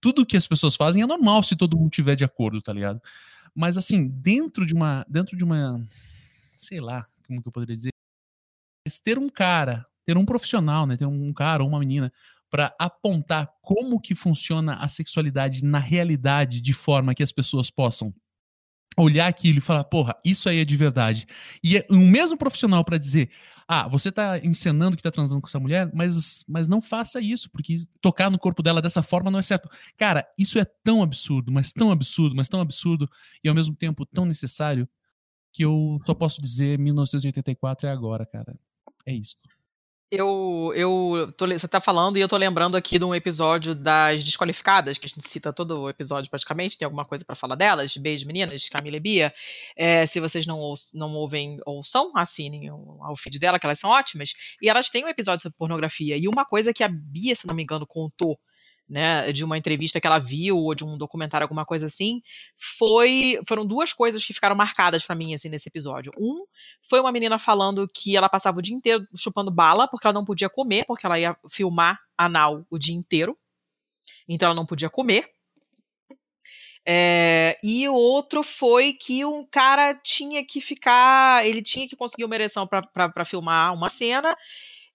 tudo 0.00 0.24
que 0.24 0.36
as 0.36 0.46
pessoas 0.46 0.74
fazem 0.74 1.02
é 1.02 1.06
normal 1.06 1.42
se 1.42 1.54
todo 1.54 1.76
mundo 1.76 1.90
tiver 1.90 2.16
de 2.16 2.24
acordo, 2.24 2.62
tá 2.62 2.72
ligado? 2.72 3.00
Mas 3.54 3.76
assim, 3.76 4.08
dentro 4.08 4.64
de 4.64 4.72
uma. 4.72 5.04
Dentro 5.06 5.36
de 5.36 5.44
uma. 5.44 5.84
Sei 6.56 6.80
lá, 6.80 7.06
como 7.26 7.42
que 7.42 7.48
eu 7.48 7.52
poderia 7.52 7.76
dizer? 7.76 7.90
Ter 9.04 9.18
um 9.18 9.28
cara, 9.28 9.86
ter 10.06 10.16
um 10.16 10.24
profissional, 10.24 10.86
né, 10.86 10.96
ter 10.96 11.06
um 11.06 11.32
cara 11.32 11.62
ou 11.62 11.68
uma 11.68 11.78
menina 11.78 12.12
para 12.52 12.76
apontar 12.78 13.50
como 13.62 13.98
que 13.98 14.14
funciona 14.14 14.74
a 14.74 14.86
sexualidade 14.86 15.64
na 15.64 15.78
realidade 15.78 16.60
de 16.60 16.74
forma 16.74 17.14
que 17.14 17.22
as 17.22 17.32
pessoas 17.32 17.70
possam 17.70 18.14
olhar 18.94 19.26
aquilo 19.26 19.56
e 19.56 19.62
falar, 19.62 19.84
porra, 19.84 20.14
isso 20.22 20.50
aí 20.50 20.58
é 20.58 20.64
de 20.66 20.76
verdade. 20.76 21.26
E 21.64 21.78
é 21.78 21.86
um 21.90 22.06
mesmo 22.06 22.36
profissional 22.36 22.84
para 22.84 22.98
dizer, 22.98 23.30
ah, 23.66 23.88
você 23.88 24.12
tá 24.12 24.38
encenando 24.38 24.98
que 24.98 25.02
tá 25.02 25.10
transando 25.10 25.40
com 25.40 25.46
essa 25.46 25.58
mulher, 25.58 25.90
mas, 25.94 26.44
mas 26.46 26.68
não 26.68 26.82
faça 26.82 27.22
isso, 27.22 27.50
porque 27.50 27.86
tocar 28.02 28.30
no 28.30 28.38
corpo 28.38 28.62
dela 28.62 28.82
dessa 28.82 29.02
forma 29.02 29.30
não 29.30 29.38
é 29.38 29.42
certo. 29.42 29.66
Cara, 29.96 30.28
isso 30.38 30.58
é 30.58 30.66
tão 30.84 31.02
absurdo, 31.02 31.50
mas 31.50 31.72
tão 31.72 31.90
absurdo, 31.90 32.36
mas 32.36 32.50
tão 32.50 32.60
absurdo 32.60 33.08
e 33.42 33.48
ao 33.48 33.54
mesmo 33.54 33.74
tempo 33.74 34.04
tão 34.04 34.26
necessário 34.26 34.86
que 35.54 35.64
eu 35.64 35.98
só 36.04 36.12
posso 36.12 36.42
dizer 36.42 36.78
1984 36.78 37.86
é 37.86 37.90
agora, 37.90 38.26
cara. 38.26 38.54
É 39.06 39.14
isso. 39.14 39.36
Eu, 40.14 40.72
eu 40.76 41.32
tô, 41.38 41.46
você 41.46 41.66
tá 41.66 41.80
falando 41.80 42.18
e 42.18 42.20
eu 42.20 42.28
tô 42.28 42.36
lembrando 42.36 42.76
aqui 42.76 42.98
de 42.98 43.04
um 43.04 43.14
episódio 43.14 43.74
das 43.74 44.22
Desqualificadas, 44.22 44.98
que 44.98 45.06
a 45.06 45.08
gente 45.08 45.26
cita 45.26 45.54
todo 45.54 45.80
o 45.84 45.88
episódio 45.88 46.30
praticamente, 46.30 46.76
tem 46.76 46.84
alguma 46.84 47.06
coisa 47.06 47.24
pra 47.24 47.34
falar 47.34 47.54
delas? 47.54 47.96
Beijo, 47.96 48.26
meninas, 48.26 48.68
Camila 48.68 48.98
e 48.98 49.00
Bia. 49.00 49.34
É, 49.74 50.04
se 50.04 50.20
vocês 50.20 50.44
não, 50.44 50.58
ous- 50.60 50.90
não 50.92 51.14
ouvem 51.14 51.58
ouçam, 51.64 52.12
assinem 52.14 52.70
o, 52.70 52.98
o 53.10 53.16
feed 53.16 53.38
dela, 53.38 53.58
que 53.58 53.64
elas 53.64 53.78
são 53.80 53.88
ótimas. 53.88 54.34
E 54.60 54.68
elas 54.68 54.90
têm 54.90 55.02
um 55.02 55.08
episódio 55.08 55.40
sobre 55.44 55.56
pornografia. 55.56 56.14
E 56.18 56.28
uma 56.28 56.44
coisa 56.44 56.74
que 56.74 56.84
a 56.84 56.88
Bia, 56.88 57.34
se 57.34 57.46
não 57.46 57.54
me 57.54 57.62
engano, 57.62 57.86
contou, 57.86 58.38
né, 58.88 59.32
de 59.32 59.44
uma 59.44 59.56
entrevista 59.56 60.00
que 60.00 60.06
ela 60.06 60.18
viu, 60.18 60.58
ou 60.58 60.74
de 60.74 60.84
um 60.84 60.98
documentário, 60.98 61.44
alguma 61.44 61.64
coisa 61.64 61.86
assim, 61.86 62.20
foi 62.78 63.38
foram 63.46 63.64
duas 63.64 63.92
coisas 63.92 64.24
que 64.24 64.34
ficaram 64.34 64.56
marcadas 64.56 65.04
pra 65.04 65.16
mim 65.16 65.34
assim 65.34 65.48
nesse 65.48 65.68
episódio. 65.68 66.12
Um 66.18 66.44
foi 66.88 67.00
uma 67.00 67.12
menina 67.12 67.38
falando 67.38 67.88
que 67.88 68.16
ela 68.16 68.28
passava 68.28 68.58
o 68.58 68.62
dia 68.62 68.74
inteiro 68.74 69.06
chupando 69.16 69.50
bala 69.50 69.88
porque 69.88 70.06
ela 70.06 70.14
não 70.14 70.24
podia 70.24 70.48
comer, 70.48 70.84
porque 70.86 71.06
ela 71.06 71.18
ia 71.18 71.36
filmar 71.50 71.98
anal 72.16 72.66
o 72.70 72.78
dia 72.78 72.94
inteiro. 72.94 73.36
Então 74.28 74.46
ela 74.46 74.54
não 74.54 74.66
podia 74.66 74.90
comer. 74.90 75.30
É, 76.84 77.56
e 77.62 77.88
o 77.88 77.94
outro 77.94 78.42
foi 78.42 78.92
que 78.92 79.24
um 79.24 79.46
cara 79.46 79.94
tinha 79.94 80.44
que 80.44 80.60
ficar. 80.60 81.46
Ele 81.46 81.62
tinha 81.62 81.88
que 81.88 81.96
conseguir 81.96 82.24
uma 82.24 82.34
ereção 82.34 82.66
pra 82.66 83.24
filmar 83.24 83.72
uma 83.72 83.88
cena. 83.88 84.36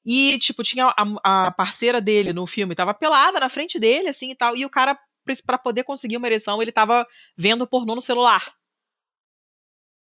E, 0.06 0.38
tipo, 0.40 0.64
tinha 0.64 0.86
a, 0.88 1.48
a 1.48 1.52
parceira 1.52 2.00
dele 2.00 2.32
no 2.32 2.46
filme, 2.46 2.76
tava 2.76 2.94
pelada 2.94 3.40
na 3.40 3.50
frente 3.50 3.80
dele, 3.80 4.10
assim 4.10 4.32
e 4.32 4.36
tal. 4.36 4.56
E 4.56 4.66
o 4.66 4.70
cara, 4.70 4.98
pra 5.46 5.58
poder 5.58 5.84
conseguir 5.84 6.18
uma 6.18 6.28
ereção, 6.28 6.62
ele 6.62 6.72
tava 6.72 7.06
vendo 7.36 7.68
pornô 7.68 7.96
no 7.96 8.02
celular. 8.02 8.54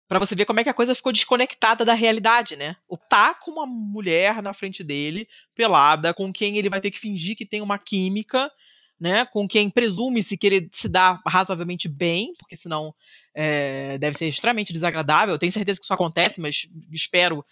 Pra 0.08 0.18
você 0.18 0.34
ver 0.34 0.46
como 0.46 0.58
é 0.58 0.64
que 0.64 0.70
a 0.70 0.74
coisa 0.74 0.94
ficou 0.94 1.12
desconectada 1.12 1.84
da 1.84 1.92
realidade, 1.92 2.56
né? 2.56 2.76
O 2.88 2.96
tá 2.96 3.34
com 3.34 3.50
uma 3.50 3.66
mulher 3.66 4.42
na 4.42 4.54
frente 4.54 4.82
dele, 4.82 5.28
pelada, 5.54 6.14
com 6.14 6.32
quem 6.32 6.56
ele 6.56 6.70
vai 6.70 6.80
ter 6.80 6.90
que 6.90 6.98
fingir 6.98 7.36
que 7.36 7.44
tem 7.44 7.60
uma 7.60 7.78
química, 7.78 8.50
né? 9.00 9.24
Com 9.26 9.46
quem 9.46 9.70
presume-se 9.70 10.36
que 10.36 10.46
ele 10.46 10.68
se 10.72 10.88
dá 10.88 11.20
razoavelmente 11.26 11.88
bem, 11.88 12.32
porque 12.38 12.56
senão 12.56 12.94
é, 13.34 13.96
deve 13.98 14.18
ser 14.18 14.26
extremamente 14.26 14.72
desagradável. 14.72 15.38
Tenho 15.38 15.52
certeza 15.52 15.78
que 15.78 15.84
isso 15.84 15.94
acontece, 15.94 16.40
mas 16.40 16.66
espero 16.90 17.44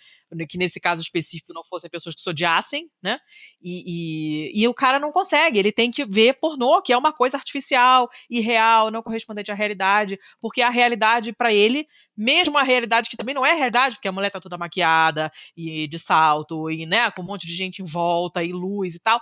que 0.49 0.59
nesse 0.59 0.81
caso 0.81 1.01
específico 1.01 1.53
não 1.53 1.63
fossem 1.63 1.89
pessoas 1.89 2.17
que 2.17 2.21
se 2.21 2.29
odiassem, 2.29 2.91
né? 3.01 3.21
E, 3.63 4.51
e, 4.57 4.63
e 4.63 4.67
o 4.67 4.75
cara 4.75 4.99
não 4.99 5.13
consegue, 5.13 5.61
ele 5.61 5.71
tem 5.71 5.93
que 5.93 6.05
ver 6.05 6.41
pornô, 6.41 6.83
que 6.83 6.93
é 6.93 6.99
uma 6.99 7.13
coisa 7.13 7.37
artificial, 7.37 8.09
irreal, 8.29 8.91
não 8.91 9.03
correspondente 9.03 9.53
à 9.53 9.55
realidade, 9.55 10.19
porque 10.41 10.63
a 10.63 10.71
realidade 10.71 11.33
para 11.33 11.53
ele, 11.53 11.87
mesmo 12.17 12.59
a 12.59 12.65
realidade 12.65 13.09
que 13.09 13.17
também 13.17 13.35
não 13.35 13.47
é 13.47 13.53
realidade, 13.53 13.97
porque 13.97 14.09
a 14.09 14.13
mulher 14.13 14.31
tá 14.31 14.41
toda 14.41 14.59
maquiada 14.59 15.31
e 15.57 15.87
de 15.87 15.99
salto 16.01 16.69
e 16.69 16.85
né, 16.85 17.09
com 17.13 17.23
um 17.23 17.27
monte 17.27 17.47
de 17.47 17.55
gente 17.55 17.81
em 17.81 17.85
volta 17.85 18.43
e 18.43 18.53
luz 18.53 18.97
e 18.97 18.99
tal, 18.99 19.21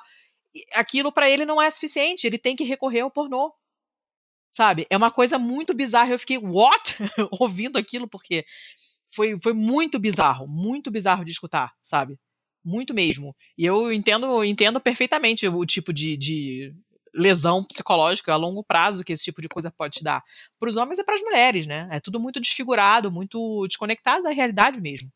aquilo 0.72 1.12
para 1.12 1.28
ele 1.28 1.44
não 1.44 1.60
é 1.60 1.70
suficiente, 1.70 2.26
ele 2.26 2.38
tem 2.38 2.56
que 2.56 2.64
recorrer 2.64 3.00
ao 3.00 3.10
pornô. 3.10 3.52
Sabe? 4.50 4.86
É 4.88 4.96
uma 4.96 5.10
coisa 5.10 5.38
muito 5.38 5.74
bizarra. 5.74 6.12
Eu 6.12 6.18
fiquei, 6.18 6.38
what? 6.38 6.96
Ouvindo 7.40 7.76
aquilo, 7.76 8.08
porque 8.08 8.44
foi, 9.14 9.38
foi 9.40 9.52
muito 9.52 9.98
bizarro, 9.98 10.46
muito 10.46 10.90
bizarro 10.90 11.24
de 11.24 11.32
escutar, 11.32 11.72
sabe? 11.82 12.18
Muito 12.64 12.94
mesmo. 12.94 13.34
E 13.58 13.64
eu 13.66 13.92
entendo, 13.92 14.44
entendo 14.44 14.80
perfeitamente 14.80 15.46
o 15.48 15.66
tipo 15.66 15.92
de, 15.92 16.16
de 16.16 16.74
lesão 17.12 17.64
psicológica 17.64 18.32
a 18.32 18.36
longo 18.36 18.64
prazo 18.64 19.04
que 19.04 19.12
esse 19.12 19.24
tipo 19.24 19.40
de 19.40 19.48
coisa 19.48 19.70
pode 19.70 19.98
te 19.98 20.04
dar. 20.04 20.22
Para 20.58 20.68
os 20.68 20.76
homens 20.76 20.98
e 20.98 21.04
para 21.04 21.14
as 21.14 21.22
mulheres, 21.22 21.66
né? 21.66 21.88
É 21.90 22.00
tudo 22.00 22.18
muito 22.18 22.40
desfigurado, 22.40 23.10
muito 23.10 23.66
desconectado 23.66 24.24
da 24.24 24.30
realidade 24.30 24.80
mesmo. 24.80 25.10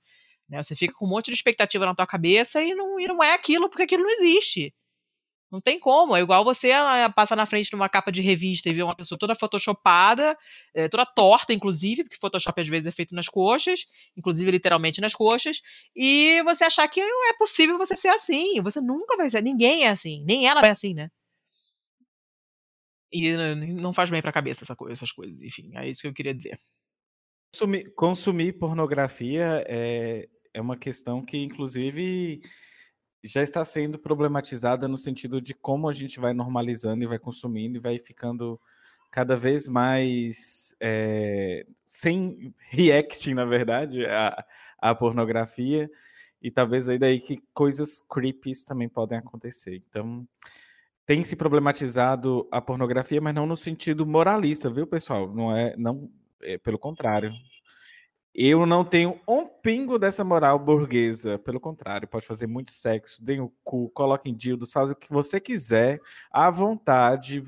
Né? 0.48 0.62
Você 0.62 0.74
fica 0.76 0.94
com 0.94 1.06
um 1.06 1.08
monte 1.08 1.26
de 1.26 1.34
expectativa 1.34 1.84
na 1.84 1.94
tua 1.94 2.06
cabeça 2.06 2.62
e 2.62 2.74
não, 2.74 2.98
e 2.98 3.06
não 3.06 3.22
é 3.22 3.34
aquilo, 3.34 3.68
porque 3.68 3.82
aquilo 3.82 4.04
não 4.04 4.10
existe. 4.10 4.74
Não 5.50 5.60
tem 5.60 5.80
como. 5.80 6.14
É 6.14 6.20
igual 6.20 6.44
você 6.44 6.72
ah, 6.72 7.10
passar 7.14 7.34
na 7.34 7.46
frente 7.46 7.70
de 7.70 7.74
uma 7.76 7.88
capa 7.88 8.12
de 8.12 8.20
revista 8.20 8.68
e 8.68 8.72
ver 8.72 8.82
uma 8.82 8.94
pessoa 8.94 9.18
toda 9.18 9.34
photoshopada, 9.34 10.36
é, 10.74 10.88
toda 10.88 11.06
torta, 11.06 11.54
inclusive, 11.54 12.04
porque 12.04 12.18
Photoshop 12.20 12.60
às 12.60 12.68
vezes 12.68 12.86
é 12.86 12.90
feito 12.90 13.14
nas 13.14 13.28
coxas, 13.28 13.86
inclusive 14.16 14.50
literalmente 14.50 15.00
nas 15.00 15.14
coxas, 15.14 15.62
e 15.96 16.42
você 16.42 16.64
achar 16.64 16.86
que 16.88 17.00
é 17.00 17.34
possível 17.38 17.78
você 17.78 17.96
ser 17.96 18.08
assim. 18.08 18.60
Você 18.60 18.80
nunca 18.80 19.16
vai 19.16 19.28
ser. 19.28 19.42
Ninguém 19.42 19.84
é 19.84 19.88
assim. 19.88 20.22
Nem 20.24 20.46
ela 20.46 20.60
é 20.60 20.70
assim, 20.70 20.92
né? 20.92 21.10
E 23.10 23.34
não 23.72 23.94
faz 23.94 24.10
bem 24.10 24.20
pra 24.20 24.32
cabeça 24.32 24.64
essa 24.64 24.76
coisa, 24.76 24.92
essas 24.92 25.12
coisas. 25.12 25.42
Enfim, 25.42 25.70
é 25.76 25.88
isso 25.88 26.02
que 26.02 26.08
eu 26.08 26.12
queria 26.12 26.34
dizer. 26.34 26.60
Consumir, 27.54 27.94
consumir 27.94 28.52
pornografia 28.58 29.64
é, 29.66 30.28
é 30.52 30.60
uma 30.60 30.76
questão 30.76 31.24
que, 31.24 31.38
inclusive 31.38 32.42
já 33.22 33.42
está 33.42 33.64
sendo 33.64 33.98
problematizada 33.98 34.86
no 34.86 34.96
sentido 34.96 35.40
de 35.40 35.54
como 35.54 35.88
a 35.88 35.92
gente 35.92 36.20
vai 36.20 36.32
normalizando 36.32 37.02
e 37.02 37.06
vai 37.06 37.18
consumindo 37.18 37.76
e 37.76 37.80
vai 37.80 37.98
ficando 37.98 38.60
cada 39.10 39.36
vez 39.36 39.66
mais 39.66 40.76
é, 40.80 41.66
sem 41.86 42.54
reacting, 42.58 43.34
na 43.34 43.44
verdade, 43.44 44.06
a, 44.06 44.44
a 44.78 44.94
pornografia 44.94 45.90
e 46.40 46.50
talvez 46.50 46.88
aí 46.88 46.98
daí 46.98 47.18
que 47.18 47.42
coisas 47.52 48.00
creepies 48.00 48.64
também 48.64 48.88
podem 48.88 49.18
acontecer. 49.18 49.82
Então, 49.88 50.26
tem 51.04 51.22
se 51.24 51.34
problematizado 51.34 52.46
a 52.50 52.60
pornografia, 52.60 53.20
mas 53.20 53.34
não 53.34 53.46
no 53.46 53.56
sentido 53.56 54.06
moralista, 54.06 54.70
viu, 54.70 54.86
pessoal? 54.86 55.32
Não 55.34 55.56
é, 55.56 55.74
não, 55.76 56.10
é 56.42 56.58
pelo 56.58 56.78
contrário. 56.78 57.32
Eu 58.40 58.64
não 58.66 58.84
tenho 58.84 59.20
um 59.26 59.48
pingo 59.48 59.98
dessa 59.98 60.22
moral 60.22 60.60
burguesa. 60.60 61.40
Pelo 61.40 61.58
contrário, 61.58 62.06
pode 62.06 62.24
fazer 62.24 62.46
muito 62.46 62.70
sexo, 62.70 63.20
dê 63.20 63.40
o 63.40 63.52
cu, 63.64 63.90
coloquem 63.90 64.32
dildos, 64.32 64.70
faz 64.70 64.92
o 64.92 64.94
que 64.94 65.10
você 65.12 65.40
quiser, 65.40 66.00
à 66.30 66.48
vontade, 66.48 67.42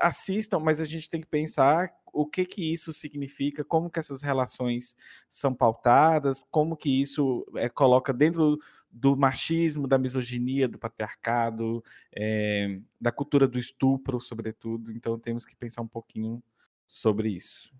assistam, 0.00 0.58
mas 0.58 0.80
a 0.80 0.86
gente 0.86 1.10
tem 1.10 1.20
que 1.20 1.26
pensar 1.26 1.92
o 2.10 2.24
que 2.24 2.46
que 2.46 2.72
isso 2.72 2.90
significa, 2.90 3.62
como 3.62 3.90
que 3.90 3.98
essas 3.98 4.22
relações 4.22 4.96
são 5.28 5.52
pautadas, 5.52 6.42
como 6.50 6.74
que 6.74 6.88
isso 7.02 7.46
é, 7.56 7.68
coloca 7.68 8.10
dentro 8.10 8.58
do 8.90 9.14
machismo, 9.14 9.86
da 9.86 9.98
misoginia, 9.98 10.66
do 10.66 10.78
patriarcado, 10.78 11.84
é, 12.16 12.80
da 12.98 13.12
cultura 13.12 13.46
do 13.46 13.58
estupro, 13.58 14.18
sobretudo. 14.22 14.90
Então 14.90 15.18
temos 15.18 15.44
que 15.44 15.54
pensar 15.54 15.82
um 15.82 15.86
pouquinho 15.86 16.42
sobre 16.86 17.28
isso. 17.28 17.74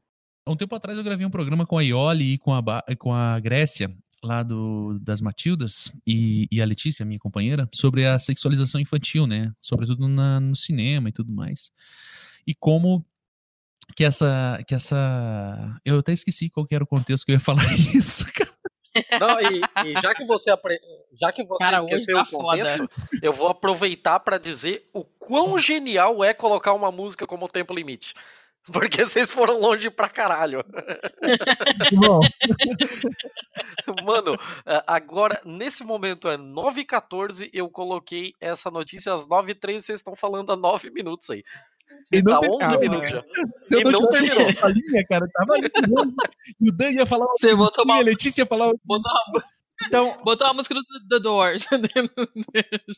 Há 0.50 0.52
um 0.52 0.56
tempo 0.56 0.74
atrás 0.74 0.98
eu 0.98 1.04
gravei 1.04 1.24
um 1.24 1.30
programa 1.30 1.64
com 1.64 1.78
a 1.78 1.82
Ioli 1.84 2.32
e 2.32 2.38
com 2.38 2.52
a, 2.52 2.60
com 2.98 3.14
a 3.14 3.38
Grécia, 3.38 3.88
lá 4.20 4.42
do, 4.42 4.98
das 5.00 5.20
Matildas, 5.20 5.92
e, 6.04 6.48
e, 6.50 6.60
a 6.60 6.64
Letícia, 6.64 7.06
minha 7.06 7.20
companheira, 7.20 7.68
sobre 7.72 8.04
a 8.04 8.18
sexualização 8.18 8.80
infantil, 8.80 9.28
né? 9.28 9.52
Sobretudo 9.60 10.08
na, 10.08 10.40
no 10.40 10.56
cinema 10.56 11.08
e 11.08 11.12
tudo 11.12 11.32
mais. 11.32 11.70
E 12.44 12.52
como 12.52 13.06
que 13.94 14.02
essa, 14.02 14.60
que 14.66 14.74
essa... 14.74 15.80
Eu 15.84 16.00
até 16.00 16.12
esqueci 16.12 16.50
qual 16.50 16.66
era 16.68 16.82
o 16.82 16.86
contexto 16.86 17.24
que 17.24 17.30
eu 17.30 17.36
ia 17.36 17.40
falar 17.40 17.62
isso, 17.94 18.26
cara. 18.32 18.50
Não, 19.20 19.40
e, 19.40 19.60
e, 19.86 19.92
já 20.02 20.12
que 20.12 20.24
você, 20.24 20.50
apre... 20.50 20.80
já 21.20 21.30
que 21.30 21.44
você 21.44 21.62
cara, 21.62 21.78
esqueceu 21.78 22.16
tá 22.16 22.22
o 22.24 22.26
contexto, 22.26 22.76
foda. 22.88 23.20
eu 23.22 23.32
vou 23.32 23.46
aproveitar 23.46 24.18
para 24.18 24.36
dizer 24.36 24.90
o 24.92 25.04
quão 25.04 25.56
genial 25.60 26.24
é 26.24 26.34
colocar 26.34 26.72
uma 26.72 26.90
música 26.90 27.24
como 27.24 27.48
Tempo 27.48 27.72
Limite. 27.72 28.14
Porque 28.72 29.04
vocês 29.04 29.30
foram 29.30 29.58
longe 29.58 29.90
pra 29.90 30.08
caralho. 30.08 30.64
Bom. 31.92 32.20
Mano, 34.04 34.36
agora, 34.86 35.40
nesse 35.44 35.82
momento 35.84 36.28
é 36.28 36.36
9h14, 36.36 37.50
eu 37.52 37.68
coloquei 37.68 38.32
essa 38.40 38.70
notícia 38.70 39.12
às 39.12 39.26
9h03, 39.26 39.80
vocês 39.80 39.98
estão 39.98 40.14
falando 40.14 40.52
há 40.52 40.56
9 40.56 40.90
minutos 40.90 41.28
aí. 41.30 41.42
E 42.12 42.22
não 42.22 42.40
tá 42.40 42.48
11 42.48 42.58
calma, 42.60 42.78
minutos 42.78 43.10
já. 43.10 43.24
e 43.70 43.84
não, 43.84 44.08
terminou. 44.08 44.46
A 44.62 44.68
linha, 44.68 45.06
cara, 45.08 45.28
tava 45.32 45.52
ali, 45.54 45.70
e 46.60 46.70
o 46.70 46.72
Dan 46.72 46.90
ia 46.90 47.04
falar 47.04 47.26
uma 47.26 47.34
Você 47.34 47.54
botou 47.54 47.84
uma... 47.84 47.96
a 47.96 48.00
Letícia 48.00 48.42
ia 48.42 48.46
falar 48.46 48.72
botou 48.84 49.12
uma... 49.12 49.42
Então, 49.86 50.18
botou 50.24 50.46
a 50.46 50.54
música 50.54 50.74
do 50.74 50.82
The 51.08 51.18
Doors. 51.18 51.66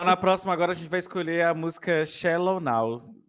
Na 0.00 0.16
próxima 0.16 0.52
agora 0.52 0.72
a 0.72 0.74
gente 0.74 0.88
vai 0.88 1.00
escolher 1.00 1.44
a 1.46 1.54
música 1.54 2.04
Shallow 2.06 2.60
Now 2.60 3.21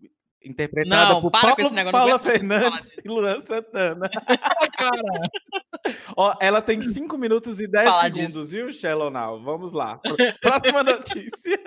interpretada 0.45 1.13
não, 1.13 1.21
por 1.21 1.31
Paulo, 1.31 1.91
Paula 1.91 2.19
Fernandes 2.19 2.91
e 3.03 3.07
Luan 3.07 3.39
Santana. 3.39 4.09
Cara! 4.77 5.01
Ó, 6.15 6.35
ela 6.39 6.61
tem 6.61 6.81
5 6.81 7.17
minutos 7.17 7.59
e 7.59 7.67
10 7.67 7.95
segundos, 7.95 8.33
disso. 8.33 8.45
viu, 8.45 8.71
Shallow 8.71 9.09
Now? 9.09 9.41
Vamos 9.41 9.73
lá. 9.73 9.99
Próxima 10.41 10.83
notícia. 10.83 11.59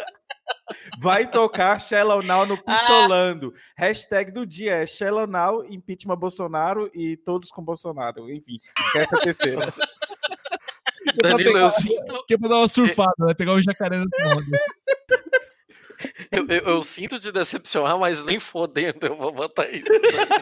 Vai 0.99 1.31
tocar 1.31 1.81
Shallow 1.81 2.23
Now 2.23 2.47
no. 2.47 2.57
Pistolando. 2.57 3.53
Ah. 3.55 3.61
Hashtag 3.79 4.31
do 4.31 4.47
dia 4.47 4.77
é 4.77 4.87
Shallow 4.87 5.27
Now, 5.27 5.65
impeachment 5.65 6.17
Bolsonaro 6.17 6.91
e 6.95 7.17
todos 7.17 7.51
com 7.51 7.63
Bolsonaro. 7.63 8.31
Enfim, 8.31 8.59
esquece 8.79 9.15
a 9.15 9.19
terceira. 9.19 9.75
Danilo, 11.23 11.59
eu 11.59 11.71
sinto... 11.71 12.25
Que 12.27 12.35
é 12.35 12.39
pra 12.39 12.49
dar 12.49 12.57
uma 12.57 12.69
surfada, 12.69 13.15
né? 13.21 13.35
Pegar 13.35 13.53
o 13.53 13.57
um 13.57 13.63
jacaré 13.63 13.99
no 13.99 14.07
eu, 16.31 16.47
eu, 16.49 16.59
eu, 16.75 16.83
sinto 16.83 17.19
te 17.19 17.31
decepcionar, 17.33 17.99
mas 17.99 18.23
nem 18.23 18.39
fodendo 18.39 19.07
eu 19.07 19.17
vou 19.17 19.33
botar 19.33 19.69
isso. 19.69 19.91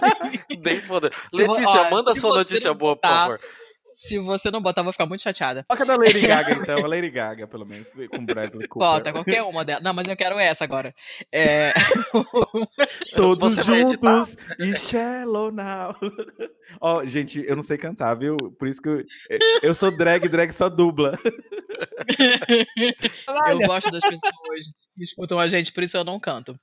nem 0.62 0.80
fodendo. 0.80 1.14
Letícia, 1.32 1.90
manda 1.90 2.14
sua 2.14 2.36
notícia 2.36 2.72
boa, 2.74 2.96
por 2.96 3.08
favor. 3.08 3.40
Se 3.94 4.18
você 4.18 4.50
não 4.50 4.60
botar, 4.60 4.80
eu 4.80 4.84
vou 4.84 4.92
ficar 4.92 5.06
muito 5.06 5.22
chateada. 5.22 5.64
Toca 5.68 5.86
da 5.86 5.96
Lady 5.96 6.20
Gaga, 6.20 6.52
então. 6.52 6.84
A 6.84 6.86
Lady 6.86 7.10
Gaga, 7.10 7.46
pelo 7.46 7.64
menos, 7.64 7.88
com 7.88 8.26
Bradley 8.26 8.66
Cooper. 8.68 8.88
Bota, 8.88 9.12
qualquer 9.12 9.42
uma 9.42 9.64
delas. 9.64 9.82
Não, 9.82 9.94
mas 9.94 10.08
eu 10.08 10.16
quero 10.16 10.38
essa 10.38 10.64
agora. 10.64 10.94
É... 11.32 11.72
Todos 13.16 13.64
juntos 13.64 14.36
e 14.58 14.74
Shallow 14.74 15.52
Now. 15.52 15.94
Ó, 16.80 16.98
oh, 16.98 17.06
gente, 17.06 17.44
eu 17.46 17.54
não 17.54 17.62
sei 17.62 17.78
cantar, 17.78 18.14
viu? 18.14 18.36
Por 18.58 18.66
isso 18.66 18.82
que 18.82 18.88
eu, 18.88 19.04
eu 19.62 19.74
sou 19.74 19.96
drag, 19.96 20.28
drag 20.28 20.52
só 20.52 20.68
dubla. 20.68 21.18
eu 23.50 23.58
gosto 23.66 23.90
das 23.90 24.02
pessoas 24.02 24.64
que 24.94 25.04
escutam 25.04 25.38
a 25.38 25.46
gente, 25.46 25.72
por 25.72 25.82
isso 25.82 25.96
eu 25.96 26.04
não 26.04 26.20
canto. 26.20 26.58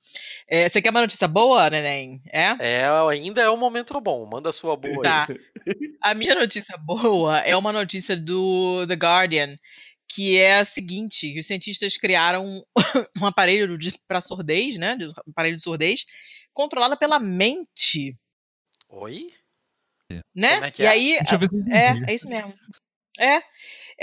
É, 0.47 0.67
você 0.67 0.81
quer 0.81 0.89
uma 0.89 1.01
notícia 1.01 1.27
boa, 1.27 1.69
Neném? 1.69 2.21
É? 2.31 2.55
É, 2.59 2.87
ainda 3.09 3.41
é 3.41 3.49
um 3.49 3.57
momento 3.57 3.99
bom. 3.99 4.25
Manda 4.25 4.49
a 4.49 4.53
sua 4.53 4.75
boa 4.75 5.03
tá. 5.03 5.27
aí. 5.29 5.37
A 6.01 6.13
minha 6.13 6.35
notícia 6.35 6.77
boa 6.77 7.20
boa 7.21 7.39
é 7.39 7.55
uma 7.55 7.71
notícia 7.71 8.17
do 8.17 8.85
The 8.87 8.95
Guardian, 8.95 9.55
que 10.07 10.37
é 10.37 10.59
a 10.59 10.65
seguinte: 10.65 11.37
os 11.39 11.45
cientistas 11.45 11.97
criaram 11.97 12.63
um 13.21 13.25
aparelho 13.25 13.77
para 14.07 14.21
surdez, 14.21 14.77
né? 14.77 14.97
Um 15.27 15.31
aparelho 15.31 15.55
de 15.55 15.61
surdez, 15.61 16.05
controlado 16.53 16.97
pela 16.97 17.19
mente. 17.19 18.17
Oi? 18.89 19.29
Né? 20.35 20.59
É 20.67 20.73
e 20.77 20.85
é? 20.85 20.89
aí. 20.89 21.13
É, 21.15 22.11
é 22.11 22.13
isso 22.13 22.27
mesmo. 22.27 22.53
É. 23.17 23.41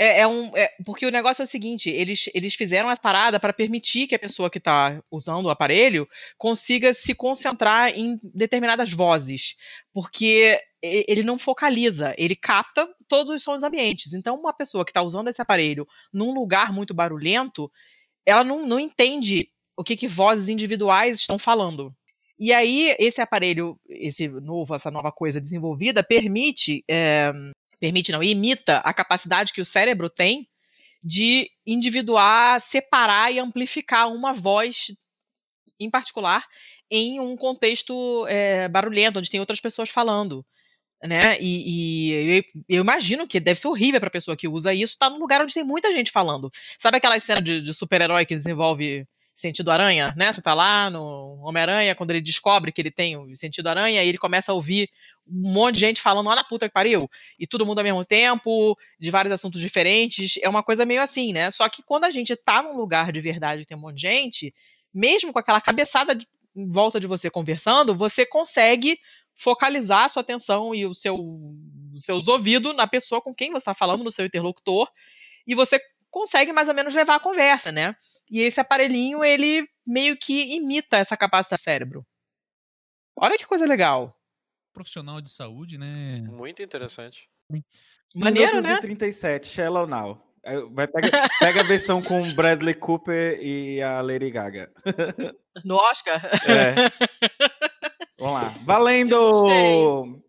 É, 0.01 0.21
é 0.21 0.27
um, 0.27 0.55
é, 0.55 0.71
porque 0.85 1.05
o 1.05 1.11
negócio 1.11 1.41
é 1.41 1.43
o 1.43 1.47
seguinte: 1.47 1.89
eles, 1.89 2.29
eles 2.33 2.55
fizeram 2.55 2.89
a 2.89 2.95
parada 2.95 3.37
para 3.37 3.51
permitir 3.51 4.07
que 4.07 4.15
a 4.15 4.19
pessoa 4.19 4.49
que 4.49 4.57
está 4.57 5.03
usando 5.11 5.45
o 5.45 5.49
aparelho 5.49 6.07
consiga 6.37 6.93
se 6.93 7.13
concentrar 7.13 7.89
em 7.89 8.17
determinadas 8.23 8.93
vozes. 8.93 9.57
Porque 9.93 10.57
ele 10.81 11.23
não 11.23 11.37
focaliza, 11.37 12.15
ele 12.17 12.37
capta 12.37 12.87
todos 13.09 13.35
os 13.35 13.43
sons 13.43 13.63
ambientes. 13.63 14.13
Então, 14.13 14.39
uma 14.39 14.53
pessoa 14.53 14.85
que 14.85 14.91
está 14.91 15.01
usando 15.01 15.27
esse 15.27 15.41
aparelho 15.41 15.85
num 16.13 16.33
lugar 16.33 16.71
muito 16.71 16.93
barulhento, 16.93 17.69
ela 18.25 18.45
não, 18.45 18.65
não 18.65 18.79
entende 18.79 19.49
o 19.75 19.83
que, 19.83 19.97
que 19.97 20.07
vozes 20.07 20.47
individuais 20.47 21.19
estão 21.19 21.37
falando. 21.37 21.93
E 22.39 22.53
aí, 22.53 22.95
esse 22.97 23.19
aparelho, 23.19 23.77
esse 23.89 24.29
novo, 24.29 24.73
essa 24.73 24.89
nova 24.89 25.11
coisa 25.11 25.41
desenvolvida, 25.41 26.01
permite 26.01 26.85
é, 26.89 27.33
permite 27.79 28.11
não, 28.11 28.21
imita 28.21 28.77
a 28.77 28.93
capacidade 28.93 29.53
que 29.53 29.61
o 29.61 29.65
cérebro 29.65 30.09
tem 30.09 30.47
de 31.03 31.49
individuar, 31.65 32.59
separar 32.59 33.31
e 33.31 33.39
amplificar 33.39 34.11
uma 34.11 34.33
voz 34.33 34.91
em 35.79 35.89
particular 35.89 36.45
em 36.91 37.19
um 37.19 37.37
contexto 37.37 38.25
é, 38.27 38.67
barulhento, 38.67 39.19
onde 39.19 39.29
tem 39.29 39.39
outras 39.39 39.59
pessoas 39.59 39.89
falando. 39.89 40.45
Né? 41.01 41.37
E, 41.39 42.09
e 42.09 42.11
eu, 42.37 42.43
eu, 42.67 42.81
imagino 42.81 43.25
que 43.25 43.39
deve 43.39 43.59
ser 43.59 43.69
horrível 43.69 43.99
para 44.01 44.09
a 44.09 44.11
pessoa 44.11 44.35
que 44.35 44.49
usa 44.49 44.73
isso 44.73 44.93
estar 44.93 45.07
tá 45.07 45.09
num 45.09 45.19
lugar 45.19 45.41
onde 45.41 45.53
tem 45.53 45.63
muita 45.63 45.93
gente 45.93 46.11
falando. 46.11 46.51
Sabe 46.77 46.97
aquela 46.97 47.17
cena 47.19 47.41
de, 47.41 47.61
de 47.61 47.73
super-herói 47.73 48.25
que 48.25 48.35
desenvolve 48.35 49.07
sentido 49.39 49.71
aranha, 49.71 50.13
né? 50.17 50.31
Você 50.31 50.41
tá 50.41 50.53
lá 50.53 50.89
no 50.89 51.39
Homem-Aranha, 51.43 51.95
quando 51.95 52.11
ele 52.11 52.21
descobre 52.21 52.71
que 52.71 52.81
ele 52.81 52.91
tem 52.91 53.17
o 53.17 53.35
sentido 53.35 53.67
aranha, 53.67 54.03
e 54.03 54.07
ele 54.07 54.17
começa 54.17 54.51
a 54.51 54.55
ouvir 54.55 54.89
um 55.27 55.51
monte 55.51 55.75
de 55.75 55.81
gente 55.81 56.01
falando, 56.01 56.29
olha 56.29 56.41
a 56.41 56.43
puta 56.43 56.67
que 56.67 56.73
pariu, 56.73 57.09
e 57.39 57.45
todo 57.45 57.65
mundo 57.65 57.79
ao 57.79 57.83
mesmo 57.83 58.03
tempo, 58.03 58.77
de 58.99 59.11
vários 59.11 59.33
assuntos 59.33 59.61
diferentes, 59.61 60.39
é 60.41 60.49
uma 60.49 60.63
coisa 60.63 60.85
meio 60.85 61.01
assim, 61.01 61.31
né? 61.33 61.51
Só 61.51 61.69
que 61.69 61.83
quando 61.83 62.05
a 62.05 62.11
gente 62.11 62.35
tá 62.35 62.61
num 62.61 62.75
lugar 62.75 63.11
de 63.11 63.21
verdade 63.21 63.61
e 63.61 63.65
tem 63.65 63.77
um 63.77 63.81
monte 63.81 63.95
de 63.95 64.01
gente, 64.01 64.53
mesmo 64.93 65.31
com 65.31 65.39
aquela 65.39 65.61
cabeçada 65.61 66.15
de, 66.15 66.27
em 66.55 66.69
volta 66.69 66.99
de 66.99 67.07
você 67.07 67.29
conversando, 67.29 67.95
você 67.95 68.25
consegue 68.25 68.99
focalizar 69.35 70.05
a 70.05 70.09
sua 70.09 70.21
atenção 70.21 70.75
e 70.75 70.85
o 70.85 70.93
seu, 70.93 71.15
os 71.93 72.03
seus 72.03 72.27
ouvidos 72.27 72.75
na 72.75 72.87
pessoa 72.87 73.21
com 73.21 73.33
quem 73.33 73.51
você 73.51 73.59
está 73.59 73.73
falando, 73.73 74.03
no 74.03 74.11
seu 74.11 74.25
interlocutor, 74.25 74.89
e 75.47 75.55
você 75.55 75.79
consegue 76.11 76.51
mais 76.51 76.67
ou 76.67 76.73
menos 76.73 76.93
levar 76.93 77.15
a 77.15 77.19
conversa, 77.19 77.71
né? 77.71 77.95
E 78.29 78.41
esse 78.41 78.61
aparelhinho, 78.61 79.23
ele 79.23 79.67
meio 79.85 80.17
que 80.17 80.55
imita 80.55 80.97
essa 80.97 81.17
capacidade 81.17 81.61
do 81.61 81.63
cérebro. 81.63 82.05
Olha 83.17 83.37
que 83.37 83.45
coisa 83.45 83.65
legal. 83.65 84.15
Profissional 84.73 85.19
de 85.19 85.29
saúde, 85.29 85.77
né? 85.77 86.21
Muito 86.21 86.61
interessante. 86.61 87.27
Maneiro, 88.15 88.61
né? 88.61 88.79
37, 88.79 89.47
Shallow 89.47 89.87
Now. 89.87 90.23
Vai, 90.71 90.87
pega, 90.87 91.29
pega 91.39 91.61
a 91.61 91.63
versão 91.63 92.01
com 92.01 92.33
Bradley 92.33 92.73
Cooper 92.73 93.39
e 93.41 93.81
a 93.81 94.01
Lady 94.01 94.31
Gaga. 94.31 94.71
No 95.65 95.75
Oscar? 95.75 96.21
É. 96.47 96.89
Vamos 98.17 98.41
lá. 98.41 98.55
Valendo! 98.63 100.23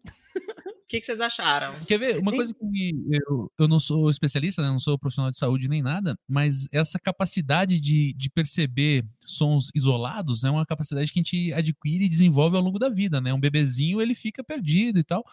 Que, 0.91 0.99
que 0.99 1.07
vocês 1.07 1.21
acharam? 1.21 1.79
Quer 1.85 1.99
ver? 1.99 2.19
Uma 2.19 2.33
coisa 2.33 2.53
que 2.53 2.93
eu, 3.12 3.49
eu 3.57 3.69
não 3.69 3.79
sou 3.79 4.11
especialista, 4.11 4.61
né? 4.61 4.71
Não 4.71 4.81
sou 4.81 4.99
profissional 4.99 5.31
de 5.31 5.39
saúde 5.39 5.69
nem 5.69 5.81
nada, 5.81 6.19
mas 6.29 6.67
essa 6.73 6.99
capacidade 6.99 7.79
de, 7.79 8.12
de 8.12 8.29
perceber 8.29 9.07
sons 9.25 9.71
isolados 9.73 10.43
é 10.43 10.51
uma 10.51 10.67
capacidade 10.67 11.12
que 11.12 11.21
a 11.21 11.23
gente 11.23 11.53
adquire 11.53 12.07
e 12.07 12.09
desenvolve 12.09 12.57
ao 12.57 12.62
longo 12.62 12.77
da 12.77 12.89
vida, 12.89 13.21
né? 13.21 13.33
Um 13.33 13.39
bebezinho, 13.39 14.03
ele 14.03 14.17
fica 14.17 14.43
perdido 14.43 14.99
e 14.99 15.05
tal. 15.05 15.25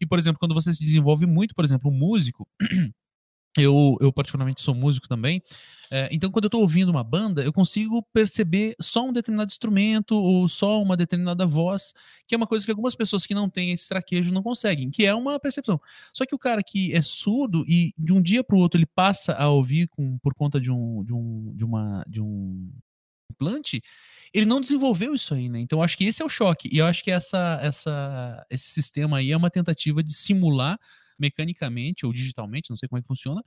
E, 0.00 0.06
por 0.06 0.18
exemplo, 0.18 0.38
quando 0.38 0.54
você 0.54 0.72
se 0.72 0.82
desenvolve 0.82 1.26
muito, 1.26 1.54
por 1.54 1.66
exemplo, 1.66 1.90
um 1.90 1.94
músico, 1.94 2.48
eu, 3.56 3.96
eu 4.00 4.12
particularmente 4.12 4.62
sou 4.62 4.74
músico 4.74 5.08
também, 5.08 5.42
é, 5.94 6.08
então 6.10 6.30
quando 6.30 6.44
eu 6.44 6.50
tô 6.50 6.58
ouvindo 6.58 6.88
uma 6.88 7.04
banda, 7.04 7.44
eu 7.44 7.52
consigo 7.52 8.02
perceber 8.14 8.74
só 8.80 9.04
um 9.06 9.12
determinado 9.12 9.50
instrumento 9.50 10.14
ou 10.16 10.48
só 10.48 10.80
uma 10.80 10.96
determinada 10.96 11.44
voz, 11.44 11.92
que 12.26 12.34
é 12.34 12.38
uma 12.38 12.46
coisa 12.46 12.64
que 12.64 12.70
algumas 12.70 12.94
pessoas 12.94 13.26
que 13.26 13.34
não 13.34 13.46
têm 13.46 13.72
esse 13.72 13.86
traquejo 13.86 14.32
não 14.32 14.42
conseguem, 14.42 14.90
que 14.90 15.04
é 15.04 15.14
uma 15.14 15.38
percepção. 15.38 15.78
Só 16.14 16.24
que 16.24 16.34
o 16.34 16.38
cara 16.38 16.62
que 16.62 16.94
é 16.94 17.02
surdo 17.02 17.62
e 17.68 17.92
de 17.98 18.10
um 18.10 18.22
dia 18.22 18.42
para 18.42 18.56
o 18.56 18.58
outro 18.58 18.78
ele 18.78 18.86
passa 18.86 19.34
a 19.34 19.50
ouvir 19.50 19.86
com, 19.88 20.16
por 20.18 20.32
conta 20.32 20.58
de 20.58 20.70
um, 20.70 21.04
de 21.04 21.12
um, 21.12 21.52
de 21.54 21.64
uma, 21.64 22.02
de 22.08 22.22
um 22.22 22.72
implante, 23.30 23.82
ele 24.32 24.46
não 24.46 24.62
desenvolveu 24.62 25.14
isso 25.14 25.34
aí, 25.34 25.46
né? 25.48 25.60
Então 25.60 25.82
acho 25.82 25.98
que 25.98 26.04
esse 26.04 26.22
é 26.22 26.24
o 26.24 26.28
choque. 26.28 26.70
E 26.72 26.78
eu 26.78 26.86
acho 26.86 27.04
que 27.04 27.10
essa, 27.10 27.58
essa, 27.62 28.46
esse 28.48 28.68
sistema 28.68 29.18
aí 29.18 29.30
é 29.30 29.36
uma 29.36 29.50
tentativa 29.50 30.02
de 30.02 30.14
simular 30.14 30.78
mecanicamente 31.18 32.06
ou 32.06 32.12
digitalmente, 32.12 32.70
não 32.70 32.76
sei 32.76 32.88
como 32.88 32.98
é 32.98 33.02
que 33.02 33.08
funciona, 33.08 33.42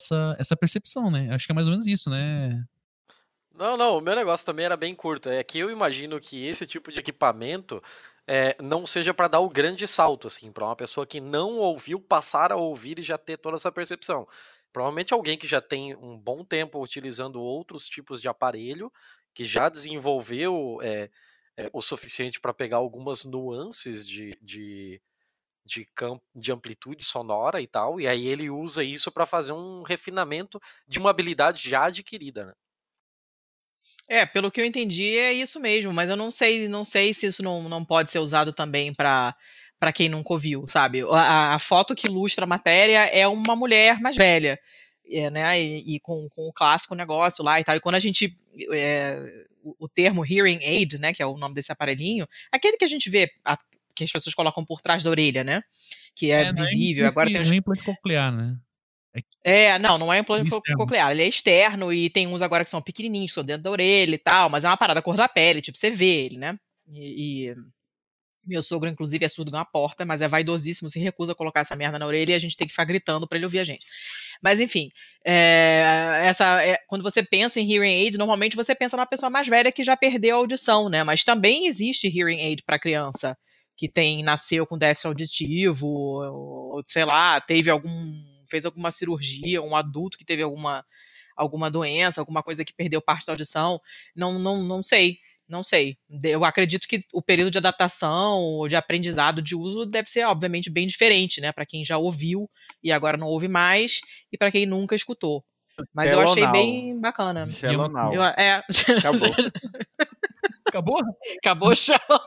essa, 0.00 0.36
essa 0.38 0.56
percepção, 0.56 1.10
né? 1.10 1.32
Acho 1.32 1.46
que 1.46 1.52
é 1.52 1.54
mais 1.54 1.66
ou 1.66 1.72
menos 1.72 1.86
isso, 1.86 2.10
né? 2.10 2.64
Não, 3.54 3.76
não, 3.76 3.98
o 3.98 4.00
meu 4.00 4.16
negócio 4.16 4.46
também 4.46 4.64
era 4.64 4.76
bem 4.76 4.94
curto. 4.94 5.28
É 5.28 5.42
que 5.44 5.58
eu 5.58 5.70
imagino 5.70 6.18
que 6.20 6.46
esse 6.46 6.66
tipo 6.66 6.90
de 6.90 7.00
equipamento 7.00 7.82
é, 8.26 8.56
não 8.62 8.86
seja 8.86 9.12
para 9.12 9.28
dar 9.28 9.40
o 9.40 9.48
grande 9.48 9.86
salto, 9.86 10.26
assim, 10.26 10.50
para 10.50 10.64
uma 10.64 10.76
pessoa 10.76 11.06
que 11.06 11.20
não 11.20 11.58
ouviu 11.58 12.00
passar 12.00 12.52
a 12.52 12.56
ouvir 12.56 12.98
e 12.98 13.02
já 13.02 13.18
ter 13.18 13.36
toda 13.36 13.56
essa 13.56 13.70
percepção. 13.70 14.26
Provavelmente 14.72 15.12
alguém 15.12 15.36
que 15.36 15.46
já 15.46 15.60
tem 15.60 15.94
um 15.96 16.18
bom 16.18 16.44
tempo 16.44 16.82
utilizando 16.82 17.42
outros 17.42 17.86
tipos 17.88 18.20
de 18.20 18.28
aparelho, 18.28 18.90
que 19.34 19.44
já 19.44 19.68
desenvolveu 19.68 20.78
é, 20.82 21.10
é, 21.56 21.70
o 21.72 21.82
suficiente 21.82 22.40
para 22.40 22.54
pegar 22.54 22.78
algumas 22.78 23.24
nuances 23.24 24.06
de, 24.06 24.36
de, 24.40 25.00
de, 25.64 25.86
de 26.34 26.52
amplitude 26.52 27.04
sonora 27.04 27.60
e 27.60 27.66
tal, 27.66 28.00
e 28.00 28.06
aí 28.08 28.26
ele 28.26 28.50
usa 28.50 28.82
isso 28.84 29.10
para 29.12 29.26
fazer 29.26 29.52
um 29.52 29.82
refinamento 29.82 30.60
de 30.86 30.98
uma 30.98 31.10
habilidade 31.10 31.68
já 31.68 31.84
adquirida, 31.86 32.46
né? 32.46 32.52
É, 34.08 34.26
pelo 34.26 34.50
que 34.50 34.60
eu 34.60 34.64
entendi, 34.64 35.16
é 35.16 35.32
isso 35.32 35.58
mesmo, 35.58 35.92
mas 35.92 36.10
eu 36.10 36.16
não 36.16 36.30
sei, 36.30 36.68
não 36.68 36.84
sei 36.84 37.12
se 37.14 37.26
isso 37.26 37.42
não, 37.42 37.68
não 37.68 37.84
pode 37.84 38.10
ser 38.10 38.18
usado 38.18 38.52
também 38.52 38.92
para 38.94 39.34
para 39.78 39.92
quem 39.92 40.08
nunca 40.08 40.32
ouviu, 40.32 40.64
sabe? 40.68 41.02
A, 41.10 41.54
a 41.56 41.58
foto 41.58 41.92
que 41.92 42.06
ilustra 42.06 42.44
a 42.44 42.46
matéria 42.46 43.04
é 43.06 43.26
uma 43.26 43.56
mulher 43.56 44.00
mais 44.00 44.14
velha, 44.14 44.56
é, 45.10 45.28
né? 45.28 45.60
E, 45.60 45.96
e 45.96 46.00
com, 46.00 46.28
com 46.28 46.46
o 46.46 46.52
clássico 46.52 46.94
negócio 46.94 47.42
lá 47.44 47.58
e 47.58 47.64
tal. 47.64 47.74
E 47.74 47.80
quando 47.80 47.96
a 47.96 47.98
gente 47.98 48.38
é, 48.72 49.44
o, 49.60 49.74
o 49.80 49.88
termo 49.88 50.24
hearing 50.24 50.60
aid, 50.62 50.98
né, 50.98 51.12
que 51.12 51.20
é 51.20 51.26
o 51.26 51.36
nome 51.36 51.56
desse 51.56 51.72
aparelhinho, 51.72 52.28
aquele 52.52 52.76
que 52.76 52.84
a 52.84 52.88
gente 52.88 53.10
vê 53.10 53.28
a- 53.44 53.58
que 53.94 54.04
as 54.04 54.12
pessoas 54.12 54.34
colocam 54.34 54.64
por 54.64 54.80
trás 54.80 55.02
da 55.02 55.10
orelha, 55.10 55.44
né? 55.44 55.62
Que 56.14 56.30
é, 56.30 56.52
não 56.52 56.64
visível. 56.64 57.06
Agora 57.06 57.28
tem 57.28 57.40
os 57.40 57.48
não 57.48 57.54
é 57.54 57.58
implante 57.58 57.82
coclear, 57.82 58.32
né? 58.32 58.56
é, 59.44 59.78
não, 59.78 59.98
não 59.98 60.12
é 60.12 60.18
implante 60.18 60.48
Externo. 60.48 60.78
coclear, 60.78 61.10
ele 61.10 61.22
é 61.22 61.28
externo 61.28 61.92
e 61.92 62.08
tem 62.08 62.26
uns 62.26 62.40
agora 62.40 62.64
que 62.64 62.70
são 62.70 62.80
pequenininhos, 62.80 63.30
que 63.30 63.34
são 63.34 63.44
dentro 63.44 63.62
da 63.62 63.70
orelha 63.70 64.14
e 64.14 64.18
tal, 64.18 64.48
mas 64.48 64.64
é 64.64 64.68
uma 64.68 64.76
parada 64.76 65.02
cor 65.02 65.16
da 65.16 65.28
pele, 65.28 65.60
tipo, 65.60 65.76
você 65.76 65.90
vê 65.90 66.24
ele, 66.24 66.38
né? 66.38 66.58
E, 66.88 67.50
e 67.50 67.54
meu 68.44 68.62
sogro, 68.62 68.88
inclusive, 68.88 69.24
é 69.24 69.28
surdo 69.28 69.50
uma 69.50 69.64
porta, 69.64 70.04
mas 70.04 70.22
é 70.22 70.28
vaidosíssimo, 70.28 70.88
se 70.88 70.98
recusa 70.98 71.32
a 71.32 71.34
colocar 71.34 71.60
essa 71.60 71.76
merda 71.76 71.98
na 71.98 72.06
orelha 72.06 72.32
e 72.32 72.34
a 72.34 72.38
gente 72.38 72.56
tem 72.56 72.66
que 72.66 72.72
ficar 72.72 72.84
gritando 72.84 73.28
pra 73.28 73.36
ele 73.36 73.44
ouvir 73.44 73.58
a 73.58 73.64
gente. 73.64 73.86
Mas 74.42 74.60
enfim, 74.60 74.90
é, 75.24 76.22
essa, 76.24 76.64
é, 76.64 76.78
quando 76.88 77.02
você 77.02 77.22
pensa 77.22 77.60
em 77.60 77.70
hearing 77.70 78.04
aid, 78.04 78.18
normalmente 78.18 78.56
você 78.56 78.74
pensa 78.74 78.96
numa 78.96 79.06
pessoa 79.06 79.30
mais 79.30 79.46
velha 79.46 79.70
que 79.70 79.84
já 79.84 79.96
perdeu 79.96 80.36
a 80.36 80.38
audição, 80.38 80.88
né? 80.88 81.04
Mas 81.04 81.22
também 81.22 81.66
existe 81.66 82.08
hearing 82.08 82.40
aid 82.40 82.62
para 82.64 82.78
criança 82.78 83.36
que 83.76 83.88
tem 83.88 84.22
nasceu 84.22 84.66
com 84.66 84.78
déficit 84.78 85.06
auditivo, 85.06 85.86
ou, 85.88 86.74
ou, 86.76 86.82
sei 86.86 87.04
lá, 87.04 87.40
teve 87.40 87.70
algum 87.70 88.22
fez 88.48 88.66
alguma 88.66 88.90
cirurgia, 88.90 89.62
um 89.62 89.74
adulto 89.74 90.18
que 90.18 90.24
teve 90.24 90.42
alguma 90.42 90.84
alguma 91.34 91.70
doença, 91.70 92.20
alguma 92.20 92.42
coisa 92.42 92.64
que 92.64 92.74
perdeu 92.74 93.00
parte 93.00 93.26
da 93.26 93.32
audição, 93.32 93.80
não 94.14 94.38
não 94.38 94.62
não 94.62 94.82
sei, 94.82 95.16
não 95.48 95.62
sei. 95.62 95.96
Eu 96.22 96.44
acredito 96.44 96.86
que 96.86 97.00
o 97.14 97.22
período 97.22 97.50
de 97.50 97.58
adaptação 97.58 98.38
ou 98.40 98.68
de 98.68 98.76
aprendizado 98.76 99.40
de 99.40 99.56
uso 99.56 99.86
deve 99.86 100.08
ser 100.10 100.24
obviamente 100.26 100.68
bem 100.68 100.86
diferente, 100.86 101.40
né, 101.40 101.50
para 101.50 101.64
quem 101.66 101.82
já 101.84 101.96
ouviu 101.96 102.50
e 102.82 102.92
agora 102.92 103.16
não 103.16 103.26
ouve 103.26 103.48
mais 103.48 104.00
e 104.30 104.36
para 104.36 104.50
quem 104.52 104.66
nunca 104.66 104.94
escutou. 104.94 105.42
Mas 105.94 106.12
eu 106.12 106.20
achei 106.20 106.42
bem 106.52 107.00
bacana. 107.00 107.46
Now. 107.88 108.12
Eu- 108.12 108.22
é, 108.22 108.62
Acabou. 108.98 109.34
Acabou? 110.72 111.02
acabou 111.38 111.68
o 111.68 111.74
Shallow, 111.74 112.20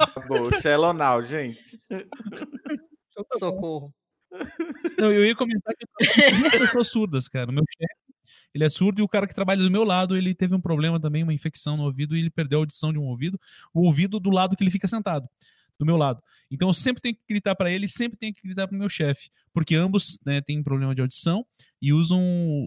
Acabou. 0.00 0.60
Shallow 0.62 0.92
Now, 0.94 1.22
gente. 1.22 1.62
socorro. 3.38 3.92
Não, 4.98 5.12
eu 5.12 5.26
ia 5.26 5.34
comentar 5.36 5.74
que 5.76 5.84
eu 5.84 6.50
com 6.50 6.58
pessoas 6.58 6.88
surdas, 6.88 7.28
cara. 7.28 7.50
O 7.50 7.52
meu 7.52 7.64
chefe, 7.70 7.94
ele 8.54 8.64
é 8.64 8.70
surdo 8.70 9.00
e 9.00 9.02
o 9.02 9.08
cara 9.08 9.26
que 9.26 9.34
trabalha 9.34 9.62
do 9.62 9.70
meu 9.70 9.84
lado, 9.84 10.16
ele 10.16 10.34
teve 10.34 10.54
um 10.54 10.60
problema 10.60 10.98
também, 10.98 11.22
uma 11.22 11.34
infecção 11.34 11.76
no 11.76 11.82
ouvido 11.84 12.16
e 12.16 12.20
ele 12.20 12.30
perdeu 12.30 12.58
a 12.60 12.62
audição 12.62 12.90
de 12.92 12.98
um 12.98 13.04
ouvido, 13.04 13.38
o 13.74 13.84
ouvido 13.84 14.18
do 14.18 14.30
lado 14.30 14.56
que 14.56 14.62
ele 14.64 14.70
fica 14.70 14.88
sentado, 14.88 15.28
do 15.78 15.84
meu 15.84 15.96
lado. 15.98 16.22
Então 16.50 16.68
eu 16.68 16.74
sempre 16.74 17.02
tenho 17.02 17.14
que 17.14 17.22
gritar 17.28 17.54
para 17.54 17.70
ele, 17.70 17.84
e 17.86 17.88
sempre 17.88 18.16
tenho 18.18 18.32
que 18.32 18.40
gritar 18.42 18.66
para 18.66 18.74
o 18.76 18.78
meu 18.78 18.88
chefe, 18.88 19.28
porque 19.52 19.74
ambos 19.74 20.18
né, 20.24 20.40
têm 20.40 20.62
problema 20.62 20.94
de 20.94 21.00
audição 21.02 21.44
e 21.82 21.92
usam 21.92 22.18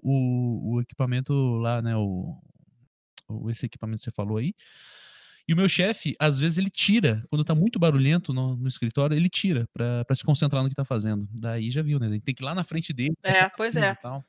o, 0.04 0.76
o 0.76 0.82
equipamento 0.82 1.34
lá, 1.58 1.82
né, 1.82 1.96
o, 1.96 2.38
o- 3.30 3.50
esse 3.50 3.66
equipamento 3.66 4.00
que 4.00 4.06
você 4.06 4.12
falou 4.12 4.38
aí. 4.38 4.54
E 5.48 5.54
o 5.54 5.58
meu 5.58 5.68
chefe, 5.68 6.16
às 6.20 6.40
vezes, 6.40 6.58
ele 6.58 6.70
tira, 6.70 7.22
quando 7.30 7.44
tá 7.44 7.54
muito 7.54 7.78
barulhento 7.78 8.32
no, 8.34 8.56
no 8.56 8.68
escritório, 8.68 9.16
ele 9.16 9.30
tira 9.30 9.68
pra 9.74 10.16
se 10.16 10.24
concentrar 10.24 10.64
no 10.64 10.70
que 10.70 10.76
tá 10.76 10.86
fazendo. 10.86 11.28
Daí 11.34 11.70
já 11.70 11.82
viu, 11.82 12.00
né? 12.00 12.08
Ele 12.08 12.22
tem 12.22 12.34
que 12.34 12.42
ir 12.42 12.46
lá 12.46 12.56
na 12.56 12.64
frente 12.64 12.94
dele. 12.94 13.14
É, 13.24 13.50
pois 13.50 13.76
é. 13.76 13.94
tal. 13.96 14.24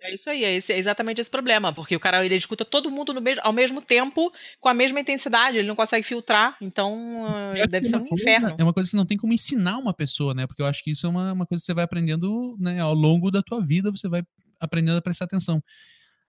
É 0.00 0.12
isso 0.12 0.28
aí, 0.28 0.44
é, 0.44 0.54
esse- 0.56 0.70
é 0.72 0.76
exatamente 0.78 1.18
esse 1.20 1.30
problema, 1.30 1.72
porque 1.72 1.96
o 1.96 2.00
cara 2.00 2.22
ele 2.26 2.34
escuta 2.36 2.62
todo 2.62 2.90
mundo 2.90 3.14
no 3.14 3.22
mesmo, 3.22 3.40
ao 3.42 3.54
mesmo 3.54 3.80
tempo, 3.80 4.30
com 4.60 4.68
a 4.68 4.74
mesma 4.74 5.00
intensidade, 5.00 5.56
ele 5.56 5.68
não 5.68 5.74
consegue 5.76 6.04
filtrar, 6.06 6.58
então 6.60 7.26
eh, 7.54 7.62
acho 7.62 7.70
deve 7.70 7.86
ser 7.86 7.94
é 7.94 7.98
um 7.98 8.06
coisa- 8.06 8.22
inferno. 8.22 8.56
É 8.58 8.62
uma 8.62 8.74
coisa 8.74 8.90
que 8.90 8.96
não 8.96 9.06
tem 9.06 9.16
como 9.16 9.32
ensinar 9.32 9.78
uma 9.78 9.94
pessoa, 9.94 10.34
né? 10.34 10.46
Porque 10.46 10.60
eu 10.60 10.66
acho 10.66 10.82
que 10.84 10.90
isso 10.90 11.06
é 11.06 11.08
uma, 11.08 11.32
uma 11.32 11.46
coisa 11.46 11.62
que 11.62 11.64
você 11.66 11.72
vai 11.72 11.84
aprendendo, 11.84 12.54
né? 12.60 12.80
Ao 12.80 12.92
longo 12.92 13.30
da 13.30 13.42
tua 13.42 13.64
vida, 13.64 13.90
você 13.90 14.06
vai 14.06 14.22
aprendendo 14.60 14.98
a 14.98 15.02
prestar 15.02 15.24
atenção. 15.24 15.62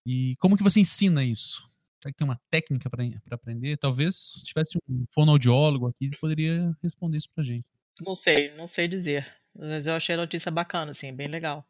E 0.06 0.36
como 0.38 0.56
que 0.56 0.62
você 0.62 0.80
ensina 0.80 1.22
isso? 1.22 1.62
Será 2.06 2.12
que 2.12 2.18
tem 2.18 2.24
uma 2.24 2.40
técnica 2.50 2.88
para 2.88 3.34
aprender? 3.34 3.76
Talvez 3.78 4.14
se 4.16 4.44
tivesse 4.44 4.78
um 4.88 5.04
fonoaudiólogo 5.10 5.88
aqui, 5.88 6.04
ele 6.06 6.16
poderia 6.18 6.72
responder 6.80 7.16
isso 7.18 7.28
pra 7.34 7.42
gente. 7.42 7.64
Não 8.04 8.14
sei, 8.14 8.54
não 8.54 8.68
sei 8.68 8.86
dizer. 8.86 9.26
Mas 9.58 9.86
eu 9.88 9.94
achei 9.94 10.14
a 10.14 10.18
notícia 10.18 10.50
bacana, 10.50 10.92
assim, 10.92 11.12
bem 11.12 11.26
legal. 11.26 11.66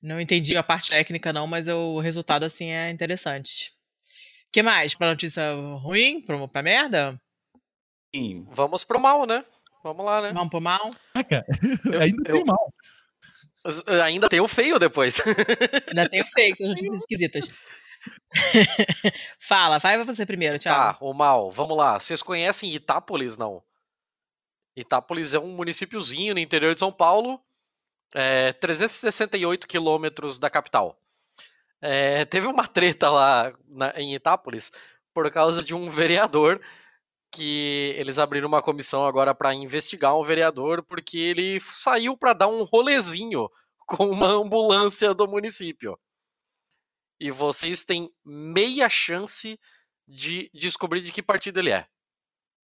Não 0.00 0.18
entendi 0.20 0.56
a 0.56 0.62
parte 0.62 0.90
técnica, 0.90 1.32
não, 1.34 1.46
mas 1.46 1.68
o 1.68 2.00
resultado, 2.00 2.44
assim, 2.44 2.70
é 2.70 2.90
interessante. 2.90 3.72
O 4.48 4.52
que 4.52 4.62
mais? 4.62 4.94
Pra 4.94 5.08
notícia 5.10 5.52
ruim? 5.80 6.22
Pra, 6.22 6.48
pra 6.48 6.62
merda? 6.62 7.20
Sim. 8.14 8.46
Vamos 8.52 8.84
pro 8.84 8.98
mal, 9.00 9.26
né? 9.26 9.44
Vamos 9.84 10.04
lá, 10.06 10.22
né? 10.22 10.32
Vamos 10.32 10.48
pro 10.50 10.60
mal? 10.62 10.90
Caraca, 11.12 11.44
Eu- 11.84 12.00
ainda 12.00 12.30
eu- 12.30 12.36
tem 12.36 12.44
mal. 12.44 12.72
Eh, 13.86 14.00
Ainda 14.02 14.28
tem 14.28 14.40
o 14.40 14.48
feio 14.48 14.78
depois. 14.78 15.20
Ainda 15.88 16.08
tem 16.08 16.20
o 16.22 16.26
fake, 16.26 16.56
são 16.56 16.66
notícias 16.70 16.96
esquisitas. 17.00 17.50
Fala, 19.40 19.78
vai 19.78 20.02
você 20.04 20.24
primeiro, 20.26 20.58
Tá, 20.58 20.62
Thiago. 20.92 20.98
o 21.06 21.12
mal. 21.12 21.50
Vamos 21.50 21.76
lá. 21.76 21.98
Vocês 21.98 22.22
conhecem 22.22 22.72
Itápolis, 22.74 23.36
não? 23.36 23.62
Itápolis 24.76 25.34
é 25.34 25.38
um 25.38 25.54
municípiozinho 25.54 26.34
no 26.34 26.40
interior 26.40 26.72
de 26.72 26.78
São 26.78 26.90
Paulo, 26.92 27.40
é, 28.14 28.52
368 28.54 29.66
quilômetros 29.68 30.38
da 30.38 30.48
capital. 30.48 30.98
É, 31.80 32.24
teve 32.24 32.46
uma 32.46 32.66
treta 32.66 33.10
lá 33.10 33.52
na- 33.68 33.92
em 34.00 34.14
Itápolis 34.14 34.72
por 35.12 35.30
causa 35.30 35.62
de 35.62 35.74
um 35.74 35.90
vereador 35.90 36.60
que 37.30 37.94
eles 37.96 38.18
abriram 38.18 38.46
uma 38.48 38.62
comissão 38.62 39.04
agora 39.06 39.34
para 39.34 39.54
investigar 39.54 40.16
um 40.16 40.22
vereador 40.22 40.82
porque 40.82 41.18
ele 41.18 41.58
saiu 41.60 42.16
para 42.16 42.32
dar 42.34 42.46
um 42.48 42.62
rolezinho 42.62 43.48
com 43.86 44.08
uma 44.10 44.28
ambulância 44.28 45.12
do 45.12 45.26
município. 45.26 45.98
E 47.22 47.30
vocês 47.30 47.84
têm 47.84 48.10
meia 48.24 48.88
chance 48.88 49.56
de 50.08 50.50
descobrir 50.52 51.00
de 51.00 51.12
que 51.12 51.22
partido 51.22 51.60
ele 51.60 51.70
é. 51.70 51.86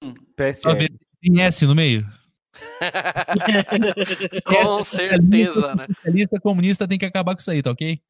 Ver 0.04 0.54
PSL. 0.54 0.82
se 0.82 1.00
tem 1.22 1.42
S 1.42 1.66
no 1.66 1.74
meio. 1.74 2.06
Com 4.46 4.84
certeza, 4.84 5.74
né? 5.74 5.88
Socialista 5.88 6.38
comunista 6.42 6.86
tem 6.86 6.98
que 6.98 7.06
acabar 7.06 7.34
com 7.34 7.40
isso 7.40 7.50
aí, 7.50 7.64
tá 7.64 7.72
ok? 7.72 8.02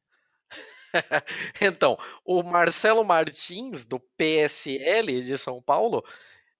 Então, 1.60 1.96
o 2.24 2.42
Marcelo 2.42 3.04
Martins, 3.04 3.84
do 3.84 4.00
PSL 4.00 5.22
de 5.22 5.38
São 5.38 5.62
Paulo, 5.62 6.04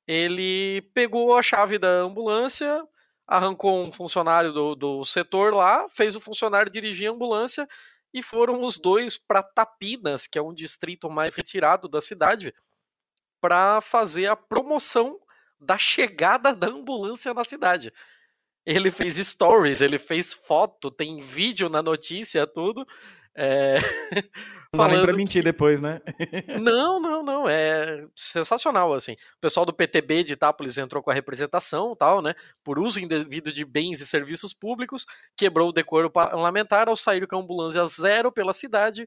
ele 0.07 0.83
pegou 0.95 1.37
a 1.37 1.43
chave 1.43 1.77
da 1.77 1.89
ambulância, 1.89 2.87
arrancou 3.27 3.85
um 3.85 3.91
funcionário 3.91 4.53
do, 4.53 4.77
do 4.77 5.05
setor 5.05 5.53
lá, 5.53 5.89
fez 5.89 6.15
o 6.15 6.21
funcionário 6.21 6.71
dirigir 6.71 7.09
a 7.09 7.13
ambulância 7.13 7.69
e 8.13 8.23
foram 8.23 8.63
os 8.65 8.79
dois 8.79 9.17
para 9.17 9.43
Tapinas, 9.43 10.27
que 10.27 10.39
é 10.39 10.43
um 10.43 10.53
distrito 10.53 11.09
mais 11.09 11.35
retirado 11.35 11.89
da 11.89 12.01
cidade, 12.01 12.55
para 13.41 13.81
fazer 13.81 14.27
a 14.27 14.37
promoção 14.37 15.19
da 15.59 15.79
chegada 15.79 16.55
da 16.55 16.69
ambulância 16.69 17.33
na 17.33 17.45
cidade. 17.45 17.93
Ele 18.65 18.91
fez 18.91 19.17
stories, 19.17 19.81
ele 19.81 19.99
fez 19.99 20.33
foto, 20.33 20.91
tem 20.91 21.21
vídeo 21.21 21.69
na 21.69 21.83
notícia, 21.83 22.47
tudo. 22.47 22.87
É, 23.35 23.77
Não 24.75 24.87
nem 24.87 24.97
pra 24.97 25.01
falando 25.01 25.17
mentir 25.17 25.45
depois, 25.45 25.81
né? 25.81 26.01
não, 26.61 26.99
não, 27.01 27.23
não. 27.23 27.49
É 27.49 28.07
sensacional, 28.17 28.95
assim. 28.95 29.13
O 29.13 29.41
pessoal 29.41 29.67
do 29.67 29.73
PTB 29.73 30.25
de 30.25 30.33
Itápolis 30.33 30.79
entrou 30.79 31.03
com 31.03 31.11
a 31.11 31.15
representação 31.15 31.95
tal, 31.95 32.23
né? 32.23 32.35
Por 32.65 32.79
uso 32.79 32.99
indevido 32.99 33.53
de 33.53 33.65
bens 33.65 34.01
e 34.01 34.07
serviços 34.07 34.55
públicos, 34.55 35.07
quebrou 35.37 35.69
o 35.69 35.73
decoro 35.73 36.11
parlamentar 36.11 36.89
ao 36.89 36.97
sair 36.97 37.27
com 37.27 37.37
a 37.37 37.41
ambulância 37.41 37.85
zero 37.85 38.33
pela 38.33 38.55
cidade 38.55 39.07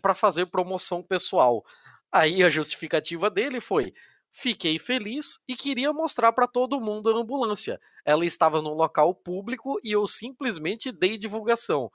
para 0.00 0.14
fazer 0.14 0.46
promoção 0.46 1.02
pessoal. 1.02 1.62
Aí 2.10 2.42
a 2.42 2.48
justificativa 2.48 3.28
dele 3.28 3.60
foi: 3.60 3.92
fiquei 4.32 4.78
feliz 4.78 5.40
e 5.46 5.54
queria 5.54 5.92
mostrar 5.92 6.32
para 6.32 6.46
todo 6.46 6.80
mundo 6.80 7.10
a 7.10 7.20
ambulância. 7.20 7.78
Ela 8.02 8.24
estava 8.24 8.62
num 8.62 8.72
local 8.72 9.14
público 9.14 9.78
e 9.84 9.92
eu 9.92 10.06
simplesmente 10.06 10.90
dei 10.90 11.18
divulgação. 11.18 11.90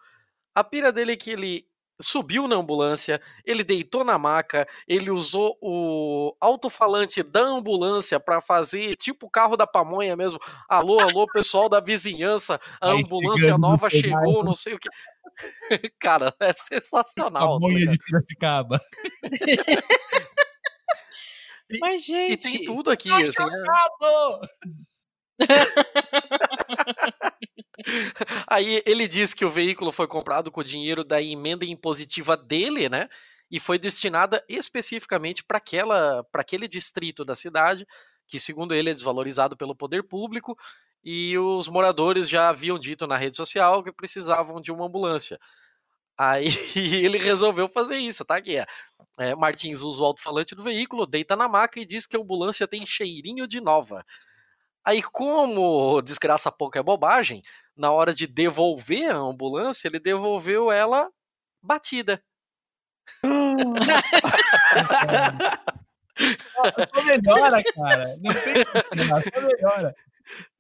A 0.54 0.64
pira 0.64 0.92
dele 0.92 1.14
é 1.14 1.18
que 1.18 1.32
ele 1.32 1.66
subiu 2.02 2.48
na 2.48 2.56
ambulância, 2.56 3.22
ele 3.46 3.64
deitou 3.64 4.04
na 4.04 4.18
maca, 4.18 4.68
ele 4.88 5.12
usou 5.12 5.56
o 5.62 6.36
alto-falante 6.40 7.22
da 7.22 7.42
ambulância 7.42 8.20
para 8.20 8.42
fazer 8.42 8.96
tipo 8.96 9.28
o 9.28 9.30
carro 9.30 9.56
da 9.56 9.68
pamonha 9.68 10.16
mesmo. 10.16 10.40
Alô, 10.68 11.00
alô, 11.00 11.28
pessoal 11.28 11.70
da 11.70 11.80
vizinhança, 11.80 12.60
a 12.82 12.92
Aí 12.92 13.04
ambulância 13.04 13.56
nova 13.58 13.90
chegou, 13.90 14.44
não 14.44 14.56
sei 14.56 14.74
o 14.74 14.80
que. 14.80 14.90
Cara, 16.00 16.34
é 16.40 16.54
sensacional. 16.54 17.60
tá 17.60 17.60
Pamonha 17.60 17.88
de 17.88 17.98
Piracicaba. 17.98 18.80
Mas, 21.80 22.04
gente. 22.04 22.34
E 22.34 22.38
tem 22.38 22.66
tudo 22.66 22.92
aqui, 22.92 23.10
assim. 23.12 23.44
é- 23.44 23.64
Aí 28.48 28.82
ele 28.86 29.08
diz 29.08 29.34
que 29.34 29.46
o 29.46 29.50
veículo 29.50 29.92
foi 29.92 30.08
comprado 30.08 30.52
com 30.52 30.62
o 30.62 30.64
dinheiro 30.64 31.04
da 31.04 31.22
emenda 31.22 31.66
impositiva 31.66 32.36
dele, 32.36 32.90
né? 32.90 33.10
E 33.50 33.60
foi 33.60 33.78
destinada 33.78 34.44
especificamente 34.48 35.44
para 35.44 35.62
aquele 36.34 36.68
distrito 36.68 37.26
da 37.26 37.36
cidade, 37.36 37.86
que 38.28 38.40
segundo 38.40 38.74
ele 38.74 38.90
é 38.90 38.94
desvalorizado 38.94 39.58
pelo 39.58 39.76
poder 39.76 40.04
público, 40.04 40.58
e 41.04 41.38
os 41.38 41.68
moradores 41.68 42.30
já 42.30 42.50
haviam 42.50 42.80
dito 42.80 43.08
na 43.08 43.18
rede 43.18 43.36
social 43.36 43.84
que 43.84 43.92
precisavam 43.92 44.62
de 44.62 44.72
uma 44.72 44.86
ambulância. 44.86 45.40
Aí 46.18 46.48
ele 47.04 47.18
resolveu 47.18 47.68
fazer 47.68 47.98
isso, 47.98 48.24
tá? 48.24 48.38
Aqui, 48.38 48.58
é. 48.58 48.66
É, 49.20 49.36
Martins 49.36 49.82
usa 49.82 50.02
o 50.02 50.06
alto-falante 50.06 50.56
do 50.56 50.64
veículo, 50.64 51.06
deita 51.06 51.36
na 51.36 51.48
maca 51.48 51.80
e 51.80 51.86
diz 51.86 52.06
que 52.06 52.16
a 52.16 52.20
ambulância 52.20 52.68
tem 52.68 52.86
cheirinho 52.86 53.48
de 53.48 53.60
nova. 53.60 54.06
Aí, 54.84 55.02
como 55.02 56.02
desgraça 56.02 56.52
pouco 56.52 56.78
é 56.78 56.82
bobagem, 56.84 57.44
na 57.82 57.92
hora 57.92 58.14
de 58.14 58.28
devolver 58.28 59.10
a 59.10 59.18
ambulância, 59.18 59.88
ele 59.88 60.00
devolveu 60.00 60.72
ela 60.72 61.10
batida. 61.62 62.24
Só 66.38 66.62
melhora, 67.04 67.64
cara. 67.74 68.16
Não 68.22 68.34
tem 68.34 68.64
só 69.34 69.42
melhora. 69.42 69.96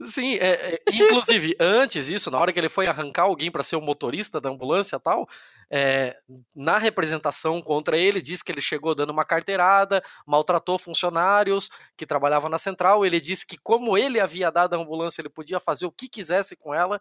Sim, 0.03 0.35
é, 0.35 0.75
é, 0.75 0.79
inclusive, 0.91 1.55
antes 1.59 2.07
disso, 2.07 2.31
na 2.31 2.39
hora 2.39 2.51
que 2.51 2.59
ele 2.59 2.69
foi 2.69 2.87
arrancar 2.87 3.23
alguém 3.23 3.51
para 3.51 3.63
ser 3.63 3.75
o 3.75 3.81
motorista 3.81 4.41
da 4.41 4.49
ambulância 4.49 4.95
e 4.95 4.99
tal, 4.99 5.27
é, 5.69 6.17
na 6.55 6.77
representação 6.77 7.61
contra 7.61 7.97
ele, 7.97 8.21
diz 8.21 8.41
que 8.41 8.51
ele 8.51 8.61
chegou 8.61 8.95
dando 8.95 9.11
uma 9.11 9.23
carteirada, 9.23 10.03
maltratou 10.25 10.79
funcionários 10.79 11.69
que 11.95 12.05
trabalhavam 12.05 12.49
na 12.49 12.57
central. 12.57 13.05
Ele 13.05 13.19
disse 13.19 13.45
que, 13.45 13.57
como 13.57 13.97
ele 13.97 14.19
havia 14.19 14.51
dado 14.51 14.73
a 14.73 14.77
ambulância, 14.77 15.21
ele 15.21 15.29
podia 15.29 15.59
fazer 15.59 15.85
o 15.85 15.91
que 15.91 16.09
quisesse 16.09 16.55
com 16.55 16.73
ela. 16.73 16.99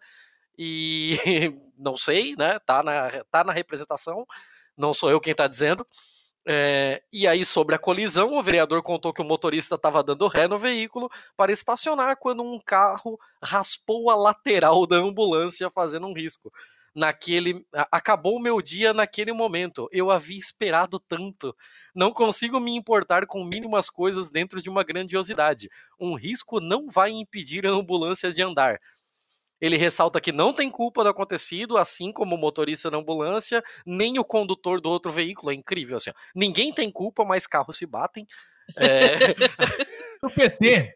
E 0.57 1.17
não 1.77 1.97
sei, 1.97 2.35
né? 2.37 2.59
Tá 2.59 2.83
na, 2.83 3.23
tá 3.31 3.43
na 3.43 3.53
representação, 3.53 4.25
não 4.77 4.93
sou 4.93 5.09
eu 5.09 5.19
quem 5.19 5.33
tá 5.33 5.47
dizendo. 5.47 5.85
É, 6.45 7.03
e 7.13 7.27
aí, 7.27 7.45
sobre 7.45 7.75
a 7.75 7.79
colisão, 7.79 8.33
o 8.33 8.41
vereador 8.41 8.81
contou 8.81 9.13
que 9.13 9.21
o 9.21 9.25
motorista 9.25 9.75
estava 9.75 10.01
dando 10.01 10.27
ré 10.27 10.47
no 10.47 10.57
veículo 10.57 11.09
para 11.37 11.51
estacionar 11.51 12.17
quando 12.17 12.41
um 12.41 12.59
carro 12.59 13.19
raspou 13.43 14.09
a 14.09 14.15
lateral 14.15 14.87
da 14.87 14.95
ambulância, 14.95 15.69
fazendo 15.69 16.07
um 16.07 16.13
risco. 16.13 16.51
Naquele, 16.93 17.65
acabou 17.91 18.35
o 18.35 18.41
meu 18.41 18.61
dia 18.61 18.93
naquele 18.93 19.31
momento. 19.31 19.87
Eu 19.91 20.11
havia 20.11 20.37
esperado 20.37 20.99
tanto. 20.99 21.55
Não 21.95 22.11
consigo 22.11 22.59
me 22.59 22.75
importar 22.75 23.25
com 23.27 23.45
mínimas 23.45 23.89
coisas 23.89 24.29
dentro 24.31 24.61
de 24.61 24.69
uma 24.69 24.83
grandiosidade. 24.83 25.69
Um 25.99 26.15
risco 26.15 26.59
não 26.59 26.89
vai 26.89 27.11
impedir 27.11 27.65
a 27.65 27.69
ambulância 27.69 28.31
de 28.31 28.41
andar. 28.41 28.79
Ele 29.61 29.77
ressalta 29.77 30.19
que 30.19 30.31
não 30.31 30.51
tem 30.53 30.69
culpa 30.71 31.03
do 31.03 31.09
acontecido, 31.09 31.77
assim 31.77 32.11
como 32.11 32.35
o 32.35 32.37
motorista 32.39 32.89
da 32.89 32.97
ambulância, 32.97 33.63
nem 33.85 34.17
o 34.17 34.23
condutor 34.25 34.81
do 34.81 34.89
outro 34.89 35.11
veículo. 35.11 35.51
É 35.51 35.55
incrível, 35.55 35.97
assim. 35.97 36.09
ó. 36.09 36.13
Ninguém 36.35 36.73
tem 36.73 36.91
culpa, 36.91 37.23
mas 37.23 37.45
carros 37.45 37.77
se 37.77 37.85
batem. 37.85 38.25
É, 38.75 39.15
O 40.23 40.29
PT. 40.29 40.95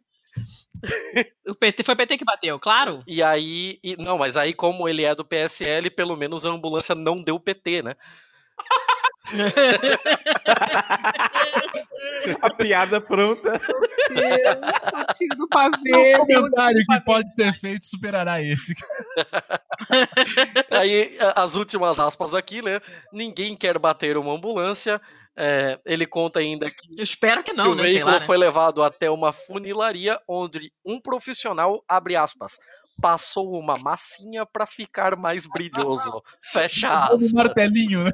O 1.48 1.56
PT, 1.56 1.84
foi 1.84 1.94
o 1.94 1.98
PT 1.98 2.18
que 2.18 2.26
bateu, 2.26 2.60
claro. 2.60 3.02
e 3.08 3.24
aí. 3.24 3.80
e- 3.84 3.96
não, 3.98 4.18
mas 4.18 4.38
aí, 4.38 4.54
como 4.54 4.88
ele 4.88 5.04
é 5.04 5.16
do 5.16 5.26
PSL, 5.26 5.90
pelo 5.90 6.16
menos 6.16 6.46
a 6.46 6.50
ambulância 6.50 6.94
não 6.94 7.22
deu 7.24 7.40
PT, 7.40 7.82
né? 7.82 7.96
A 12.42 12.50
piada 12.50 13.02
pronta. 13.02 13.60
Deus, 14.10 15.18
tiro 15.18 15.36
do 15.38 15.48
pavê. 15.48 15.92
O 15.94 16.24
um 16.24 16.26
comentário 16.26 16.78
tiro 16.78 16.86
que 16.88 17.00
do 17.00 17.04
pode 17.04 17.36
ser 17.36 17.54
feito 17.54 17.86
superará 17.86 18.42
esse. 18.42 18.74
Aí, 20.72 21.18
as 21.36 21.56
últimas 21.56 22.00
aspas 22.00 22.34
aqui, 22.34 22.62
né? 22.62 22.80
Ninguém 23.12 23.56
quer 23.56 23.78
bater 23.80 24.18
uma 24.18 24.34
ambulância. 24.34 25.02
É, 25.38 25.78
ele 25.86 26.06
conta 26.06 26.40
ainda 26.40 26.72
que 26.72 26.88
Eu 26.98 27.04
espero 27.04 27.44
que 27.44 27.52
que 27.52 27.58
não, 27.58 27.72
o 27.72 27.76
né? 27.76 27.84
Sei 27.84 27.92
veículo 27.92 28.14
lá, 28.14 28.20
né? 28.20 28.26
foi 28.26 28.38
levado 28.38 28.82
até 28.82 29.12
uma 29.12 29.34
funilaria 29.34 30.18
onde 30.28 30.72
um 30.86 30.98
profissional, 31.00 31.84
abre 31.90 32.16
aspas, 32.16 32.58
passou 33.02 33.60
uma 33.60 33.78
massinha 33.78 34.46
para 34.46 34.66
ficar 34.66 35.18
mais 35.18 35.46
brilhoso. 35.46 36.24
Fecha 36.54 36.88
Um 36.90 36.94
aspas. 36.94 37.32
martelinho, 37.34 38.06
né? 38.06 38.14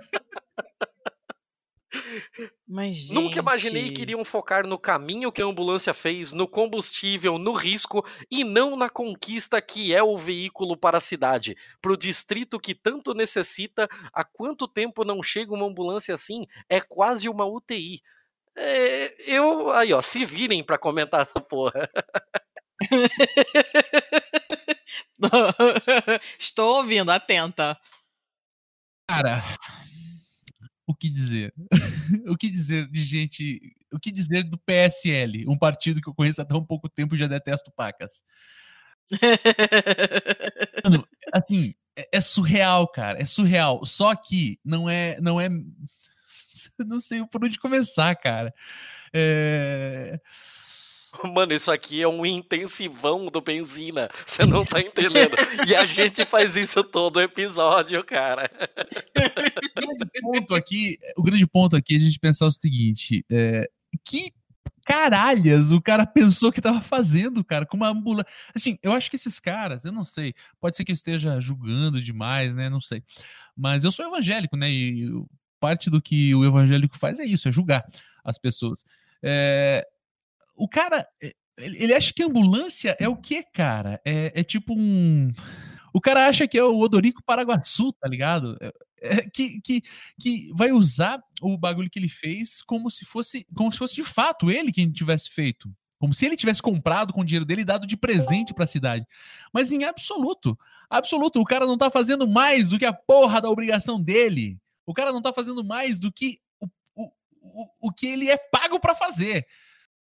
Mas, 2.68 3.10
Nunca 3.10 3.40
imaginei 3.40 3.84
gente, 3.84 3.94
que 3.94 4.02
iriam 4.02 4.24
focar 4.24 4.66
no 4.66 4.78
caminho 4.78 5.32
que 5.32 5.42
a 5.42 5.46
ambulância 5.46 5.94
fez, 5.94 6.32
no 6.32 6.48
combustível, 6.48 7.38
no 7.38 7.54
risco 7.54 8.06
e 8.30 8.44
não 8.44 8.76
na 8.76 8.90
conquista 8.90 9.62
que 9.62 9.94
é 9.94 10.02
o 10.02 10.18
veículo 10.18 10.78
para 10.78 10.98
a 10.98 11.02
cidade, 11.02 11.56
para 11.82 11.92
o 11.92 11.98
distrito 11.98 12.60
que 12.60 12.74
tanto 12.74 13.14
necessita. 13.14 13.88
Há 14.14 14.24
quanto 14.24 14.68
tempo 14.68 15.04
não 15.04 15.22
chega 15.22 15.54
uma 15.54 15.66
ambulância 15.66 16.14
assim? 16.14 16.46
É 16.70 16.80
quase 16.82 17.28
uma 17.28 17.46
UTI. 17.46 18.02
É, 18.56 19.16
eu 19.34 19.72
aí 19.72 19.94
ó, 19.94 20.02
se 20.02 20.26
virem 20.26 20.64
para 20.64 20.78
comentar 20.78 21.22
essa 21.22 21.40
porra. 21.40 21.90
Estou 26.40 26.78
ouvindo, 26.78 27.12
atenta. 27.12 27.78
Cara, 29.08 29.44
o 30.92 30.96
que 30.96 31.10
dizer? 31.10 31.54
o 32.28 32.38
que 32.38 32.50
dizer 32.50 32.88
de 32.88 33.04
gente. 33.04 33.76
O 33.94 34.00
que 34.00 34.12
dizer 34.12 34.44
do 34.44 34.58
PSL, 34.58 35.46
um 35.48 35.58
partido 35.58 36.02
que 36.02 36.10
eu 36.10 36.14
conheço 36.14 36.42
há 36.42 36.46
tão 36.46 36.64
pouco 36.64 36.88
tempo 36.90 37.16
e 37.16 37.18
já 37.18 37.28
detesto 37.28 37.72
pacas? 37.72 38.24
Mano, 40.84 41.06
assim, 41.34 41.74
é, 41.96 42.10
é 42.14 42.22
surreal, 42.22 42.88
cara. 42.88 43.22
É 43.22 43.26
surreal. 43.26 43.86
Só 43.86 44.16
que 44.16 44.60
não 44.64 44.90
é. 44.90 45.20
Não 45.22 45.40
é. 45.40 45.50
Não 46.80 47.00
sei 47.00 47.24
por 47.28 47.46
onde 47.46 47.60
começar, 47.60 48.16
cara. 48.16 48.54
É, 49.14 50.20
Mano, 51.34 51.54
isso 51.54 51.72
aqui 51.72 52.02
é 52.02 52.08
um 52.08 52.26
intensivão 52.26 53.26
do 53.26 53.42
benzina. 53.42 54.10
Você 54.26 54.46
não 54.46 54.64
tá 54.64 54.80
entendendo. 54.80 55.36
e 55.68 55.76
a 55.76 55.86
gente 55.86 56.26
faz 56.26 56.56
isso 56.56 56.84
todo 56.84 57.22
episódio, 57.22 58.04
cara. 58.04 58.50
O 59.78 59.82
grande 59.82 60.22
ponto 60.22 60.56
aqui, 60.56 60.98
o 61.18 61.24
grande 61.24 61.48
ponto 61.48 61.76
aqui 61.76 61.96
é 61.96 61.98
a 61.98 62.02
gente 62.02 62.20
pensar 62.20 62.46
o 62.48 62.52
seguinte: 62.52 63.26
é, 63.30 63.70
que 64.06 64.32
caralhas 64.86 65.72
o 65.72 65.82
cara 65.82 66.06
pensou 66.06 66.52
que 66.52 66.62
tava 66.62 66.82
fazendo, 66.82 67.44
cara, 67.44 67.66
com 67.66 67.78
uma 67.78 67.90
ambulância. 67.90 68.32
Assim, 68.56 68.78
eu 68.82 68.94
acho 68.94 69.10
que 69.10 69.16
esses 69.16 69.40
caras, 69.40 69.86
eu 69.86 69.92
não 69.92 70.04
sei, 70.04 70.34
pode 70.60 70.76
ser 70.76 70.84
que 70.84 70.92
eu 70.92 70.96
esteja 70.96 71.40
julgando 71.40 72.02
demais, 72.02 72.56
né? 72.56 72.70
Não 72.70 72.82
sei. 72.82 73.04
Mas 73.56 73.84
eu 73.84 73.92
sou 73.92 74.06
evangélico, 74.06 74.58
né? 74.58 74.70
E 74.70 75.08
parte 75.60 75.90
do 75.90 76.02
que 76.02 76.34
o 76.34 76.44
evangélico 76.44 76.98
faz 76.98 77.20
é 77.20 77.26
isso, 77.26 77.48
é 77.48 77.52
julgar 77.52 77.86
as 78.24 78.38
pessoas. 78.38 78.84
É, 79.24 79.88
o 80.62 80.68
cara, 80.68 81.08
ele 81.58 81.92
acha 81.92 82.14
que 82.14 82.22
ambulância 82.22 82.96
é 83.00 83.10
o 83.10 83.16
que, 83.16 83.42
cara? 83.42 84.00
É, 84.06 84.32
é 84.36 84.44
tipo 84.44 84.76
um. 84.78 85.32
O 85.92 86.00
cara 86.00 86.28
acha 86.28 86.48
que 86.48 86.56
é 86.56 86.64
o 86.64 86.80
Odorico 86.80 87.24
Paraguaçu, 87.24 87.92
tá 87.94 88.08
ligado? 88.08 88.56
É, 88.62 88.72
é, 89.02 89.22
que, 89.28 89.60
que, 89.60 89.82
que 90.20 90.52
vai 90.54 90.72
usar 90.72 91.20
o 91.42 91.58
bagulho 91.58 91.90
que 91.90 91.98
ele 91.98 92.08
fez 92.08 92.62
como 92.62 92.92
se 92.92 93.04
fosse 93.06 93.48
como 93.56 93.72
se 93.72 93.80
fosse 93.80 93.96
de 93.96 94.04
fato 94.04 94.52
ele 94.52 94.72
quem 94.72 94.92
tivesse 94.92 95.32
feito. 95.32 95.74
Como 95.98 96.14
se 96.14 96.28
ele 96.28 96.38
tivesse 96.38 96.62
comprado 96.62 97.12
com 97.12 97.22
o 97.22 97.26
dinheiro 97.26 97.46
dele 97.46 97.62
e 97.62 97.66
dado 97.66 97.88
de 97.88 97.98
presente 97.98 98.54
para 98.54 98.66
a 98.66 98.68
cidade. 98.68 99.04
Mas 99.52 99.72
em 99.72 99.84
absoluto, 99.84 100.58
absoluto, 100.88 101.42
o 101.42 101.46
cara 101.46 101.66
não 101.66 101.78
tá 101.78 101.90
fazendo 101.90 102.28
mais 102.28 102.70
do 102.70 102.78
que 102.78 102.86
a 102.86 102.94
porra 102.94 103.42
da 103.42 103.50
obrigação 103.50 104.00
dele. 104.00 104.60
O 104.86 104.94
cara 104.94 105.12
não 105.12 105.24
tá 105.24 105.34
fazendo 105.34 105.64
mais 105.64 105.98
do 105.98 106.12
que 106.12 106.40
o, 106.60 106.68
o, 106.96 107.06
o, 107.42 107.88
o 107.88 107.92
que 107.92 108.06
ele 108.06 108.30
é 108.30 108.38
pago 108.38 108.80
para 108.80 108.96
fazer. 108.96 109.48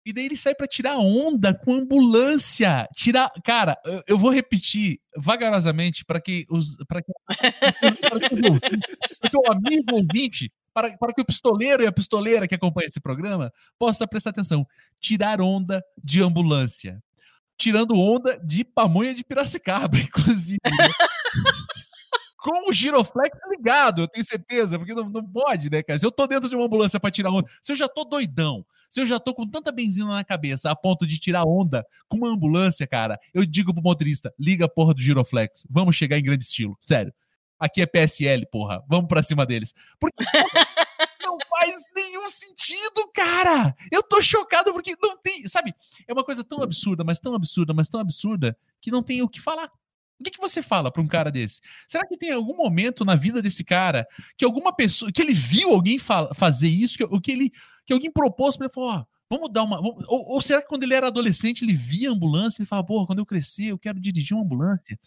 E 0.10 0.14
daí 0.14 0.26
ele 0.26 0.36
sai 0.36 0.56
para 0.56 0.66
tirar 0.66 0.98
onda 0.98 1.54
com 1.54 1.72
ambulância. 1.72 2.88
Tirar, 2.96 3.32
cara, 3.44 3.78
eu 4.08 4.18
vou 4.18 4.32
repetir 4.32 5.00
vagarosamente 5.16 6.04
para 6.04 6.20
que 6.20 6.48
os 6.50 6.76
para 6.88 7.04
que, 7.04 7.14
que 9.30 9.38
o 9.38 9.52
amigo 9.52 9.94
ouvinte, 9.94 10.52
para, 10.74 10.98
para 10.98 11.14
que 11.14 11.22
o 11.22 11.26
pistoleiro 11.26 11.84
e 11.84 11.86
a 11.86 11.92
pistoleira 11.92 12.48
que 12.48 12.56
acompanha 12.56 12.88
esse 12.88 13.00
programa 13.00 13.54
possa 13.78 14.08
prestar 14.08 14.32
atenção. 14.32 14.66
Tirar 15.00 15.40
onda 15.42 15.84
de 16.04 16.24
ambulância. 16.24 17.00
Tirando 17.56 17.94
onda 17.94 18.40
de 18.44 18.66
pamonha 18.66 19.14
de 19.14 19.24
Piracicaba, 19.24 19.96
inclusive. 20.02 20.58
Né? 20.66 20.90
com 22.40 22.70
o 22.70 22.74
giroflex 22.74 23.38
ligado, 23.52 24.02
eu 24.02 24.08
tenho 24.08 24.26
certeza, 24.26 24.80
porque 24.80 24.94
não, 24.94 25.08
não 25.08 25.24
pode, 25.24 25.70
né, 25.70 25.84
cara? 25.84 26.00
Se 26.00 26.06
eu 26.06 26.12
tô 26.12 26.26
dentro 26.26 26.50
de 26.50 26.56
uma 26.56 26.66
ambulância 26.66 27.00
para 27.00 27.12
tirar 27.12 27.30
onda, 27.30 27.48
se 27.62 27.74
eu 27.74 27.76
já 27.76 27.88
tô 27.88 28.06
doidão, 28.06 28.66
se 28.90 29.02
eu 29.02 29.06
já 29.06 29.20
tô 29.20 29.34
com 29.34 29.48
tanta 29.48 29.72
benzina 29.72 30.14
na 30.14 30.24
cabeça 30.24 30.72
a 30.72 30.76
ponto 30.76 31.06
de 31.06 31.20
tirar 31.20 31.44
onda 31.44 31.86
com 32.08 32.18
uma 32.18 32.30
ambulância, 32.30 32.88
cara, 32.88 33.20
eu 33.34 33.46
digo 33.46 33.74
pro 33.74 33.84
motorista, 33.84 34.34
liga 34.38 34.66
a 34.66 34.70
porra 34.70 34.94
do 34.94 35.02
giroflex, 35.02 35.66
vamos 35.70 35.96
chegar 35.96 36.18
em 36.18 36.24
grande 36.24 36.44
estilo, 36.44 36.78
sério. 36.82 37.14
Aqui 37.60 37.82
é 37.82 37.86
PSL, 37.86 38.46
porra, 38.50 38.84
vamos 38.88 39.08
pra 39.08 39.22
cima 39.22 39.46
deles. 39.46 39.74
Porque 40.00 40.16
não 41.22 41.38
faz 41.50 41.84
nenhum 41.94 42.30
sentido, 42.30 43.12
cara. 43.14 43.76
Eu 43.92 44.02
tô 44.02 44.22
chocado 44.22 44.72
porque 44.72 44.96
não 45.02 45.18
tem, 45.18 45.46
sabe? 45.48 45.76
É 46.08 46.14
uma 46.14 46.24
coisa 46.24 46.44
tão 46.44 46.62
absurda, 46.64 47.04
mas 47.04 47.20
tão 47.20 47.34
absurda, 47.34 47.74
mas 47.74 47.90
tão 47.90 48.00
absurda 48.00 48.58
que 48.82 48.90
não 48.90 49.04
tem 49.04 49.22
o 49.22 49.28
que 49.28 49.42
falar. 49.42 49.70
O 50.20 50.24
que, 50.24 50.32
que 50.32 50.42
você 50.42 50.62
fala 50.62 50.92
para 50.92 51.02
um 51.02 51.08
cara 51.08 51.32
desse? 51.32 51.62
Será 51.88 52.06
que 52.06 52.18
tem 52.18 52.32
algum 52.32 52.56
momento 52.56 53.06
na 53.06 53.16
vida 53.16 53.42
desse 53.42 53.64
cara 53.64 54.06
que 54.38 54.44
alguma 54.44 54.76
pessoa, 54.76 55.12
que 55.12 55.22
ele 55.22 55.34
viu 55.34 55.72
alguém 55.72 55.98
fa 55.98 56.34
fazer 56.36 56.68
isso, 56.68 56.98
que, 56.98 57.22
que, 57.22 57.32
ele, 57.32 57.52
que 57.86 57.94
alguém 57.94 58.12
propôs 58.12 58.58
para 58.58 58.66
ele 58.66 58.74
falar, 58.74 59.00
ó, 59.00 59.06
vamos 59.30 59.50
dar 59.52 59.64
uma. 59.64 59.78
Vamos, 59.78 60.04
ou, 60.08 60.34
ou, 60.34 60.42
será 60.42 60.62
que 60.62 60.68
quando 60.68 60.84
ele 60.84 60.94
era 60.94 61.08
adolescente 61.08 61.64
ele 61.64 61.74
via 61.74 62.12
ambulância 62.12 62.62
e 62.62 62.66
falava, 62.66 62.88
porra, 62.88 63.08
quando 63.08 63.20
eu 63.20 63.26
crescer 63.26 63.68
eu 63.68 63.80
quero 63.80 64.00
dirigir 64.00 64.36
uma 64.36 64.44
ambulância? 64.44 65.00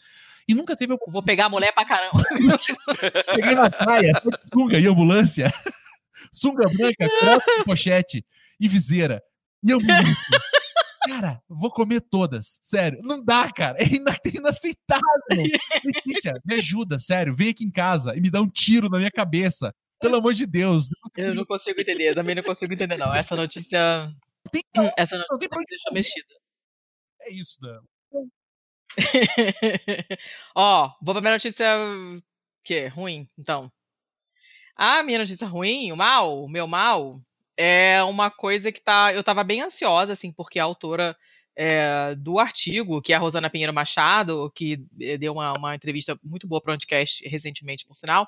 E 0.49 0.55
nunca 0.55 0.75
teve. 0.75 0.97
Vou 1.09 1.23
pegar 1.23 1.47
a 1.47 1.49
mulher 1.49 1.73
pra 1.73 1.85
caramba. 1.85 2.23
Peguei 3.35 3.55
na 3.55 3.71
praia, 3.71 4.13
sunga 4.53 4.79
e 4.79 4.87
ambulância. 4.87 5.53
sunga 6.33 6.69
branca, 6.69 7.09
croque, 7.21 7.65
pochete 7.65 8.25
e 8.59 8.69
viseira. 8.69 9.23
E 9.63 9.73
ambulância. 9.73 10.17
Cara, 11.05 11.43
vou 11.49 11.71
comer 11.71 12.01
todas. 12.01 12.59
Sério. 12.63 12.99
Não 13.03 13.23
dá, 13.23 13.51
cara. 13.51 13.77
É 13.83 14.37
inaceitável. 14.37 15.03
Letícia, 15.85 16.33
me 16.45 16.55
ajuda, 16.55 16.99
sério. 16.99 17.35
Vem 17.35 17.49
aqui 17.51 17.65
em 17.65 17.71
casa 17.71 18.17
e 18.17 18.21
me 18.21 18.31
dá 18.31 18.41
um 18.41 18.49
tiro 18.49 18.89
na 18.89 18.99
minha 18.99 19.11
cabeça. 19.11 19.75
Pelo 20.01 20.17
amor 20.17 20.35
de 20.35 20.47
Deus. 20.47 20.89
Eu 21.17 21.35
não 21.35 21.45
consigo 21.45 21.81
entender. 21.81 22.11
Eu 22.11 22.15
também 22.15 22.35
não 22.35 22.43
consigo 22.43 22.73
entender, 22.73 22.97
não. 22.97 23.15
Essa 23.15 23.37
notícia. 23.37 24.11
Tem... 24.51 24.63
Essa 24.97 25.17
notícia 25.17 25.59
me 25.59 25.65
deixou 25.69 25.93
mexida. 25.93 26.35
É 27.21 27.33
isso, 27.33 27.61
Dan. 27.61 27.81
Ó, 30.55 30.93
vou 31.01 31.15
pra 31.15 31.21
minha 31.21 31.35
notícia. 31.35 31.77
Que? 32.65 32.87
Ruim, 32.89 33.29
então. 33.39 33.71
A 34.77 35.03
minha 35.03 35.19
notícia 35.19 35.47
ruim, 35.47 35.93
o 35.93 35.97
mal, 35.97 36.43
o 36.43 36.49
meu 36.49 36.67
mal, 36.67 37.21
é 37.57 38.03
uma 38.03 38.31
coisa 38.31 38.73
que 38.73 38.81
tá. 38.81 39.13
Eu 39.15 39.23
tava 39.23 39.45
bem 39.45 39.63
ansiosa, 39.63 40.13
assim, 40.13 40.33
porque 40.33 40.59
a 40.59 40.65
autora 40.65 41.17
é, 41.55 42.15
do 42.15 42.39
artigo, 42.39 43.03
que 43.03 43.13
é 43.13 43.17
a 43.17 43.19
Rosana 43.19 43.51
Pinheiro 43.51 43.75
Machado, 43.75 44.51
que 44.55 44.85
eh, 45.01 45.19
deu 45.19 45.35
uma, 45.35 45.53
uma 45.53 45.75
entrevista 45.75 46.19
muito 46.25 46.47
boa 46.47 46.61
para 46.61 46.71
o 46.71 46.75
Anticast 46.75 47.23
recentemente, 47.29 47.87
por 47.87 47.95
sinal, 47.95 48.27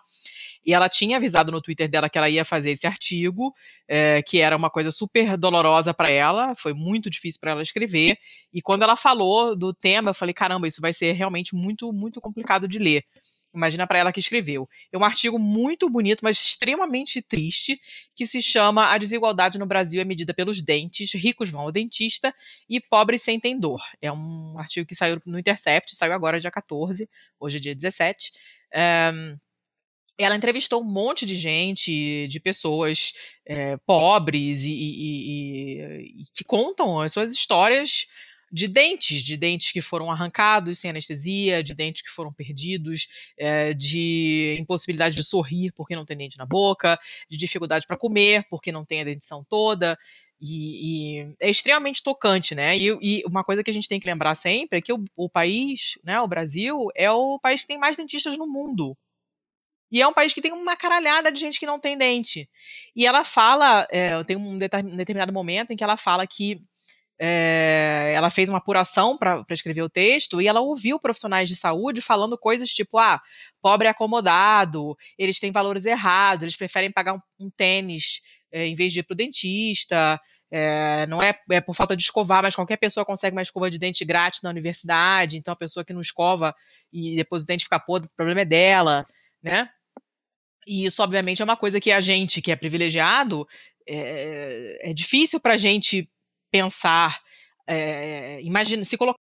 e 0.64 0.74
ela 0.74 0.88
tinha 0.88 1.16
avisado 1.16 1.50
no 1.50 1.60
Twitter 1.60 1.88
dela 1.88 2.10
que 2.10 2.18
ela 2.18 2.28
ia 2.28 2.44
fazer 2.44 2.72
esse 2.72 2.86
artigo, 2.86 3.54
é, 3.88 4.22
que 4.22 4.40
era 4.40 4.56
uma 4.56 4.70
coisa 4.70 4.90
super 4.90 5.36
dolorosa 5.36 5.94
para 5.94 6.10
ela, 6.10 6.54
foi 6.54 6.74
muito 6.74 7.08
difícil 7.08 7.40
para 7.40 7.52
ela 7.52 7.62
escrever, 7.62 8.18
e 8.52 8.60
quando 8.60 8.82
ela 8.82 8.96
falou 8.96 9.56
do 9.56 9.72
tema, 9.72 10.10
eu 10.10 10.14
falei, 10.14 10.34
caramba, 10.34 10.68
isso 10.68 10.80
vai 10.80 10.92
ser 10.92 11.12
realmente 11.12 11.54
muito, 11.54 11.92
muito 11.92 12.20
complicado 12.20 12.68
de 12.68 12.78
ler. 12.78 13.04
Imagina 13.54 13.86
para 13.86 13.98
ela 13.98 14.12
que 14.12 14.18
escreveu. 14.18 14.68
É 14.92 14.98
um 14.98 15.04
artigo 15.04 15.38
muito 15.38 15.88
bonito, 15.88 16.20
mas 16.22 16.36
extremamente 16.38 17.22
triste, 17.22 17.80
que 18.14 18.26
se 18.26 18.42
chama 18.42 18.92
A 18.92 18.98
Desigualdade 18.98 19.58
no 19.58 19.66
Brasil 19.66 20.00
é 20.00 20.04
medida 20.04 20.34
pelos 20.34 20.60
dentes, 20.60 21.14
ricos 21.14 21.50
vão 21.50 21.62
ao 21.62 21.72
dentista 21.72 22.34
e 22.68 22.80
pobres 22.80 23.22
sentem 23.22 23.58
dor. 23.58 23.80
É 24.02 24.10
um 24.10 24.58
artigo 24.58 24.86
que 24.86 24.94
saiu 24.94 25.22
no 25.24 25.38
Intercept, 25.38 25.94
saiu 25.94 26.12
agora 26.12 26.40
dia 26.40 26.50
14, 26.50 27.08
hoje 27.38 27.58
é 27.58 27.60
dia 27.60 27.74
17. 27.74 28.32
Um, 29.14 29.38
ela 30.18 30.36
entrevistou 30.36 30.80
um 30.80 30.84
monte 30.84 31.26
de 31.26 31.36
gente, 31.36 32.28
de 32.28 32.40
pessoas 32.40 33.12
é, 33.46 33.76
pobres 33.78 34.62
e, 34.62 34.70
e, 34.70 35.00
e, 35.00 36.22
e, 36.22 36.24
que 36.32 36.44
contam 36.44 37.00
as 37.00 37.12
suas 37.12 37.32
histórias 37.32 38.06
de 38.54 38.68
dentes, 38.68 39.20
de 39.20 39.36
dentes 39.36 39.72
que 39.72 39.82
foram 39.82 40.12
arrancados 40.12 40.78
sem 40.78 40.88
anestesia, 40.88 41.60
de 41.60 41.74
dentes 41.74 42.02
que 42.02 42.08
foram 42.08 42.32
perdidos, 42.32 43.08
é, 43.36 43.74
de 43.74 44.56
impossibilidade 44.60 45.16
de 45.16 45.24
sorrir 45.24 45.72
porque 45.72 45.96
não 45.96 46.06
tem 46.06 46.16
dente 46.16 46.38
na 46.38 46.46
boca, 46.46 46.96
de 47.28 47.36
dificuldade 47.36 47.84
para 47.84 47.96
comer 47.96 48.46
porque 48.48 48.70
não 48.70 48.84
tem 48.84 49.00
a 49.00 49.04
dentição 49.04 49.44
toda. 49.44 49.98
E, 50.40 51.18
e 51.18 51.36
é 51.40 51.50
extremamente 51.50 52.00
tocante, 52.00 52.54
né? 52.54 52.78
E, 52.78 52.96
e, 53.02 53.24
uma 53.26 53.42
coisa 53.42 53.64
que 53.64 53.70
a 53.70 53.74
gente 53.74 53.88
tem 53.88 53.98
que 53.98 54.06
lembrar 54.06 54.36
sempre 54.36 54.78
é 54.78 54.82
que 54.82 54.92
o, 54.92 55.04
o 55.16 55.28
país, 55.28 55.98
né, 56.04 56.20
o 56.20 56.28
Brasil, 56.28 56.88
é 56.94 57.10
o 57.10 57.40
país 57.40 57.62
que 57.62 57.66
tem 57.66 57.78
mais 57.78 57.96
dentistas 57.96 58.38
no 58.38 58.46
mundo. 58.46 58.96
E 59.90 60.00
é 60.00 60.06
um 60.06 60.12
país 60.12 60.32
que 60.32 60.40
tem 60.40 60.52
uma 60.52 60.76
caralhada 60.76 61.32
de 61.32 61.40
gente 61.40 61.58
que 61.58 61.66
não 61.66 61.80
tem 61.80 61.98
dente. 61.98 62.48
E 62.94 63.04
ela 63.04 63.24
fala, 63.24 63.86
é, 63.90 64.22
tem 64.22 64.36
um 64.36 64.58
determinado 64.58 65.32
momento 65.32 65.72
em 65.72 65.76
que 65.76 65.84
ela 65.84 65.96
fala 65.96 66.24
que 66.26 66.62
é, 67.18 68.12
ela 68.14 68.28
fez 68.28 68.48
uma 68.48 68.58
apuração 68.58 69.16
para 69.16 69.44
escrever 69.50 69.82
o 69.82 69.88
texto 69.88 70.42
e 70.42 70.48
ela 70.48 70.60
ouviu 70.60 70.98
profissionais 70.98 71.48
de 71.48 71.54
saúde 71.54 72.00
falando 72.00 72.36
coisas 72.36 72.68
tipo: 72.70 72.98
ah, 72.98 73.20
pobre 73.62 73.86
é 73.86 73.90
acomodado, 73.90 74.96
eles 75.16 75.38
têm 75.38 75.52
valores 75.52 75.84
errados, 75.84 76.42
eles 76.42 76.56
preferem 76.56 76.90
pagar 76.90 77.14
um, 77.14 77.20
um 77.38 77.50
tênis 77.50 78.20
é, 78.50 78.66
em 78.66 78.74
vez 78.74 78.92
de 78.92 79.00
ir 79.00 79.02
para 79.04 79.14
o 79.14 79.16
dentista. 79.16 80.20
É, 80.50 81.06
não 81.06 81.20
é, 81.20 81.36
é, 81.50 81.60
por 81.60 81.74
falta 81.74 81.96
de 81.96 82.02
escovar, 82.02 82.42
mas 82.42 82.54
qualquer 82.54 82.76
pessoa 82.76 83.04
consegue 83.04 83.34
uma 83.34 83.42
escova 83.42 83.68
de 83.68 83.78
dente 83.78 84.04
grátis 84.04 84.40
na 84.40 84.50
universidade, 84.50 85.36
então 85.36 85.52
a 85.52 85.56
pessoa 85.56 85.84
que 85.84 85.92
não 85.92 86.00
escova 86.00 86.54
e 86.92 87.16
depois 87.16 87.42
o 87.42 87.46
dente 87.46 87.64
fica 87.64 87.80
podre, 87.80 88.06
o 88.06 88.16
problema 88.16 88.42
é 88.42 88.44
dela, 88.44 89.04
né? 89.42 89.68
E 90.66 90.86
isso, 90.86 91.02
obviamente, 91.02 91.42
é 91.42 91.44
uma 91.44 91.56
coisa 91.56 91.80
que 91.80 91.90
a 91.90 92.00
gente, 92.00 92.40
que 92.40 92.52
é 92.52 92.56
privilegiado, 92.56 93.46
é, 93.86 94.90
é 94.90 94.94
difícil 94.94 95.40
para 95.40 95.54
a 95.54 95.56
gente 95.56 96.08
pensar, 96.54 97.20
é, 97.66 98.40
imagina, 98.42 98.84
se 98.84 98.96
colocar 98.96 99.18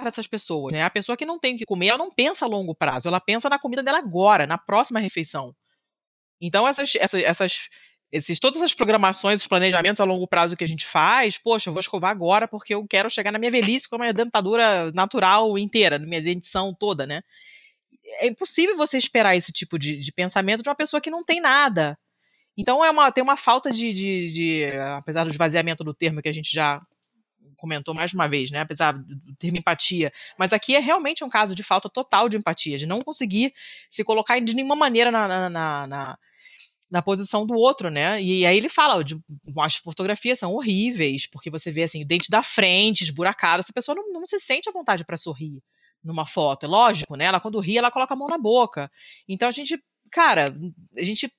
essas 0.00 0.26
pessoas, 0.26 0.72
né? 0.72 0.82
A 0.82 0.90
pessoa 0.90 1.16
que 1.16 1.24
não 1.24 1.38
tem 1.38 1.54
o 1.54 1.58
que 1.58 1.64
comer, 1.64 1.88
ela 1.88 1.98
não 1.98 2.10
pensa 2.10 2.44
a 2.44 2.48
longo 2.48 2.74
prazo, 2.74 3.06
ela 3.06 3.20
pensa 3.20 3.48
na 3.48 3.56
comida 3.56 3.84
dela 3.84 3.98
agora, 3.98 4.48
na 4.48 4.58
próxima 4.58 4.98
refeição. 4.98 5.54
Então 6.40 6.66
essas, 6.66 6.96
essas, 6.96 7.22
essas 7.22 7.68
esses, 8.10 8.40
todas 8.40 8.60
as 8.60 8.74
programações, 8.74 9.42
os 9.42 9.46
planejamentos 9.46 10.00
a 10.00 10.04
longo 10.04 10.26
prazo 10.26 10.56
que 10.56 10.64
a 10.64 10.66
gente 10.66 10.84
faz, 10.84 11.38
poxa, 11.38 11.70
eu 11.70 11.72
vou 11.72 11.78
escovar 11.78 12.10
agora 12.10 12.48
porque 12.48 12.74
eu 12.74 12.84
quero 12.84 13.08
chegar 13.08 13.30
na 13.30 13.38
minha 13.38 13.52
velhice 13.52 13.88
com 13.88 13.94
a 13.94 13.98
minha 14.00 14.12
dentadura 14.12 14.90
natural 14.90 15.56
inteira, 15.56 16.00
na 16.00 16.06
minha 16.06 16.20
dentição 16.20 16.74
toda, 16.74 17.06
né? 17.06 17.22
É 18.18 18.26
impossível 18.26 18.76
você 18.76 18.98
esperar 18.98 19.36
esse 19.36 19.52
tipo 19.52 19.78
de, 19.78 19.98
de 19.98 20.10
pensamento 20.10 20.64
de 20.64 20.68
uma 20.68 20.74
pessoa 20.74 21.00
que 21.00 21.10
não 21.10 21.22
tem 21.22 21.40
nada. 21.40 21.96
Então 22.56 22.84
é 22.84 22.90
uma, 22.90 23.10
tem 23.10 23.22
uma 23.22 23.36
falta 23.36 23.70
de, 23.70 23.92
de, 23.92 24.30
de, 24.32 24.64
apesar 24.96 25.24
do 25.24 25.30
esvaziamento 25.30 25.82
do 25.82 25.94
termo 25.94 26.20
que 26.20 26.28
a 26.28 26.32
gente 26.32 26.52
já 26.52 26.80
comentou 27.56 27.94
mais 27.94 28.12
uma 28.12 28.28
vez, 28.28 28.50
né? 28.50 28.60
Apesar 28.60 28.92
do 28.92 29.36
termo 29.38 29.58
empatia. 29.58 30.12
Mas 30.38 30.52
aqui 30.52 30.74
é 30.74 30.80
realmente 30.80 31.24
um 31.24 31.28
caso 31.28 31.54
de 31.54 31.62
falta 31.62 31.88
total 31.88 32.28
de 32.28 32.36
empatia, 32.36 32.76
de 32.76 32.86
não 32.86 33.02
conseguir 33.02 33.52
se 33.88 34.02
colocar 34.04 34.40
de 34.40 34.54
nenhuma 34.54 34.76
maneira 34.76 35.10
na, 35.10 35.28
na, 35.28 35.48
na, 35.50 35.86
na 35.86 36.18
na 36.92 37.00
posição 37.00 37.46
do 37.46 37.54
outro, 37.54 37.90
né? 37.90 38.20
E 38.20 38.44
aí 38.44 38.54
ele 38.54 38.68
fala, 38.68 39.02
de, 39.02 39.18
as 39.58 39.76
fotografias 39.76 40.38
são 40.38 40.52
horríveis, 40.52 41.26
porque 41.26 41.48
você 41.48 41.70
vê 41.70 41.84
assim, 41.84 42.02
o 42.02 42.06
dente 42.06 42.30
da 42.30 42.42
frente, 42.42 43.02
esburacado, 43.02 43.60
essa 43.60 43.72
pessoa 43.72 43.94
não, 43.94 44.12
não 44.12 44.26
se 44.26 44.38
sente 44.38 44.68
à 44.68 44.72
vontade 44.72 45.02
para 45.02 45.16
sorrir 45.16 45.62
numa 46.04 46.26
foto. 46.26 46.66
É 46.66 46.68
lógico, 46.68 47.16
né? 47.16 47.24
Ela 47.24 47.40
quando 47.40 47.58
ri, 47.60 47.78
ela 47.78 47.90
coloca 47.90 48.12
a 48.12 48.16
mão 48.16 48.28
na 48.28 48.36
boca. 48.36 48.90
Então 49.26 49.48
a 49.48 49.50
gente, 49.50 49.82
cara, 50.10 50.54
a 50.94 51.02
gente 51.02 51.32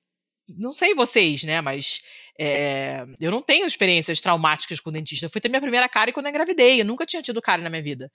não 0.48 0.72
sei 0.72 0.94
vocês, 0.94 1.44
né? 1.44 1.60
Mas 1.60 2.02
é, 2.38 3.04
eu 3.20 3.30
não 3.30 3.42
tenho 3.42 3.66
experiências 3.66 4.20
traumáticas 4.20 4.80
com 4.80 4.92
dentista. 4.92 5.26
Eu 5.26 5.30
fui 5.30 5.40
ter 5.40 5.48
minha 5.48 5.60
primeira 5.60 5.88
cara 5.88 6.12
quando 6.12 6.26
eu 6.26 6.30
engravidei. 6.30 6.80
Eu 6.80 6.84
nunca 6.84 7.06
tinha 7.06 7.22
tido 7.22 7.40
cara 7.40 7.62
na 7.62 7.70
minha 7.70 7.82
vida. 7.82 8.10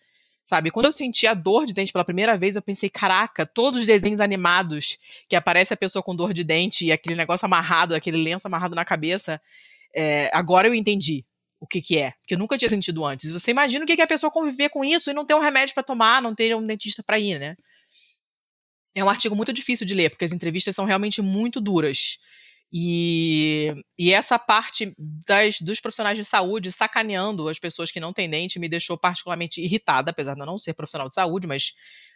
Sabe? 0.45 0.71
Quando 0.71 0.87
eu 0.87 0.91
senti 0.91 1.27
a 1.27 1.33
dor 1.35 1.65
de 1.65 1.73
dente 1.73 1.91
pela 1.91 2.03
primeira 2.03 2.35
vez, 2.35 2.55
eu 2.55 2.61
pensei, 2.61 2.89
caraca, 2.89 3.45
todos 3.45 3.81
os 3.81 3.85
desenhos 3.85 4.19
animados 4.19 4.97
que 5.27 5.35
aparece 5.35 5.73
a 5.73 5.77
pessoa 5.77 6.01
com 6.01 6.15
dor 6.15 6.33
de 6.33 6.43
dente 6.43 6.85
e 6.85 6.91
aquele 6.91 7.15
negócio 7.15 7.45
amarrado, 7.45 7.93
aquele 7.93 8.17
lenço 8.17 8.47
amarrado 8.47 8.73
na 8.73 8.83
cabeça, 8.83 9.39
é, 9.95 10.29
agora 10.33 10.67
eu 10.67 10.73
entendi 10.73 11.23
o 11.59 11.67
que 11.67 11.81
que 11.81 11.97
é, 11.97 12.11
porque 12.21 12.33
eu 12.33 12.39
nunca 12.39 12.57
tinha 12.57 12.69
sentido 12.69 13.05
antes. 13.05 13.29
Você 13.31 13.51
imagina 13.51 13.83
o 13.83 13.87
que 13.87 14.01
é 14.01 14.03
a 14.03 14.07
pessoa 14.07 14.31
conviver 14.31 14.69
com 14.69 14.83
isso 14.83 15.11
e 15.11 15.13
não 15.13 15.25
ter 15.25 15.35
um 15.35 15.39
remédio 15.39 15.73
para 15.75 15.83
tomar, 15.83 16.21
não 16.21 16.33
ter 16.33 16.55
um 16.55 16.65
dentista 16.65 17.03
para 17.03 17.19
ir, 17.19 17.37
né? 17.37 17.55
É 18.95 19.03
um 19.03 19.09
artigo 19.09 19.35
muito 19.35 19.53
difícil 19.53 19.85
de 19.85 19.93
ler, 19.93 20.09
porque 20.09 20.25
as 20.25 20.33
entrevistas 20.33 20.75
são 20.75 20.85
realmente 20.85 21.21
muito 21.21 21.61
duras. 21.61 22.17
E, 22.71 23.73
e 23.97 24.13
essa 24.13 24.37
parte 24.37 24.93
das, 25.27 25.59
dos 25.59 25.79
profissionais 25.79 26.17
de 26.17 26.23
saúde 26.23 26.71
sacaneando 26.71 27.49
as 27.49 27.57
pessoas 27.57 27.91
que 27.91 27.99
não 27.99 28.13
têm 28.13 28.29
dente 28.29 28.59
me 28.59 28.69
deixou 28.69 28.97
particularmente 28.97 29.59
irritada, 29.59 30.11
apesar 30.11 30.35
de 30.35 30.41
eu 30.41 30.45
não 30.45 30.57
ser 30.57 30.73
profissional 30.75 31.09
de 31.09 31.15
saúde, 31.15 31.47
mas 31.47 31.73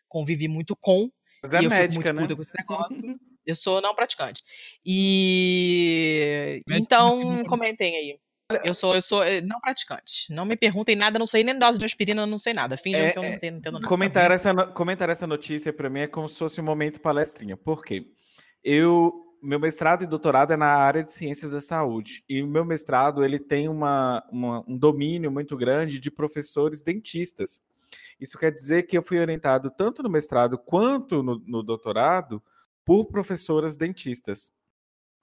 convivi 0.08 0.48
muito 0.48 0.76
com. 0.76 1.10
Mas 1.41 1.54
é 1.56 1.64
e 1.64 1.68
médica, 1.68 2.14
né? 2.14 2.22
puta 2.22 2.36
com 2.36 2.41
esse 2.44 2.58
negócio. 2.58 3.20
Eu 3.45 3.56
sou 3.56 3.82
não 3.82 3.94
praticante. 3.94 4.41
E 4.86 6.62
Médica 6.68 6.86
então 6.86 7.44
comentem 7.45 7.95
aí. 7.95 8.20
Eu 8.64 8.74
sou, 8.74 8.94
eu 8.94 9.02
sou 9.02 9.24
eh, 9.24 9.41
não 9.41 9.60
praticante. 9.60 10.28
Não 10.30 10.45
me 10.45 10.56
perguntem 10.56 10.95
nada, 10.95 11.18
não 11.18 11.26
sei 11.26 11.44
nem 11.44 11.57
dose 11.57 11.80
de 11.80 11.86
aspirina, 11.86 12.26
não 12.26 12.38
sei 12.38 12.53
nada. 12.53 12.78
Finjam 12.78 13.06
É, 13.06 13.11
que 13.11 13.18
eu 13.18 13.24
não 13.24 13.30
é, 13.30 13.40
sei, 13.40 13.52
não 13.52 13.57
entendo 13.60 13.74
nada. 13.76 13.88
Comentar 13.88 14.32
essa, 14.32 14.53
comentar 14.68 15.10
essa 15.10 15.26
notícia 15.26 15.72
para 15.72 15.90
mim 15.90 16.02
é 16.02 16.07
como 16.07 16.28
se 16.28 16.38
fosse 16.38 16.60
um 16.60 16.64
momento 16.64 16.99
palestrinha. 16.99 17.56
Por 17.56 17.84
quê? 17.84 18.06
Eu, 18.64 19.14
meu 19.41 19.60
mestrado 19.60 20.03
e 20.03 20.07
doutorado 20.07 20.52
é 20.53 20.57
na 20.57 20.68
área 20.68 21.03
de 21.03 21.11
ciências 21.11 21.52
da 21.52 21.61
saúde. 21.61 22.24
E 22.28 22.44
o 22.44 22.48
meu 22.48 22.65
mestrado 22.65 23.24
ele 23.24 23.40
tem 23.40 23.70
uma, 23.70 24.24
uma- 24.32 24.64
um 24.68 24.78
domínio 24.78 25.32
muito 25.32 25.56
grande 25.57 25.99
de 25.99 26.11
professores 26.11 26.82
dentistas. 26.82 27.61
Isso 28.20 28.38
quer 28.38 28.52
dizer 28.52 28.84
que 28.84 28.98
eu 28.98 29.03
fui 29.03 29.20
orientado 29.20 29.72
tanto 29.72 30.03
no 30.03 30.10
mestrado 30.10 30.57
quanto 30.57 31.24
no, 31.24 31.41
no 31.45 31.64
doutorado 31.64 32.44
por 32.86 33.06
professoras 33.06 33.78
dentistas. 33.78 34.52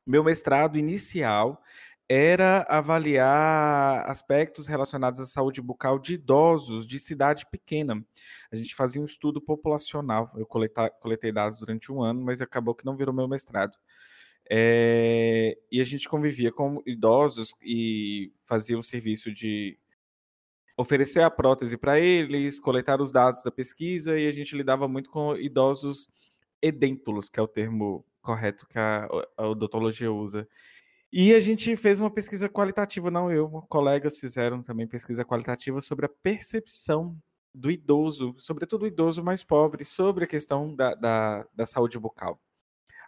Meu 0.06 0.24
mestrado 0.24 0.78
inicial 0.78 1.62
era 2.12 2.66
avaliar 2.68 4.04
aspectos 4.10 4.66
relacionados 4.66 5.20
à 5.20 5.26
saúde 5.26 5.62
bucal 5.62 5.96
de 5.96 6.14
idosos 6.14 6.84
de 6.84 6.98
cidade 6.98 7.46
pequena. 7.48 8.04
A 8.50 8.56
gente 8.56 8.74
fazia 8.74 9.00
um 9.00 9.04
estudo 9.04 9.40
populacional. 9.40 10.28
Eu 10.34 10.44
coleta- 10.44 10.90
coletei 10.90 11.30
dados 11.30 11.60
durante 11.60 11.92
um 11.92 12.02
ano, 12.02 12.20
mas 12.20 12.40
acabou 12.40 12.74
que 12.74 12.84
não 12.84 12.96
virou 12.96 13.14
meu 13.14 13.28
mestrado. 13.28 13.78
É, 14.50 15.56
e 15.70 15.80
a 15.80 15.84
gente 15.84 16.08
convivia 16.08 16.50
com 16.50 16.82
idosos 16.84 17.54
e 17.62 18.32
fazia 18.40 18.76
o 18.76 18.82
serviço 18.82 19.32
de 19.32 19.78
oferecer 20.76 21.20
a 21.20 21.30
prótese 21.30 21.76
para 21.76 22.00
eles, 22.00 22.58
coletar 22.58 23.00
os 23.00 23.12
dados 23.12 23.40
da 23.44 23.52
pesquisa 23.52 24.18
e 24.18 24.26
a 24.26 24.32
gente 24.32 24.56
lidava 24.56 24.88
muito 24.88 25.10
com 25.10 25.36
idosos 25.36 26.08
edêntulos, 26.60 27.28
que 27.28 27.38
é 27.38 27.42
o 27.42 27.46
termo 27.46 28.04
correto 28.20 28.66
que 28.66 28.80
a, 28.80 29.06
a 29.36 29.46
odontologia 29.46 30.10
usa. 30.10 30.48
E 31.12 31.34
a 31.34 31.40
gente 31.40 31.74
fez 31.76 31.98
uma 31.98 32.10
pesquisa 32.10 32.48
qualitativa, 32.48 33.10
não 33.10 33.32
eu, 33.32 33.48
colegas 33.68 34.18
fizeram 34.18 34.62
também 34.62 34.86
pesquisa 34.86 35.24
qualitativa 35.24 35.80
sobre 35.80 36.06
a 36.06 36.10
percepção 36.22 37.16
do 37.52 37.68
idoso, 37.68 38.34
sobretudo 38.38 38.84
o 38.84 38.86
idoso 38.86 39.22
mais 39.22 39.42
pobre, 39.42 39.84
sobre 39.84 40.24
a 40.24 40.26
questão 40.28 40.72
da, 40.74 40.94
da, 40.94 41.46
da 41.52 41.66
saúde 41.66 41.98
bucal. 41.98 42.40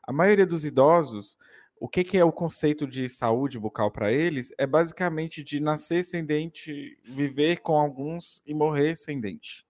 A 0.03 0.13
maioria 0.13 0.45
dos 0.45 0.65
idosos, 0.65 1.39
o 1.79 1.89
que, 1.89 2.03
que 2.03 2.19
é 2.19 2.25
o 2.25 2.33
conceito 2.33 2.89
de 2.89 3.09
saúde 3.09 3.57
bucal 3.57 3.89
para 3.89 4.13
eles? 4.13 4.53
É 4.59 4.67
basicamente 4.67 5.45
de 5.45 5.61
nascer 5.61 6.05
sem 6.05 6.25
dente, 6.25 6.99
viver 7.05 7.59
com 7.59 7.79
alguns 7.79 8.43
e 8.45 8.53
morrer 8.53 8.97
sem 8.97 9.21
dente. 9.21 9.65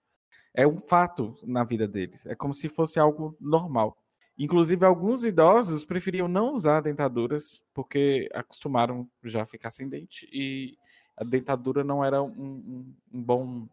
É 0.54 0.66
um 0.66 0.78
fato 0.78 1.34
na 1.44 1.64
vida 1.64 1.86
deles. 1.86 2.24
É 2.24 2.34
como 2.34 2.54
se 2.54 2.68
fosse 2.68 2.98
algo 2.98 3.36
normal. 3.38 4.01
Inclusive, 4.38 4.84
alguns 4.84 5.24
idosos 5.24 5.84
preferiam 5.84 6.26
não 6.26 6.54
usar 6.54 6.80
dentaduras 6.80 7.62
porque 7.74 8.28
acostumaram 8.34 9.08
já 9.22 9.42
a 9.42 9.46
ficar 9.46 9.70
sem 9.70 9.88
dente 9.88 10.28
e 10.32 10.76
a 11.16 11.22
dentadura 11.24 11.84
não 11.84 12.04
era 12.04 12.22
um, 12.22 12.28
um- 12.30 12.94
um 13.12 13.22
bom 13.22 13.68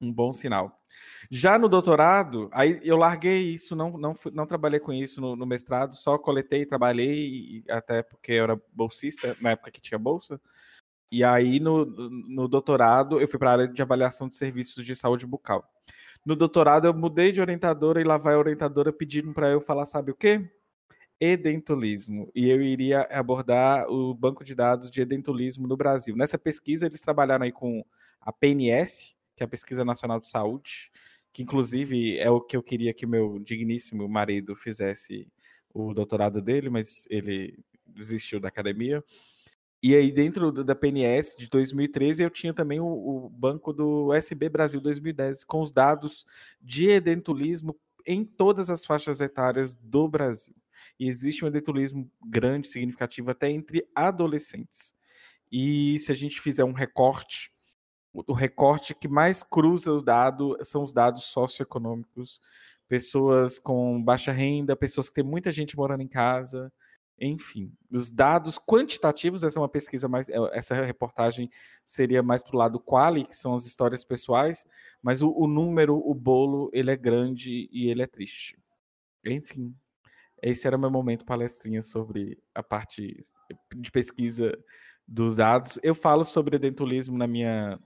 um 0.00 0.12
bom 0.12 0.32
sinal. 0.34 0.82
Já 1.30 1.58
no 1.58 1.68
doutorado, 1.68 2.50
aí 2.52 2.78
eu 2.82 2.96
larguei 2.96 3.42
isso, 3.42 3.74
não, 3.74 3.96
não, 3.96 4.14
não 4.32 4.46
trabalhei 4.46 4.78
com 4.78 4.92
isso 4.92 5.20
no, 5.20 5.34
no 5.34 5.46
mestrado, 5.46 5.94
só 5.96 6.18
coletei, 6.18 6.66
trabalhei, 6.66 7.64
até 7.70 8.02
porque 8.02 8.32
eu 8.32 8.44
era 8.44 8.60
bolsista, 8.72 9.34
na 9.40 9.52
época 9.52 9.70
que 9.70 9.80
tinha 9.80 9.98
bolsa. 9.98 10.38
E 11.10 11.24
aí 11.24 11.60
no, 11.60 11.84
no 11.86 12.48
doutorado 12.48 13.20
eu 13.20 13.28
fui 13.28 13.38
para 13.38 13.50
a 13.50 13.52
área 13.54 13.68
de 13.68 13.82
avaliação 13.82 14.28
de 14.28 14.36
serviços 14.36 14.84
de 14.84 14.96
saúde 14.96 15.26
bucal. 15.26 15.64
No 16.24 16.34
doutorado 16.34 16.86
eu 16.86 16.94
mudei 16.94 17.32
de 17.32 17.40
orientadora 17.40 18.00
e 18.00 18.04
lá 18.04 18.16
vai 18.16 18.34
a 18.34 18.38
orientadora 18.38 18.92
pedindo 18.92 19.32
para 19.32 19.50
eu 19.50 19.60
falar, 19.60 19.86
sabe 19.86 20.10
o 20.10 20.14
quê? 20.14 20.50
Edentulismo. 21.20 22.30
E 22.34 22.48
eu 22.48 22.62
iria 22.62 23.02
abordar 23.10 23.86
o 23.88 24.14
banco 24.14 24.42
de 24.42 24.54
dados 24.54 24.90
de 24.90 25.00
edentulismo 25.00 25.68
no 25.68 25.76
Brasil. 25.76 26.16
Nessa 26.16 26.38
pesquisa 26.38 26.86
eles 26.86 27.00
trabalharam 27.00 27.44
aí 27.44 27.52
com 27.52 27.84
a 28.20 28.32
PNS, 28.32 29.14
que 29.36 29.42
é 29.42 29.46
a 29.46 29.48
Pesquisa 29.48 29.84
Nacional 29.84 30.18
de 30.18 30.26
Saúde, 30.26 30.90
que 31.32 31.42
inclusive 31.42 32.18
é 32.18 32.30
o 32.30 32.40
que 32.40 32.56
eu 32.56 32.62
queria 32.62 32.94
que 32.94 33.06
meu 33.06 33.38
digníssimo 33.40 34.08
marido 34.08 34.56
fizesse 34.56 35.28
o 35.72 35.92
doutorado 35.92 36.40
dele, 36.40 36.70
mas 36.70 37.06
ele 37.10 37.58
desistiu 37.86 38.40
da 38.40 38.48
academia. 38.48 39.04
E 39.86 39.94
aí, 39.94 40.10
dentro 40.10 40.50
da 40.50 40.74
PNS 40.74 41.36
de 41.36 41.46
2013, 41.46 42.22
eu 42.22 42.30
tinha 42.30 42.54
também 42.54 42.80
o, 42.80 42.86
o 42.86 43.28
banco 43.28 43.70
do 43.70 44.14
SB 44.14 44.48
Brasil 44.48 44.80
2010, 44.80 45.44
com 45.44 45.60
os 45.60 45.70
dados 45.70 46.24
de 46.58 46.88
edentulismo 46.88 47.78
em 48.06 48.24
todas 48.24 48.70
as 48.70 48.82
faixas 48.82 49.20
etárias 49.20 49.74
do 49.74 50.08
Brasil. 50.08 50.54
E 50.98 51.06
existe 51.06 51.44
um 51.44 51.48
edentulismo 51.48 52.10
grande, 52.24 52.66
significativo, 52.66 53.30
até 53.30 53.50
entre 53.50 53.86
adolescentes. 53.94 54.94
E 55.52 55.98
se 56.00 56.10
a 56.10 56.14
gente 56.14 56.40
fizer 56.40 56.64
um 56.64 56.72
recorte, 56.72 57.52
o 58.14 58.32
recorte 58.32 58.94
que 58.94 59.06
mais 59.06 59.42
cruza 59.42 59.92
os 59.92 60.02
dados 60.02 60.66
são 60.66 60.82
os 60.82 60.94
dados 60.94 61.24
socioeconômicos, 61.24 62.40
pessoas 62.88 63.58
com 63.58 64.02
baixa 64.02 64.32
renda, 64.32 64.74
pessoas 64.74 65.10
que 65.10 65.16
têm 65.16 65.24
muita 65.24 65.52
gente 65.52 65.76
morando 65.76 66.02
em 66.02 66.08
casa, 66.08 66.72
enfim, 67.20 67.72
os 67.90 68.10
dados 68.10 68.58
quantitativos, 68.58 69.44
essa 69.44 69.58
é 69.58 69.62
uma 69.62 69.68
pesquisa 69.68 70.08
mais, 70.08 70.28
é, 70.28 70.36
essa 70.52 70.74
reportagem 70.74 71.48
seria 71.84 72.22
mais 72.22 72.42
para 72.42 72.56
o 72.56 72.58
lado 72.58 72.80
quali, 72.80 73.24
que 73.24 73.36
são 73.36 73.54
as 73.54 73.66
histórias 73.66 74.04
pessoais, 74.04 74.66
mas 75.02 75.22
o, 75.22 75.30
o 75.30 75.46
número, 75.46 75.96
o 75.96 76.14
bolo, 76.14 76.70
ele 76.72 76.90
é 76.90 76.96
grande 76.96 77.68
e 77.72 77.88
ele 77.88 78.02
é 78.02 78.06
triste. 78.06 78.58
Enfim, 79.24 79.74
esse 80.42 80.66
era 80.66 80.76
meu 80.76 80.90
momento 80.90 81.24
palestrinha 81.24 81.82
sobre 81.82 82.38
a 82.54 82.62
parte 82.62 83.16
de 83.74 83.90
pesquisa 83.90 84.52
dos 85.06 85.36
dados. 85.36 85.78
Eu 85.82 85.94
falo 85.94 86.24
sobre 86.24 86.56
edentulismo 86.56 87.16
na 87.16 87.26
minha 87.26 87.78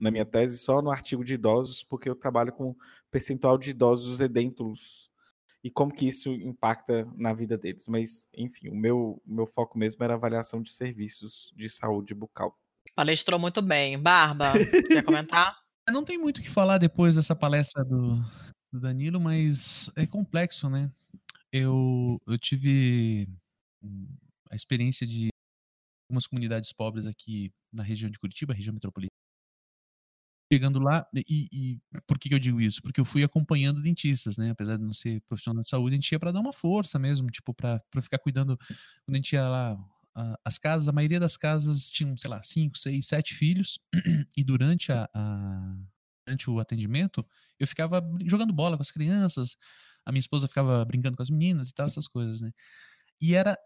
na 0.00 0.12
minha 0.12 0.24
tese 0.24 0.58
só 0.58 0.80
no 0.80 0.92
artigo 0.92 1.24
de 1.24 1.34
idosos, 1.34 1.82
porque 1.82 2.08
eu 2.08 2.14
trabalho 2.14 2.52
com 2.52 2.76
percentual 3.10 3.58
de 3.58 3.70
idosos 3.70 4.20
edêntulos 4.20 5.07
e 5.62 5.70
como 5.70 5.92
que 5.92 6.06
isso 6.06 6.30
impacta 6.32 7.04
na 7.16 7.32
vida 7.32 7.58
deles. 7.58 7.86
Mas, 7.88 8.28
enfim, 8.34 8.68
o 8.68 8.76
meu, 8.76 9.20
meu 9.26 9.46
foco 9.46 9.78
mesmo 9.78 10.02
era 10.04 10.14
avaliação 10.14 10.62
de 10.62 10.70
serviços 10.70 11.52
de 11.56 11.68
saúde 11.68 12.14
bucal. 12.14 12.56
Palestrou 12.94 13.38
muito 13.38 13.60
bem. 13.60 13.98
Barba, 13.98 14.52
quer 14.88 15.02
comentar? 15.02 15.56
Não 15.88 16.04
tem 16.04 16.18
muito 16.18 16.38
o 16.38 16.42
que 16.42 16.50
falar 16.50 16.78
depois 16.78 17.16
dessa 17.16 17.34
palestra 17.34 17.82
do, 17.84 18.16
do 18.72 18.80
Danilo, 18.80 19.20
mas 19.20 19.90
é 19.96 20.06
complexo, 20.06 20.68
né? 20.68 20.90
Eu, 21.50 22.18
eu 22.26 22.38
tive 22.38 23.26
hum, 23.82 24.06
a 24.50 24.54
experiência 24.54 25.06
de 25.06 25.28
algumas 26.08 26.26
comunidades 26.26 26.72
pobres 26.72 27.06
aqui 27.06 27.50
na 27.72 27.82
região 27.82 28.10
de 28.10 28.18
Curitiba, 28.18 28.52
região 28.52 28.74
metropolitana. 28.74 29.08
Chegando 30.50 30.78
lá, 30.78 31.06
e, 31.14 31.46
e 31.52 31.80
por 32.06 32.18
que, 32.18 32.28
que 32.30 32.34
eu 32.34 32.38
digo 32.38 32.58
isso? 32.58 32.80
Porque 32.80 32.98
eu 32.98 33.04
fui 33.04 33.22
acompanhando 33.22 33.82
dentistas, 33.82 34.38
né? 34.38 34.50
Apesar 34.50 34.78
de 34.78 34.82
não 34.84 34.94
ser 34.94 35.20
profissional 35.28 35.62
de 35.62 35.68
saúde, 35.68 35.94
a 35.94 35.96
gente 35.98 36.10
ia 36.10 36.18
para 36.18 36.32
dar 36.32 36.40
uma 36.40 36.54
força 36.54 36.98
mesmo, 36.98 37.28
tipo, 37.30 37.52
para 37.52 37.82
ficar 38.00 38.18
cuidando. 38.18 38.56
Quando 38.56 39.14
a 39.14 39.16
gente 39.16 39.32
ia 39.34 39.46
lá 39.46 39.78
a- 40.14 40.38
as 40.44 40.58
casas, 40.58 40.88
a 40.88 40.92
maioria 40.92 41.20
das 41.20 41.36
casas 41.36 41.90
tinham, 41.90 42.16
sei 42.16 42.30
lá, 42.30 42.42
cinco, 42.42 42.78
seis, 42.78 43.06
sete 43.06 43.34
filhos, 43.34 43.78
e 44.36 44.42
durante, 44.42 44.90
a, 44.90 45.08
a- 45.14 45.76
durante 46.26 46.48
o 46.50 46.58
atendimento, 46.60 47.24
eu 47.58 47.66
ficava 47.66 48.02
jogando 48.24 48.52
bola 48.52 48.76
com 48.76 48.82
as 48.82 48.90
crianças, 48.90 49.56
a 50.04 50.10
minha 50.10 50.20
esposa 50.20 50.48
ficava 50.48 50.82
brincando 50.84 51.16
com 51.16 51.22
as 51.22 51.28
meninas 51.30 51.68
e 51.68 51.74
tal, 51.74 51.84
essas 51.86 52.08
coisas, 52.08 52.40
né? 52.40 52.52
E 53.20 53.34
era, 53.34 53.58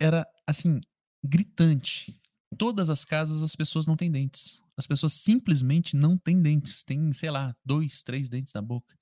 era 0.00 0.26
assim, 0.46 0.80
gritante. 1.24 2.20
Todas 2.58 2.90
as 2.90 3.04
casas 3.04 3.42
as 3.42 3.56
pessoas 3.56 3.86
não 3.86 3.96
têm 3.96 4.10
dentes. 4.10 4.60
As 4.76 4.86
pessoas 4.86 5.14
simplesmente 5.14 5.96
não 5.96 6.18
têm 6.18 6.40
dentes. 6.40 6.82
Tem, 6.84 7.12
sei 7.12 7.30
lá, 7.30 7.56
dois, 7.64 8.02
três 8.02 8.28
dentes 8.28 8.52
na 8.52 8.62
boca. 8.62 8.94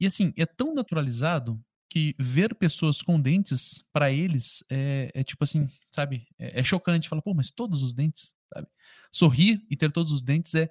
E 0.00 0.06
assim, 0.06 0.32
é 0.36 0.46
tão 0.46 0.74
naturalizado 0.74 1.60
que 1.88 2.14
ver 2.18 2.54
pessoas 2.56 3.00
com 3.00 3.20
dentes, 3.20 3.84
pra 3.92 4.10
eles, 4.10 4.64
é, 4.68 5.10
é 5.14 5.22
tipo 5.22 5.44
assim, 5.44 5.68
sabe? 5.92 6.26
É, 6.38 6.60
é 6.60 6.64
chocante. 6.64 7.08
Fala, 7.08 7.22
pô, 7.22 7.32
mas 7.34 7.50
todos 7.50 7.82
os 7.82 7.92
dentes, 7.92 8.34
sabe? 8.52 8.66
Sorrir 9.12 9.64
e 9.70 9.76
ter 9.76 9.92
todos 9.92 10.10
os 10.10 10.20
dentes 10.22 10.54
é, 10.54 10.68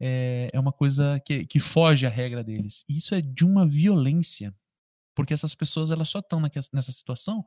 é, 0.00 0.50
é 0.52 0.60
uma 0.60 0.72
coisa 0.72 1.20
que, 1.24 1.46
que 1.46 1.60
foge 1.60 2.06
à 2.06 2.10
regra 2.10 2.42
deles. 2.44 2.84
Isso 2.88 3.14
é 3.14 3.20
de 3.20 3.44
uma 3.44 3.66
violência. 3.66 4.54
Porque 5.14 5.34
essas 5.34 5.54
pessoas, 5.54 5.90
elas 5.90 6.08
só 6.08 6.20
estão 6.20 6.40
nessa 6.72 6.92
situação 6.92 7.44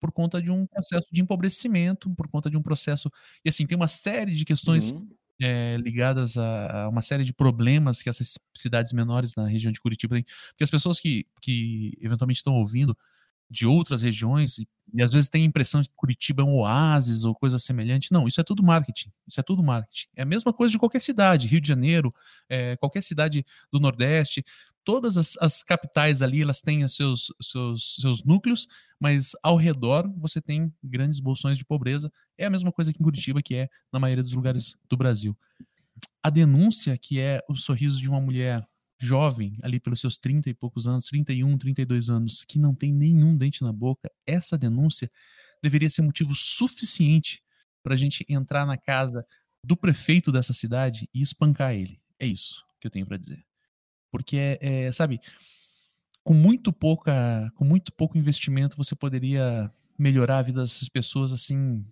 por 0.00 0.12
conta 0.12 0.40
de 0.40 0.50
um 0.50 0.66
processo 0.66 1.08
de 1.12 1.20
empobrecimento, 1.20 2.14
por 2.14 2.28
conta 2.30 2.50
de 2.50 2.56
um 2.56 2.62
processo. 2.62 3.10
E 3.44 3.48
assim, 3.48 3.66
tem 3.66 3.76
uma 3.76 3.88
série 3.88 4.34
de 4.34 4.44
questões 4.44 4.92
Uhum. 4.92 5.08
É, 5.40 5.76
ligadas 5.76 6.36
a, 6.36 6.84
a 6.84 6.88
uma 6.88 7.02
série 7.02 7.24
de 7.24 7.32
problemas 7.32 8.02
que 8.02 8.08
essas 8.08 8.38
cidades 8.56 8.92
menores 8.92 9.34
na 9.36 9.46
região 9.46 9.72
de 9.72 9.80
Curitiba 9.80 10.16
têm. 10.16 10.24
Porque 10.50 10.64
as 10.64 10.70
pessoas 10.70 11.00
que, 11.00 11.26
que 11.40 11.96
eventualmente 12.00 12.38
estão 12.38 12.54
ouvindo 12.54 12.96
de 13.50 13.66
outras 13.66 14.02
regiões 14.02 14.58
e, 14.58 14.68
e 14.92 15.02
às 15.02 15.12
vezes 15.12 15.28
têm 15.28 15.42
a 15.42 15.46
impressão 15.46 15.82
que 15.82 15.90
Curitiba 15.96 16.42
é 16.42 16.44
um 16.44 16.54
oásis 16.56 17.24
ou 17.24 17.34
coisa 17.34 17.58
semelhante. 17.58 18.12
Não, 18.12 18.28
isso 18.28 18.40
é 18.40 18.44
tudo 18.44 18.62
marketing. 18.62 19.10
Isso 19.26 19.40
é 19.40 19.42
tudo 19.42 19.62
marketing. 19.62 20.06
É 20.14 20.22
a 20.22 20.26
mesma 20.26 20.52
coisa 20.52 20.72
de 20.72 20.78
qualquer 20.78 21.00
cidade, 21.00 21.46
Rio 21.46 21.60
de 21.60 21.68
Janeiro, 21.68 22.14
é, 22.48 22.76
qualquer 22.76 23.02
cidade 23.02 23.44
do 23.72 23.80
Nordeste. 23.80 24.44
Todas 24.88 25.18
as, 25.18 25.36
as 25.38 25.62
capitais 25.62 26.22
ali, 26.22 26.40
elas 26.40 26.62
têm 26.62 26.88
seus, 26.88 27.30
seus, 27.42 27.96
seus 28.00 28.24
núcleos, 28.24 28.66
mas 28.98 29.32
ao 29.42 29.58
redor 29.58 30.10
você 30.16 30.40
tem 30.40 30.72
grandes 30.82 31.20
bolsões 31.20 31.58
de 31.58 31.64
pobreza. 31.66 32.10
É 32.38 32.46
a 32.46 32.50
mesma 32.50 32.72
coisa 32.72 32.90
aqui 32.90 32.98
em 32.98 33.04
Curitiba, 33.04 33.42
que 33.42 33.54
é 33.54 33.68
na 33.92 34.00
maioria 34.00 34.22
dos 34.22 34.32
lugares 34.32 34.78
do 34.88 34.96
Brasil. 34.96 35.36
A 36.22 36.30
denúncia, 36.30 36.96
que 36.96 37.20
é 37.20 37.44
o 37.50 37.54
sorriso 37.54 38.00
de 38.00 38.08
uma 38.08 38.18
mulher 38.18 38.66
jovem, 38.98 39.58
ali 39.62 39.78
pelos 39.78 40.00
seus 40.00 40.16
30 40.16 40.48
e 40.48 40.54
poucos 40.54 40.88
anos, 40.88 41.04
31, 41.04 41.58
32 41.58 42.08
anos, 42.08 42.42
que 42.42 42.58
não 42.58 42.74
tem 42.74 42.90
nenhum 42.90 43.36
dente 43.36 43.62
na 43.62 43.74
boca, 43.74 44.10
essa 44.26 44.56
denúncia 44.56 45.10
deveria 45.62 45.90
ser 45.90 46.00
motivo 46.00 46.34
suficiente 46.34 47.42
para 47.82 47.92
a 47.92 47.98
gente 47.98 48.24
entrar 48.26 48.64
na 48.64 48.78
casa 48.78 49.22
do 49.62 49.76
prefeito 49.76 50.32
dessa 50.32 50.54
cidade 50.54 51.06
e 51.12 51.20
espancar 51.20 51.74
ele. 51.74 52.00
É 52.18 52.26
isso 52.26 52.64
que 52.80 52.86
eu 52.86 52.90
tenho 52.90 53.04
para 53.04 53.18
dizer. 53.18 53.47
Porque 54.10 54.36
é, 54.36 54.58
é, 54.86 54.92
sabe, 54.92 55.20
com 56.24 56.34
muito 56.34 56.72
pouca, 56.72 57.50
com 57.54 57.64
muito 57.64 57.92
pouco 57.92 58.18
investimento 58.18 58.76
você 58.76 58.94
poderia 58.94 59.72
melhorar 59.98 60.38
a 60.38 60.42
vida 60.42 60.60
dessas 60.62 60.88
pessoas 60.88 61.32
assim 61.32 61.84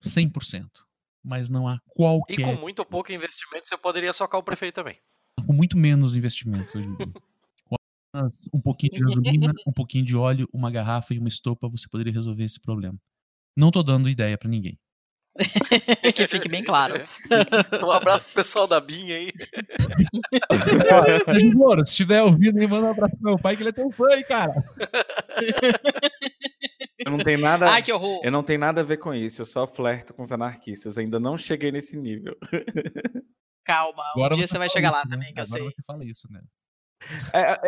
100%, 0.00 0.86
mas 1.22 1.48
não 1.48 1.66
há 1.66 1.74
E 1.74 1.78
qualquer 1.88 2.56
com 2.56 2.60
muito 2.60 2.84
pouco 2.84 3.12
investimento 3.12 3.66
você 3.66 3.76
poderia 3.76 4.12
socar 4.12 4.40
o 4.40 4.44
prefeito 4.44 4.76
também. 4.76 4.98
com 5.46 5.52
muito 5.52 5.76
menos 5.76 6.16
investimento. 6.16 6.72
Com 7.64 7.76
apenas 8.14 8.48
um 8.52 8.60
pouquinho 8.60 8.92
de 8.92 9.00
gasolina, 9.00 9.52
um 9.66 9.72
pouquinho 9.72 10.04
de 10.04 10.16
óleo, 10.16 10.48
uma 10.52 10.70
garrafa 10.70 11.14
e 11.14 11.18
uma 11.18 11.28
estopa, 11.28 11.68
você 11.68 11.88
poderia 11.88 12.12
resolver 12.12 12.44
esse 12.44 12.60
problema. 12.60 12.98
Não 13.56 13.70
tô 13.70 13.82
dando 13.82 14.08
ideia 14.08 14.38
pra 14.38 14.48
ninguém. 14.48 14.78
que 16.14 16.26
fique 16.26 16.48
bem 16.48 16.62
claro. 16.62 16.94
Um 17.82 17.90
abraço 17.90 18.26
pro 18.26 18.36
pessoal 18.36 18.66
da 18.66 18.80
BIM 18.80 19.12
aí. 19.12 19.32
Moro, 21.54 21.84
se 21.84 21.92
estiver 21.92 22.22
ouvindo, 22.22 22.58
aí, 22.58 22.66
manda 22.66 22.86
um 22.86 22.90
abraço 22.90 23.16
pro 23.16 23.30
meu 23.30 23.38
pai, 23.38 23.56
que 23.56 23.62
ele 23.62 23.70
é 23.70 23.72
teu 23.72 23.90
fã, 23.90 24.06
hein, 24.12 24.24
cara. 24.26 24.52
Eu 26.98 27.10
não 27.10 27.18
tenho 27.18 27.38
nada. 27.38 27.68
Ai, 27.70 27.82
que 27.82 27.92
horror. 27.92 28.20
Eu 28.22 28.30
não 28.30 28.42
tenho 28.42 28.60
nada 28.60 28.80
a 28.80 28.84
ver 28.84 28.98
com 28.98 29.12
isso, 29.12 29.42
eu 29.42 29.46
só 29.46 29.66
flerto 29.66 30.14
com 30.14 30.22
os 30.22 30.32
anarquistas, 30.32 30.96
ainda 30.96 31.18
não 31.18 31.36
cheguei 31.36 31.72
nesse 31.72 31.96
nível. 31.96 32.36
Calma, 33.64 34.02
um 34.16 34.20
Agora 34.20 34.34
dia 34.34 34.46
você 34.46 34.58
vai 34.58 34.68
chegar 34.68 34.90
lá 34.90 35.02
né? 35.04 35.10
também, 35.10 35.32
que 35.32 35.40
eu 35.40 35.44
Agora 35.44 35.62
sei. 35.62 35.70
você 35.70 35.82
fala 35.86 36.04
isso, 36.04 36.28
né? 36.30 36.40
É, 37.32 37.40
é, 37.40 37.58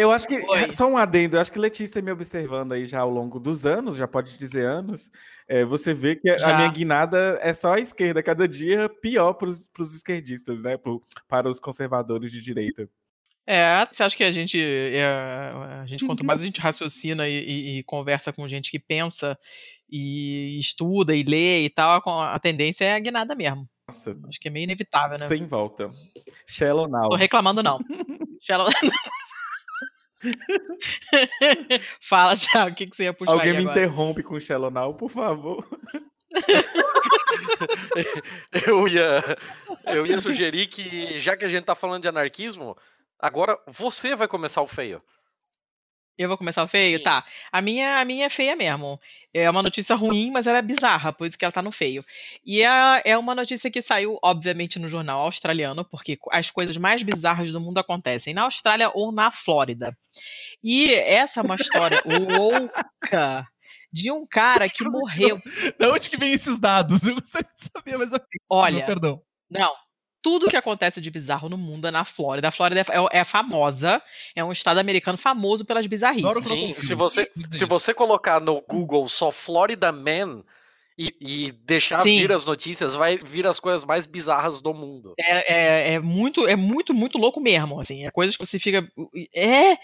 é, 0.00 0.02
eu 0.04 0.10
acho 0.10 0.26
que, 0.26 0.36
Oi. 0.36 0.72
só 0.72 0.86
um 0.86 0.96
adendo, 0.96 1.36
eu 1.36 1.40
acho 1.40 1.52
que 1.52 1.58
Letícia 1.58 2.00
me 2.00 2.10
observando 2.10 2.72
aí 2.72 2.84
já 2.84 3.00
ao 3.00 3.10
longo 3.10 3.38
dos 3.40 3.66
anos, 3.66 3.96
já 3.96 4.06
pode 4.06 4.38
dizer 4.38 4.64
anos, 4.64 5.10
é, 5.48 5.64
você 5.64 5.92
vê 5.92 6.16
que 6.16 6.28
a 6.30 6.38
Já. 6.38 6.54
minha 6.56 6.68
guinada 6.68 7.38
é 7.42 7.52
só 7.52 7.74
a 7.74 7.80
esquerda, 7.80 8.22
cada 8.22 8.46
dia 8.48 8.88
pior 8.88 9.34
para 9.34 9.48
os 9.48 9.94
esquerdistas, 9.94 10.62
né? 10.62 10.76
pro- 10.76 11.02
para 11.28 11.48
os 11.48 11.58
conservadores 11.60 12.30
de 12.30 12.40
direita. 12.40 12.88
É, 13.48 13.86
você 13.92 14.02
acha 14.02 14.16
que 14.16 14.24
a 14.24 14.30
gente, 14.30 14.60
é, 14.60 15.04
a 15.82 15.84
gente 15.86 16.04
quanto 16.04 16.24
mais 16.24 16.40
a 16.40 16.44
gente 16.44 16.60
raciocina 16.60 17.28
e, 17.28 17.32
e- 17.38 17.78
e 17.78 17.82
conversa 17.84 18.32
com 18.32 18.48
gente 18.48 18.70
que 18.72 18.78
pensa 18.78 19.38
e 19.88 20.58
estuda 20.58 21.14
e 21.14 21.22
lê 21.22 21.64
e 21.64 21.70
tal, 21.70 22.02
a, 22.04 22.34
a 22.34 22.38
tendência 22.40 22.84
é 22.84 22.94
a 22.94 22.98
guinada 22.98 23.36
mesmo. 23.36 23.68
Nossa, 23.88 24.18
Acho 24.26 24.40
que 24.40 24.48
é 24.48 24.50
meio 24.50 24.64
inevitável, 24.64 25.16
né? 25.16 25.26
sem 25.28 25.46
volta. 25.46 25.88
Shallow 26.44 26.88
now. 26.88 27.08
Tô 27.10 27.14
reclamando 27.14 27.62
não. 27.62 27.78
Shallow- 28.46 28.70
Fala, 32.00 32.34
Thiago, 32.36 32.70
o 32.70 32.74
que, 32.74 32.86
que 32.86 32.96
você 32.96 33.04
ia 33.04 33.12
puxar 33.14 33.32
Alguém 33.32 33.50
aí 33.50 33.56
me 33.56 33.62
agora? 33.64 33.78
interrompe 33.78 34.22
com 34.22 34.38
Shallow 34.40 34.70
now, 34.70 34.94
por 34.94 35.10
favor. 35.10 35.64
Eu 38.66 38.86
ia, 38.88 39.22
eu 39.86 40.06
ia 40.06 40.20
sugerir 40.20 40.66
que, 40.66 41.18
já 41.18 41.36
que 41.36 41.44
a 41.44 41.48
gente 41.48 41.64
tá 41.64 41.74
falando 41.74 42.02
de 42.02 42.08
anarquismo, 42.08 42.76
agora 43.18 43.58
você 43.66 44.14
vai 44.14 44.28
começar 44.28 44.62
o 44.62 44.66
feio. 44.66 45.02
Eu 46.18 46.28
vou 46.28 46.38
começar 46.38 46.62
o 46.64 46.68
feio? 46.68 46.98
Sim. 46.98 47.04
Tá. 47.04 47.24
A 47.52 47.60
minha, 47.60 48.00
a 48.00 48.04
minha 48.04 48.26
é 48.26 48.28
feia 48.28 48.56
mesmo. 48.56 48.98
É 49.34 49.50
uma 49.50 49.62
notícia 49.62 49.94
ruim, 49.94 50.30
mas 50.30 50.46
ela 50.46 50.58
é 50.58 50.62
bizarra, 50.62 51.12
por 51.12 51.26
isso 51.26 51.36
que 51.36 51.44
ela 51.44 51.52
tá 51.52 51.60
no 51.60 51.70
feio. 51.70 52.04
E 52.44 52.62
é, 52.62 53.02
é 53.04 53.18
uma 53.18 53.34
notícia 53.34 53.70
que 53.70 53.82
saiu, 53.82 54.18
obviamente, 54.22 54.78
no 54.78 54.88
jornal 54.88 55.20
australiano, 55.20 55.84
porque 55.84 56.18
as 56.32 56.50
coisas 56.50 56.76
mais 56.78 57.02
bizarras 57.02 57.52
do 57.52 57.60
mundo 57.60 57.78
acontecem 57.78 58.32
na 58.32 58.42
Austrália 58.42 58.90
ou 58.94 59.12
na 59.12 59.30
Flórida. 59.30 59.96
E 60.64 60.94
essa 60.94 61.40
é 61.40 61.42
uma 61.42 61.56
história 61.56 62.02
louca 62.06 63.46
de 63.92 64.10
um 64.10 64.24
cara 64.26 64.68
que 64.68 64.84
morreu. 64.84 65.38
Da 65.78 65.92
onde 65.92 66.08
que 66.08 66.16
vem 66.16 66.32
esses 66.32 66.58
dados? 66.58 67.04
Eu 67.06 67.14
gostaria 67.14 67.50
de 67.54 67.70
saber, 67.70 67.98
mas. 67.98 68.10
Olha, 68.48 68.84
perdão. 68.84 69.22
Não. 69.50 69.74
Tudo 70.26 70.50
que 70.50 70.56
acontece 70.56 71.00
de 71.00 71.08
bizarro 71.08 71.48
no 71.48 71.56
mundo 71.56 71.86
é 71.86 71.90
na 71.92 72.04
Flórida. 72.04 72.48
A 72.48 72.50
Flórida 72.50 72.80
é, 72.80 73.20
é 73.20 73.22
famosa, 73.22 74.02
é 74.34 74.42
um 74.42 74.50
estado 74.50 74.78
americano 74.78 75.16
famoso 75.16 75.64
pelas 75.64 75.86
bizarrices. 75.86 76.44
Sim, 76.44 76.74
se 76.82 76.96
você, 76.96 77.30
se 77.52 77.64
você 77.64 77.94
colocar 77.94 78.40
no 78.40 78.60
Google 78.60 79.08
só 79.08 79.30
Florida 79.30 79.92
Man 79.92 80.42
e, 80.98 81.14
e 81.20 81.52
deixar 81.52 82.02
Sim. 82.02 82.18
vir 82.18 82.32
as 82.32 82.44
notícias, 82.44 82.96
vai 82.96 83.18
vir 83.18 83.46
as 83.46 83.60
coisas 83.60 83.84
mais 83.84 84.04
bizarras 84.04 84.60
do 84.60 84.74
mundo. 84.74 85.14
É, 85.16 85.54
é, 85.54 85.94
é 85.94 86.00
muito, 86.00 86.44
é 86.48 86.56
muito, 86.56 86.92
muito 86.92 87.18
louco 87.18 87.40
mesmo, 87.40 87.78
assim, 87.78 88.04
é 88.04 88.10
coisas 88.10 88.36
que 88.36 88.44
você 88.44 88.58
fica, 88.58 88.84
é, 89.32 89.78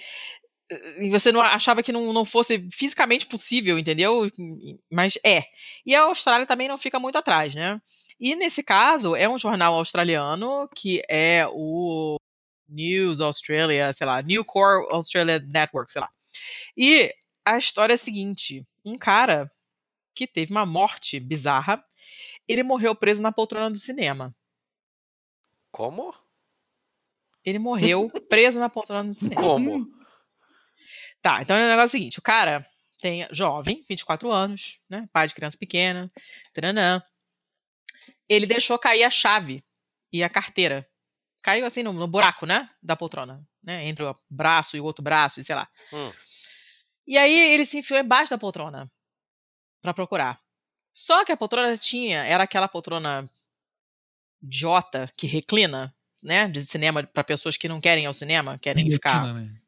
e 0.98 1.09
você 1.09 1.31
não 1.31 1.40
achava 1.40 1.85
que 1.85 1.93
não, 1.93 2.12
não 2.12 2.24
fosse 2.24 2.66
fisicamente 2.73 3.27
possível, 3.27 3.78
entendeu? 3.78 4.28
Mas 4.90 5.19
é. 5.24 5.44
E 5.86 5.94
a 5.94 6.02
Austrália 6.02 6.47
também 6.47 6.66
não 6.66 6.78
fica 6.78 6.98
muito 6.98 7.16
atrás, 7.16 7.55
né? 7.55 7.81
E 8.22 8.36
nesse 8.36 8.62
caso, 8.62 9.16
é 9.16 9.28
um 9.28 9.36
jornal 9.36 9.74
australiano 9.74 10.68
que 10.76 11.02
é 11.08 11.44
o 11.50 12.14
News 12.68 13.20
Australia, 13.20 13.92
sei 13.92 14.06
lá, 14.06 14.22
New 14.22 14.44
Core 14.44 14.86
Australia 14.92 15.40
Network, 15.40 15.92
sei 15.92 16.02
lá. 16.02 16.08
E 16.76 17.12
a 17.44 17.58
história 17.58 17.94
é 17.94 17.96
a 17.96 17.98
seguinte: 17.98 18.64
um 18.84 18.96
cara 18.96 19.50
que 20.14 20.24
teve 20.24 20.52
uma 20.52 20.64
morte 20.64 21.18
bizarra, 21.18 21.84
ele 22.46 22.62
morreu 22.62 22.94
preso 22.94 23.20
na 23.20 23.32
poltrona 23.32 23.68
do 23.68 23.78
cinema. 23.78 24.32
Como? 25.72 26.14
Ele 27.44 27.58
morreu 27.58 28.08
preso 28.28 28.60
na 28.60 28.68
poltrona 28.68 29.08
do 29.08 29.18
cinema. 29.18 29.42
Como? 29.42 29.84
Tá, 31.20 31.42
então 31.42 31.56
é 31.56 31.64
o 31.64 31.68
negócio 31.68 31.88
seguinte: 31.88 32.20
o 32.20 32.22
cara 32.22 32.64
tem 33.00 33.26
jovem, 33.32 33.84
24 33.88 34.30
anos, 34.30 34.78
né? 34.88 35.08
Pai 35.12 35.26
de 35.26 35.34
criança 35.34 35.58
pequena, 35.58 36.08
taranã. 36.54 37.02
Ele 38.28 38.46
deixou 38.46 38.78
cair 38.78 39.04
a 39.04 39.10
chave 39.10 39.64
e 40.12 40.22
a 40.22 40.28
carteira. 40.28 40.88
Caiu 41.42 41.66
assim 41.66 41.82
no, 41.82 41.92
no 41.92 42.06
buraco, 42.06 42.46
né? 42.46 42.70
Da 42.82 42.96
poltrona, 42.96 43.44
né? 43.62 43.84
Entre 43.86 44.04
o 44.04 44.16
braço 44.30 44.76
e 44.76 44.80
o 44.80 44.84
outro 44.84 45.02
braço, 45.02 45.40
e 45.40 45.44
sei 45.44 45.54
lá. 45.54 45.68
Hum. 45.92 46.12
E 47.06 47.18
aí 47.18 47.52
ele 47.52 47.64
se 47.64 47.78
enfiou 47.78 47.98
embaixo 47.98 48.30
da 48.30 48.38
poltrona 48.38 48.90
pra 49.80 49.92
procurar. 49.92 50.40
Só 50.94 51.24
que 51.24 51.32
a 51.32 51.36
poltrona 51.36 51.76
tinha, 51.76 52.24
era 52.24 52.44
aquela 52.44 52.68
poltrona 52.68 53.28
idiota 54.40 55.10
que 55.16 55.26
reclina, 55.26 55.94
né? 56.22 56.48
De 56.48 56.64
cinema 56.64 57.02
pra 57.02 57.24
pessoas 57.24 57.56
que 57.56 57.68
não 57.68 57.80
querem 57.80 58.04
ir 58.04 58.06
ao 58.06 58.14
cinema, 58.14 58.58
querem 58.58 58.88
ficar 58.88 59.22
Guilhotina, 59.22 59.40
né? 59.40 59.62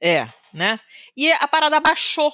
é, 0.00 0.32
né? 0.52 0.80
E 1.16 1.32
a 1.32 1.48
parada 1.48 1.80
baixou 1.80 2.32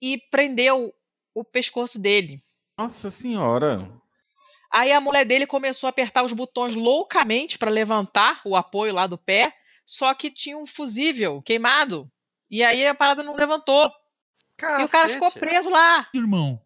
e 0.00 0.18
prendeu 0.30 0.94
o 1.34 1.44
pescoço 1.44 1.98
dele. 1.98 2.42
Nossa 2.78 3.10
senhora. 3.10 3.90
Aí 4.70 4.92
a 4.92 5.00
mulher 5.00 5.24
dele 5.24 5.46
começou 5.46 5.86
a 5.86 5.90
apertar 5.90 6.22
os 6.24 6.32
botões 6.32 6.74
loucamente 6.74 7.58
para 7.58 7.70
levantar 7.70 8.42
o 8.44 8.54
apoio 8.54 8.92
lá 8.92 9.06
do 9.06 9.16
pé, 9.16 9.54
só 9.86 10.12
que 10.12 10.30
tinha 10.30 10.58
um 10.58 10.66
fusível 10.66 11.40
queimado. 11.40 12.10
E 12.50 12.62
aí 12.62 12.86
a 12.86 12.94
parada 12.94 13.22
não 13.22 13.34
levantou. 13.34 13.90
E 14.60 14.84
o 14.84 14.88
cara 14.88 15.08
ficou 15.08 15.28
Cacete. 15.28 15.38
preso 15.38 15.70
lá. 15.70 16.08
Irmão, 16.14 16.60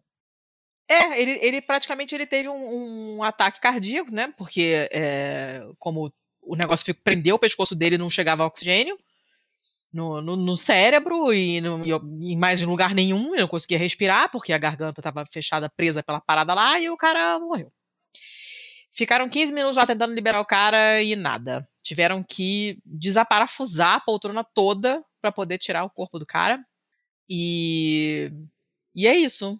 É, 0.87 1.21
ele, 1.21 1.39
ele 1.41 1.61
praticamente 1.61 2.13
ele 2.13 2.25
teve 2.25 2.49
um, 2.49 3.17
um 3.17 3.23
ataque 3.23 3.61
cardíaco, 3.61 4.11
né? 4.11 4.33
Porque 4.37 4.89
é, 4.91 5.65
como 5.79 6.13
o 6.41 6.55
negócio 6.55 6.93
prendeu 6.95 7.35
o 7.35 7.39
pescoço 7.39 7.75
dele 7.75 7.95
e 7.95 7.97
não 7.97 8.09
chegava 8.09 8.45
oxigênio 8.45 8.99
no, 9.91 10.21
no, 10.21 10.35
no 10.35 10.55
cérebro 10.57 11.33
e 11.33 11.59
no- 11.61 11.85
e 11.85 12.31
em 12.33 12.37
mais 12.37 12.61
lugar 12.61 12.93
nenhum, 12.93 13.33
ele 13.33 13.41
não 13.41 13.47
conseguia 13.47 13.77
respirar 13.77 14.29
porque 14.31 14.53
a 14.53 14.57
garganta 14.57 14.99
estava 15.01 15.25
fechada, 15.25 15.69
presa 15.69 16.01
pela 16.01 16.21
parada 16.21 16.53
lá 16.53 16.79
e 16.79 16.89
o 16.89 16.97
cara 16.97 17.39
morreu. 17.39 17.71
Ficaram 18.93 19.29
15 19.29 19.53
minutos 19.53 19.77
lá 19.77 19.85
tentando 19.85 20.13
liberar 20.13 20.41
o 20.41 20.45
cara 20.45 21.01
e 21.01 21.15
nada. 21.15 21.67
Tiveram 21.81 22.21
que 22.23 22.77
desaparafusar 22.85 23.95
a 23.95 23.99
poltrona 24.01 24.43
toda 24.43 25.03
para 25.21 25.31
poder 25.31 25.57
tirar 25.57 25.83
o 25.85 25.89
corpo 25.89 26.19
do 26.19 26.25
cara. 26.25 26.59
E, 27.29 28.31
e 28.93 29.07
é 29.07 29.15
isso. 29.15 29.59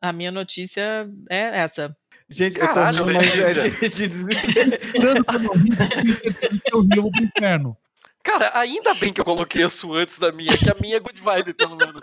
A 0.00 0.12
minha 0.12 0.30
notícia 0.30 1.08
é 1.30 1.60
essa. 1.60 1.96
Gente, 2.28 2.58
Caralho, 2.58 2.98
eu 3.00 3.04
tô 3.04 3.10
rindo, 3.10 3.18
mas 3.18 3.56
é 3.56 3.68
de, 3.70 3.88
de 3.88 4.08
desespero. 4.08 4.78
eu 4.94 5.14
não 5.40 5.52
ri, 5.54 5.70
porque 5.76 6.70
eu 6.72 6.80
ri, 6.82 6.96
eu 6.96 7.02
vou 7.02 7.10
pro 7.10 7.22
inferno. 7.24 7.76
Cara, 8.22 8.50
ainda 8.58 8.94
bem 8.94 9.12
que 9.12 9.20
eu 9.20 9.24
coloquei 9.24 9.62
a 9.62 9.68
sua 9.68 9.98
antes 9.98 10.18
da 10.18 10.32
minha, 10.32 10.56
que 10.56 10.70
a 10.70 10.74
minha 10.80 10.96
é 10.96 11.00
good 11.00 11.20
vibe, 11.20 11.54
pelo 11.54 11.76
menos. 11.76 12.00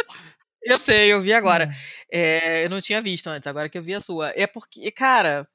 Eu 0.61 0.77
sei, 0.77 1.11
eu 1.13 1.21
vi 1.21 1.31
agora. 1.31 1.69
É, 2.11 2.65
eu 2.65 2.69
não 2.69 2.81
tinha 2.81 3.01
visto 3.01 3.27
antes, 3.27 3.47
agora 3.47 3.69
que 3.69 3.77
eu 3.77 3.83
vi 3.83 3.93
a 3.93 4.01
sua. 4.01 4.33
É 4.35 4.45
porque, 4.45 4.91
cara, 4.91 5.47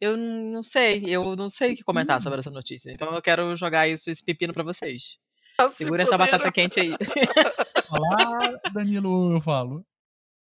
eu 0.00 0.16
não 0.16 0.62
sei, 0.62 1.02
eu 1.06 1.34
não 1.36 1.48
sei 1.48 1.72
o 1.72 1.76
que 1.76 1.82
comentar 1.82 2.20
sobre 2.20 2.40
essa 2.40 2.50
notícia. 2.50 2.90
Então 2.90 3.14
eu 3.14 3.22
quero 3.22 3.56
jogar 3.56 3.88
isso, 3.88 4.10
esse 4.10 4.22
pepino 4.22 4.52
pra 4.52 4.62
vocês. 4.62 5.16
Ah, 5.58 5.68
se 5.70 5.76
Segura 5.76 6.02
essa 6.02 6.18
batata 6.18 6.50
quente 6.52 6.78
aí. 6.80 6.94
Falar, 7.88 8.60
Danilo, 8.72 9.32
eu 9.34 9.40
falo. 9.40 9.84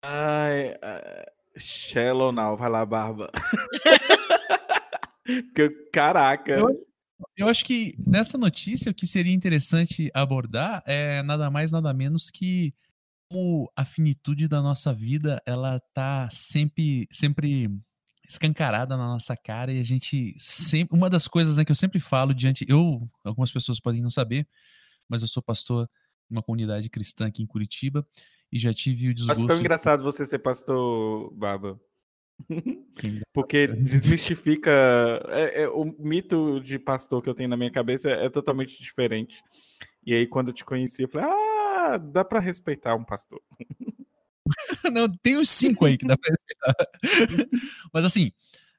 Ai, 0.04 0.76
ai, 0.82 1.24
Shallow 1.56 2.32
now, 2.32 2.56
vai 2.56 2.68
lá, 2.70 2.84
Barba. 2.84 3.30
Que- 5.54 5.70
Caraca. 5.92 6.52
Eu- 6.52 6.86
Eu 7.36 7.48
acho 7.48 7.64
que 7.64 7.94
nessa 7.98 8.36
notícia 8.36 8.90
o 8.90 8.94
que 8.94 9.06
seria 9.06 9.32
interessante 9.32 10.10
abordar 10.14 10.82
é 10.86 11.22
nada 11.22 11.50
mais 11.50 11.70
nada 11.70 11.92
menos 11.92 12.30
que 12.30 12.74
como 13.30 13.70
a 13.76 13.84
finitude 13.84 14.48
da 14.48 14.60
nossa 14.60 14.92
vida 14.92 15.40
ela 15.46 15.80
tá 15.92 16.28
sempre 16.30 17.08
sempre 17.10 17.70
escancarada 18.28 18.96
na 18.96 19.06
nossa 19.06 19.36
cara 19.36 19.72
e 19.72 19.80
a 19.80 19.82
gente 19.82 20.34
sempre 20.38 20.96
uma 20.96 21.10
das 21.10 21.28
coisas 21.28 21.56
né, 21.56 21.64
que 21.64 21.72
eu 21.72 21.76
sempre 21.76 22.00
falo 22.00 22.34
diante 22.34 22.64
eu 22.68 23.08
algumas 23.22 23.50
pessoas 23.52 23.78
podem 23.78 24.02
não 24.02 24.10
saber 24.10 24.46
mas 25.08 25.22
eu 25.22 25.28
sou 25.28 25.42
pastor 25.42 25.86
de 26.28 26.36
uma 26.36 26.42
comunidade 26.42 26.88
cristã 26.88 27.26
aqui 27.26 27.42
em 27.42 27.46
Curitiba 27.46 28.06
e 28.50 28.58
já 28.58 28.72
tive 28.72 29.08
o 29.08 29.10
Acho 29.10 29.14
desgosto 29.16 29.46
tão 29.48 29.58
engraçado 29.58 30.04
você 30.04 30.24
ser 30.24 30.38
pastor, 30.38 31.32
Barba. 31.34 31.80
Porque 33.32 33.66
desmistifica. 33.66 34.70
é- 35.28 35.62
é, 35.62 35.68
o 35.68 35.84
mito 35.98 36.60
de 36.60 36.78
pastor 36.78 37.22
que 37.22 37.28
eu 37.28 37.34
tenho 37.34 37.48
na 37.48 37.56
minha 37.56 37.70
cabeça 37.70 38.10
é 38.10 38.28
totalmente 38.28 38.80
diferente. 38.82 39.42
E 40.04 40.14
aí, 40.14 40.26
quando 40.26 40.48
eu 40.48 40.54
te 40.54 40.64
conheci, 40.64 41.02
eu 41.02 41.08
falei: 41.08 41.28
ah, 41.28 41.98
dá 41.98 42.24
pra 42.24 42.40
respeitar 42.40 42.94
um 42.94 43.04
pastor. 43.04 43.40
Não, 44.92 45.08
tem 45.08 45.38
uns 45.38 45.48
cinco 45.48 45.86
aí 45.86 45.96
que 45.96 46.06
dá 46.06 46.16
pra 46.16 46.30
respeitar. 46.30 46.74
Mas 47.92 48.04
assim, 48.04 48.30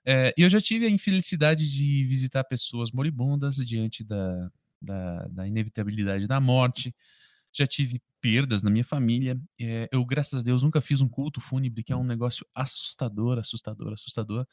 é, 0.06 0.34
eu 0.38 0.50
já 0.50 0.62
tive 0.62 0.86
a 0.86 0.90
infelicidade 0.90 1.70
de 1.70 2.04
visitar 2.04 2.44
pessoas 2.44 2.92
moribundas 2.92 3.56
diante 3.56 4.04
da, 4.04 4.52
da, 4.80 5.28
da 5.28 5.48
inevitabilidade 5.48 6.28
da 6.28 6.40
morte. 6.40 6.94
Já 7.56 7.66
tive 7.66 8.02
perdas 8.22 8.62
na 8.62 8.70
minha 8.70 8.84
família. 8.84 9.40
É, 9.60 9.88
eu, 9.92 10.04
graças 10.06 10.42
a 10.42 10.44
Deus, 10.44 10.62
nunca 10.62 10.82
fiz 10.82 11.02
um 11.02 11.08
culto 11.08 11.40
fúnebre, 11.40 11.84
que 11.84 11.94
é 11.94 11.96
um 11.96 12.04
negócio 12.04 12.46
assustador, 12.54 13.40
assustador, 13.40 13.94
assustador. 13.94 14.46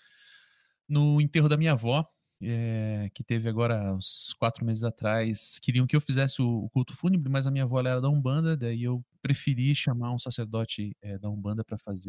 No 0.89 1.21
enterro 1.21 1.49
da 1.49 1.57
minha 1.57 1.73
avó, 1.73 2.07
é, 2.41 3.11
que 3.15 3.25
teve 3.25 3.49
agora 3.49 3.93
uns 3.95 4.35
quatro 4.39 4.65
meses 4.65 4.85
atrás, 4.85 5.59
queriam 5.61 5.87
que 5.87 5.97
eu 5.97 6.01
fizesse 6.01 6.43
o, 6.43 6.65
o 6.65 6.71
culto 6.71 6.95
fúnebre, 6.95 7.31
mas 7.31 7.47
a 7.47 7.51
minha 7.51 7.65
avó 7.65 7.81
era 7.81 8.01
da 8.01 8.09
Umbanda, 8.09 8.57
daí 8.57 8.83
eu 8.83 9.05
preferi 9.21 9.75
chamar 9.75 10.13
um 10.13 10.19
sacerdote 10.19 10.97
é, 11.01 11.19
da 11.19 11.31
Umbanda 11.31 11.65
para 11.65 11.79
fazer 11.79 12.09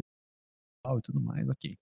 e 0.86 1.00
tudo 1.02 1.20
mais, 1.20 1.48
ok. 1.48 1.78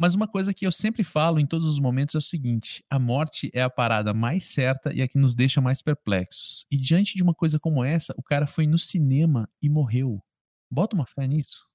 Mas 0.00 0.14
uma 0.14 0.26
coisa 0.26 0.54
que 0.54 0.66
eu 0.66 0.72
sempre 0.72 1.04
falo 1.04 1.38
em 1.38 1.44
todos 1.44 1.68
os 1.68 1.78
momentos 1.78 2.14
é 2.14 2.18
o 2.18 2.22
seguinte: 2.22 2.82
a 2.88 2.98
morte 2.98 3.50
é 3.52 3.60
a 3.60 3.68
parada 3.68 4.14
mais 4.14 4.46
certa 4.46 4.94
e 4.94 5.02
a 5.02 5.06
que 5.06 5.18
nos 5.18 5.34
deixa 5.34 5.60
mais 5.60 5.82
perplexos. 5.82 6.64
E 6.70 6.76
diante 6.78 7.14
de 7.14 7.22
uma 7.22 7.34
coisa 7.34 7.60
como 7.60 7.84
essa, 7.84 8.14
o 8.16 8.22
cara 8.22 8.46
foi 8.46 8.66
no 8.66 8.78
cinema 8.78 9.46
e 9.60 9.68
morreu. 9.68 10.24
Bota 10.70 10.96
uma 10.96 11.04
fé 11.04 11.26
nisso. 11.26 11.66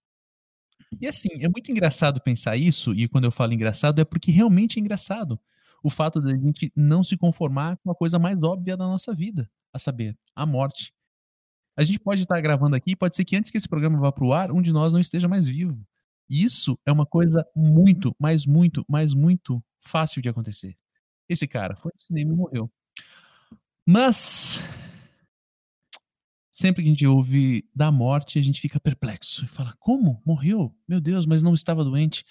E 0.99 1.05
assim, 1.05 1.29
é 1.39 1.47
muito 1.47 1.69
engraçado 1.69 2.19
pensar 2.19 2.57
isso, 2.57 2.95
e 2.95 3.07
quando 3.07 3.25
eu 3.25 3.31
falo 3.31 3.53
engraçado 3.53 4.01
é 4.01 4.05
porque 4.05 4.31
realmente 4.31 4.79
é 4.79 4.81
engraçado. 4.81 5.39
O 5.83 5.89
fato 5.91 6.19
da 6.19 6.31
gente 6.31 6.73
não 6.75 7.03
se 7.03 7.15
conformar 7.15 7.77
com 7.77 7.91
a 7.91 7.95
coisa 7.95 8.17
mais 8.17 8.41
óbvia 8.41 8.75
da 8.75 8.85
nossa 8.85 9.13
vida, 9.13 9.47
a 9.71 9.77
saber, 9.77 10.17
a 10.35 10.47
morte. 10.47 10.91
A 11.77 11.83
gente 11.83 11.99
pode 11.99 12.23
estar 12.23 12.41
gravando 12.41 12.75
aqui, 12.75 12.95
pode 12.95 13.15
ser 13.15 13.23
que 13.23 13.35
antes 13.35 13.51
que 13.51 13.57
esse 13.57 13.69
programa 13.69 13.99
vá 13.99 14.11
para 14.11 14.25
o 14.25 14.33
ar, 14.33 14.51
um 14.51 14.63
de 14.63 14.71
nós 14.71 14.93
não 14.93 14.99
esteja 14.99 15.27
mais 15.27 15.47
vivo. 15.47 15.85
Isso 16.29 16.79
é 16.85 16.91
uma 16.91 17.05
coisa 17.05 17.45
muito, 17.55 18.15
mas 18.19 18.45
muito, 18.45 18.85
mas 18.87 19.13
muito 19.13 19.63
fácil 19.79 20.21
de 20.21 20.29
acontecer. 20.29 20.75
Esse 21.29 21.47
cara 21.47 21.75
foi 21.75 21.91
no 21.95 22.01
cinema 22.01 22.33
e 22.33 22.35
morreu. 22.35 22.71
Mas 23.85 24.59
sempre 26.49 26.81
que 26.81 26.89
a 26.89 26.91
gente 26.91 27.05
ouve 27.05 27.67
da 27.75 27.91
morte, 27.91 28.39
a 28.39 28.41
gente 28.41 28.61
fica 28.61 28.79
perplexo 28.79 29.45
e 29.45 29.47
fala: 29.47 29.75
como? 29.79 30.21
Morreu? 30.25 30.75
Meu 30.87 30.99
Deus, 31.01 31.25
mas 31.25 31.41
não 31.41 31.53
estava 31.53 31.83
doente. 31.83 32.25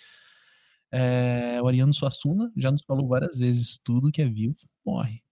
É, 0.90 1.60
o 1.62 1.66
Ariano 1.66 1.92
Suassuna 1.92 2.52
já 2.56 2.70
nos 2.70 2.82
falou 2.82 3.06
várias 3.06 3.36
vezes: 3.36 3.78
tudo 3.82 4.10
que 4.10 4.22
é 4.22 4.28
vivo 4.28 4.56
morre. 4.84 5.22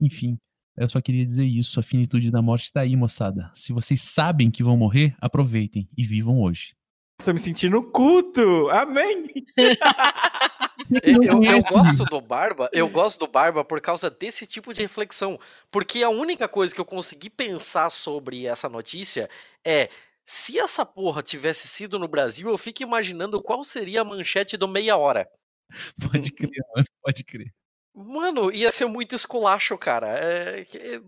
Enfim, 0.00 0.38
eu 0.76 0.88
só 0.88 1.00
queria 1.00 1.24
dizer 1.24 1.44
isso. 1.44 1.78
A 1.78 1.82
finitude 1.82 2.30
da 2.30 2.42
morte 2.42 2.64
está 2.64 2.80
aí, 2.80 2.96
moçada. 2.96 3.50
Se 3.54 3.72
vocês 3.72 4.02
sabem 4.02 4.50
que 4.50 4.62
vão 4.62 4.76
morrer, 4.76 5.14
aproveitem 5.20 5.88
e 5.96 6.04
vivam 6.04 6.40
hoje. 6.40 6.74
Nossa, 7.20 7.30
eu 7.30 7.34
me 7.34 7.40
senti 7.40 7.68
no 7.68 7.82
culto. 7.82 8.70
Amém. 8.70 9.26
Eu, 11.04 11.22
eu- 11.22 11.62
gosto 11.62 12.04
do 12.06 12.20
Barba, 12.20 12.68
eu 12.72 12.88
gosto 12.88 13.20
do 13.20 13.30
Barba 13.30 13.64
por 13.64 13.80
causa 13.80 14.10
desse 14.10 14.44
tipo 14.44 14.72
de 14.74 14.80
reflexão. 14.80 15.38
Porque 15.70 16.02
a 16.02 16.08
única 16.08 16.48
coisa 16.48 16.74
que 16.74 16.80
eu 16.80 16.84
consegui 16.84 17.30
pensar 17.30 17.90
sobre 17.90 18.46
essa 18.46 18.68
notícia 18.68 19.28
é. 19.64 19.88
Se 20.24 20.58
essa 20.58 20.84
porra 20.84 21.22
tivesse 21.22 21.68
sido 21.68 21.96
no 21.98 22.08
Brasil, 22.08 22.48
eu 22.48 22.58
fico 22.58 22.82
imaginando 22.82 23.40
qual 23.42 23.62
seria 23.62 24.00
a 24.00 24.04
manchete 24.04 24.56
do 24.56 24.66
meia 24.66 24.96
hora. 24.96 25.28
Pode 26.10 26.32
crer, 26.32 26.50
mano, 26.74 26.86
pode 27.02 27.22
crer. 27.24 27.52
Mano, 27.94 28.50
ia 28.52 28.72
ser 28.72 28.86
muito 28.86 29.14
esculacho, 29.14 29.76
cara. 29.78 30.08
É, 30.08 30.64
que- 30.64 31.02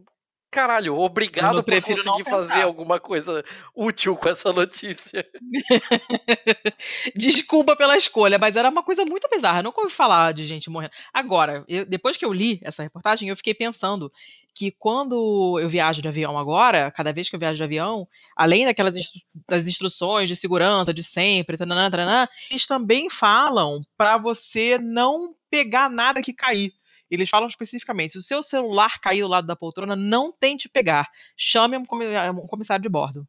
Caralho, 0.53 0.99
obrigado 0.99 1.55
por 1.65 1.73
conseguir 1.97 2.25
fazer 2.31 2.53
alguma 2.63 3.01
coisa 3.01 3.43
útil 3.75 4.15
com 4.15 4.29
essa 4.29 4.53
notícia. 4.53 5.27
Desculpa 7.17 7.75
pela 7.75 7.97
escolha, 7.97 8.39
mas 8.39 8.55
era 8.55 8.69
uma 8.69 8.83
coisa 8.83 9.03
muito 9.05 9.29
bizarra. 9.31 9.61
Eu 9.61 9.63
nunca 9.65 9.81
ouvi 9.81 9.93
falar 9.93 10.33
de 10.33 10.45
gente 10.45 10.69
morrendo. 10.69 10.93
Agora, 11.13 11.65
eu- 11.67 11.87
depois 11.87 12.17
que 12.19 12.25
eu 12.25 12.33
li 12.33 12.61
essa 12.63 12.83
reportagem, 12.83 13.29
eu 13.31 13.37
fiquei 13.37 13.55
pensando 13.55 14.13
que 14.55 14.71
quando 14.71 15.59
eu 15.59 15.69
viajo 15.69 16.03
de 16.03 16.09
avião 16.09 16.39
agora, 16.39 16.91
cada 16.91 17.13
vez 17.15 17.31
que 17.31 17.35
eu 17.35 17.41
viajo 17.41 17.57
de 17.57 17.65
avião, 17.65 18.07
além 18.37 18.67
daquelas 18.67 18.95
instru- 18.97 19.23
das 19.49 19.67
instruções 19.67 20.29
de 20.29 20.37
segurança 20.37 20.93
de 20.93 21.03
sempre, 21.03 21.57
tananã, 21.57 21.91
tananã, 21.91 22.29
eles 22.51 22.67
também 22.67 23.09
falam 23.09 23.81
para 23.97 24.19
você 24.19 24.77
não 24.79 25.35
pegar 25.51 25.89
nada 25.89 26.21
que 26.21 26.35
cair. 26.35 26.75
Eles 27.13 27.29
falam 27.31 27.47
especificamente: 27.47 28.13
se 28.13 28.19
o 28.19 28.23
seu 28.23 28.43
celular 28.43 28.99
cair 29.01 29.21
do 29.23 29.29
lado 29.29 29.47
da 29.47 29.55
poltrona, 29.55 29.95
não 29.95 30.33
tente 30.33 30.69
pegar. 30.69 31.09
Chame 31.37 31.77
um 31.77 31.85
comi- 31.85 32.07
um 32.07 32.47
comissário 32.47 32.83
de 32.83 32.89
bordo. 32.89 33.27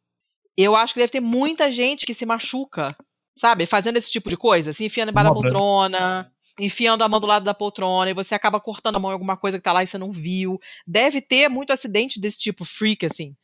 Eu 0.57 0.75
acho 0.75 0.93
que 0.93 0.99
deve 0.99 1.11
ter 1.11 1.19
muita 1.19 1.69
gente 1.69 2.05
que 2.05 2.13
se 2.13 2.25
machuca 2.25 2.95
sabe, 3.35 3.65
fazendo 3.65 3.97
esse 3.97 4.11
tipo 4.11 4.29
de 4.29 4.37
coisa, 4.37 4.71
se 4.71 4.85
enfiando 4.85 5.09
embaixo 5.09 5.29
da 5.29 5.33
poltrona, 5.33 6.31
enfiando 6.59 7.03
a 7.03 7.09
mão 7.09 7.19
do 7.19 7.27
lado 7.27 7.43
da 7.43 7.53
poltrona, 7.53 8.09
e 8.09 8.13
você 8.13 8.35
acaba 8.35 8.59
cortando 8.59 8.95
a 8.95 8.99
mão 8.99 9.11
em 9.11 9.13
alguma 9.13 9.35
coisa 9.35 9.57
que 9.57 9.63
tá 9.63 9.73
lá 9.73 9.83
e 9.83 9.87
você 9.87 9.97
não 9.97 10.11
viu. 10.11 10.59
Deve 10.85 11.21
ter 11.21 11.49
muito 11.49 11.73
acidente 11.73 12.19
desse 12.19 12.37
tipo, 12.37 12.63
freak, 12.63 13.05
assim. 13.05 13.35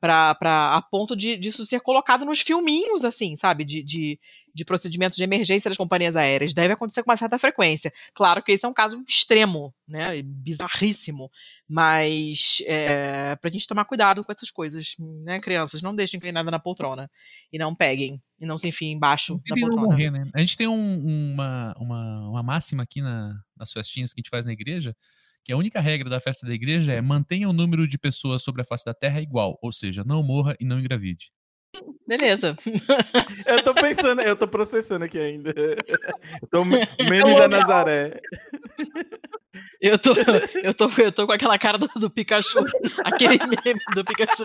Pra, 0.00 0.34
pra, 0.34 0.76
a 0.76 0.82
ponto 0.82 1.16
de 1.16 1.36
disso 1.36 1.66
ser 1.66 1.80
colocado 1.80 2.24
nos 2.24 2.40
filminhos, 2.40 3.04
assim, 3.04 3.36
sabe? 3.36 3.64
De, 3.64 3.82
de, 3.82 4.18
de 4.54 4.64
procedimentos 4.64 5.16
de 5.16 5.24
emergência 5.24 5.68
das 5.68 5.76
companhias 5.76 6.16
aéreas. 6.16 6.52
Deve 6.52 6.74
acontecer 6.74 7.02
com 7.02 7.10
uma 7.10 7.16
certa 7.16 7.38
frequência. 7.38 7.92
Claro 8.14 8.42
que 8.42 8.52
esse 8.52 8.64
é 8.64 8.68
um 8.68 8.74
caso 8.74 9.02
extremo, 9.06 9.74
né? 9.86 10.22
Bizarríssimo. 10.22 11.30
Mas 11.68 12.62
é, 12.66 13.36
pra 13.36 13.50
gente 13.50 13.66
tomar 13.66 13.84
cuidado 13.84 14.24
com 14.24 14.32
essas 14.32 14.50
coisas, 14.50 14.94
né, 14.98 15.38
crianças? 15.40 15.82
Não 15.82 15.94
deixem 15.94 16.18
cair 16.18 16.32
nada 16.32 16.50
na 16.50 16.58
poltrona. 16.58 17.10
E 17.52 17.58
não 17.58 17.74
peguem. 17.74 18.20
E 18.40 18.46
não 18.46 18.56
se 18.56 18.68
enfiem 18.68 18.92
embaixo 18.92 19.40
da 19.48 19.54
poltrona. 19.54 19.82
Morrer, 19.82 20.10
né? 20.10 20.28
A 20.32 20.38
gente 20.40 20.56
tem 20.56 20.68
um, 20.68 21.32
uma, 21.32 21.74
uma, 21.78 22.28
uma 22.30 22.42
máxima 22.42 22.84
aqui 22.84 23.02
na, 23.02 23.38
nas 23.56 23.72
festinhas 23.72 24.12
que 24.12 24.20
a 24.20 24.22
gente 24.22 24.30
faz 24.30 24.44
na 24.44 24.52
igreja, 24.52 24.96
que 25.48 25.52
a 25.54 25.56
única 25.56 25.80
regra 25.80 26.10
da 26.10 26.20
festa 26.20 26.46
da 26.46 26.52
igreja 26.52 26.92
é 26.92 27.00
mantenha 27.00 27.48
o 27.48 27.54
número 27.54 27.88
de 27.88 27.96
pessoas 27.96 28.42
sobre 28.42 28.60
a 28.60 28.64
face 28.66 28.84
da 28.84 28.92
terra 28.92 29.18
igual, 29.18 29.58
ou 29.62 29.72
seja, 29.72 30.04
não 30.04 30.22
morra 30.22 30.54
e 30.60 30.64
não 30.66 30.78
engravide. 30.78 31.32
Beleza. 32.06 32.54
eu 33.46 33.64
tô 33.64 33.72
pensando, 33.72 34.20
eu 34.20 34.36
tô 34.36 34.46
processando 34.46 35.06
aqui 35.06 35.18
ainda. 35.18 35.54
Eu 36.42 36.48
tô 36.50 36.64
meme 36.66 37.34
da 37.38 37.48
Nazaré. 37.48 38.20
Eu 39.80 39.98
tô, 39.98 40.12
eu 40.62 40.74
tô, 40.74 40.88
eu 41.00 41.12
tô 41.12 41.26
com 41.26 41.32
aquela 41.32 41.58
cara 41.58 41.78
do, 41.78 41.88
do 41.96 42.10
Pikachu, 42.10 42.58
aquele 43.04 43.38
meme 43.38 43.80
do 43.94 44.04
Pikachu. 44.04 44.44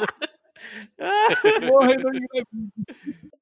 Morre 1.68 1.98
não 1.98 2.14
engravide. 2.14 3.33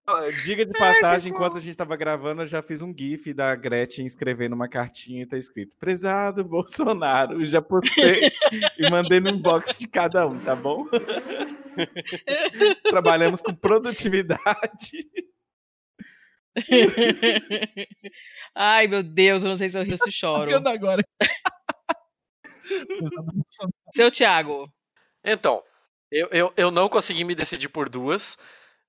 Diga 0.43 0.65
de 0.65 0.73
passagem, 0.77 1.31
enquanto 1.31 1.57
a 1.57 1.59
gente 1.59 1.75
tava 1.75 1.95
gravando, 1.95 2.41
eu 2.41 2.45
já 2.45 2.61
fiz 2.61 2.81
um 2.81 2.93
GIF 2.95 3.33
da 3.33 3.55
Gretchen 3.55 4.05
escrevendo 4.05 4.53
uma 4.53 4.67
cartinha 4.67 5.23
e 5.23 5.25
tá 5.25 5.37
escrito: 5.37 5.75
Prezado 5.77 6.43
Bolsonaro, 6.43 7.43
já 7.45 7.61
postei 7.61 8.31
e 8.77 8.89
mandei 8.89 9.19
no 9.19 9.29
inbox 9.29 9.77
de 9.77 9.87
cada 9.87 10.27
um, 10.27 10.39
tá 10.39 10.55
bom? 10.55 10.85
Trabalhamos 12.89 13.41
com 13.41 13.53
produtividade. 13.53 15.09
Ai, 18.53 18.87
meu 18.87 19.03
Deus, 19.03 19.43
eu 19.43 19.49
não 19.49 19.57
sei 19.57 19.69
se 19.69 19.77
eu 19.77 19.83
rio 19.83 19.93
ou 19.93 19.97
se 19.97 20.11
choro. 20.11 20.53
agora. 20.67 21.01
Seu 23.93 24.11
Thiago. 24.11 24.71
Então, 25.23 25.63
eu, 26.11 26.27
eu, 26.31 26.53
eu 26.57 26.71
não 26.71 26.89
consegui 26.89 27.23
me 27.23 27.33
decidir 27.35 27.69
por 27.69 27.87
duas. 27.87 28.37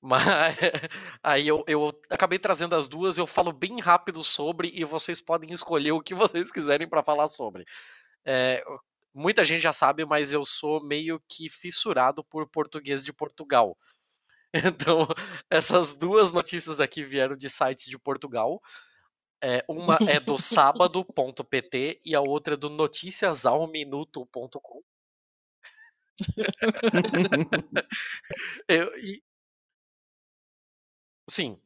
Mas 0.02 0.24
aí 1.22 1.46
eu, 1.46 1.62
eu 1.68 1.96
acabei 2.10 2.36
trazendo 2.36 2.74
as 2.74 2.88
duas, 2.88 3.16
eu 3.16 3.26
falo 3.26 3.52
bem 3.52 3.80
rápido 3.80 4.24
sobre 4.24 4.68
e 4.74 4.84
vocês 4.84 5.20
podem 5.20 5.52
escolher 5.52 5.92
o 5.92 6.02
que 6.02 6.14
vocês 6.14 6.50
quiserem 6.50 6.88
para 6.88 7.04
falar 7.04 7.28
sobre. 7.28 7.64
É, 8.24 8.64
muita 9.14 9.44
gente 9.44 9.62
já 9.62 9.72
sabe, 9.72 10.04
mas 10.04 10.32
eu 10.32 10.44
sou 10.44 10.82
meio 10.82 11.22
que 11.28 11.48
fissurado 11.48 12.24
por 12.24 12.48
português 12.48 13.04
de 13.04 13.12
Portugal. 13.12 13.78
Então, 14.54 15.08
essas 15.48 15.94
duas 15.94 16.30
notícias 16.30 16.78
aqui 16.78 17.02
vieram 17.02 17.34
de 17.34 17.48
sites 17.48 17.86
de 17.86 17.98
Portugal. 17.98 18.60
É, 19.42 19.64
uma 19.66 19.96
é 20.06 20.20
do 20.20 20.36
sábado.pt 20.36 22.02
e 22.04 22.14
a 22.14 22.20
outra 22.20 22.52
é 22.52 22.56
do 22.58 22.68
noticiasalminuto.com. 22.68 24.82
eu, 28.68 28.94
e, 28.98 29.22
Sim. 31.32 31.58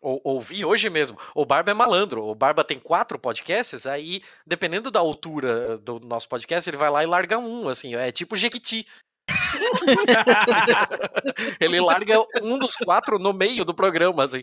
Ou, 0.00 0.20
ouvi 0.24 0.64
hoje 0.64 0.88
mesmo. 0.88 1.18
O 1.34 1.44
Barba 1.44 1.70
é 1.72 1.74
malandro. 1.74 2.22
O 2.24 2.34
Barba 2.34 2.64
tem 2.64 2.78
quatro 2.78 3.18
podcasts, 3.18 3.86
aí, 3.86 4.22
dependendo 4.46 4.90
da 4.90 5.00
altura 5.00 5.76
do 5.78 5.98
nosso 6.00 6.28
podcast, 6.28 6.68
ele 6.70 6.76
vai 6.76 6.90
lá 6.90 7.02
e 7.02 7.06
larga 7.06 7.38
um, 7.38 7.68
assim, 7.68 7.94
é 7.96 8.12
tipo 8.12 8.36
Jequiti. 8.36 8.86
ele 11.60 11.80
larga 11.80 12.24
um 12.42 12.58
dos 12.58 12.76
quatro 12.76 13.18
no 13.18 13.32
meio 13.32 13.64
do 13.64 13.74
programa, 13.74 14.24
assim. 14.24 14.42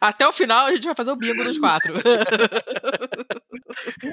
Até 0.00 0.26
o 0.26 0.32
final 0.32 0.66
a 0.66 0.72
gente 0.72 0.84
vai 0.84 0.94
fazer 0.94 1.10
o 1.10 1.16
bingo 1.16 1.44
dos 1.44 1.58
quatro. 1.58 1.94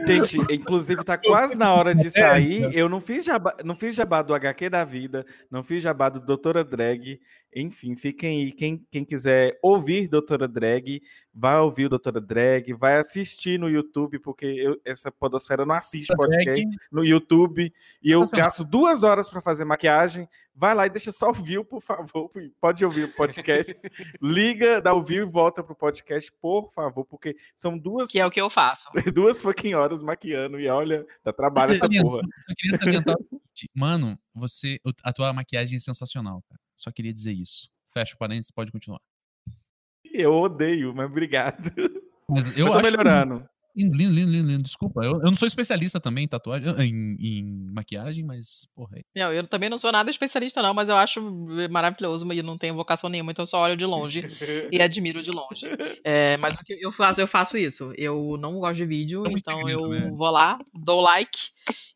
Gente, 0.06 0.38
inclusive 0.54 1.04
tá 1.04 1.18
quase 1.18 1.56
na 1.56 1.74
hora 1.74 1.94
de 1.94 2.10
sair. 2.10 2.76
Eu 2.76 2.90
não 2.90 3.02
fiz 3.02 3.24
jabá, 3.24 3.56
não 3.64 3.76
fiz 3.76 3.96
jabá 3.96 4.22
do 4.22 4.34
HQ 4.34 4.70
da 4.70 4.84
vida, 4.84 5.26
não 5.50 5.64
fiz 5.64 5.82
jabá 5.82 6.10
do 6.10 6.20
Doutora 6.20 6.64
Drag. 6.64 7.20
Enfim, 7.54 7.96
fiquem 7.96 8.44
aí. 8.44 8.52
Quem, 8.52 8.86
quem 8.90 9.04
quiser 9.04 9.60
ouvir 9.62 10.08
Doutora 10.08 10.48
Drag, 10.48 11.02
vai 11.34 11.58
ouvir 11.58 11.86
o 11.86 11.90
Doutora 11.90 12.22
Drag, 12.22 12.74
vai 12.74 12.98
assistir 12.98 13.60
no 13.60 13.70
YouTube, 13.70 14.20
porque 14.20 14.46
eu, 14.46 14.80
essa 14.86 15.12
podosfera 15.12 15.66
não 15.66 15.76
assiste 15.76 16.16
podcast 16.16 16.78
no 16.92 17.04
YouTube. 17.04 17.74
E 18.02 18.12
eu 18.12 18.28
gasto 18.28 18.64
duas 18.64 19.04
horas 19.04 19.30
para 19.30 19.42
fazer 19.42 19.66
maquiagem. 19.66 20.28
Vai 20.56 20.74
lá 20.74 20.86
e 20.86 20.90
deixa 20.90 21.12
só 21.12 21.28
ouvir, 21.28 21.64
por 21.66 21.82
favor. 21.82 22.30
Pode 22.60 22.84
ouvir 22.86 23.06
o 23.06 23.14
podcast. 23.14 23.76
Liga, 24.22 24.82
dá 24.82 24.91
ouvir 24.94 25.22
e 25.22 25.26
volta 25.26 25.64
pro 25.64 25.76
podcast, 25.76 26.32
por 26.42 26.72
favor, 26.72 27.06
porque 27.06 27.36
são 27.56 27.78
duas. 27.78 28.10
Que 28.10 28.20
é 28.20 28.26
o 28.26 28.32
que 28.32 28.42
eu 28.42 28.50
faço. 28.50 28.90
Duas 29.14 29.42
fucking 29.42 29.74
horas 29.74 30.02
maquiando 30.02 30.60
e 30.60 30.68
olha, 30.68 31.06
dá 31.24 31.34
trabalho 31.34 31.74
essa 31.74 31.90
porra. 31.90 32.22
Eu 32.50 32.56
queria 32.56 32.78
salientar 32.78 33.16
o 33.16 33.20
seguinte, 33.54 33.70
mano, 33.74 34.20
você, 34.34 34.80
a 35.04 35.14
tua 35.14 35.34
maquiagem 35.34 35.78
é 35.78 35.80
sensacional, 35.80 36.44
cara. 36.48 36.60
Só 36.76 36.92
queria 36.92 37.14
dizer 37.14 37.34
isso. 37.34 37.70
Fecha 37.94 38.16
o 38.16 38.18
parênteses, 38.18 38.52
pode 38.52 38.72
continuar. 38.72 39.02
Eu 40.04 40.34
odeio, 40.34 40.94
mas 40.94 41.06
obrigado. 41.06 41.72
Mas 42.30 42.50
eu, 42.58 42.66
eu 42.66 42.68
tô 42.68 42.74
acho 42.74 42.84
melhorando. 42.84 43.50
Lindo, 43.76 43.96
lindo, 43.96 44.14
lindo, 44.14 44.48
lindo. 44.48 44.64
Desculpa, 44.64 45.04
eu, 45.04 45.14
eu 45.14 45.30
não 45.30 45.36
sou 45.36 45.48
especialista 45.48 46.00
também 46.00 46.26
em 46.26 46.28
tatuagem, 46.28 46.68
em, 46.82 47.16
em 47.20 47.74
maquiagem, 47.74 48.24
mas, 48.24 48.68
porra. 48.76 48.98
É 48.98 49.24
não, 49.24 49.32
eu 49.34 49.48
também 49.48 49.70
não 49.70 49.78
sou 49.78 49.92
nada 49.92 50.10
especialista, 50.10 50.62
não, 50.62 50.74
mas 50.74 50.90
eu 50.90 50.96
acho 50.96 51.22
maravilhoso 51.70 52.32
e 52.32 52.42
não 52.42 52.58
tenho 52.58 52.76
vocação 52.76 53.10
nenhuma, 53.10 53.32
então 53.32 53.44
eu 53.44 53.48
só 53.48 53.62
olho 53.62 53.78
de 53.78 53.86
longe 53.86 54.22
e 54.72 54.82
admiro 54.82 55.22
de 55.22 55.32
longe. 55.32 55.68
É, 56.04 56.38
mas 56.38 56.56
o 56.56 56.60
que 56.60 56.78
eu 56.80 56.92
faço, 56.92 57.22
eu 57.22 57.28
faço 57.28 57.58
isso. 57.58 57.94
Eu 57.98 58.38
não 58.40 58.60
gosto 58.60 58.78
de 58.78 58.86
vídeo, 58.86 59.24
é 59.26 59.32
então 59.32 59.68
eu 59.68 59.88
né? 59.88 60.10
vou 60.12 60.30
lá, 60.30 60.60
dou 60.74 61.02
like 61.02 61.40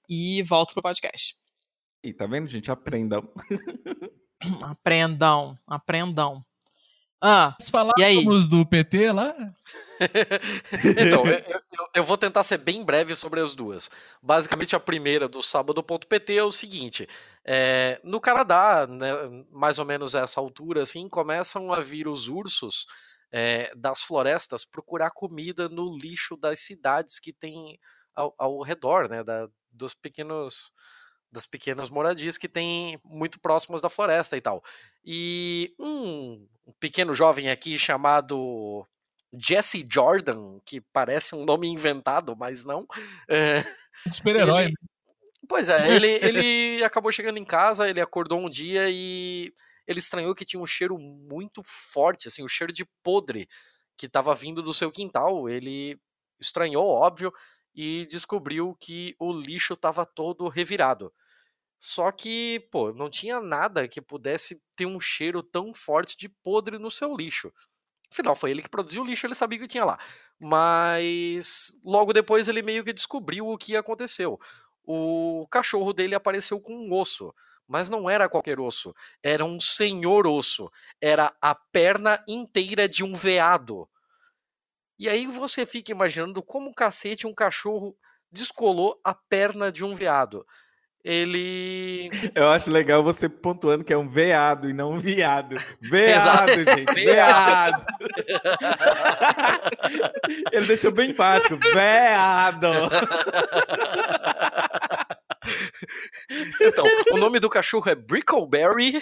e 0.09 0.41
volto 0.43 0.73
pro 0.73 0.83
podcast. 0.83 1.35
E 2.03 2.13
tá 2.13 2.25
vendo, 2.27 2.47
gente? 2.47 2.71
Aprendam. 2.71 3.27
aprendam, 4.61 5.57
aprendam. 5.67 6.45
Ah, 7.21 7.55
e 7.97 8.03
aí? 8.03 8.25
do 8.47 8.65
PT 8.65 9.11
lá? 9.11 9.33
então, 10.99 11.25
eu, 11.25 11.39
eu, 11.39 11.61
eu, 11.95 12.03
vou 12.03 12.17
tentar 12.17 12.43
ser 12.43 12.57
bem 12.57 12.83
breve 12.83 13.15
sobre 13.15 13.39
as 13.39 13.55
duas. 13.55 13.89
Basicamente, 14.21 14.75
a 14.75 14.79
primeira 14.79 15.27
do 15.27 15.41
sábado.pt 15.41 16.35
é 16.35 16.43
o 16.43 16.51
seguinte: 16.51 17.07
é, 17.43 17.99
no 18.03 18.19
Canadá, 18.19 18.85
né, 18.87 19.11
mais 19.51 19.79
ou 19.79 19.85
menos 19.85 20.15
a 20.15 20.21
essa 20.21 20.39
altura, 20.39 20.81
assim, 20.81 21.07
começam 21.07 21.73
a 21.73 21.79
vir 21.79 22.07
os 22.07 22.27
ursos 22.27 22.85
é, 23.31 23.73
das 23.75 24.01
florestas 24.01 24.65
procurar 24.65 25.11
comida 25.11 25.69
no 25.69 25.97
lixo 25.97 26.35
das 26.35 26.59
cidades 26.59 27.19
que 27.19 27.33
tem 27.33 27.79
ao, 28.13 28.33
ao 28.37 28.61
redor, 28.61 29.09
né, 29.09 29.23
da, 29.23 29.47
dos 29.71 29.93
pequenos 29.93 30.71
das 31.35 31.45
pequenas 31.45 31.89
moradias 31.89 32.37
que 32.37 32.47
tem 32.47 32.97
muito 33.03 33.39
próximas 33.39 33.81
da 33.81 33.89
floresta 33.89 34.37
e 34.37 34.41
tal. 34.41 34.63
E 35.05 35.75
um, 35.77 36.47
um 36.65 36.71
pequeno 36.79 37.13
jovem 37.13 37.49
aqui 37.49 37.77
chamado 37.77 38.87
Jesse 39.37 39.85
Jordan, 39.87 40.59
que 40.65 40.79
parece 40.79 41.35
um 41.35 41.43
nome 41.43 41.67
inventado, 41.67 42.35
mas 42.35 42.63
não. 42.63 42.87
É, 43.29 43.63
Super-herói. 44.11 44.67
Né? 44.67 44.73
Pois 45.47 45.67
é, 45.67 45.93
ele, 45.93 46.07
ele 46.25 46.83
acabou 46.83 47.11
chegando 47.11 47.37
em 47.37 47.45
casa, 47.45 47.89
ele 47.89 48.01
acordou 48.01 48.39
um 48.39 48.49
dia 48.49 48.89
e 48.89 49.53
ele 49.85 49.99
estranhou 49.99 50.33
que 50.33 50.45
tinha 50.45 50.61
um 50.61 50.65
cheiro 50.65 50.97
muito 50.97 51.61
forte, 51.63 52.29
assim, 52.29 52.41
o 52.41 52.45
um 52.45 52.49
cheiro 52.49 52.71
de 52.71 52.85
podre 53.03 53.47
que 53.97 54.07
estava 54.07 54.33
vindo 54.33 54.63
do 54.63 54.73
seu 54.73 54.89
quintal. 54.89 55.49
Ele 55.49 55.99
estranhou, 56.39 56.87
óbvio, 56.87 57.31
e 57.75 58.07
descobriu 58.09 58.75
que 58.79 59.15
o 59.19 59.33
lixo 59.33 59.73
estava 59.73 60.05
todo 60.05 60.47
revirado. 60.47 61.13
Só 61.87 62.11
que, 62.11 62.67
pô, 62.71 62.91
não 62.91 63.11
tinha 63.11 63.39
nada 63.39 63.87
que 63.87 64.01
pudesse 64.01 64.59
ter 64.75 64.87
um 64.87 64.99
cheiro 64.99 65.43
tão 65.43 65.71
forte 65.71 66.17
de 66.17 66.27
podre 66.27 66.79
no 66.79 66.89
seu 66.89 67.15
lixo. 67.15 67.53
Afinal, 68.11 68.35
foi 68.35 68.49
ele 68.49 68.63
que 68.63 68.69
produziu 68.69 69.03
o 69.03 69.05
lixo, 69.05 69.27
ele 69.27 69.35
sabia 69.35 69.59
que 69.59 69.67
tinha 69.67 69.85
lá. 69.85 69.99
Mas 70.39 71.79
logo 71.85 72.11
depois 72.11 72.47
ele 72.47 72.63
meio 72.63 72.83
que 72.83 72.91
descobriu 72.91 73.47
o 73.47 73.55
que 73.55 73.75
aconteceu. 73.75 74.39
O 74.83 75.47
cachorro 75.51 75.93
dele 75.93 76.15
apareceu 76.15 76.59
com 76.59 76.73
um 76.75 76.91
osso. 76.91 77.31
Mas 77.67 77.87
não 77.87 78.09
era 78.09 78.27
qualquer 78.27 78.59
osso. 78.59 78.91
Era 79.21 79.45
um 79.45 79.59
senhor 79.59 80.25
osso. 80.25 80.71
Era 80.99 81.35
a 81.39 81.53
perna 81.53 82.19
inteira 82.27 82.89
de 82.89 83.03
um 83.03 83.13
veado. 83.13 83.87
E 84.97 85.07
aí 85.07 85.27
você 85.27 85.67
fica 85.67 85.91
imaginando 85.91 86.41
como 86.41 86.73
cacete 86.73 87.27
um 87.27 87.33
cachorro 87.33 87.95
descolou 88.31 88.99
a 89.03 89.13
perna 89.13 89.71
de 89.71 89.83
um 89.83 89.93
veado. 89.93 90.45
Ele. 91.05 92.09
Eu 92.33 92.49
acho 92.49 92.71
legal 92.71 93.03
você 93.03 93.29
pontuando 93.29 93.83
que 93.83 93.93
é 93.93 93.97
um 93.97 94.07
veado 94.07 94.67
e 94.67 94.73
não 94.73 94.93
um 94.93 94.97
viado. 94.97 95.55
Veado, 95.79 96.63
gente. 96.63 96.91
Veado. 96.93 97.85
Ele 100.51 100.65
deixou 100.65 100.91
bem 100.91 101.11
enfático. 101.11 101.59
Veado. 101.73 102.67
Então, 106.61 106.85
o 107.11 107.17
nome 107.17 107.39
do 107.39 107.49
cachorro 107.49 107.89
é 107.89 107.95
Brickleberry. 107.95 109.01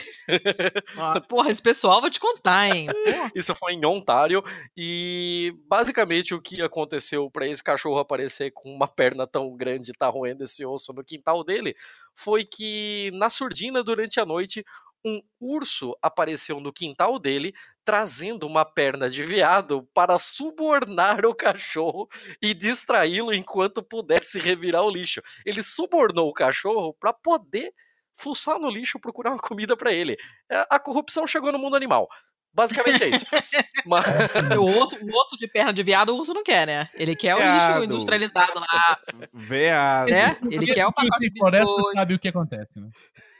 Ah, 0.97 1.19
porra, 1.21 1.49
esse 1.49 1.61
pessoal 1.61 2.01
vou 2.01 2.09
te 2.09 2.19
contar, 2.19 2.75
hein? 2.75 2.87
Porra. 2.87 3.31
Isso 3.35 3.53
foi 3.55 3.73
em 3.73 3.85
Ontário. 3.85 4.43
E 4.75 5.55
basicamente 5.67 6.33
o 6.33 6.41
que 6.41 6.61
aconteceu 6.61 7.29
para 7.29 7.47
esse 7.47 7.63
cachorro 7.63 7.99
aparecer 7.99 8.51
com 8.51 8.73
uma 8.73 8.87
perna 8.87 9.25
tão 9.25 9.55
grande 9.55 9.91
e 9.91 9.93
tá 9.93 10.07
roendo 10.07 10.43
esse 10.43 10.65
osso 10.65 10.93
no 10.93 11.03
quintal 11.03 11.43
dele 11.43 11.75
foi 12.15 12.43
que 12.43 13.11
na 13.13 13.29
surdina 13.29 13.83
durante 13.83 14.19
a 14.19 14.25
noite 14.25 14.63
um 15.05 15.21
urso 15.39 15.97
apareceu 16.01 16.59
no 16.59 16.71
quintal 16.71 17.19
dele 17.19 17.53
trazendo 17.83 18.47
uma 18.47 18.63
perna 18.63 19.09
de 19.09 19.21
veado 19.23 19.87
para 19.93 20.17
subornar 20.17 21.25
o 21.25 21.35
cachorro 21.35 22.07
e 22.41 22.53
distraí-lo 22.53 23.33
enquanto 23.33 23.83
pudesse 23.83 24.39
revirar 24.39 24.83
o 24.83 24.89
lixo. 24.89 25.21
Ele 25.45 25.61
subornou 25.61 26.29
o 26.29 26.33
cachorro 26.33 26.95
para 26.99 27.11
poder 27.11 27.73
fuçar 28.15 28.57
no 28.59 28.69
lixo 28.69 28.99
procurar 28.99 29.31
uma 29.31 29.39
comida 29.39 29.75
para 29.75 29.91
ele. 29.91 30.15
É, 30.49 30.65
A 30.69 30.79
corrupção 30.79 31.27
chegou 31.27 31.51
no 31.51 31.59
mundo 31.59 31.75
animal. 31.75 32.07
Basicamente 32.55 33.03
é 33.03 33.09
isso. 33.09 33.25
Mas- 33.85 34.05
O 34.57 34.65
osso, 34.79 34.95
o 35.03 35.19
osso 35.21 35.35
de 35.35 35.47
perna 35.47 35.73
de 35.73 35.81
viado, 35.83 36.11
o 36.13 36.17
urso 36.17 36.33
não 36.35 36.43
quer, 36.43 36.67
né? 36.67 36.87
Ele 36.93 37.15
quer 37.15 37.33
o 37.33 37.39
Viado. 37.39 37.79
lixo 37.79 37.83
industrializado 37.85 38.59
lá, 38.59 38.99
Veado. 39.33 40.11
né? 40.11 40.37
Ele 40.51 40.67
quer 40.71 40.85
o 40.85 40.93
pacote 40.93 41.19
de 41.29 41.37
floresta 41.37 41.65
biscoito. 41.65 41.97
sabe 41.97 42.13
o 42.13 42.19
que 42.19 42.27
acontece, 42.27 42.79
né? 42.79 42.89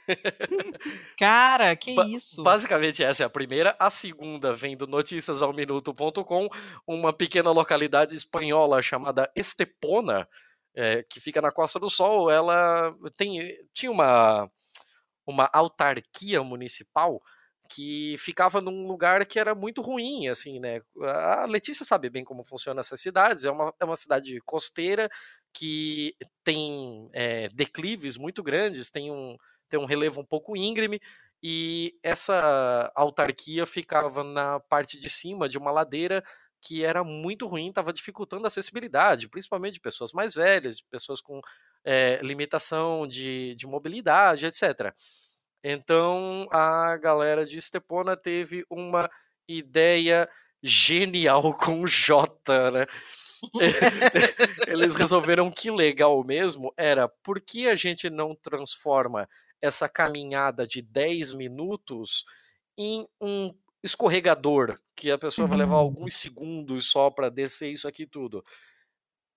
Cara, 1.18 1.74
que 1.76 1.94
Ba- 1.94 2.06
isso? 2.06 2.42
Basicamente, 2.42 3.02
essa 3.02 3.22
é 3.22 3.26
a 3.26 3.30
primeira. 3.30 3.74
A 3.78 3.90
segunda 3.90 4.52
vem 4.52 4.76
do 4.76 4.86
noticiasalminuto.com, 4.86 6.48
uma 6.86 7.12
pequena 7.12 7.50
localidade 7.50 8.14
espanhola 8.14 8.82
chamada 8.82 9.30
Estepona, 9.34 10.28
é, 10.74 11.02
que 11.02 11.20
fica 11.20 11.40
na 11.40 11.52
Costa 11.52 11.78
do 11.78 11.88
Sol. 11.88 12.30
Ela 12.30 12.94
tem, 13.16 13.40
tinha 13.72 13.90
uma, 13.90 14.50
uma 15.26 15.48
autarquia 15.52 16.42
municipal 16.42 17.22
que 17.68 18.14
ficava 18.18 18.60
num 18.60 18.86
lugar 18.86 19.24
que 19.24 19.38
era 19.38 19.54
muito 19.54 19.80
ruim, 19.80 20.28
assim, 20.28 20.60
né? 20.60 20.82
A 21.00 21.46
Letícia 21.48 21.84
sabe 21.84 22.10
bem 22.10 22.22
como 22.22 22.44
funcionam 22.44 22.80
essas 22.80 23.00
cidades. 23.00 23.44
É 23.44 23.50
uma, 23.50 23.74
é 23.80 23.84
uma 23.84 23.96
cidade 23.96 24.38
costeira 24.44 25.08
que 25.52 26.14
tem 26.42 27.08
é, 27.12 27.48
declives 27.48 28.16
muito 28.16 28.42
grandes, 28.42 28.90
tem 28.90 29.10
um, 29.10 29.36
tem 29.74 29.80
um 29.80 29.86
relevo 29.86 30.20
um 30.20 30.24
pouco 30.24 30.56
íngreme, 30.56 31.00
e 31.42 31.98
essa 32.02 32.92
autarquia 32.94 33.66
ficava 33.66 34.22
na 34.22 34.60
parte 34.60 34.98
de 34.98 35.10
cima 35.10 35.48
de 35.48 35.58
uma 35.58 35.70
ladeira 35.70 36.22
que 36.62 36.82
era 36.82 37.04
muito 37.04 37.46
ruim, 37.46 37.68
estava 37.68 37.92
dificultando 37.92 38.44
a 38.44 38.46
acessibilidade, 38.46 39.28
principalmente 39.28 39.74
de 39.74 39.80
pessoas 39.80 40.12
mais 40.12 40.32
velhas, 40.32 40.78
de 40.78 40.84
pessoas 40.84 41.20
com 41.20 41.40
eh, 41.84 42.18
limitação 42.22 43.06
de, 43.06 43.54
de 43.56 43.66
mobilidade, 43.66 44.46
etc. 44.46 44.94
Então 45.62 46.48
a 46.50 46.96
galera 46.96 47.44
de 47.44 47.58
Estepona 47.58 48.16
teve 48.16 48.64
uma 48.70 49.10
ideia 49.46 50.26
genial 50.62 51.52
com 51.58 51.86
J, 51.86 52.70
né? 52.70 52.86
Eles 54.66 54.94
resolveram 54.94 55.50
que 55.50 55.70
legal 55.70 56.24
mesmo 56.24 56.72
era 56.78 57.06
por 57.22 57.38
que 57.40 57.68
a 57.68 57.76
gente 57.76 58.08
não 58.08 58.34
transforma 58.34 59.28
essa 59.64 59.88
caminhada 59.88 60.66
de 60.66 60.82
10 60.82 61.32
minutos 61.32 62.24
em 62.76 63.06
um 63.20 63.54
escorregador 63.82 64.78
que 64.96 65.10
a 65.10 65.18
pessoa 65.18 65.46
vai 65.46 65.58
levar 65.58 65.74
Uhum. 65.74 65.78
alguns 65.80 66.14
segundos 66.16 66.86
só 66.90 67.10
para 67.10 67.28
descer 67.30 67.70
isso 67.70 67.88
aqui 67.88 68.06
tudo. 68.06 68.44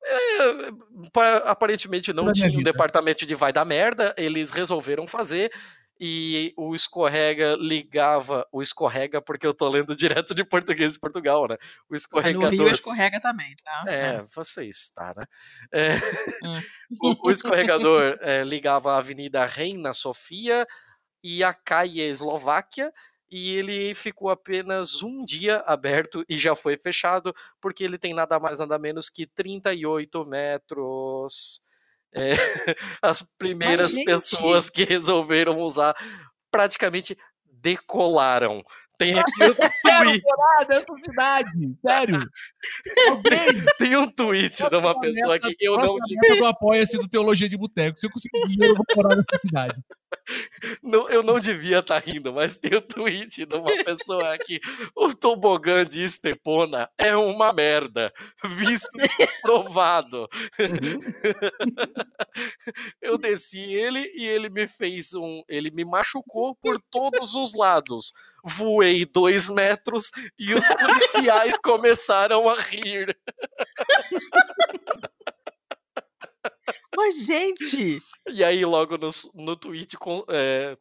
É, 0.03 1.09
pa- 1.11 1.37
aparentemente 1.37 2.13
não 2.13 2.25
Toda 2.25 2.31
a 2.31 2.33
minha 2.35 2.49
tinha 2.49 2.59
um 2.59 2.63
departamento 2.63 3.25
de 3.25 3.35
vai 3.35 3.51
dar 3.51 3.65
merda, 3.65 4.13
eles 4.17 4.51
resolveram 4.51 5.07
fazer 5.07 5.51
e 5.99 6.53
o 6.57 6.73
escorrega 6.75 7.55
ligava 7.59 8.47
o 8.51 8.61
escorrega 8.61 9.21
porque 9.21 9.45
eu 9.45 9.53
tô 9.53 9.67
lendo 9.67 9.95
direto 10.25 10.35
de 10.35 10.43
português 10.43 10.93
de 10.93 10.99
Portugal, 10.99 11.47
né? 11.47 11.57
O 11.89 11.95
Ah, 11.95 12.31
No 12.31 12.49
Rio 12.49 12.67
escorregador 12.67 12.71
escorrega 12.71 13.19
também, 13.19 13.55
tá? 13.63 13.83
é, 13.87 14.25
você 14.33 14.65
está, 14.65 15.13
né? 15.15 15.25
É, 15.71 15.95
Hum. 16.43 16.61
o, 17.01 17.27
o 17.27 17.31
escorregador 17.31 18.17
é, 18.21 18.43
ligava 18.43 18.93
a 18.93 18.97
Avenida 18.97 19.45
Reina 19.45 19.93
Sofia 19.93 20.67
e 21.23 21.43
a 21.43 21.53
Caia 21.53 22.07
Eslováquia, 22.09 22.91
e 23.29 23.53
ele 23.55 23.93
ficou 23.93 24.29
apenas 24.29 25.03
um 25.03 25.25
dia 25.25 25.57
aberto 25.65 26.23
e 26.29 26.37
já 26.37 26.55
foi 26.55 26.77
fechado, 26.77 27.33
porque 27.59 27.83
ele 27.83 27.97
tem 27.97 28.13
nada 28.13 28.39
mais 28.39 28.59
nada 28.59 28.79
menos 28.79 29.09
que 29.09 29.27
38 29.27 30.25
metros. 30.25 31.61
É, 32.17 32.33
as 33.01 33.21
primeiras 33.37 33.91
gente! 33.91 34.05
pessoas 34.05 34.69
que 34.69 34.83
resolveram 34.83 35.59
usar 35.59 35.95
praticamente 36.51 37.17
decolaram. 37.45 38.63
Tem 38.97 39.13
aqui 39.17 39.31
o 39.45 39.55
tweet, 39.55 40.23
nessa 40.67 40.93
cidade, 41.03 41.49
sério. 41.85 42.29
Alguém 43.07 43.47
tem 43.77 43.95
um 43.95 44.09
tweet 44.09 44.57
de 44.67 44.75
uma 44.75 44.99
pessoa 44.99 45.39
que 45.39 45.55
eu 45.59 45.77
não 45.77 45.97
Eu 46.23 46.35
não 46.37 46.47
apoia-se 46.47 46.97
do 46.97 47.07
Teologia 47.07 47.47
de 47.47 47.55
Boteco. 47.55 47.99
Se 47.99 48.07
eu 48.07 48.11
conseguir 48.11 48.47
dinheiro, 48.47 48.73
eu 48.73 48.75
vou 48.75 48.85
morar 48.95 49.15
nessa 49.15 49.39
cidade. 49.39 49.75
Não, 50.81 51.07
eu 51.09 51.23
não 51.23 51.39
devia 51.39 51.79
estar 51.79 51.99
rindo, 51.99 52.33
mas 52.33 52.57
tem 52.57 52.75
o 52.75 52.81
tweet 52.81 53.45
de 53.45 53.55
uma 53.55 53.83
pessoa 53.83 54.33
aqui. 54.33 54.59
O 54.95 55.13
tobogã 55.13 55.85
de 55.85 56.03
Estepona 56.03 56.89
é 56.97 57.15
uma 57.15 57.53
merda. 57.53 58.11
Visto 58.43 58.89
e 58.99 59.27
provado. 59.41 60.27
Eu 63.01 63.17
desci 63.17 63.59
ele 63.59 64.11
e 64.15 64.25
ele 64.25 64.49
me 64.49 64.67
fez 64.67 65.13
um. 65.13 65.43
Ele 65.47 65.71
me 65.71 65.85
machucou 65.85 66.55
por 66.55 66.81
todos 66.89 67.35
os 67.35 67.53
lados. 67.53 68.11
Voei 68.43 69.05
dois 69.05 69.49
metros 69.49 70.11
e 70.37 70.53
os 70.53 70.65
policiais 70.67 71.57
começaram 71.59 72.49
a 72.49 72.55
rir. 72.55 73.17
Mas, 76.97 77.23
gente! 77.23 78.01
E 78.27 78.43
aí, 78.43 78.65
logo 78.65 78.97
no, 78.97 79.09
no 79.35 79.55
tweet 79.55 79.95
com- 79.97 80.25
é, 80.27 80.75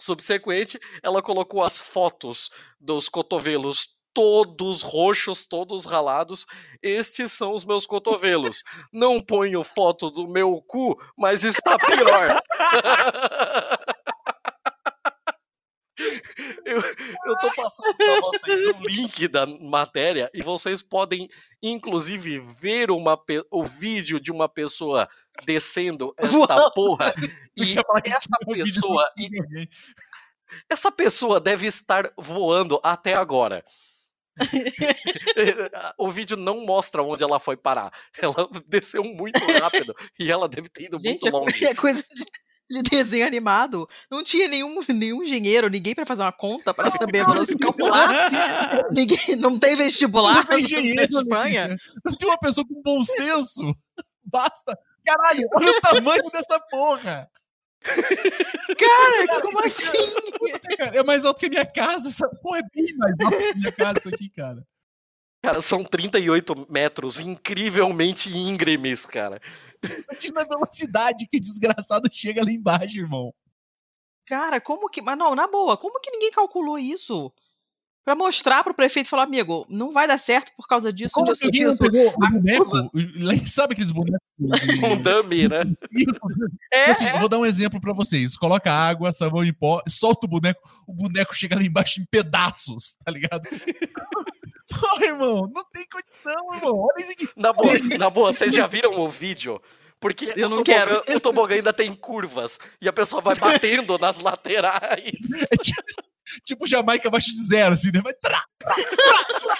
subsequente, 0.00 0.78
ela 1.02 1.20
colocou 1.20 1.60
as 1.60 1.76
fotos 1.80 2.50
dos 2.80 3.08
cotovelos 3.08 3.96
todos 4.14 4.80
roxos, 4.80 5.44
todos 5.44 5.84
ralados. 5.84 6.46
Estes 6.80 7.32
são 7.32 7.52
os 7.52 7.64
meus 7.64 7.84
cotovelos. 7.84 8.62
Não 8.92 9.20
ponho 9.20 9.64
foto 9.64 10.08
do 10.08 10.28
meu 10.28 10.62
cu, 10.68 10.96
mas 11.18 11.42
está 11.42 11.76
pior. 11.76 12.40
Eu, 16.64 16.82
eu 17.26 17.38
tô 17.38 17.54
passando 17.54 17.94
para 17.96 18.20
vocês 18.20 18.66
o 18.66 18.80
link 18.82 19.28
da 19.28 19.46
matéria 19.46 20.30
e 20.34 20.42
vocês 20.42 20.82
podem, 20.82 21.28
inclusive, 21.62 22.40
ver 22.40 22.90
uma, 22.90 23.18
o 23.50 23.62
vídeo 23.62 24.18
de 24.18 24.32
uma 24.32 24.48
pessoa 24.48 25.08
descendo 25.44 26.14
esta 26.16 26.70
porra. 26.70 27.14
E 27.56 27.64
que 27.64 28.10
essa 28.10 28.36
pessoa, 28.44 29.08
alguém. 29.08 29.68
essa 30.68 30.92
pessoa 30.92 31.40
deve 31.40 31.66
estar 31.66 32.12
voando 32.18 32.78
até 32.82 33.14
agora. 33.14 33.64
o 35.96 36.10
vídeo 36.10 36.36
não 36.36 36.66
mostra 36.66 37.02
onde 37.02 37.24
ela 37.24 37.40
foi 37.40 37.56
parar. 37.56 37.90
Ela 38.18 38.48
desceu 38.66 39.02
muito 39.02 39.38
rápido 39.38 39.94
e 40.18 40.30
ela 40.30 40.48
deve 40.48 40.68
ter 40.68 40.84
ido 40.84 40.98
Gente, 40.98 41.22
muito 41.22 41.28
é 41.28 41.30
longe. 41.30 41.64
é 41.64 41.74
coisa 41.74 42.02
de, 42.02 42.24
de 42.68 42.82
desenho 42.82 43.26
animado. 43.26 43.88
Não 44.10 44.22
tinha 44.22 44.48
nenhum, 44.48 44.80
nenhum 44.88 45.22
engenheiro, 45.22 45.68
ninguém 45.68 45.94
pra 45.94 46.06
fazer 46.06 46.22
uma 46.22 46.32
conta 46.32 46.74
pra 46.74 46.90
saber 46.90 47.20
a 47.20 47.26
velocidade 47.26 47.58
calcular. 47.58 48.30
Ninguém, 48.90 49.36
não 49.36 49.58
tem 49.58 49.76
vestibular 49.76 50.36
Não 50.36 50.44
tem 50.44 50.56
na 50.58 50.62
engenheiro, 50.62 51.18
Espanha. 51.18 51.66
Letícia. 51.68 52.00
Não 52.04 52.12
tinha 52.12 52.30
uma 52.30 52.38
pessoa 52.38 52.66
com 52.66 52.82
bom 52.82 53.04
senso. 53.04 53.74
Basta. 54.24 54.76
Caralho, 55.04 55.48
olha 55.54 55.70
o 55.70 55.80
tamanho 55.80 56.30
dessa 56.30 56.58
porra. 56.68 57.30
Cara, 58.78 59.42
como 59.42 59.60
assim? 59.60 60.76
Cara, 60.76 60.96
é 60.96 61.04
mais 61.04 61.24
alto 61.24 61.38
que 61.38 61.46
a 61.46 61.50
minha 61.50 61.66
casa. 61.66 62.08
Essa 62.08 62.28
porra 62.42 62.58
é 62.58 62.62
bem 62.74 62.96
mais 62.96 63.14
alto 63.20 63.38
que 63.38 63.44
a 63.44 63.54
minha 63.54 63.72
casa 63.72 63.98
isso 64.00 64.08
aqui, 64.08 64.28
cara. 64.30 64.66
Cara, 65.42 65.62
são 65.62 65.84
38 65.84 66.66
metros 66.68 67.20
incrivelmente 67.20 68.36
íngremes, 68.36 69.06
cara. 69.06 69.40
Imagina 70.10 70.40
a 70.42 70.44
velocidade 70.44 71.26
que 71.26 71.36
o 71.38 71.40
desgraçado 71.40 72.08
chega 72.12 72.44
lá 72.44 72.50
embaixo, 72.50 72.98
irmão. 72.98 73.32
Cara, 74.26 74.60
como 74.60 74.88
que. 74.88 75.00
Mas 75.02 75.16
não, 75.18 75.34
na 75.34 75.46
boa, 75.46 75.76
como 75.76 76.00
que 76.00 76.10
ninguém 76.10 76.30
calculou 76.32 76.78
isso? 76.78 77.32
Pra 78.04 78.14
mostrar 78.14 78.62
pro 78.62 78.72
prefeito 78.74 79.06
e 79.06 79.10
falar, 79.10 79.24
amigo, 79.24 79.66
não 79.68 79.92
vai 79.92 80.06
dar 80.06 80.16
certo 80.18 80.52
por 80.56 80.68
causa 80.68 80.92
disso, 80.92 81.12
Como 81.14 81.26
disso, 81.32 81.50
disso. 81.50 81.78
pegou 81.78 82.08
o 82.08 82.16
boneco? 82.16 82.90
o- 82.94 83.48
Sabe 83.48 83.72
aqueles 83.72 83.90
bonecos? 83.90 84.20
Um 84.92 85.00
dummy, 85.02 85.48
né? 85.48 85.62
Isso. 85.90 86.18
É, 86.72 86.90
Assim, 86.90 87.06
eu 87.08 87.18
vou 87.18 87.28
dar 87.28 87.38
um 87.38 87.46
exemplo 87.46 87.80
pra 87.80 87.92
vocês. 87.92 88.36
Coloca 88.36 88.70
água, 88.72 89.10
sabão 89.10 89.42
em 89.44 89.52
pó, 89.52 89.82
solta 89.88 90.24
o 90.26 90.30
boneco, 90.30 90.60
o 90.86 90.92
boneco 90.92 91.34
chega 91.34 91.56
lá 91.56 91.62
embaixo 91.62 92.00
em 92.00 92.04
pedaços, 92.04 92.96
tá 93.04 93.10
ligado? 93.10 93.48
Pô, 94.68 95.04
irmão, 95.04 95.50
não 95.54 95.64
tem 95.72 95.86
condição, 95.88 96.54
irmão. 96.54 96.78
Olha 96.78 97.00
isso 97.00 97.12
aqui. 97.12 97.28
Na 97.36 97.52
boa, 97.52 97.74
na 97.98 98.10
boa, 98.10 98.32
vocês 98.32 98.52
já 98.54 98.66
viram 98.66 98.98
o 98.98 99.08
vídeo? 99.08 99.60
Porque 100.00 100.32
Eu 100.36 100.48
não 100.48 100.58
o, 100.58 100.64
tobogã, 100.64 101.02
quero. 101.02 101.16
o 101.16 101.20
tobogã 101.20 101.54
ainda 101.54 101.72
tem 101.72 101.94
curvas 101.94 102.58
e 102.80 102.88
a 102.88 102.92
pessoa 102.92 103.22
vai 103.22 103.34
batendo 103.34 103.96
nas 103.98 104.18
laterais. 104.18 105.14
É 105.50 105.56
tipo, 105.62 105.82
tipo 106.44 106.66
Jamaica 106.66 107.08
abaixo 107.08 107.32
de 107.32 107.42
zero, 107.46 107.74
assim, 107.74 107.90
né? 107.92 108.00
Vai 108.02 108.12
trá, 108.14 108.44
trá, 108.58 108.74
trá. 108.74 109.58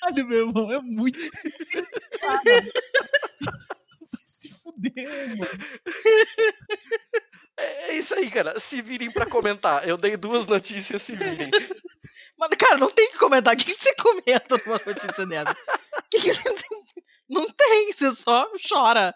Caralho, 0.00 0.26
meu 0.26 0.46
irmão, 0.48 0.72
é 0.72 0.80
muito. 0.80 1.18
Vai 4.12 4.22
se 4.26 4.48
fuder, 4.48 5.36
mano. 5.36 5.50
É 7.62 7.92
isso 7.92 8.14
aí, 8.14 8.30
cara. 8.30 8.58
Se 8.58 8.80
virem 8.80 9.10
pra 9.10 9.26
comentar. 9.26 9.86
Eu 9.88 9.96
dei 9.96 10.16
duas 10.16 10.46
notícias, 10.46 11.02
se 11.02 11.14
virem. 11.14 11.50
Mas, 12.38 12.50
cara, 12.58 12.78
não 12.78 12.90
tem 12.90 13.10
que 13.10 13.18
comentar. 13.18 13.54
O 13.54 13.56
que 13.56 13.74
que 13.74 13.80
você 13.80 13.94
comenta 13.94 14.56
numa 14.64 14.80
notícia 14.84 15.26
dessa? 15.26 15.56
Que 16.10 16.20
que 16.20 16.32
você? 16.32 16.54
Não 17.28 17.46
tem, 17.50 17.92
você 17.92 18.10
só 18.12 18.50
chora. 18.68 19.14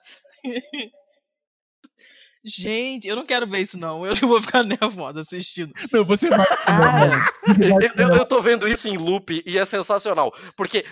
Gente, 2.45 3.09
eu 3.09 3.17
não 3.17 3.25
quero 3.25 3.47
ver 3.47 3.61
isso, 3.61 3.79
não. 3.79 4.05
Eu 4.07 4.15
vou 4.29 4.41
ficar 4.41 4.63
nervosa 4.63 5.21
assistindo. 5.21 5.73
Não, 5.91 6.05
você 6.05 6.29
vai. 6.29 6.45
Cara, 6.65 7.27
Eu, 7.97 8.07
eu- 8.09 8.17
eu 8.17 8.25
tô 8.27 8.41
vendo 8.43 8.69
isso 8.69 8.87
em 8.89 8.99
loop 8.99 9.43
e 9.47 9.57
é 9.59 9.65
sensacional. 9.65 10.31
Porque 10.57 10.85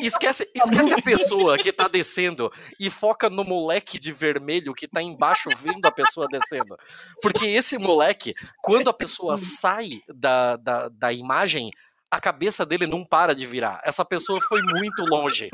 esquece, 0.00 0.50
esquece 0.54 0.92
a 0.94 1.00
pessoa 1.02 1.56
que 1.56 1.72
tá 1.72 1.86
descendo 1.86 2.50
e 2.78 2.90
foca 2.90 3.30
no 3.30 3.44
moleque 3.44 3.98
de 3.98 4.12
vermelho 4.12 4.74
que 4.74 4.88
tá 4.88 5.00
embaixo 5.00 5.48
vendo 5.62 5.86
a 5.86 5.92
pessoa 5.92 6.26
descendo. 6.28 6.76
Porque 7.22 7.46
esse 7.46 7.78
moleque, 7.78 8.34
quando 8.60 8.90
a 8.90 8.94
pessoa 8.94 9.38
sai 9.38 10.02
da, 10.08 10.56
da, 10.56 10.88
da 10.88 11.12
imagem, 11.12 11.70
a 12.10 12.18
cabeça 12.20 12.66
dele 12.66 12.88
não 12.88 13.04
para 13.04 13.32
de 13.36 13.46
virar. 13.46 13.80
Essa 13.84 14.04
pessoa 14.04 14.40
foi 14.40 14.60
muito 14.62 15.04
longe. 15.04 15.48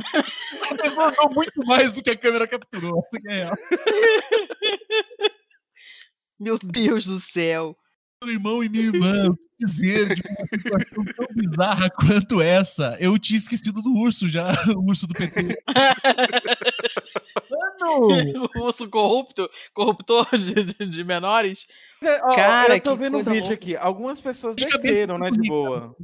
A 0.71 0.75
pessoa 0.75 1.09
andou 1.09 1.29
muito 1.31 1.63
mais 1.67 1.93
do 1.93 2.03
que 2.03 2.09
a 2.09 2.17
câmera 2.17 2.47
capturou. 2.49 3.03
Que 3.11 3.29
é. 3.31 3.51
meu 6.39 6.59
Deus 6.63 7.07
do 7.07 7.19
céu. 7.21 7.77
Meu 8.25 8.33
irmão 8.33 8.65
e 8.65 8.69
minha 8.69 8.85
irmã, 8.85 9.29
o 9.29 9.37
que 9.37 9.43
dizer 9.67 10.15
de 10.15 10.23
uma 10.23 10.47
situação 10.47 11.05
tão 11.15 11.27
bizarra 11.35 11.91
quanto 11.91 12.41
essa? 12.41 12.97
Eu 12.99 13.19
tinha 13.19 13.37
esquecido 13.39 13.83
do 13.83 13.95
urso 13.95 14.27
já, 14.29 14.51
o 14.75 14.87
urso 14.89 15.07
do 15.07 15.15
PT. 15.15 15.63
Mano! 17.51 18.49
o 18.57 18.61
urso 18.65 18.89
corrupto, 18.89 19.49
corruptor 19.75 20.29
de, 20.37 20.55
de- 20.65 20.87
de 20.87 21.05
menores. 21.05 21.67
É, 22.03 22.21
ó, 22.25 22.35
Cara, 22.35 22.77
eu 22.77 22.81
tô 22.81 22.93
que 22.93 22.99
vendo 22.99 23.19
um 23.19 23.23
vídeo 23.23 23.41
louca. 23.41 23.55
aqui. 23.55 23.77
Algumas 23.77 24.21
pessoas 24.21 24.57
desceram, 24.57 25.19
né, 25.19 25.31
de 25.31 25.47
boa. 25.49 25.95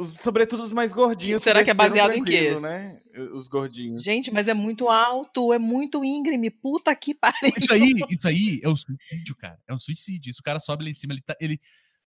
Os- 0.00 0.14
sobretudo 0.20 0.62
os 0.62 0.72
mais 0.72 0.92
gordinhos. 0.92 1.42
Será 1.42 1.62
que 1.62 1.70
é 1.70 1.74
baseado 1.74 2.12
em 2.14 2.24
quê? 2.24 2.58
Né? 2.58 3.00
Os 3.34 3.46
gordinhos. 3.48 4.02
Gente, 4.02 4.30
mas 4.32 4.48
é 4.48 4.54
muito 4.54 4.88
alto, 4.88 5.52
é 5.52 5.58
muito 5.58 6.02
íngreme. 6.04 6.50
Puta 6.50 6.94
que 6.96 7.14
pariu. 7.20 7.52
Isso 7.56 7.72
aí, 7.72 7.92
isso 8.10 8.26
aí 8.28 8.60
é 8.62 8.68
um 8.68 8.76
suicídio, 8.76 9.36
cara. 9.36 9.58
É 9.68 9.74
um 9.74 9.78
suicídio. 9.78 10.30
Isso 10.30 10.40
o 10.40 10.44
cara 10.44 10.58
sobe 10.58 10.84
lá 10.84 10.90
em 10.90 10.94
cima, 10.94 11.12
ele, 11.12 11.22
tá, 11.22 11.36
ele, 11.40 11.60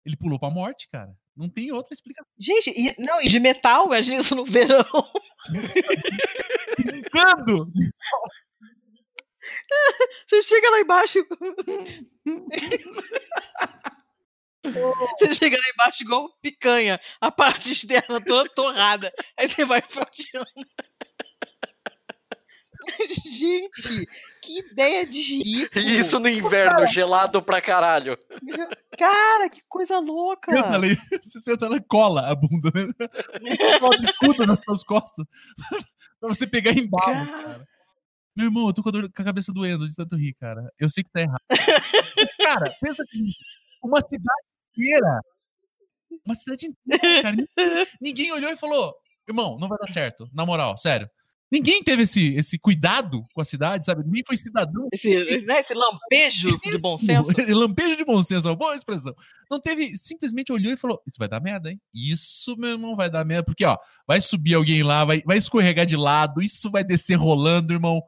ele 0.07 0.17
pulou 0.17 0.39
pra 0.39 0.51
morte, 0.51 0.89
cara. 0.89 1.13
Não 1.37 1.49
tem 1.49 1.73
outra 1.73 1.95
explicação. 1.95 2.31
Gente, 2.39 2.71
e, 2.77 2.95
não, 3.03 3.21
e 3.23 3.29
de 3.29 3.41
metal, 3.41 3.87
imagina 3.87 4.21
isso 4.21 4.35
no 4.35 4.45
verão. 4.45 4.85
Quando? 7.11 7.73
Você 10.29 10.43
chega 10.43 10.71
lá 10.71 10.81
embaixo. 10.81 11.19
Você 15.19 15.35
chega 15.35 15.57
lá 15.57 15.63
embaixo 15.75 16.03
igual 16.03 16.29
picanha, 16.43 17.01
a 17.21 17.31
parte 17.31 17.73
externa 17.73 18.21
toda 18.21 18.49
torrada. 18.55 19.13
Aí 19.37 19.49
você 19.49 19.65
vai 19.65 19.83
fatiando. 19.89 20.47
Gente, 23.27 24.07
que 24.43 24.59
ideia 24.59 25.07
de 25.07 25.21
jirico. 25.23 25.79
E 25.79 25.99
isso 25.99 26.19
no 26.19 26.29
inverno, 26.29 26.87
gelado 26.87 27.43
pra 27.43 27.61
caralho. 27.61 28.17
Cara, 28.99 29.49
que 29.51 29.61
coisa 29.69 29.99
louca. 29.99 30.55
Senta 30.55 30.75
ali, 30.75 30.97
você 30.97 31.41
senta 31.41 31.69
lá, 31.69 31.79
cola 31.87 32.31
a 32.31 32.35
bunda, 32.35 32.71
né? 32.75 32.91
Cola 33.79 33.97
tudo 34.21 34.47
nas 34.47 34.61
suas 34.65 34.83
costas. 34.83 35.27
pra 36.19 36.29
você 36.29 36.47
pegar 36.47 36.73
embalo, 36.73 37.27
Cara. 37.27 37.43
cara. 37.43 37.69
Meu 38.35 38.47
irmão, 38.47 38.67
eu 38.69 38.73
tô 38.73 38.83
com 38.83 38.89
a, 38.89 38.93
dor- 38.93 39.13
com 39.15 39.23
a 39.23 39.25
cabeça 39.25 39.53
doendo 39.53 39.87
de 39.89 39.95
tanto 39.95 40.17
rir, 40.17 40.33
cara. 40.35 40.73
Eu 40.79 40.89
sei 40.89 41.05
que 41.05 41.11
tá 41.11 41.21
errado. 41.21 41.41
cara, 42.39 42.75
pensa 42.81 43.05
comigo. 43.11 43.35
Uma 43.83 44.01
cidade 44.01 44.47
inteira. 44.81 45.21
Uma 46.25 46.35
cidade 46.35 46.67
inteira, 46.67 47.23
cara. 47.23 47.37
Ninguém, 47.37 47.47
ninguém 48.01 48.33
olhou 48.33 48.51
e 48.51 48.57
falou: 48.57 48.95
irmão, 49.29 49.57
não 49.59 49.69
vai 49.69 49.79
dar 49.79 49.93
certo. 49.93 50.29
Na 50.33 50.45
moral, 50.45 50.77
sério. 50.77 51.09
Ninguém 51.53 51.83
teve 51.83 52.05
esse, 52.05 52.35
esse 52.37 52.57
cuidado 52.57 53.25
com 53.35 53.41
a 53.41 53.45
cidade, 53.45 53.85
sabe? 53.85 54.05
Ninguém 54.05 54.23
foi 54.25 54.37
cidadão. 54.37 54.87
Esse, 54.93 55.45
né, 55.45 55.59
esse 55.59 55.75
lampejo 55.75 56.57
de 56.61 56.79
bom 56.79 56.97
senso. 56.97 57.29
Lampejo 57.53 57.97
de 57.97 58.05
bom 58.05 58.23
senso, 58.23 58.47
é 58.47 58.51
uma 58.53 58.57
boa 58.57 58.77
expressão. 58.77 59.13
Não 59.51 59.61
teve, 59.61 59.99
simplesmente 59.99 60.53
olhou 60.53 60.73
e 60.73 60.77
falou: 60.77 61.03
Isso 61.09 61.19
vai 61.19 61.29
dar 61.29 61.41
merda, 61.41 61.71
hein? 61.71 61.81
Isso, 61.93 62.57
meu 62.57 62.71
irmão, 62.71 62.95
vai 62.95 63.11
dar 63.11 63.25
merda. 63.25 63.45
Porque, 63.45 63.65
ó, 63.65 63.77
vai 64.07 64.23
subir 64.23 64.55
alguém 64.55 64.85
lá, 64.85 65.05
vai, 65.05 65.23
vai 65.27 65.39
escorregar 65.39 65.87
de 65.87 65.97
lado, 65.97 66.41
isso 66.41 66.71
vai 66.71 66.85
descer 66.85 67.17
rolando, 67.17 67.73
irmão. 67.73 68.01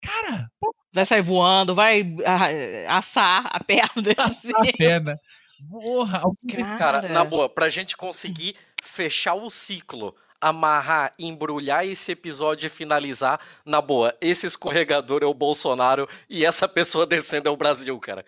Cara, 0.00 0.48
pô, 0.60 0.72
Vai 0.92 1.04
sair 1.04 1.22
voando, 1.22 1.72
vai 1.72 2.02
ah, 2.26 2.96
assar 2.98 3.46
a 3.46 3.62
perna. 3.62 3.90
Assim. 4.18 4.50
a 4.54 4.76
perna. 4.76 5.20
Porra, 5.68 6.20
alguém 6.20 6.64
Cara, 6.64 6.78
Cara, 6.78 7.08
na 7.08 7.24
boa, 7.24 7.48
pra 7.48 7.68
gente 7.68 7.96
conseguir 7.96 8.56
fechar 8.82 9.34
o 9.34 9.50
ciclo, 9.50 10.14
amarrar, 10.40 11.12
embrulhar 11.18 11.86
esse 11.86 12.12
episódio 12.12 12.66
e 12.66 12.70
finalizar, 12.70 13.40
na 13.64 13.80
boa, 13.80 14.16
esse 14.20 14.46
escorregador 14.46 15.22
é 15.22 15.26
o 15.26 15.34
Bolsonaro 15.34 16.08
e 16.28 16.44
essa 16.44 16.66
pessoa 16.66 17.06
descendo 17.06 17.48
é 17.48 17.52
o 17.52 17.56
Brasil, 17.56 17.98
cara. 17.98 18.24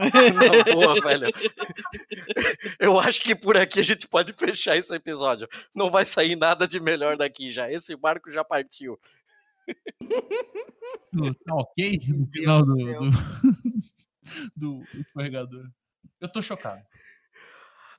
Na 0.00 0.64
boa, 0.74 1.00
velho. 1.00 1.26
Eu 2.80 2.98
acho 2.98 3.20
que 3.20 3.34
por 3.34 3.56
aqui 3.58 3.80
a 3.80 3.82
gente 3.82 4.08
pode 4.08 4.32
fechar 4.32 4.76
esse 4.76 4.94
episódio. 4.94 5.46
Não 5.74 5.90
vai 5.90 6.06
sair 6.06 6.36
nada 6.36 6.66
de 6.66 6.80
melhor 6.80 7.18
daqui 7.18 7.50
já. 7.50 7.70
Esse 7.70 7.94
barco 7.94 8.32
já 8.32 8.42
partiu. 8.42 8.98
tá 11.44 11.54
ok 11.54 12.00
no 12.08 12.26
final 12.28 12.64
do, 12.64 12.76
do 12.76 13.10
do, 14.56 14.78
do 14.78 15.00
escorregador. 15.00 15.70
Eu 16.20 16.28
tô 16.28 16.42
chocado. 16.42 16.82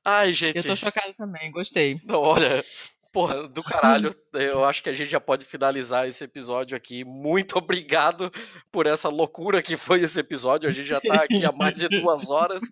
Ai, 0.03 0.33
gente. 0.33 0.57
Eu 0.57 0.63
tô 0.63 0.75
chocada 0.75 1.13
também, 1.13 1.51
gostei. 1.51 1.99
Não, 2.03 2.19
olha, 2.21 2.63
porra, 3.11 3.47
do 3.47 3.61
caralho. 3.63 4.09
Eu 4.33 4.63
acho 4.63 4.81
que 4.81 4.89
a 4.89 4.93
gente 4.93 5.09
já 5.09 5.19
pode 5.19 5.45
finalizar 5.45 6.07
esse 6.07 6.23
episódio 6.23 6.75
aqui. 6.77 7.03
Muito 7.03 7.57
obrigado 7.59 8.31
por 8.71 8.85
essa 8.87 9.09
loucura 9.09 9.61
que 9.61 9.75
foi 9.77 10.01
esse 10.01 10.19
episódio. 10.19 10.67
A 10.69 10.71
gente 10.71 10.87
já 10.87 11.01
tá 11.01 11.15
aqui 11.23 11.43
há 11.45 11.51
mais 11.51 11.77
de 11.77 11.87
duas 11.89 12.29
horas. 12.29 12.63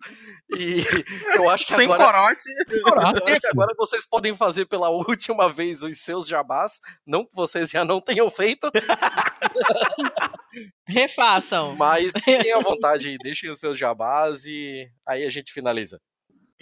E 0.56 0.82
eu 1.36 1.48
acho 1.50 1.66
que 1.66 1.74
Sem 1.74 1.84
agora. 1.84 2.04
corote. 2.04 2.44
Que 3.40 3.46
agora 3.46 3.74
vocês 3.76 4.06
podem 4.06 4.34
fazer 4.34 4.66
pela 4.66 4.88
última 4.90 5.48
vez 5.48 5.82
os 5.82 5.98
seus 5.98 6.26
jabás. 6.26 6.80
Não 7.06 7.24
que 7.24 7.34
vocês 7.34 7.70
já 7.70 7.84
não 7.84 8.00
tenham 8.00 8.30
feito, 8.30 8.70
Refaçam. 10.86 11.76
mas 11.76 12.12
fiquem 12.24 12.52
à 12.52 12.60
vontade 12.60 13.08
aí, 13.08 13.16
deixem 13.22 13.50
os 13.50 13.60
seus 13.60 13.78
jabás 13.78 14.44
e 14.44 14.88
aí 15.06 15.24
a 15.24 15.30
gente 15.30 15.52
finaliza. 15.52 16.00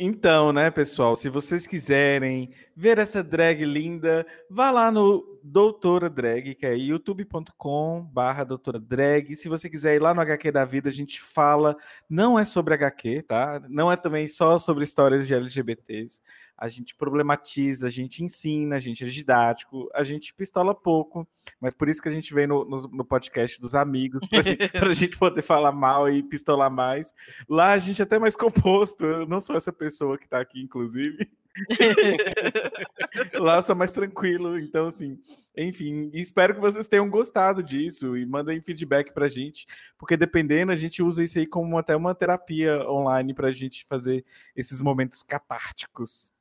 Então, 0.01 0.53
né, 0.53 0.71
pessoal, 0.71 1.17
se 1.17 1.29
vocês 1.29 1.67
quiserem 1.67 2.51
ver 2.77 2.99
essa 3.01 3.21
drag 3.21 3.65
linda, 3.65 4.25
vá 4.49 4.71
lá 4.71 4.93
no 4.93 5.41
Doutora 5.43 6.09
Drag, 6.09 6.55
que 6.55 6.65
é 6.65 6.77
youtube.com 6.77 8.05
barra 8.05 8.45
Doutora 8.45 8.79
Drag. 8.79 9.35
Se 9.35 9.49
você 9.49 9.69
quiser 9.69 9.97
ir 9.97 9.99
lá 9.99 10.15
no 10.15 10.21
HQ 10.21 10.53
da 10.53 10.65
Vida, 10.65 10.89
a 10.89 10.93
gente 10.93 11.21
fala, 11.21 11.77
não 12.09 12.39
é 12.39 12.45
sobre 12.45 12.75
HQ, 12.75 13.23
tá? 13.23 13.61
Não 13.69 13.91
é 13.91 13.97
também 13.97 14.29
só 14.29 14.61
sobre 14.61 14.85
histórias 14.85 15.27
de 15.27 15.35
LGBTs. 15.35 16.23
A 16.59 16.69
gente 16.69 16.93
problematiza, 16.97 17.87
a 17.87 17.91
gente 17.91 18.25
ensina, 18.25 18.75
a 18.75 18.79
gente 18.81 19.05
é 19.05 19.07
didático, 19.07 19.89
a 19.95 20.03
gente 20.03 20.35
pistola 20.35 20.75
pouco, 20.75 21.27
mas 21.61 21.73
por 21.73 21.89
isso 21.89 22.03
que 22.03 22.09
a 22.09 22.13
gente 22.13 22.35
vem 22.35 22.49
no, 22.49 22.65
no, 22.65 22.79
no 22.89 23.05
podcast 23.05 23.61
dos 23.61 23.77
amigos, 23.77 24.27
pra 24.29 24.43
gente, 24.43 24.69
pra 24.73 24.93
gente 24.93 25.17
poder 25.17 25.43
falar 25.43 25.71
mal 25.71 26.11
e 26.11 26.21
pistolar 26.21 26.71
mais. 26.71 27.15
Lá 27.49 27.73
a 27.73 27.79
gente 27.79 28.03
é 28.03 28.05
até 28.05 28.19
mais 28.19 28.35
composto. 28.35 29.05
Eu 29.05 29.27
não 29.27 29.41
sou 29.41 29.57
essa 29.57 29.73
pessoa 29.73 30.19
que 30.19 30.29
tá 30.29 30.41
aqui, 30.41 30.61
inclusive. 30.61 31.31
Lá 33.39 33.57
eu 33.57 33.63
sou 33.63 33.77
mais 33.77 33.93
tranquilo, 33.93 34.59
então 34.59 34.87
assim, 34.87 35.19
enfim, 35.57 36.11
espero 36.13 36.55
que 36.55 36.61
vocês 36.61 36.89
tenham 36.89 37.09
gostado 37.09 37.63
disso 37.63 38.17
e 38.17 38.25
mandem 38.27 38.61
feedback 38.61 39.13
pra 39.13 39.29
gente, 39.29 39.67
porque 39.97 40.17
dependendo, 40.17 40.73
a 40.73 40.77
gente 40.77 41.03
usa 41.03 41.23
isso 41.23 41.39
aí 41.39 41.47
como 41.47 41.79
até 41.79 41.97
uma 41.97 42.15
terapia 42.15 42.89
online 42.89 43.35
pra 43.35 43.51
gente 43.51 43.85
fazer 43.87 44.25
esses 44.55 44.81
momentos 44.81 45.23
catárticos. 45.23 46.33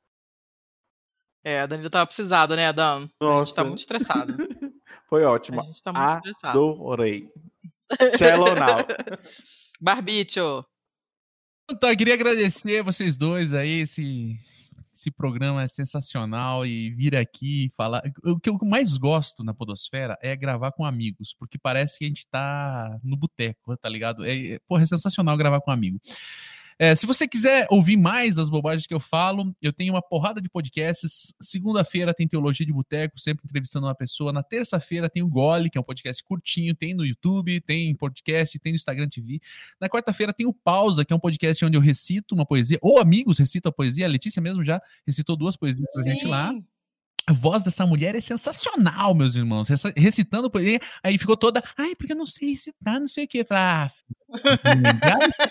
É, 1.48 1.60
a 1.62 1.66
Danilo 1.66 1.88
tava 1.88 2.06
precisado, 2.06 2.54
né, 2.54 2.70
Dan? 2.72 2.96
A 2.96 3.00
gente 3.00 3.10
tá 3.18 3.24
Nossa. 3.26 3.64
muito 3.64 3.78
estressado. 3.78 4.34
Foi 5.08 5.24
A 5.24 5.30
ótimo. 5.30 5.62
gente 5.62 5.82
tá 5.82 5.92
muito 5.92 6.28
estressado. 6.28 6.58
Adorei. 6.58 7.26
Shallow 8.18 8.52
now. 8.54 8.84
Barbicho, 9.80 10.62
Então, 11.70 11.88
eu 11.90 11.96
queria 11.96 12.12
agradecer 12.12 12.82
vocês 12.82 13.16
dois 13.16 13.54
aí, 13.54 13.80
esse, 13.80 14.36
esse 14.92 15.10
programa 15.10 15.62
é 15.62 15.68
sensacional 15.68 16.66
e 16.66 16.90
vir 16.90 17.16
aqui 17.16 17.66
e 17.66 17.70
falar. 17.70 18.02
O 18.24 18.38
que 18.38 18.50
eu 18.50 18.58
mais 18.64 18.98
gosto 18.98 19.42
na 19.42 19.54
Podosfera 19.54 20.18
é 20.20 20.36
gravar 20.36 20.72
com 20.72 20.84
amigos, 20.84 21.34
porque 21.38 21.56
parece 21.58 21.98
que 21.98 22.04
a 22.04 22.08
gente 22.08 22.26
tá 22.26 22.98
no 23.02 23.16
boteco, 23.16 23.74
tá 23.78 23.88
ligado? 23.88 24.22
É, 24.22 24.54
é- 24.54 24.58
porra, 24.68 24.82
é 24.82 24.86
sensacional 24.86 25.34
gravar 25.36 25.62
com 25.62 25.70
amigo. 25.70 25.98
É, 26.78 26.94
se 26.94 27.06
você 27.06 27.26
quiser 27.26 27.66
ouvir 27.70 27.96
mais 27.96 28.36
das 28.36 28.48
bobagens 28.48 28.86
que 28.86 28.94
eu 28.94 29.00
falo, 29.00 29.52
eu 29.60 29.72
tenho 29.72 29.94
uma 29.94 30.02
porrada 30.02 30.40
de 30.40 30.48
podcasts. 30.48 31.32
Segunda-feira 31.40 32.14
tem 32.14 32.28
Teologia 32.28 32.64
de 32.64 32.72
Boteco, 32.72 33.18
sempre 33.18 33.44
entrevistando 33.44 33.86
uma 33.86 33.94
pessoa. 33.96 34.32
Na 34.32 34.44
terça-feira 34.44 35.10
tem 35.10 35.20
o 35.20 35.28
Gole, 35.28 35.70
que 35.70 35.76
é 35.76 35.80
um 35.80 35.84
podcast 35.84 36.22
curtinho, 36.22 36.74
tem 36.76 36.94
no 36.94 37.04
YouTube, 37.04 37.60
tem 37.62 37.90
em 37.90 37.94
podcast, 37.96 38.56
tem 38.60 38.72
no 38.72 38.76
Instagram 38.76 39.08
TV. 39.08 39.40
Na 39.80 39.88
quarta-feira 39.88 40.32
tem 40.32 40.46
o 40.46 40.52
Pausa, 40.52 41.04
que 41.04 41.12
é 41.12 41.16
um 41.16 41.20
podcast 41.20 41.64
onde 41.64 41.76
eu 41.76 41.80
recito 41.80 42.32
uma 42.32 42.46
poesia, 42.46 42.78
ou 42.80 43.00
amigos 43.00 43.38
recitam 43.38 43.70
a 43.70 43.72
poesia. 43.72 44.06
A 44.06 44.08
Letícia 44.08 44.40
mesmo 44.40 44.64
já 44.64 44.80
recitou 45.04 45.36
duas 45.36 45.56
poesias 45.56 45.92
pra 45.92 46.04
gente 46.04 46.26
lá. 46.26 46.54
A 47.28 47.32
voz 47.34 47.62
dessa 47.62 47.84
mulher 47.84 48.14
é 48.14 48.20
sensacional, 48.22 49.14
meus 49.14 49.34
irmãos. 49.34 49.68
Reci- 49.68 49.92
Recitando 49.94 50.50
aí 51.02 51.18
ficou 51.18 51.36
toda, 51.36 51.62
ai, 51.76 51.94
porque 51.94 52.12
eu 52.12 52.16
não 52.16 52.24
sei 52.24 52.52
recitar, 52.52 52.98
não 52.98 53.06
sei 53.06 53.24
o 53.24 53.28
quê. 53.28 53.44
Falei, 53.44 53.62
ah, 53.62 53.90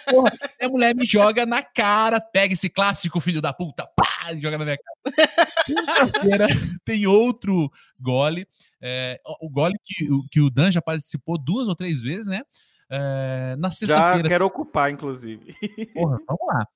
porra. 0.09 0.31
A 0.59 0.67
mulher 0.69 0.95
me 0.95 1.05
joga 1.05 1.45
na 1.45 1.61
cara, 1.61 2.19
pega 2.19 2.53
esse 2.53 2.67
clássico 2.67 3.19
filho 3.19 3.41
da 3.41 3.53
puta, 3.53 3.87
pá, 3.95 4.33
e 4.33 4.41
joga 4.41 4.57
na 4.57 4.65
minha 4.65 4.77
cara. 4.77 5.39
Quinta-feira 5.65 6.47
tem 6.83 7.05
outro 7.05 7.71
gole. 7.99 8.47
é, 8.81 9.19
o 9.39 9.47
gole 9.49 9.75
que, 9.85 10.11
o- 10.11 10.23
que 10.31 10.41
o 10.41 10.49
Dan 10.49 10.71
já 10.71 10.81
participou 10.81 11.37
duas 11.37 11.67
ou 11.67 11.75
três 11.75 12.01
vezes, 12.01 12.25
né? 12.27 12.41
É, 12.89 13.55
na 13.59 13.69
Já 13.69 13.75
sexta-feira. 13.75 14.29
quero 14.29 14.45
ocupar, 14.45 14.89
inclusive. 14.91 15.53
Porra, 15.93 16.17
vamos 16.27 16.47
lá. 16.47 16.67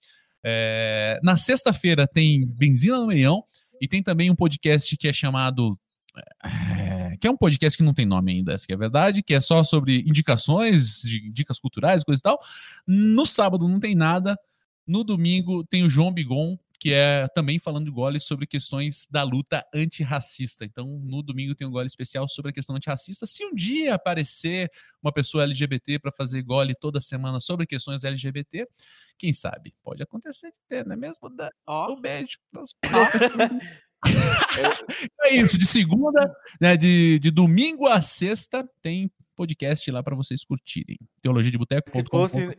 É, 0.44 1.19
na 1.23 1.38
sexta-feira 1.38 2.07
tem 2.07 2.45
Benzina 2.45 2.98
no 2.98 3.07
Meião 3.07 3.44
e 3.81 3.87
tem 3.87 4.03
também 4.03 4.29
um 4.29 4.35
podcast 4.35 4.95
que 4.95 5.07
é 5.07 5.13
chamado. 5.13 5.77
é, 6.45 7.17
que 7.17 7.25
é 7.25 7.31
um 7.31 7.37
podcast 7.37 7.75
que 7.75 7.83
não 7.83 7.93
tem 7.93 8.05
nome 8.05 8.31
ainda, 8.31 8.53
essa 8.53 8.67
que 8.67 8.71
é 8.71 8.75
a 8.75 8.79
verdade, 8.79 9.23
que 9.23 9.33
é 9.33 9.41
só 9.41 9.63
sobre 9.63 10.01
indicações, 10.01 11.01
dicas 11.33 11.59
culturais, 11.59 12.03
coisa 12.03 12.19
e 12.19 12.23
tal. 12.23 12.39
No 12.85 13.25
sábado 13.25 13.67
não 13.67 13.79
tem 13.79 13.95
nada. 13.95 14.37
No 14.85 15.03
domingo 15.03 15.63
tem 15.63 15.83
o 15.83 15.89
João 15.89 16.13
Bigon, 16.13 16.57
que 16.81 16.93
é 16.95 17.27
também 17.27 17.59
falando 17.59 17.85
de 17.85 17.91
gole 17.91 18.19
sobre 18.19 18.47
questões 18.47 19.07
da 19.07 19.21
luta 19.21 19.63
antirracista. 19.71 20.65
Então, 20.65 20.99
no 21.03 21.21
domingo 21.21 21.53
tem 21.53 21.67
um 21.67 21.69
gole 21.69 21.85
especial 21.85 22.27
sobre 22.27 22.49
a 22.49 22.53
questão 22.53 22.75
antirracista. 22.75 23.27
Se 23.27 23.45
um 23.45 23.53
dia 23.53 23.93
aparecer 23.93 24.67
uma 24.99 25.13
pessoa 25.13 25.43
LGBT 25.43 25.99
para 25.99 26.11
fazer 26.11 26.41
gole 26.41 26.73
toda 26.73 26.99
semana 26.99 27.39
sobre 27.39 27.67
questões 27.67 28.03
LGBT, 28.03 28.67
quem 29.15 29.31
sabe? 29.31 29.75
Pode 29.83 30.01
acontecer 30.01 30.49
de 30.49 30.57
ter, 30.67 30.83
não 30.83 30.93
é 30.93 30.97
mesmo? 30.97 31.31
Ó, 31.67 31.93
Um 31.93 32.01
beijo. 32.01 32.39
é 35.21 35.35
isso, 35.35 35.59
de 35.59 35.67
segunda, 35.67 36.35
né, 36.59 36.75
de, 36.75 37.19
de 37.19 37.29
domingo 37.29 37.85
a 37.85 38.01
sexta, 38.01 38.67
tem 38.81 39.11
podcast 39.35 39.91
lá 39.91 40.01
para 40.01 40.15
vocês 40.15 40.43
curtirem. 40.43 40.97
Teologia 41.21 41.51
de 41.51 41.59
Boteco. 41.59 41.91
Se 41.91 42.03
fosse, 42.09 42.57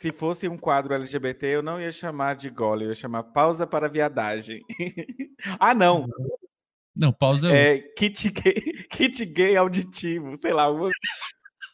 se 0.00 0.10
fosse 0.12 0.48
um 0.48 0.56
quadro 0.56 0.94
LGBT, 0.94 1.46
eu 1.56 1.62
não 1.62 1.78
ia 1.78 1.92
chamar 1.92 2.34
de 2.34 2.48
gole, 2.48 2.86
eu 2.86 2.88
ia 2.88 2.94
chamar 2.94 3.22
pausa 3.22 3.66
para 3.66 3.86
viadagem. 3.86 4.62
ah, 5.60 5.74
não. 5.74 6.08
Não, 6.96 7.12
pausa 7.12 7.54
é. 7.54 7.74
É 7.74 7.78
kit 7.80 8.30
gay, 8.30 8.54
kit 8.88 9.26
gay 9.26 9.58
auditivo, 9.58 10.34
sei 10.36 10.54
lá. 10.54 10.62
alguma- 10.62 10.88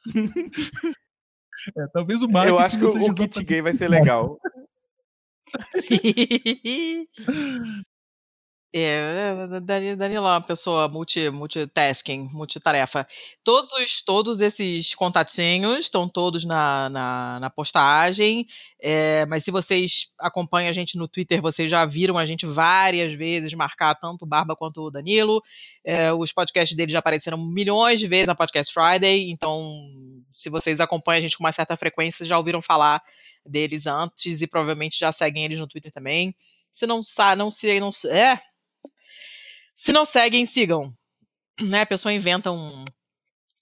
é, 1.79 1.87
talvez 1.93 2.21
o 2.21 2.29
marketing 2.29 2.57
Eu 2.57 2.59
acho 2.59 2.79
que 2.81 2.85
o, 2.85 3.11
o 3.13 3.15
kit 3.15 3.45
gay 3.45 3.63
vai 3.63 3.75
ser 3.75 3.87
legal. 3.89 4.37
É, 8.79 9.59
Dani- 9.63 9.97
Danilo 9.97 10.27
é 10.27 10.31
uma 10.33 10.41
pessoa 10.43 10.87
multi, 10.87 11.31
multitasking, 11.31 12.29
multitarefa. 12.31 13.09
Todos, 13.43 13.73
os, 13.73 14.03
todos 14.03 14.43
esses 14.43 14.95
contatinhos 14.95 15.79
estão 15.79 16.07
todos 16.07 16.45
na, 16.45 16.91
na, 16.91 17.41
na 17.41 17.49
postagem, 17.49 18.47
é, 18.79 19.25
mas 19.25 19.45
se 19.45 19.51
vocês 19.51 20.11
acompanham 20.19 20.69
a 20.69 20.75
gente 20.75 20.99
no 20.99 21.09
Twitter, 21.09 21.41
vocês 21.41 21.71
já 21.71 21.87
viram 21.87 22.19
a 22.19 22.27
gente 22.27 22.45
várias 22.45 23.15
vezes 23.15 23.55
marcar 23.55 23.95
tanto 23.95 24.27
o 24.27 24.29
Barba 24.29 24.55
quanto 24.55 24.83
o 24.83 24.91
Danilo. 24.91 25.43
É, 25.83 26.13
os 26.13 26.31
podcasts 26.31 26.77
dele 26.77 26.93
já 26.93 26.99
apareceram 26.99 27.39
milhões 27.39 27.99
de 27.99 28.07
vezes 28.07 28.27
na 28.27 28.35
Podcast 28.35 28.71
Friday, 28.75 29.31
então 29.31 29.81
se 30.31 30.51
vocês 30.51 30.83
acompanham 30.83 31.17
a 31.19 31.23
gente 31.23 31.39
com 31.39 31.45
uma 31.45 31.53
certa 31.53 31.79
frequência, 31.79 32.27
já 32.27 32.37
ouviram 32.37 32.61
falar 32.61 33.03
deles 33.43 33.87
antes 33.87 34.43
e 34.43 34.47
provavelmente 34.47 34.99
já 34.99 35.11
seguem 35.13 35.47
eles 35.47 35.59
no 35.59 35.67
Twitter 35.67 35.91
também. 35.91 36.35
Se 36.71 36.87
não 36.87 37.01
não 37.39 37.51
se 37.51 37.81
não 37.81 37.89
é, 38.11 38.39
se 39.77 39.93
não 39.93 40.05
seguem, 40.05 40.47
sigam. 40.47 40.91
Né? 41.61 41.83
A 41.83 41.87
pessoa 41.87 42.13
inventa 42.13 42.51
um, 42.51 42.85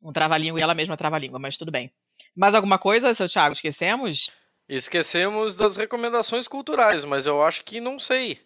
um 0.02 0.12
trava-língua 0.12 0.58
e 0.58 0.62
ela 0.62 0.74
mesma 0.74 0.96
trava 0.96 1.16
a 1.16 1.18
língua, 1.18 1.38
mas 1.38 1.56
tudo 1.56 1.70
bem. 1.70 1.92
Mais 2.34 2.54
alguma 2.54 2.78
coisa, 2.78 3.12
seu 3.14 3.28
Thiago? 3.28 3.52
Esquecemos? 3.52 4.30
Esquecemos 4.68 5.54
das 5.54 5.76
recomendações 5.76 6.48
culturais, 6.48 7.04
mas 7.04 7.26
eu 7.26 7.42
acho 7.42 7.64
que 7.64 7.80
não 7.80 7.98
sei. 7.98 8.40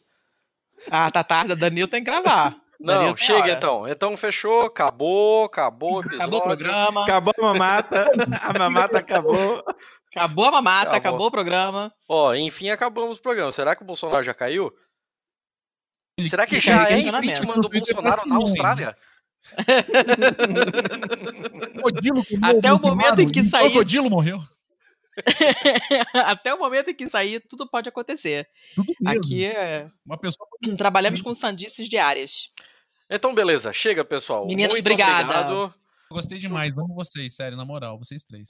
Ah, 0.90 1.10
tá 1.10 1.22
tarde. 1.22 1.54
Danilo 1.54 1.88
tem 1.88 2.02
que 2.02 2.10
gravar. 2.10 2.56
Não, 2.80 3.16
chega 3.16 3.40
hora. 3.40 3.52
então. 3.52 3.88
Então 3.88 4.16
fechou, 4.16 4.62
acabou, 4.62 5.44
acabou 5.44 5.96
o 5.96 6.00
episódio. 6.00 6.22
Acabou 6.22 6.38
o 6.38 6.42
programa. 6.42 7.02
Acabou 7.02 7.34
a 7.38 7.42
mamata, 7.42 8.06
a 8.40 8.58
mamata 8.58 8.98
acabou. 8.98 9.64
Acabou 10.14 10.44
a 10.46 10.50
mamata, 10.52 10.90
Acabou. 10.90 10.96
acabou 10.96 11.26
o 11.26 11.30
programa. 11.30 11.92
Ó, 12.08 12.34
enfim, 12.34 12.70
acabamos 12.70 13.18
o 13.18 13.22
programa. 13.22 13.52
Será 13.52 13.76
que 13.76 13.82
o 13.82 13.86
Bolsonaro 13.86 14.22
já 14.22 14.32
caiu? 14.32 14.72
Ele- 16.18 16.28
Será 16.28 16.46
que 16.46 16.58
já 16.58 16.90
é 16.90 16.98
impeachment 16.98 17.60
do 17.60 17.68
Bolsonaro 17.70 18.26
na 18.28 18.36
Austrália? 18.36 18.96
Até 22.42 22.72
o 22.72 22.78
momento 22.80 23.20
em 23.20 23.30
que 23.30 23.38
e 23.38 23.42
o 23.42 23.48
sair- 23.48 23.70
Crocodilo 23.70 24.10
morreu. 24.10 24.40
Até 26.14 26.52
o 26.54 26.58
momento 26.58 26.90
em 26.90 26.94
que 26.94 27.08
sair, 27.08 27.40
tudo 27.48 27.66
pode 27.68 27.88
acontecer. 27.88 28.46
Tudo. 28.74 28.92
Aqui 29.06 29.44
é... 29.46 29.88
Uma 30.04 30.18
pessoa 30.18 30.46
trabalhamos 30.76 31.22
com 31.22 31.32
sandices 31.32 31.88
diárias. 31.88 32.50
Então, 33.10 33.34
beleza. 33.34 33.72
Chega, 33.72 34.04
pessoal. 34.04 34.46
Meninos, 34.46 34.72
Muito 34.74 34.82
obrigado. 34.84 35.72
Eu 36.10 36.14
gostei 36.14 36.38
demais, 36.38 36.76
amo 36.76 36.94
vocês, 36.94 37.34
sério, 37.34 37.56
na 37.56 37.64
moral, 37.64 37.98
vocês 37.98 38.22
três. 38.24 38.46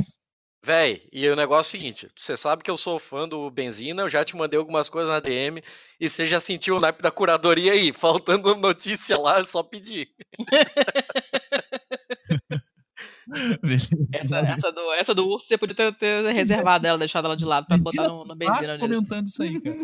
Véi, 0.62 1.02
e 1.12 1.28
o 1.28 1.36
negócio 1.36 1.76
é 1.76 1.78
o 1.78 1.80
seguinte: 1.80 2.08
você 2.16 2.36
sabe 2.36 2.62
que 2.64 2.70
eu 2.70 2.76
sou 2.76 2.98
fã 2.98 3.28
do 3.28 3.48
Benzina, 3.50 4.02
eu 4.02 4.08
já 4.08 4.24
te 4.24 4.36
mandei 4.36 4.58
algumas 4.58 4.88
coisas 4.88 5.10
na 5.10 5.20
DM 5.20 5.62
e 6.00 6.10
você 6.10 6.26
já 6.26 6.40
sentiu 6.40 6.76
o 6.76 6.80
naipe 6.80 7.02
da 7.02 7.10
curadoria 7.10 7.72
aí. 7.72 7.92
Faltando 7.94 8.54
notícia 8.56 9.16
lá, 9.18 9.38
é 9.38 9.44
só 9.44 9.62
pedir. 9.62 10.08
Essa, 14.12 14.38
essa, 14.38 14.72
do, 14.72 14.92
essa 14.94 15.14
do 15.14 15.28
urso, 15.28 15.46
você 15.46 15.58
podia 15.58 15.74
ter, 15.74 15.94
ter 15.94 16.32
reservado 16.32 16.86
ela, 16.86 16.96
deixado 16.96 17.26
ela 17.26 17.36
de 17.36 17.44
lado 17.44 17.66
pra 17.66 17.76
botar 17.76 18.08
no, 18.08 18.24
no 18.24 18.34
benzina. 18.34 18.76
Nele. 18.76 18.78
comentando 18.78 19.26
isso 19.26 19.42
aí, 19.42 19.60
cara. 19.60 19.76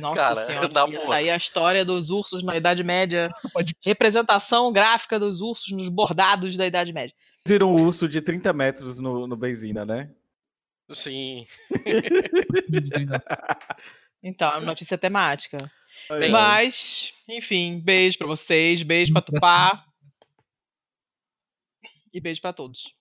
Nossa 0.00 0.16
Cara, 0.16 0.34
senhora, 0.34 0.68
boa. 0.68 1.00
sair 1.00 1.30
a 1.30 1.36
história 1.36 1.84
dos 1.84 2.10
ursos 2.10 2.42
na 2.42 2.56
Idade 2.56 2.82
Média. 2.82 3.28
Pode- 3.52 3.74
Representação 3.84 4.72
gráfica 4.72 5.18
dos 5.18 5.40
ursos 5.40 5.70
nos 5.72 5.88
bordados 5.88 6.56
da 6.56 6.66
Idade 6.66 6.92
Média. 6.92 7.14
Viram 7.46 7.74
um 7.74 7.86
urso 7.86 8.08
de 8.08 8.20
30 8.20 8.52
metros 8.52 8.98
no, 8.98 9.26
no 9.26 9.36
benzina, 9.36 9.84
né? 9.84 10.10
Sim. 10.90 11.46
Então, 14.26 14.50
é 14.50 14.56
uma 14.56 14.64
notícia 14.64 14.96
temática. 14.96 15.70
Bem, 16.08 16.30
Mas, 16.30 17.12
enfim, 17.28 17.78
beijo 17.78 18.16
pra 18.16 18.26
vocês, 18.26 18.82
beijo 18.82 19.12
pra 19.12 19.20
Pra 19.20 19.34
Tupá. 19.34 19.84
E 22.10 22.20
beijo 22.20 22.40
pra 22.40 22.54
todos. 22.54 22.94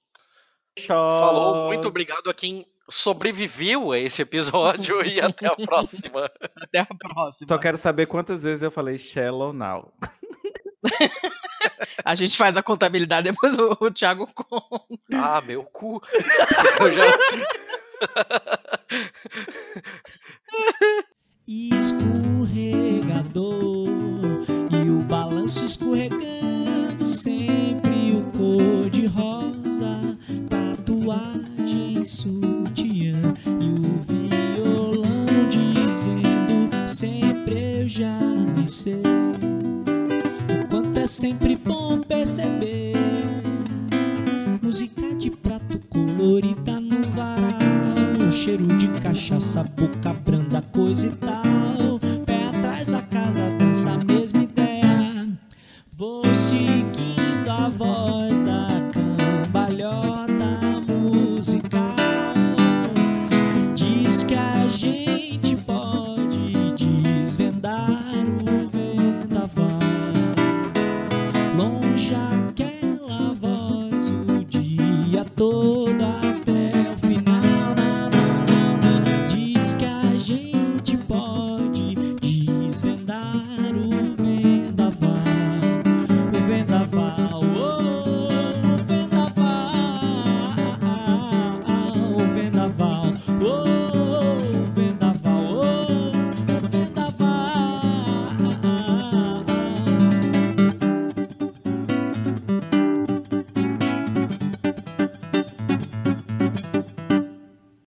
Falou, 0.86 1.68
muito 1.68 1.88
obrigado 1.88 2.30
a 2.30 2.34
quem 2.34 2.68
sobreviveu 2.90 3.94
a 3.94 4.00
esse 4.00 4.22
episódio 4.22 5.02
e 5.06 5.22
até 5.22 5.48
a 5.48 5.56
próxima. 5.56 6.30
Até 6.58 6.80
a 6.80 6.86
próxima. 6.86 7.48
Só 7.48 7.58
quero 7.58 7.78
saber 7.78 8.08
quantas 8.08 8.44
vezes 8.44 8.62
eu 8.62 8.72
falei 8.72 8.98
shallow 8.98 9.54
now. 9.54 9.94
A 12.06 12.16
gente 12.16 12.38
faz 12.38 12.58
a 12.58 12.64
contabilidade, 12.64 13.30
depois 13.32 13.58
o, 13.58 13.78
o 13.80 13.92
Thiago 13.92 14.28
conta. 14.34 14.84
Ah, 15.14 15.42
meu 15.42 15.64
cu. 15.64 16.02
Eu 16.80 16.92
já... 16.92 17.04
escorreu 21.48 22.94
dor 23.34 24.46
e 24.72 24.90
o 24.90 25.00
balanço 25.04 25.66
escorregando 25.66 27.04
sempre 27.06 28.16
o 28.16 28.24
cor 28.38 28.90
de 28.92 29.08
rosa, 29.08 30.18
tatuagem 30.50 32.06
sutiã 32.06 33.18
e 33.60 33.70
o 33.80 34.00
violão 34.08 35.26
dizendo 35.50 36.88
sempre 36.88 37.82
eu 37.82 37.90
já 37.90 38.20
nem 38.20 38.68
sei 38.68 39.02
é 41.04 41.08
sempre 41.08 41.58
bom 41.58 42.00
perceber. 42.00 42.94
Música 44.62 45.14
de 45.16 45.30
prato 45.30 45.78
colorida 45.90 46.80
no 46.80 47.04
varal 47.10 48.32
cheiro 48.32 48.66
de 48.78 48.88
cachaça, 49.02 49.64
boca 49.64 50.14
branda, 50.14 50.62
coisa 50.62 51.08
e 51.08 51.12
tal 51.12 52.13